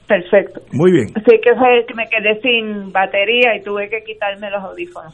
Perfecto. 0.08 0.62
Muy 0.72 0.92
bien. 0.92 1.08
Así 1.16 1.38
que 1.42 1.54
fue 1.56 1.86
que 1.86 1.94
me 1.94 2.08
quedé 2.08 2.40
sin 2.42 2.92
batería 2.94 3.56
y 3.58 3.62
tuve 3.62 3.90
que 3.90 4.04
quitarme 4.04 4.50
los 4.50 4.64
audífonos. 4.64 5.14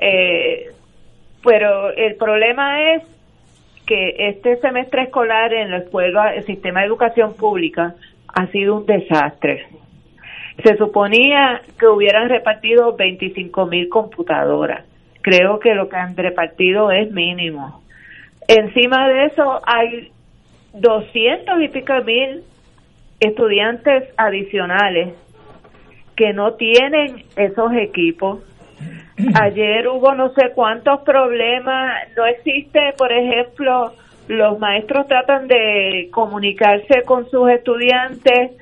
Eh, 0.00 0.70
pero 1.44 1.90
el 1.94 2.14
problema 2.16 2.94
es 2.94 3.02
que 3.88 4.14
este 4.28 4.60
semestre 4.60 5.04
escolar 5.04 5.54
en 5.54 5.70
la 5.70 5.78
escuela, 5.78 6.34
el 6.34 6.44
sistema 6.44 6.80
de 6.80 6.86
educación 6.86 7.34
pública, 7.34 7.94
ha 8.28 8.46
sido 8.48 8.76
un 8.76 8.86
desastre. 8.86 9.66
Se 10.62 10.76
suponía 10.76 11.62
que 11.78 11.86
hubieran 11.86 12.28
repartido 12.28 12.94
25 12.94 13.64
mil 13.66 13.88
computadoras. 13.88 14.84
Creo 15.22 15.58
que 15.58 15.74
lo 15.74 15.88
que 15.88 15.96
han 15.96 16.14
repartido 16.16 16.90
es 16.90 17.10
mínimo. 17.10 17.82
Encima 18.46 19.08
de 19.08 19.26
eso 19.26 19.60
hay 19.64 20.12
200 20.74 21.62
y 21.62 21.68
pico 21.68 21.94
mil 22.04 22.42
estudiantes 23.20 24.04
adicionales 24.18 25.14
que 26.14 26.34
no 26.34 26.54
tienen 26.54 27.24
esos 27.36 27.72
equipos. 27.72 28.40
Ayer 29.40 29.88
hubo 29.88 30.14
no 30.14 30.32
sé 30.34 30.52
cuántos 30.54 31.00
problemas, 31.00 32.08
no 32.16 32.24
existe, 32.26 32.94
por 32.96 33.12
ejemplo, 33.12 33.92
los 34.28 34.58
maestros 34.58 35.06
tratan 35.08 35.48
de 35.48 36.08
comunicarse 36.12 37.02
con 37.02 37.28
sus 37.30 37.50
estudiantes, 37.50 38.52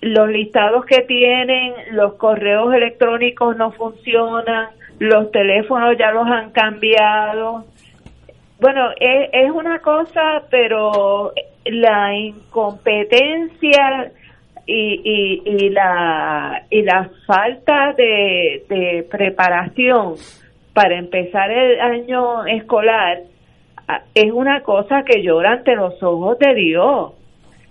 los 0.00 0.28
listados 0.28 0.84
que 0.84 1.02
tienen, 1.02 1.72
los 1.92 2.14
correos 2.14 2.72
electrónicos 2.72 3.56
no 3.56 3.72
funcionan, 3.72 4.68
los 4.98 5.30
teléfonos 5.32 5.96
ya 5.98 6.12
los 6.12 6.26
han 6.26 6.50
cambiado. 6.50 7.64
Bueno, 8.60 8.90
es, 9.00 9.30
es 9.32 9.50
una 9.50 9.80
cosa, 9.80 10.42
pero 10.50 11.32
la 11.64 12.14
incompetencia 12.14 14.12
y, 14.66 15.00
y, 15.04 15.42
y 15.44 15.70
la 15.70 16.62
y 16.70 16.82
la 16.82 17.08
falta 17.26 17.92
de, 17.96 18.64
de 18.68 19.06
preparación 19.10 20.14
para 20.74 20.98
empezar 20.98 21.50
el 21.50 21.80
año 21.80 22.44
escolar 22.46 23.20
es 24.14 24.32
una 24.32 24.62
cosa 24.62 25.04
que 25.04 25.22
llora 25.22 25.52
ante 25.52 25.74
los 25.76 26.02
ojos 26.02 26.38
de 26.38 26.54
Dios. 26.54 27.12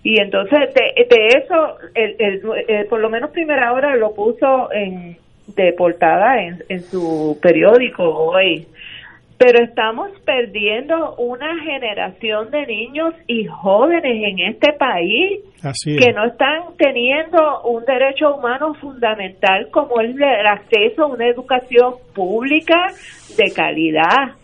Y 0.04 0.20
entonces 0.22 0.74
de, 0.74 1.06
de 1.10 1.28
eso, 1.40 1.78
el, 1.96 2.16
el- 2.20 2.42
el- 2.68 2.86
por 2.88 3.00
lo 3.00 3.10
menos 3.10 3.32
Primera 3.32 3.74
Hora 3.74 3.96
lo 3.96 4.14
puso 4.14 4.72
en, 4.72 5.18
de 5.56 5.74
portada 5.74 6.42
en, 6.42 6.64
en 6.70 6.82
su 6.82 7.38
periódico 7.42 8.04
hoy. 8.04 8.66
Pero 9.38 9.64
estamos 9.64 10.12
perdiendo 10.26 11.16
una 11.16 11.62
generación 11.62 12.52
de 12.52 12.66
niños 12.66 13.14
y 13.28 13.46
jóvenes 13.46 14.24
en 14.24 14.40
este 14.40 14.72
país 14.74 15.42
Así 15.62 15.98
que 15.98 16.14
no 16.14 16.26
están 16.26 16.76
teniendo 16.78 17.62
un 17.64 17.84
derecho 17.86 18.36
humano 18.36 18.76
fundamental 18.76 19.68
como 19.72 20.00
es 20.00 20.16
el 20.16 20.48
acceso 20.48 21.04
a 21.04 21.08
una 21.08 21.28
educación 21.28 21.96
pública 22.14 22.88
de 23.36 23.52
calidad. 23.52 24.36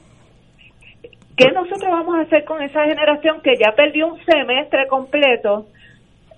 ¿Qué 1.38 1.52
nosotros 1.52 1.90
vamos 1.90 2.16
a 2.16 2.22
hacer 2.22 2.44
con 2.44 2.62
esa 2.62 2.84
generación 2.84 3.42
que 3.42 3.56
ya 3.56 3.72
perdió 3.72 4.08
un 4.08 4.24
semestre 4.26 4.88
completo 4.88 5.68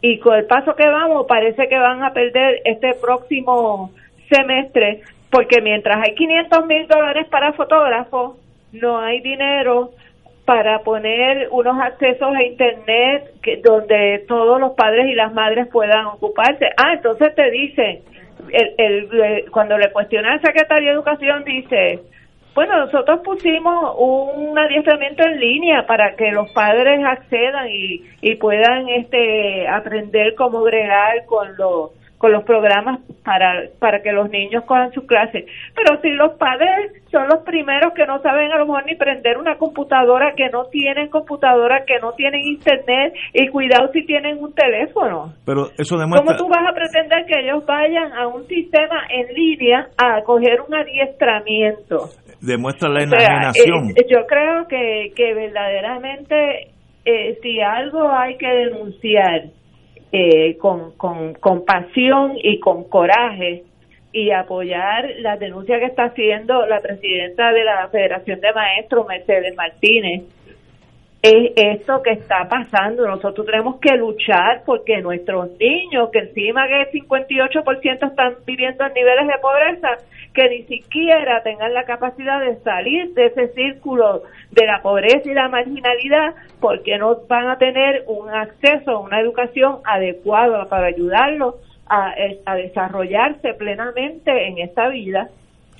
y 0.02 0.20
con 0.20 0.36
el 0.36 0.46
paso 0.46 0.76
que 0.76 0.88
vamos 0.88 1.26
parece 1.28 1.68
que 1.68 1.78
van 1.78 2.04
a 2.04 2.14
perder 2.14 2.62
este 2.66 2.94
próximo 3.02 3.92
semestre 4.30 5.02
porque 5.32 5.62
mientras 5.62 5.98
hay 5.98 6.14
500 6.14 6.66
mil 6.68 6.88
dólares 6.88 7.28
para 7.30 7.54
fotógrafos, 7.54 8.38
no 8.74 9.00
hay 9.00 9.22
dinero 9.22 9.92
para 10.46 10.80
poner 10.80 11.48
unos 11.52 11.80
accesos 11.82 12.36
a 12.36 12.44
internet 12.44 13.32
que, 13.42 13.58
donde 13.58 14.26
todos 14.28 14.60
los 14.60 14.74
padres 14.74 15.08
y 15.08 15.14
las 15.14 15.34
madres 15.34 15.68
puedan 15.68 16.06
ocuparse. 16.08 16.68
Ah, 16.78 16.94
entonces 16.94 17.34
te 17.34 17.50
dicen, 17.50 18.02
el, 18.52 18.74
el, 18.78 19.52
cuando 19.52 19.78
le 19.78 19.92
cuestiona 19.92 20.34
al 20.34 20.42
secretario 20.42 20.90
de 20.90 20.96
Educación, 20.96 21.44
dice, 21.46 22.02
Bueno, 22.54 22.78
nosotros 22.86 23.22
pusimos 23.24 23.96
un 23.98 24.58
adiestramiento 24.60 25.24
en 25.24 25.40
línea 25.40 25.86
para 25.88 26.16
que 26.16 26.32
los 26.32 26.52
padres 26.52 27.00
accedan 27.06 27.70
y, 27.70 28.04
y 28.22 28.36
puedan 28.36 28.90
este 28.90 29.68
aprender 29.68 30.36
cómo 30.36 30.62
bregar 30.62 31.26
con 31.26 31.56
los 31.58 31.92
con 32.24 32.32
los 32.32 32.46
programas 32.46 33.02
para, 33.26 33.68
para 33.80 34.02
que 34.02 34.14
los 34.14 34.30
niños 34.30 34.64
cojan 34.64 34.94
sus 34.94 35.04
clases. 35.04 35.44
Pero 35.76 36.00
si 36.02 36.10
los 36.12 36.38
padres 36.38 37.04
son 37.12 37.28
los 37.28 37.44
primeros 37.44 37.92
que 37.94 38.06
no 38.06 38.22
saben 38.22 38.50
a 38.50 38.60
lo 38.60 38.66
mejor 38.66 38.86
ni 38.86 38.96
prender 38.96 39.38
una 39.38 39.58
computadora, 39.58 40.32
que 40.34 40.48
no 40.48 40.68
tienen 40.68 41.10
computadora, 41.10 41.84
que 41.86 42.00
no 42.00 42.14
tienen 42.14 42.40
internet, 42.46 43.14
y 43.34 43.50
cuidado 43.50 43.92
si 43.92 44.06
tienen 44.06 44.42
un 44.42 44.54
teléfono. 44.54 45.34
Pero 45.46 45.66
eso 45.78 45.98
demuestra... 45.98 46.38
¿Cómo 46.38 46.38
tú 46.38 46.48
vas 46.48 46.66
a 46.66 46.74
pretender 46.74 47.26
que 47.26 47.42
ellos 47.42 47.66
vayan 47.66 48.14
a 48.14 48.28
un 48.28 48.48
sistema 48.48 49.04
en 49.10 49.28
línea 49.36 49.90
a 49.98 50.22
coger 50.24 50.62
un 50.66 50.76
adiestramiento? 50.76 52.08
Demuestra 52.40 52.88
la 52.88 53.04
enajenación. 53.04 53.90
Eh, 53.98 54.06
yo 54.10 54.26
creo 54.28 54.66
que, 54.70 55.12
que 55.14 55.34
verdaderamente 55.34 56.72
eh, 57.04 57.38
si 57.42 57.60
algo 57.60 58.10
hay 58.10 58.38
que 58.38 58.48
denunciar 58.48 59.42
eh, 60.16 60.58
con, 60.58 60.92
con, 60.92 61.34
con 61.34 61.66
pasión 61.66 62.34
y 62.36 62.60
con 62.60 62.84
coraje 62.84 63.64
y 64.12 64.30
apoyar 64.30 65.10
la 65.22 65.38
denuncia 65.38 65.80
que 65.80 65.86
está 65.86 66.04
haciendo 66.04 66.68
la 66.68 66.80
presidenta 66.82 67.52
de 67.52 67.64
la 67.64 67.88
Federación 67.88 68.40
de 68.40 68.54
Maestros, 68.54 69.08
Mercedes 69.08 69.56
Martínez, 69.56 70.22
es 71.24 71.54
esto 71.56 72.02
que 72.04 72.12
está 72.12 72.50
pasando. 72.50 73.08
Nosotros 73.08 73.46
tenemos 73.46 73.80
que 73.80 73.96
luchar 73.96 74.64
porque 74.66 75.02
nuestros 75.02 75.52
niños, 75.58 76.10
que 76.12 76.20
encima 76.20 76.68
que 76.68 76.82
el 76.82 76.92
58% 76.92 78.10
están 78.10 78.34
viviendo 78.46 78.86
en 78.86 78.94
niveles 78.94 79.28
de 79.28 79.40
pobreza, 79.42 79.88
que 80.34 80.50
ni 80.50 80.64
siquiera 80.64 81.42
tengan 81.42 81.74
la 81.74 81.86
capacidad 81.86 82.42
de 82.42 82.58
salir 82.58 83.14
de 83.14 83.28
ese 83.28 83.48
círculo 83.54 84.24
de 84.52 84.66
la 84.66 84.82
pobreza 84.82 85.22
y 85.24 85.34
la 85.34 85.48
marginalidad, 85.48 86.36
porque 86.60 86.98
no 86.98 87.16
van 87.30 87.48
a 87.48 87.58
tener 87.58 88.04
un 88.08 88.30
acceso 88.30 88.92
a 88.92 89.00
una 89.00 89.22
educación 89.22 89.78
adecuada 89.86 90.66
para 90.66 90.88
ayudarlos 90.88 91.56
a, 91.88 92.56
desarrollarse 92.56 93.54
plenamente 93.58 94.48
en 94.48 94.58
esta 94.58 94.90
vida. 94.90 95.30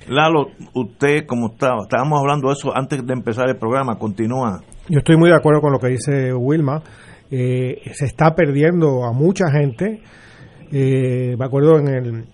Lalo, 0.08 0.46
usted, 0.74 1.26
como 1.26 1.48
estaba, 1.48 1.82
estábamos 1.82 2.20
hablando 2.20 2.48
de 2.48 2.54
eso 2.54 2.74
antes 2.74 3.06
de 3.06 3.12
empezar 3.12 3.48
el 3.48 3.56
programa, 3.58 3.98
continúa. 3.98 4.60
Yo 4.88 4.98
estoy 4.98 5.16
muy 5.16 5.30
de 5.30 5.36
acuerdo 5.36 5.62
con 5.62 5.72
lo 5.72 5.78
que 5.78 5.88
dice 5.88 6.34
Wilma. 6.34 6.82
Eh, 7.30 7.80
se 7.94 8.04
está 8.04 8.34
perdiendo 8.34 9.04
a 9.04 9.12
mucha 9.12 9.50
gente. 9.50 10.02
Eh, 10.70 11.34
me 11.38 11.44
acuerdo 11.44 11.78
en 11.78 11.88
el 11.88 12.24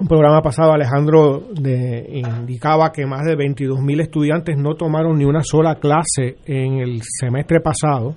un 0.00 0.06
programa 0.06 0.40
pasado 0.40 0.72
Alejandro 0.72 1.48
indicaba 1.58 2.92
que 2.92 3.04
más 3.04 3.26
de 3.26 3.34
22 3.34 3.80
mil 3.80 3.98
estudiantes 4.00 4.56
no 4.56 4.76
tomaron 4.76 5.18
ni 5.18 5.24
una 5.24 5.42
sola 5.42 5.74
clase 5.74 6.36
en 6.46 6.78
el 6.78 7.02
semestre 7.02 7.60
pasado. 7.60 8.14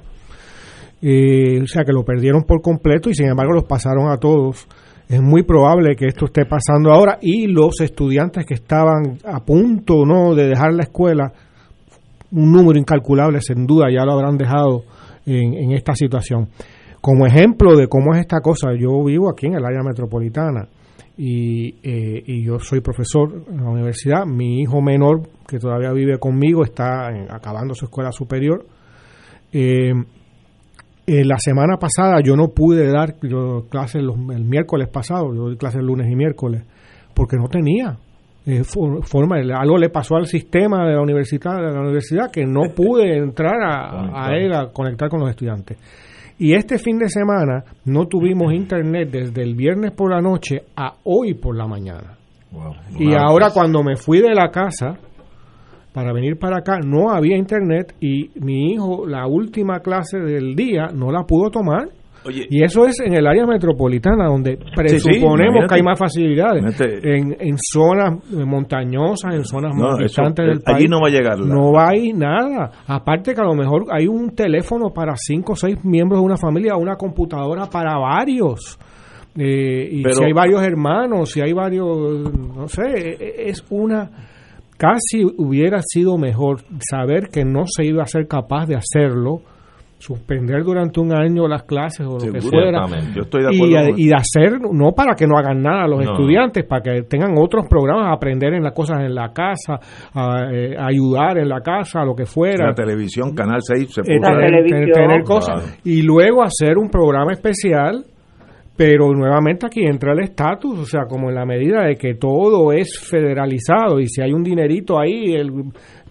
Eh, 1.01 1.59
o 1.59 1.65
sea 1.65 1.84
que 1.84 1.91
lo 1.91 2.05
perdieron 2.05 2.43
por 2.43 2.61
completo 2.61 3.09
y 3.09 3.15
sin 3.15 3.30
embargo 3.30 3.53
los 3.53 3.63
pasaron 3.63 4.11
a 4.11 4.18
todos. 4.18 4.68
Es 5.09 5.22
muy 5.22 5.41
probable 5.43 5.95
que 5.95 6.05
esto 6.05 6.26
esté 6.26 6.45
pasando 6.45 6.91
ahora 6.93 7.18
y 7.19 7.47
los 7.47 7.81
estudiantes 7.81 8.45
que 8.45 8.53
estaban 8.53 9.18
a 9.26 9.43
punto 9.43 10.05
no 10.05 10.35
de 10.35 10.47
dejar 10.47 10.73
la 10.73 10.84
escuela 10.84 11.34
un 12.31 12.51
número 12.51 12.79
incalculable, 12.79 13.41
sin 13.41 13.65
duda 13.65 13.87
ya 13.91 14.05
lo 14.05 14.13
habrán 14.13 14.37
dejado 14.37 14.83
en, 15.25 15.71
esta 15.71 15.93
situación. 15.93 16.49
Como 17.01 17.25
ejemplo 17.25 17.75
de 17.75 17.87
cómo 17.87 18.13
es 18.13 18.21
esta 18.21 18.41
cosa, 18.41 18.69
yo 18.77 19.03
vivo 19.03 19.29
aquí 19.29 19.47
en 19.47 19.55
el 19.55 19.65
área 19.65 19.81
metropolitana 19.83 20.67
y, 21.17 21.75
eh, 21.83 22.23
y 22.25 22.43
yo 22.43 22.59
soy 22.59 22.81
profesor 22.81 23.43
en 23.49 23.57
la 23.57 23.69
universidad. 23.69 24.25
Mi 24.25 24.61
hijo 24.61 24.81
menor, 24.81 25.21
que 25.47 25.59
todavía 25.59 25.91
vive 25.91 26.19
conmigo, 26.19 26.63
está 26.63 27.07
acabando 27.29 27.73
su 27.73 27.85
escuela 27.85 28.11
superior. 28.11 28.65
Eh, 29.51 29.93
la 31.07 31.37
semana 31.39 31.77
pasada 31.77 32.21
yo 32.23 32.37
no 32.37 32.49
pude 32.49 32.89
dar 32.89 33.15
clases 33.69 34.01
el 34.01 34.45
miércoles 34.45 34.87
pasado, 34.87 35.33
yo 35.33 35.49
di 35.49 35.57
clases 35.57 35.81
lunes 35.81 36.09
y 36.09 36.15
miércoles, 36.15 36.63
porque 37.13 37.35
no 37.35 37.49
tenía 37.49 37.97
eh, 38.45 38.63
forma, 38.63 39.35
algo 39.38 39.77
le 39.77 39.89
pasó 39.89 40.15
al 40.15 40.26
sistema 40.26 40.85
de 40.88 40.93
la 40.95 41.01
universidad, 41.01 41.57
de 41.57 41.72
la 41.73 41.81
universidad 41.81 42.31
que 42.31 42.45
no 42.45 42.61
pude 42.76 43.18
entrar 43.18 43.61
a, 43.61 44.27
a 44.27 44.35
él 44.35 44.53
a 44.53 44.72
conectar 44.72 45.09
con 45.09 45.19
los 45.19 45.30
estudiantes. 45.30 45.77
Y 46.39 46.55
este 46.55 46.80
fin 46.80 46.97
de 46.97 47.07
semana 47.07 47.63
no 47.85 48.07
tuvimos 48.07 48.51
internet 48.51 49.09
desde 49.11 49.43
el 49.43 49.53
viernes 49.53 49.91
por 49.91 50.09
la 50.11 50.22
noche 50.22 50.63
a 50.76 50.95
hoy 51.03 51.35
por 51.35 51.55
la 51.55 51.68
mañana. 51.68 52.18
y 52.97 53.13
ahora 53.13 53.51
cuando 53.53 53.84
me 53.84 53.95
fui 53.95 54.22
de 54.22 54.34
la 54.34 54.49
casa 54.49 54.97
para 55.93 56.11
venir 56.11 56.39
para 56.39 56.57
acá 56.57 56.80
no 56.84 57.11
había 57.11 57.38
internet 57.38 57.95
y 57.99 58.31
mi 58.39 58.72
hijo 58.72 59.05
la 59.05 59.27
última 59.27 59.81
clase 59.81 60.18
del 60.18 60.55
día 60.55 60.88
no 60.93 61.11
la 61.11 61.23
pudo 61.23 61.51
tomar 61.51 61.89
y 62.30 62.64
eso 62.64 62.85
es 62.85 62.99
en 62.99 63.14
el 63.14 63.26
área 63.26 63.45
metropolitana, 63.45 64.27
donde 64.27 64.57
presuponemos 64.76 65.65
que 65.68 65.76
hay 65.76 65.84
más 65.84 65.98
facilidades. 65.98 66.80
En, 67.03 67.35
en, 67.39 67.57
zonas 67.57 68.19
montañosas, 68.31 69.34
en 69.34 69.45
zonas 69.45 69.76
más 69.76 69.98
distantes 69.98 70.45
del 70.45 70.61
país. 70.61 70.77
Allí 70.77 70.88
no 70.88 70.99
va 71.02 71.07
a 71.07 71.11
llegar. 71.11 71.39
No 71.39 71.72
va 71.72 71.89
a 71.89 71.95
ir 71.95 72.15
nada. 72.15 72.72
Aparte 72.88 73.34
que 73.34 73.41
a 73.41 73.45
lo 73.45 73.56
mejor 73.56 73.85
hay 73.91 74.07
un 74.07 74.35
teléfono 74.35 74.91
para 74.91 75.14
cinco 75.15 75.53
o 75.53 75.56
seis 75.56 75.84
miembros 75.84 76.22
de 76.22 76.26
una 76.26 76.38
familia, 76.38 76.76
una 76.76 76.95
computadora 76.95 77.65
para 77.68 77.98
varios. 77.98 78.77
Eh, 79.35 79.89
y 79.91 80.03
si 80.03 80.23
hay 80.23 80.34
varios 80.34 80.61
hermanos, 80.61 81.31
si 81.31 81.41
hay 81.41 81.53
varios, 81.53 81.88
no 81.88 82.68
sé, 82.68 82.81
e, 82.84 83.18
e, 83.19 83.49
es 83.49 83.64
una 83.69 84.10
casi 84.77 85.23
hubiera 85.38 85.80
sido 85.84 86.18
mejor 86.18 86.61
saber 86.89 87.30
que 87.30 87.45
no 87.45 87.65
se 87.68 87.85
iba 87.85 88.02
a 88.02 88.07
ser 88.07 88.27
capaz 88.27 88.65
de 88.65 88.76
hacerlo 88.76 89.43
suspender 90.02 90.64
durante 90.64 90.99
un 90.99 91.14
año 91.14 91.48
las 91.48 91.64
clases 91.64 92.06
o 92.07 92.14
lo 92.14 92.32
que 92.32 92.41
fuera 92.41 92.86
y, 93.52 94.07
de 94.07 94.15
hacer 94.15 94.60
no 94.60 94.91
para 94.94 95.14
que 95.15 95.28
no 95.28 95.38
hagan 95.38 95.61
nada 95.61 95.88
los 95.88 96.03
estudiantes 96.03 96.65
para 96.65 96.82
que 96.82 97.03
tengan 97.03 97.36
otros 97.38 97.68
programas 97.69 98.14
aprender 98.14 98.53
en 98.53 98.64
las 98.64 98.73
cosas 98.73 99.02
en 99.02 99.14
la 99.14 99.32
casa 99.32 99.80
a, 100.14 100.52
eh, 100.52 100.76
ayudar 100.78 101.38
en 101.38 101.49
la 101.49 101.61
casa 101.61 102.03
lo 102.03 102.15
que 102.15 102.26
fuera. 102.26 102.68
La 102.68 102.73
televisión 102.73 103.34
canal 103.36 103.60
6 103.61 103.94
se 103.94 104.02
eh, 104.02 104.19
puede 104.19 104.91
tener, 104.91 105.23
cosas. 105.23 105.80
Y 105.84 106.02
luego 106.02 106.44
hacer 106.44 106.78
un 106.78 106.90
programa 106.90 107.32
especial 107.34 108.06
pero 108.81 109.13
nuevamente 109.13 109.67
aquí 109.67 109.85
entra 109.85 110.11
el 110.13 110.21
estatus, 110.21 110.79
o 110.79 110.85
sea, 110.85 111.01
como 111.07 111.29
en 111.29 111.35
la 111.35 111.45
medida 111.45 111.83
de 111.83 111.95
que 111.97 112.15
todo 112.15 112.71
es 112.71 112.97
federalizado 112.99 113.99
y 113.99 114.07
si 114.07 114.23
hay 114.23 114.33
un 114.33 114.41
dinerito 114.41 114.99
ahí, 114.99 115.35
el, 115.35 115.51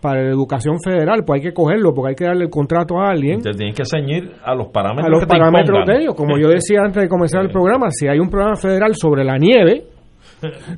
para 0.01 0.23
la 0.23 0.31
educación 0.31 0.77
federal, 0.81 1.25
pues 1.27 1.41
hay 1.41 1.49
que 1.49 1.53
cogerlo 1.53 1.93
porque 1.93 2.11
hay 2.11 2.15
que 2.15 2.27
darle 2.27 2.45
el 2.45 2.51
contrato 2.51 3.01
a 3.01 3.11
alguien. 3.11 3.41
Te 3.41 3.51
tienes 3.55 3.75
que 3.75 3.83
ceñir 3.85 4.35
a 4.45 4.55
los 4.55 4.69
parámetros. 4.69 5.05
A 5.05 5.11
los 5.11 5.27
parámetros 5.27 5.85
de 5.85 5.97
ellos. 5.97 6.15
Como 6.15 6.39
yo 6.39 6.47
decía 6.47 6.83
antes 6.85 7.03
de 7.03 7.09
comenzar 7.09 7.43
el 7.43 7.51
programa, 7.51 7.91
si 7.91 8.07
hay 8.07 8.21
un 8.21 8.31
programa 8.31 8.55
federal 8.55 8.95
sobre 8.95 9.25
la 9.25 9.37
nieve, 9.37 9.87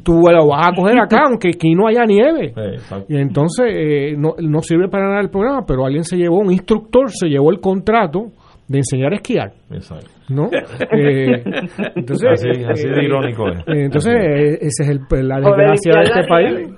tú 0.03 0.15
lo 0.15 0.47
vas 0.47 0.69
a 0.69 0.75
coger 0.75 0.99
acá, 0.99 1.25
aunque 1.29 1.49
aquí 1.49 1.75
no 1.75 1.89
haya 1.89 2.07
nieve. 2.07 2.55
y 3.07 3.19
entonces 3.19 3.67
eh, 3.69 4.15
no, 4.17 4.33
no 4.39 4.63
sirve 4.63 4.89
para 4.89 5.09
nada 5.09 5.21
el 5.21 5.29
programa, 5.29 5.67
pero 5.67 5.85
alguien 5.85 6.05
se 6.05 6.17
llevó, 6.17 6.39
un 6.39 6.53
instructor 6.53 7.11
se 7.11 7.29
llevó 7.29 7.51
el 7.51 7.61
contrato 7.61 8.31
de 8.69 8.79
enseñar 8.79 9.13
a 9.13 9.17
esquiar. 9.17 9.53
Exacto. 9.71 10.11
¿No? 10.29 10.49
Eh, 10.95 11.43
entonces, 11.97 12.29
así, 12.69 12.89
de 12.89 13.05
irónico 13.05 13.49
es. 13.49 13.63
Entonces, 13.67 14.15
esa 14.61 14.85
es 14.85 14.91
el, 14.91 15.29
la 15.29 15.41
desgracia 15.41 15.93
de 15.95 16.03
este 16.03 16.25
país. 16.29 16.71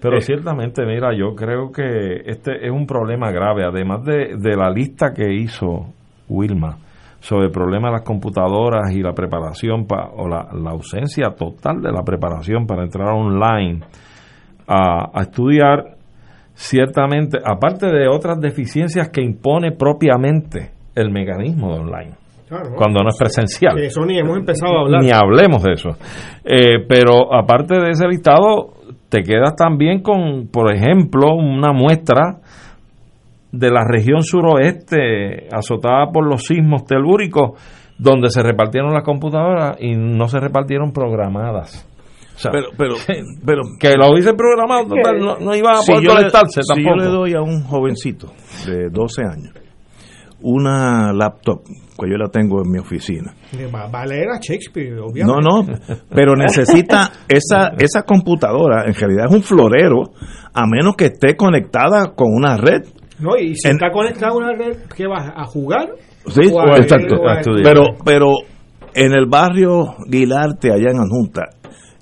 Pero 0.00 0.20
ciertamente, 0.20 0.84
mira, 0.84 1.14
yo 1.16 1.34
creo 1.34 1.70
que 1.72 2.22
este 2.26 2.66
es 2.66 2.70
un 2.70 2.86
problema 2.86 3.30
grave, 3.30 3.64
además 3.64 4.04
de, 4.04 4.36
de 4.38 4.56
la 4.56 4.70
lista 4.70 5.12
que 5.12 5.32
hizo 5.32 5.92
Wilma 6.28 6.78
sobre 7.20 7.46
el 7.46 7.52
problema 7.52 7.88
de 7.88 7.94
las 7.94 8.02
computadoras 8.02 8.92
y 8.92 9.02
la 9.02 9.12
preparación 9.12 9.86
o 9.90 10.28
la, 10.28 10.70
ausencia 10.70 11.30
total 11.30 11.80
de 11.82 11.90
la 11.90 12.02
preparación 12.02 12.66
para 12.66 12.84
entrar 12.84 13.08
online 13.08 13.80
a, 14.66 15.18
a 15.18 15.22
estudiar, 15.22 15.97
ciertamente, 16.58 17.38
aparte 17.44 17.86
de 17.86 18.08
otras 18.08 18.40
deficiencias 18.40 19.10
que 19.10 19.22
impone 19.22 19.70
propiamente 19.70 20.72
el 20.96 21.10
mecanismo 21.10 21.72
de 21.72 21.80
online. 21.80 22.10
cuando 22.76 23.02
no 23.02 23.10
es 23.10 23.16
presencial. 23.16 23.78
eso 23.78 24.04
ni 24.04 24.18
hemos 24.18 24.36
empezado 24.38 24.78
a 24.78 24.80
hablar. 24.80 25.02
Ni 25.02 25.10
hablemos 25.12 25.62
de 25.62 25.72
eso. 25.74 25.90
Eh, 26.44 26.84
pero 26.88 27.32
aparte 27.32 27.78
de 27.78 27.90
ese 27.90 28.08
listado, 28.08 28.72
te 29.08 29.22
quedas 29.22 29.54
también 29.54 30.02
con, 30.02 30.48
por 30.50 30.74
ejemplo, 30.74 31.34
una 31.34 31.72
muestra 31.72 32.38
de 33.52 33.70
la 33.70 33.84
región 33.86 34.22
suroeste 34.22 35.46
azotada 35.52 36.10
por 36.12 36.26
los 36.26 36.44
sismos 36.44 36.84
telúricos, 36.86 37.52
donde 37.98 38.30
se 38.30 38.42
repartieron 38.42 38.92
las 38.94 39.04
computadoras 39.04 39.76
y 39.80 39.94
no 39.94 40.26
se 40.26 40.40
repartieron 40.40 40.92
programadas. 40.92 41.86
Pero, 42.52 42.66
pero, 42.76 42.94
pero, 43.44 43.62
que 43.78 43.94
lo 43.96 44.10
hubiese 44.12 44.32
programado, 44.34 44.86
no, 45.40 45.54
iba 45.54 45.70
a 45.72 45.80
poder 45.86 46.06
conectarse 46.06 46.60
tampoco. 46.66 46.74
Si 46.76 46.84
yo 46.84 46.94
le 46.96 47.04
doy 47.10 47.34
a 47.34 47.42
un 47.42 47.62
jovencito 47.64 48.28
de 48.66 48.88
12 48.90 49.22
años 49.22 49.52
una 50.40 51.12
laptop, 51.12 51.62
que 51.64 52.08
yo 52.08 52.16
la 52.16 52.28
tengo 52.28 52.62
en 52.64 52.70
mi 52.70 52.78
oficina. 52.78 53.34
Va, 53.74 53.88
a 54.02 54.06
leer 54.06 54.28
a 54.30 54.38
Shakespeare, 54.40 54.94
No, 54.94 55.06
obviamente. 55.06 55.42
no, 55.42 56.04
pero 56.14 56.36
necesita 56.36 57.10
esa 57.28 57.72
esa 57.78 58.02
computadora, 58.02 58.84
en 58.86 58.94
realidad 58.94 59.26
es 59.28 59.34
un 59.34 59.42
florero, 59.42 60.04
a 60.54 60.64
menos 60.66 60.94
que 60.96 61.06
esté 61.06 61.34
conectada 61.36 62.12
con 62.14 62.28
una 62.32 62.56
red. 62.56 62.82
No, 63.18 63.36
y 63.36 63.56
si 63.56 63.66
En- 63.66 63.74
está 63.74 63.90
conectado 63.90 64.34
a 64.34 64.36
una 64.36 64.52
red, 64.52 64.76
¿qué 64.96 65.08
vas 65.08 65.28
a 65.34 65.44
jugar? 65.46 65.88
Sí, 66.28 66.48
O 66.52 66.60
a- 66.60 66.76
exacto. 66.76 67.16
o 67.16 67.28
a- 67.28 67.40
Pero, 67.64 67.96
pero 68.04 68.26
en 68.94 69.12
el 69.12 69.26
barrio 69.26 69.96
Guilarte, 70.08 70.68
allá 70.72 70.90
en 70.92 71.00
Anjunta, 71.00 71.48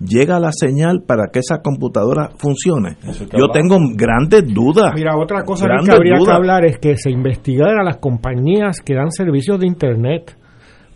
llega 0.00 0.38
la 0.38 0.50
señal 0.52 1.02
para 1.06 1.28
que 1.32 1.38
esa 1.40 1.62
computadora 1.62 2.30
funcione. 2.36 2.96
Yo 3.36 3.48
tengo 3.52 3.76
grandes 3.94 4.42
dudas. 4.52 4.92
Mira, 4.94 5.16
otra 5.16 5.42
cosa 5.44 5.66
que 5.84 5.92
habría 5.92 6.16
que 6.24 6.30
hablar 6.30 6.64
es 6.66 6.78
que 6.78 6.96
se 6.96 7.10
investigara 7.10 7.80
a 7.80 7.84
las 7.84 7.96
compañías 7.98 8.80
que 8.80 8.94
dan 8.94 9.10
servicios 9.10 9.58
de 9.60 9.66
Internet. 9.66 10.36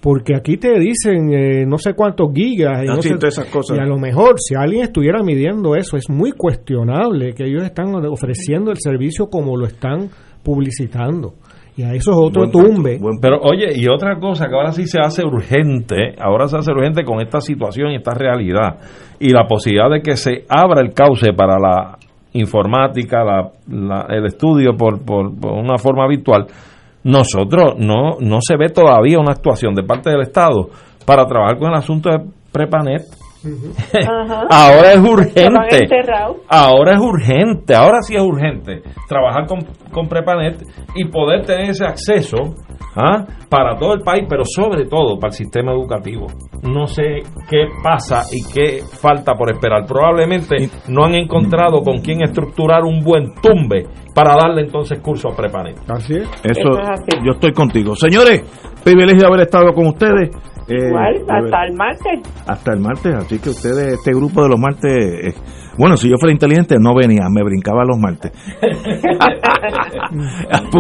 Porque 0.03 0.35
aquí 0.35 0.57
te 0.57 0.79
dicen 0.79 1.31
eh, 1.31 1.67
no 1.67 1.77
sé 1.77 1.93
cuántos 1.93 2.29
gigas 2.35 2.83
y, 2.83 2.89
Ah, 2.89 2.95
no 2.97 3.03
sé- 3.03 3.15
esas 3.21 3.45
cosas. 3.49 3.77
y 3.77 3.81
a 3.81 3.85
lo 3.85 3.99
mejor 3.99 4.37
si 4.41 4.55
alguien 4.55 4.85
estuviera 4.85 5.23
midiendo 5.23 5.77
eso 5.77 5.99
es 5.99 6.09
muy 6.09 6.33
cuestionable 6.33 7.35
que 7.35 7.45
ellos 7.45 7.65
están 7.65 7.95
ofreciendo 8.07 8.71
el 8.71 8.79
servicio 8.81 9.27
como 9.29 9.59
lo 9.59 9.67
están 9.67 10.09
publicitando 10.43 11.35
y 11.81 11.83
a 11.83 11.95
eso 11.95 12.11
es 12.13 12.17
otro 12.19 12.43
Buen 12.47 12.53
tumbe 12.53 12.99
Pero 13.21 13.39
oye, 13.43 13.73
y 13.75 13.89
otra 13.89 14.19
cosa 14.19 14.47
que 14.49 14.55
ahora 14.55 14.73
sí 14.73 14.87
se 14.87 15.01
hace 15.01 15.25
urgente, 15.25 16.15
ahora 16.21 16.47
se 16.49 16.57
hace 16.59 16.71
urgente 16.73 17.05
con 17.05 17.21
esta 17.21 17.41
situación 17.41 17.91
y 17.93 17.97
esta 17.97 18.13
realidad, 18.15 18.79
y 19.19 19.31
la 19.31 19.47
posibilidad 19.47 19.91
de 19.91 20.01
que 20.03 20.17
se 20.17 20.45
abra 20.49 20.81
el 20.81 20.93
cauce 20.93 21.33
para 21.33 21.59
la 21.59 21.97
informática, 22.33 23.25
la, 23.25 23.51
la- 23.69 24.07
el 24.11 24.27
estudio 24.27 24.77
por, 24.77 25.05
por, 25.05 25.39
por 25.39 25.53
una 25.53 25.77
forma 25.79 26.07
virtual, 26.09 26.47
nosotros 27.05 27.75
no, 27.79 28.19
no 28.21 28.39
se 28.41 28.57
ve 28.57 28.69
todavía 28.69 29.19
una 29.19 29.33
actuación 29.33 29.75
de 29.75 29.83
parte 29.83 30.11
del 30.11 30.21
Estado 30.23 30.69
para 31.07 31.25
trabajar 31.27 31.59
con 31.59 31.69
el 31.71 31.75
asunto 31.79 32.11
de 32.11 32.19
Prepanet. 32.53 33.03
Ahora 34.51 34.93
es 34.93 34.99
urgente. 34.99 35.89
Ahora 36.49 36.93
es 36.95 37.01
urgente, 37.01 37.75
ahora 37.75 37.99
sí 38.03 38.15
es 38.15 38.23
urgente 38.23 38.83
trabajar 39.09 39.47
con, 39.47 39.61
con 39.91 40.09
Prepanet 40.09 40.63
y 40.95 41.07
poder 41.07 41.45
tener 41.45 41.71
ese 41.71 41.85
acceso 41.85 42.55
¿ah? 42.97 43.25
para 43.49 43.77
todo 43.77 43.95
el 43.95 44.01
país, 44.01 44.25
pero 44.29 44.45
sobre 44.45 44.87
todo 44.87 45.19
para 45.19 45.31
el 45.31 45.35
sistema 45.35 45.73
educativo. 45.73 46.27
No 46.63 46.87
sé 46.87 47.23
qué 47.49 47.67
pasa 47.83 48.23
y 48.31 48.43
qué 48.53 48.81
falta 49.01 49.35
por 49.35 49.51
esperar. 49.51 49.87
Probablemente 49.87 50.69
no 50.89 51.05
han 51.05 51.15
encontrado 51.15 51.81
con 51.83 51.99
quién 51.99 52.23
estructurar 52.23 52.85
un 52.85 53.01
buen 53.01 53.35
tumbe 53.43 53.87
para 54.15 54.35
darle 54.35 54.63
entonces 54.63 55.01
curso 55.01 55.29
a 55.29 55.37
Prepanet. 55.37 55.79
Así 55.89 56.15
es. 56.15 56.29
Eso, 56.45 56.71
yo 57.25 57.33
estoy 57.33 57.53
contigo. 57.53 57.95
Señores, 57.95 58.43
privilegio 58.83 59.21
de 59.21 59.27
haber 59.27 59.41
estado 59.41 59.73
con 59.73 59.87
ustedes. 59.89 60.31
Eh, 60.69 60.93
hasta 61.29 61.65
el 61.65 61.75
martes. 61.75 62.21
hasta 62.47 62.73
el 62.73 62.81
martes, 62.81 63.15
así 63.15 63.39
que 63.41 63.51
ustedes, 63.51 63.95
este 63.95 64.13
grupo 64.13 64.43
de 64.43 64.49
los 64.51 64.61
martes, 64.61 64.93
eh, 64.93 65.35
bueno, 65.79 65.97
si 65.97 66.09
yo 66.09 66.17
fuera 66.19 66.33
inteligente 66.33 66.77
no 66.81 66.95
venía, 66.95 67.23
me 67.31 67.43
brincaba 67.43 67.85
los 67.85 67.99
martes. 67.99 68.33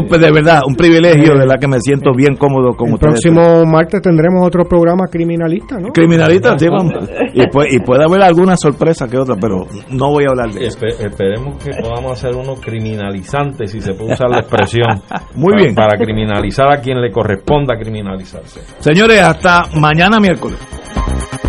Pues, 0.08 0.20
de 0.20 0.30
verdad, 0.32 0.60
un 0.66 0.74
privilegio, 0.74 1.32
de 1.34 1.40
verdad 1.40 1.56
que 1.60 1.68
me 1.68 1.78
siento 1.80 2.12
bien 2.14 2.36
cómodo 2.36 2.72
con 2.76 2.88
el 2.88 2.94
ustedes. 2.94 3.12
próximo 3.20 3.64
martes 3.64 4.00
tendremos 4.02 4.46
otro 4.46 4.64
programa 4.64 5.06
criminalista 5.06 5.78
¿no? 5.78 5.88
Criminalista, 5.92 6.58
sí, 6.58 6.66
vamos. 6.68 6.94
Y, 7.34 7.46
puede, 7.48 7.68
y 7.76 7.78
puede 7.80 8.04
haber 8.04 8.22
alguna 8.22 8.56
sorpresa 8.56 9.06
que 9.06 9.16
otra, 9.16 9.36
pero 9.40 9.66
no 9.90 10.10
voy 10.10 10.24
a 10.24 10.30
hablar 10.30 10.50
de 10.50 10.66
eso. 10.66 10.78
Espe- 10.80 11.06
esperemos 11.06 11.62
que 11.62 11.70
podamos 11.80 12.12
hacer 12.12 12.34
uno 12.34 12.54
criminalizante, 12.54 13.66
si 13.68 13.80
se 13.80 13.94
puede 13.94 14.14
usar 14.14 14.28
la 14.30 14.38
expresión. 14.40 15.00
Muy 15.34 15.52
para- 15.52 15.62
bien. 15.62 15.74
Para 15.74 15.96
criminalizar 15.98 16.72
a 16.72 16.80
quien 16.80 17.00
le 17.00 17.10
corresponda 17.12 17.76
criminalizarse. 17.78 18.60
Señores, 18.80 19.20
hasta 19.20 19.62
mañana 19.78 20.18
miércoles. 20.18 20.58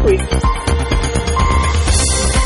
Uy. 0.08 0.18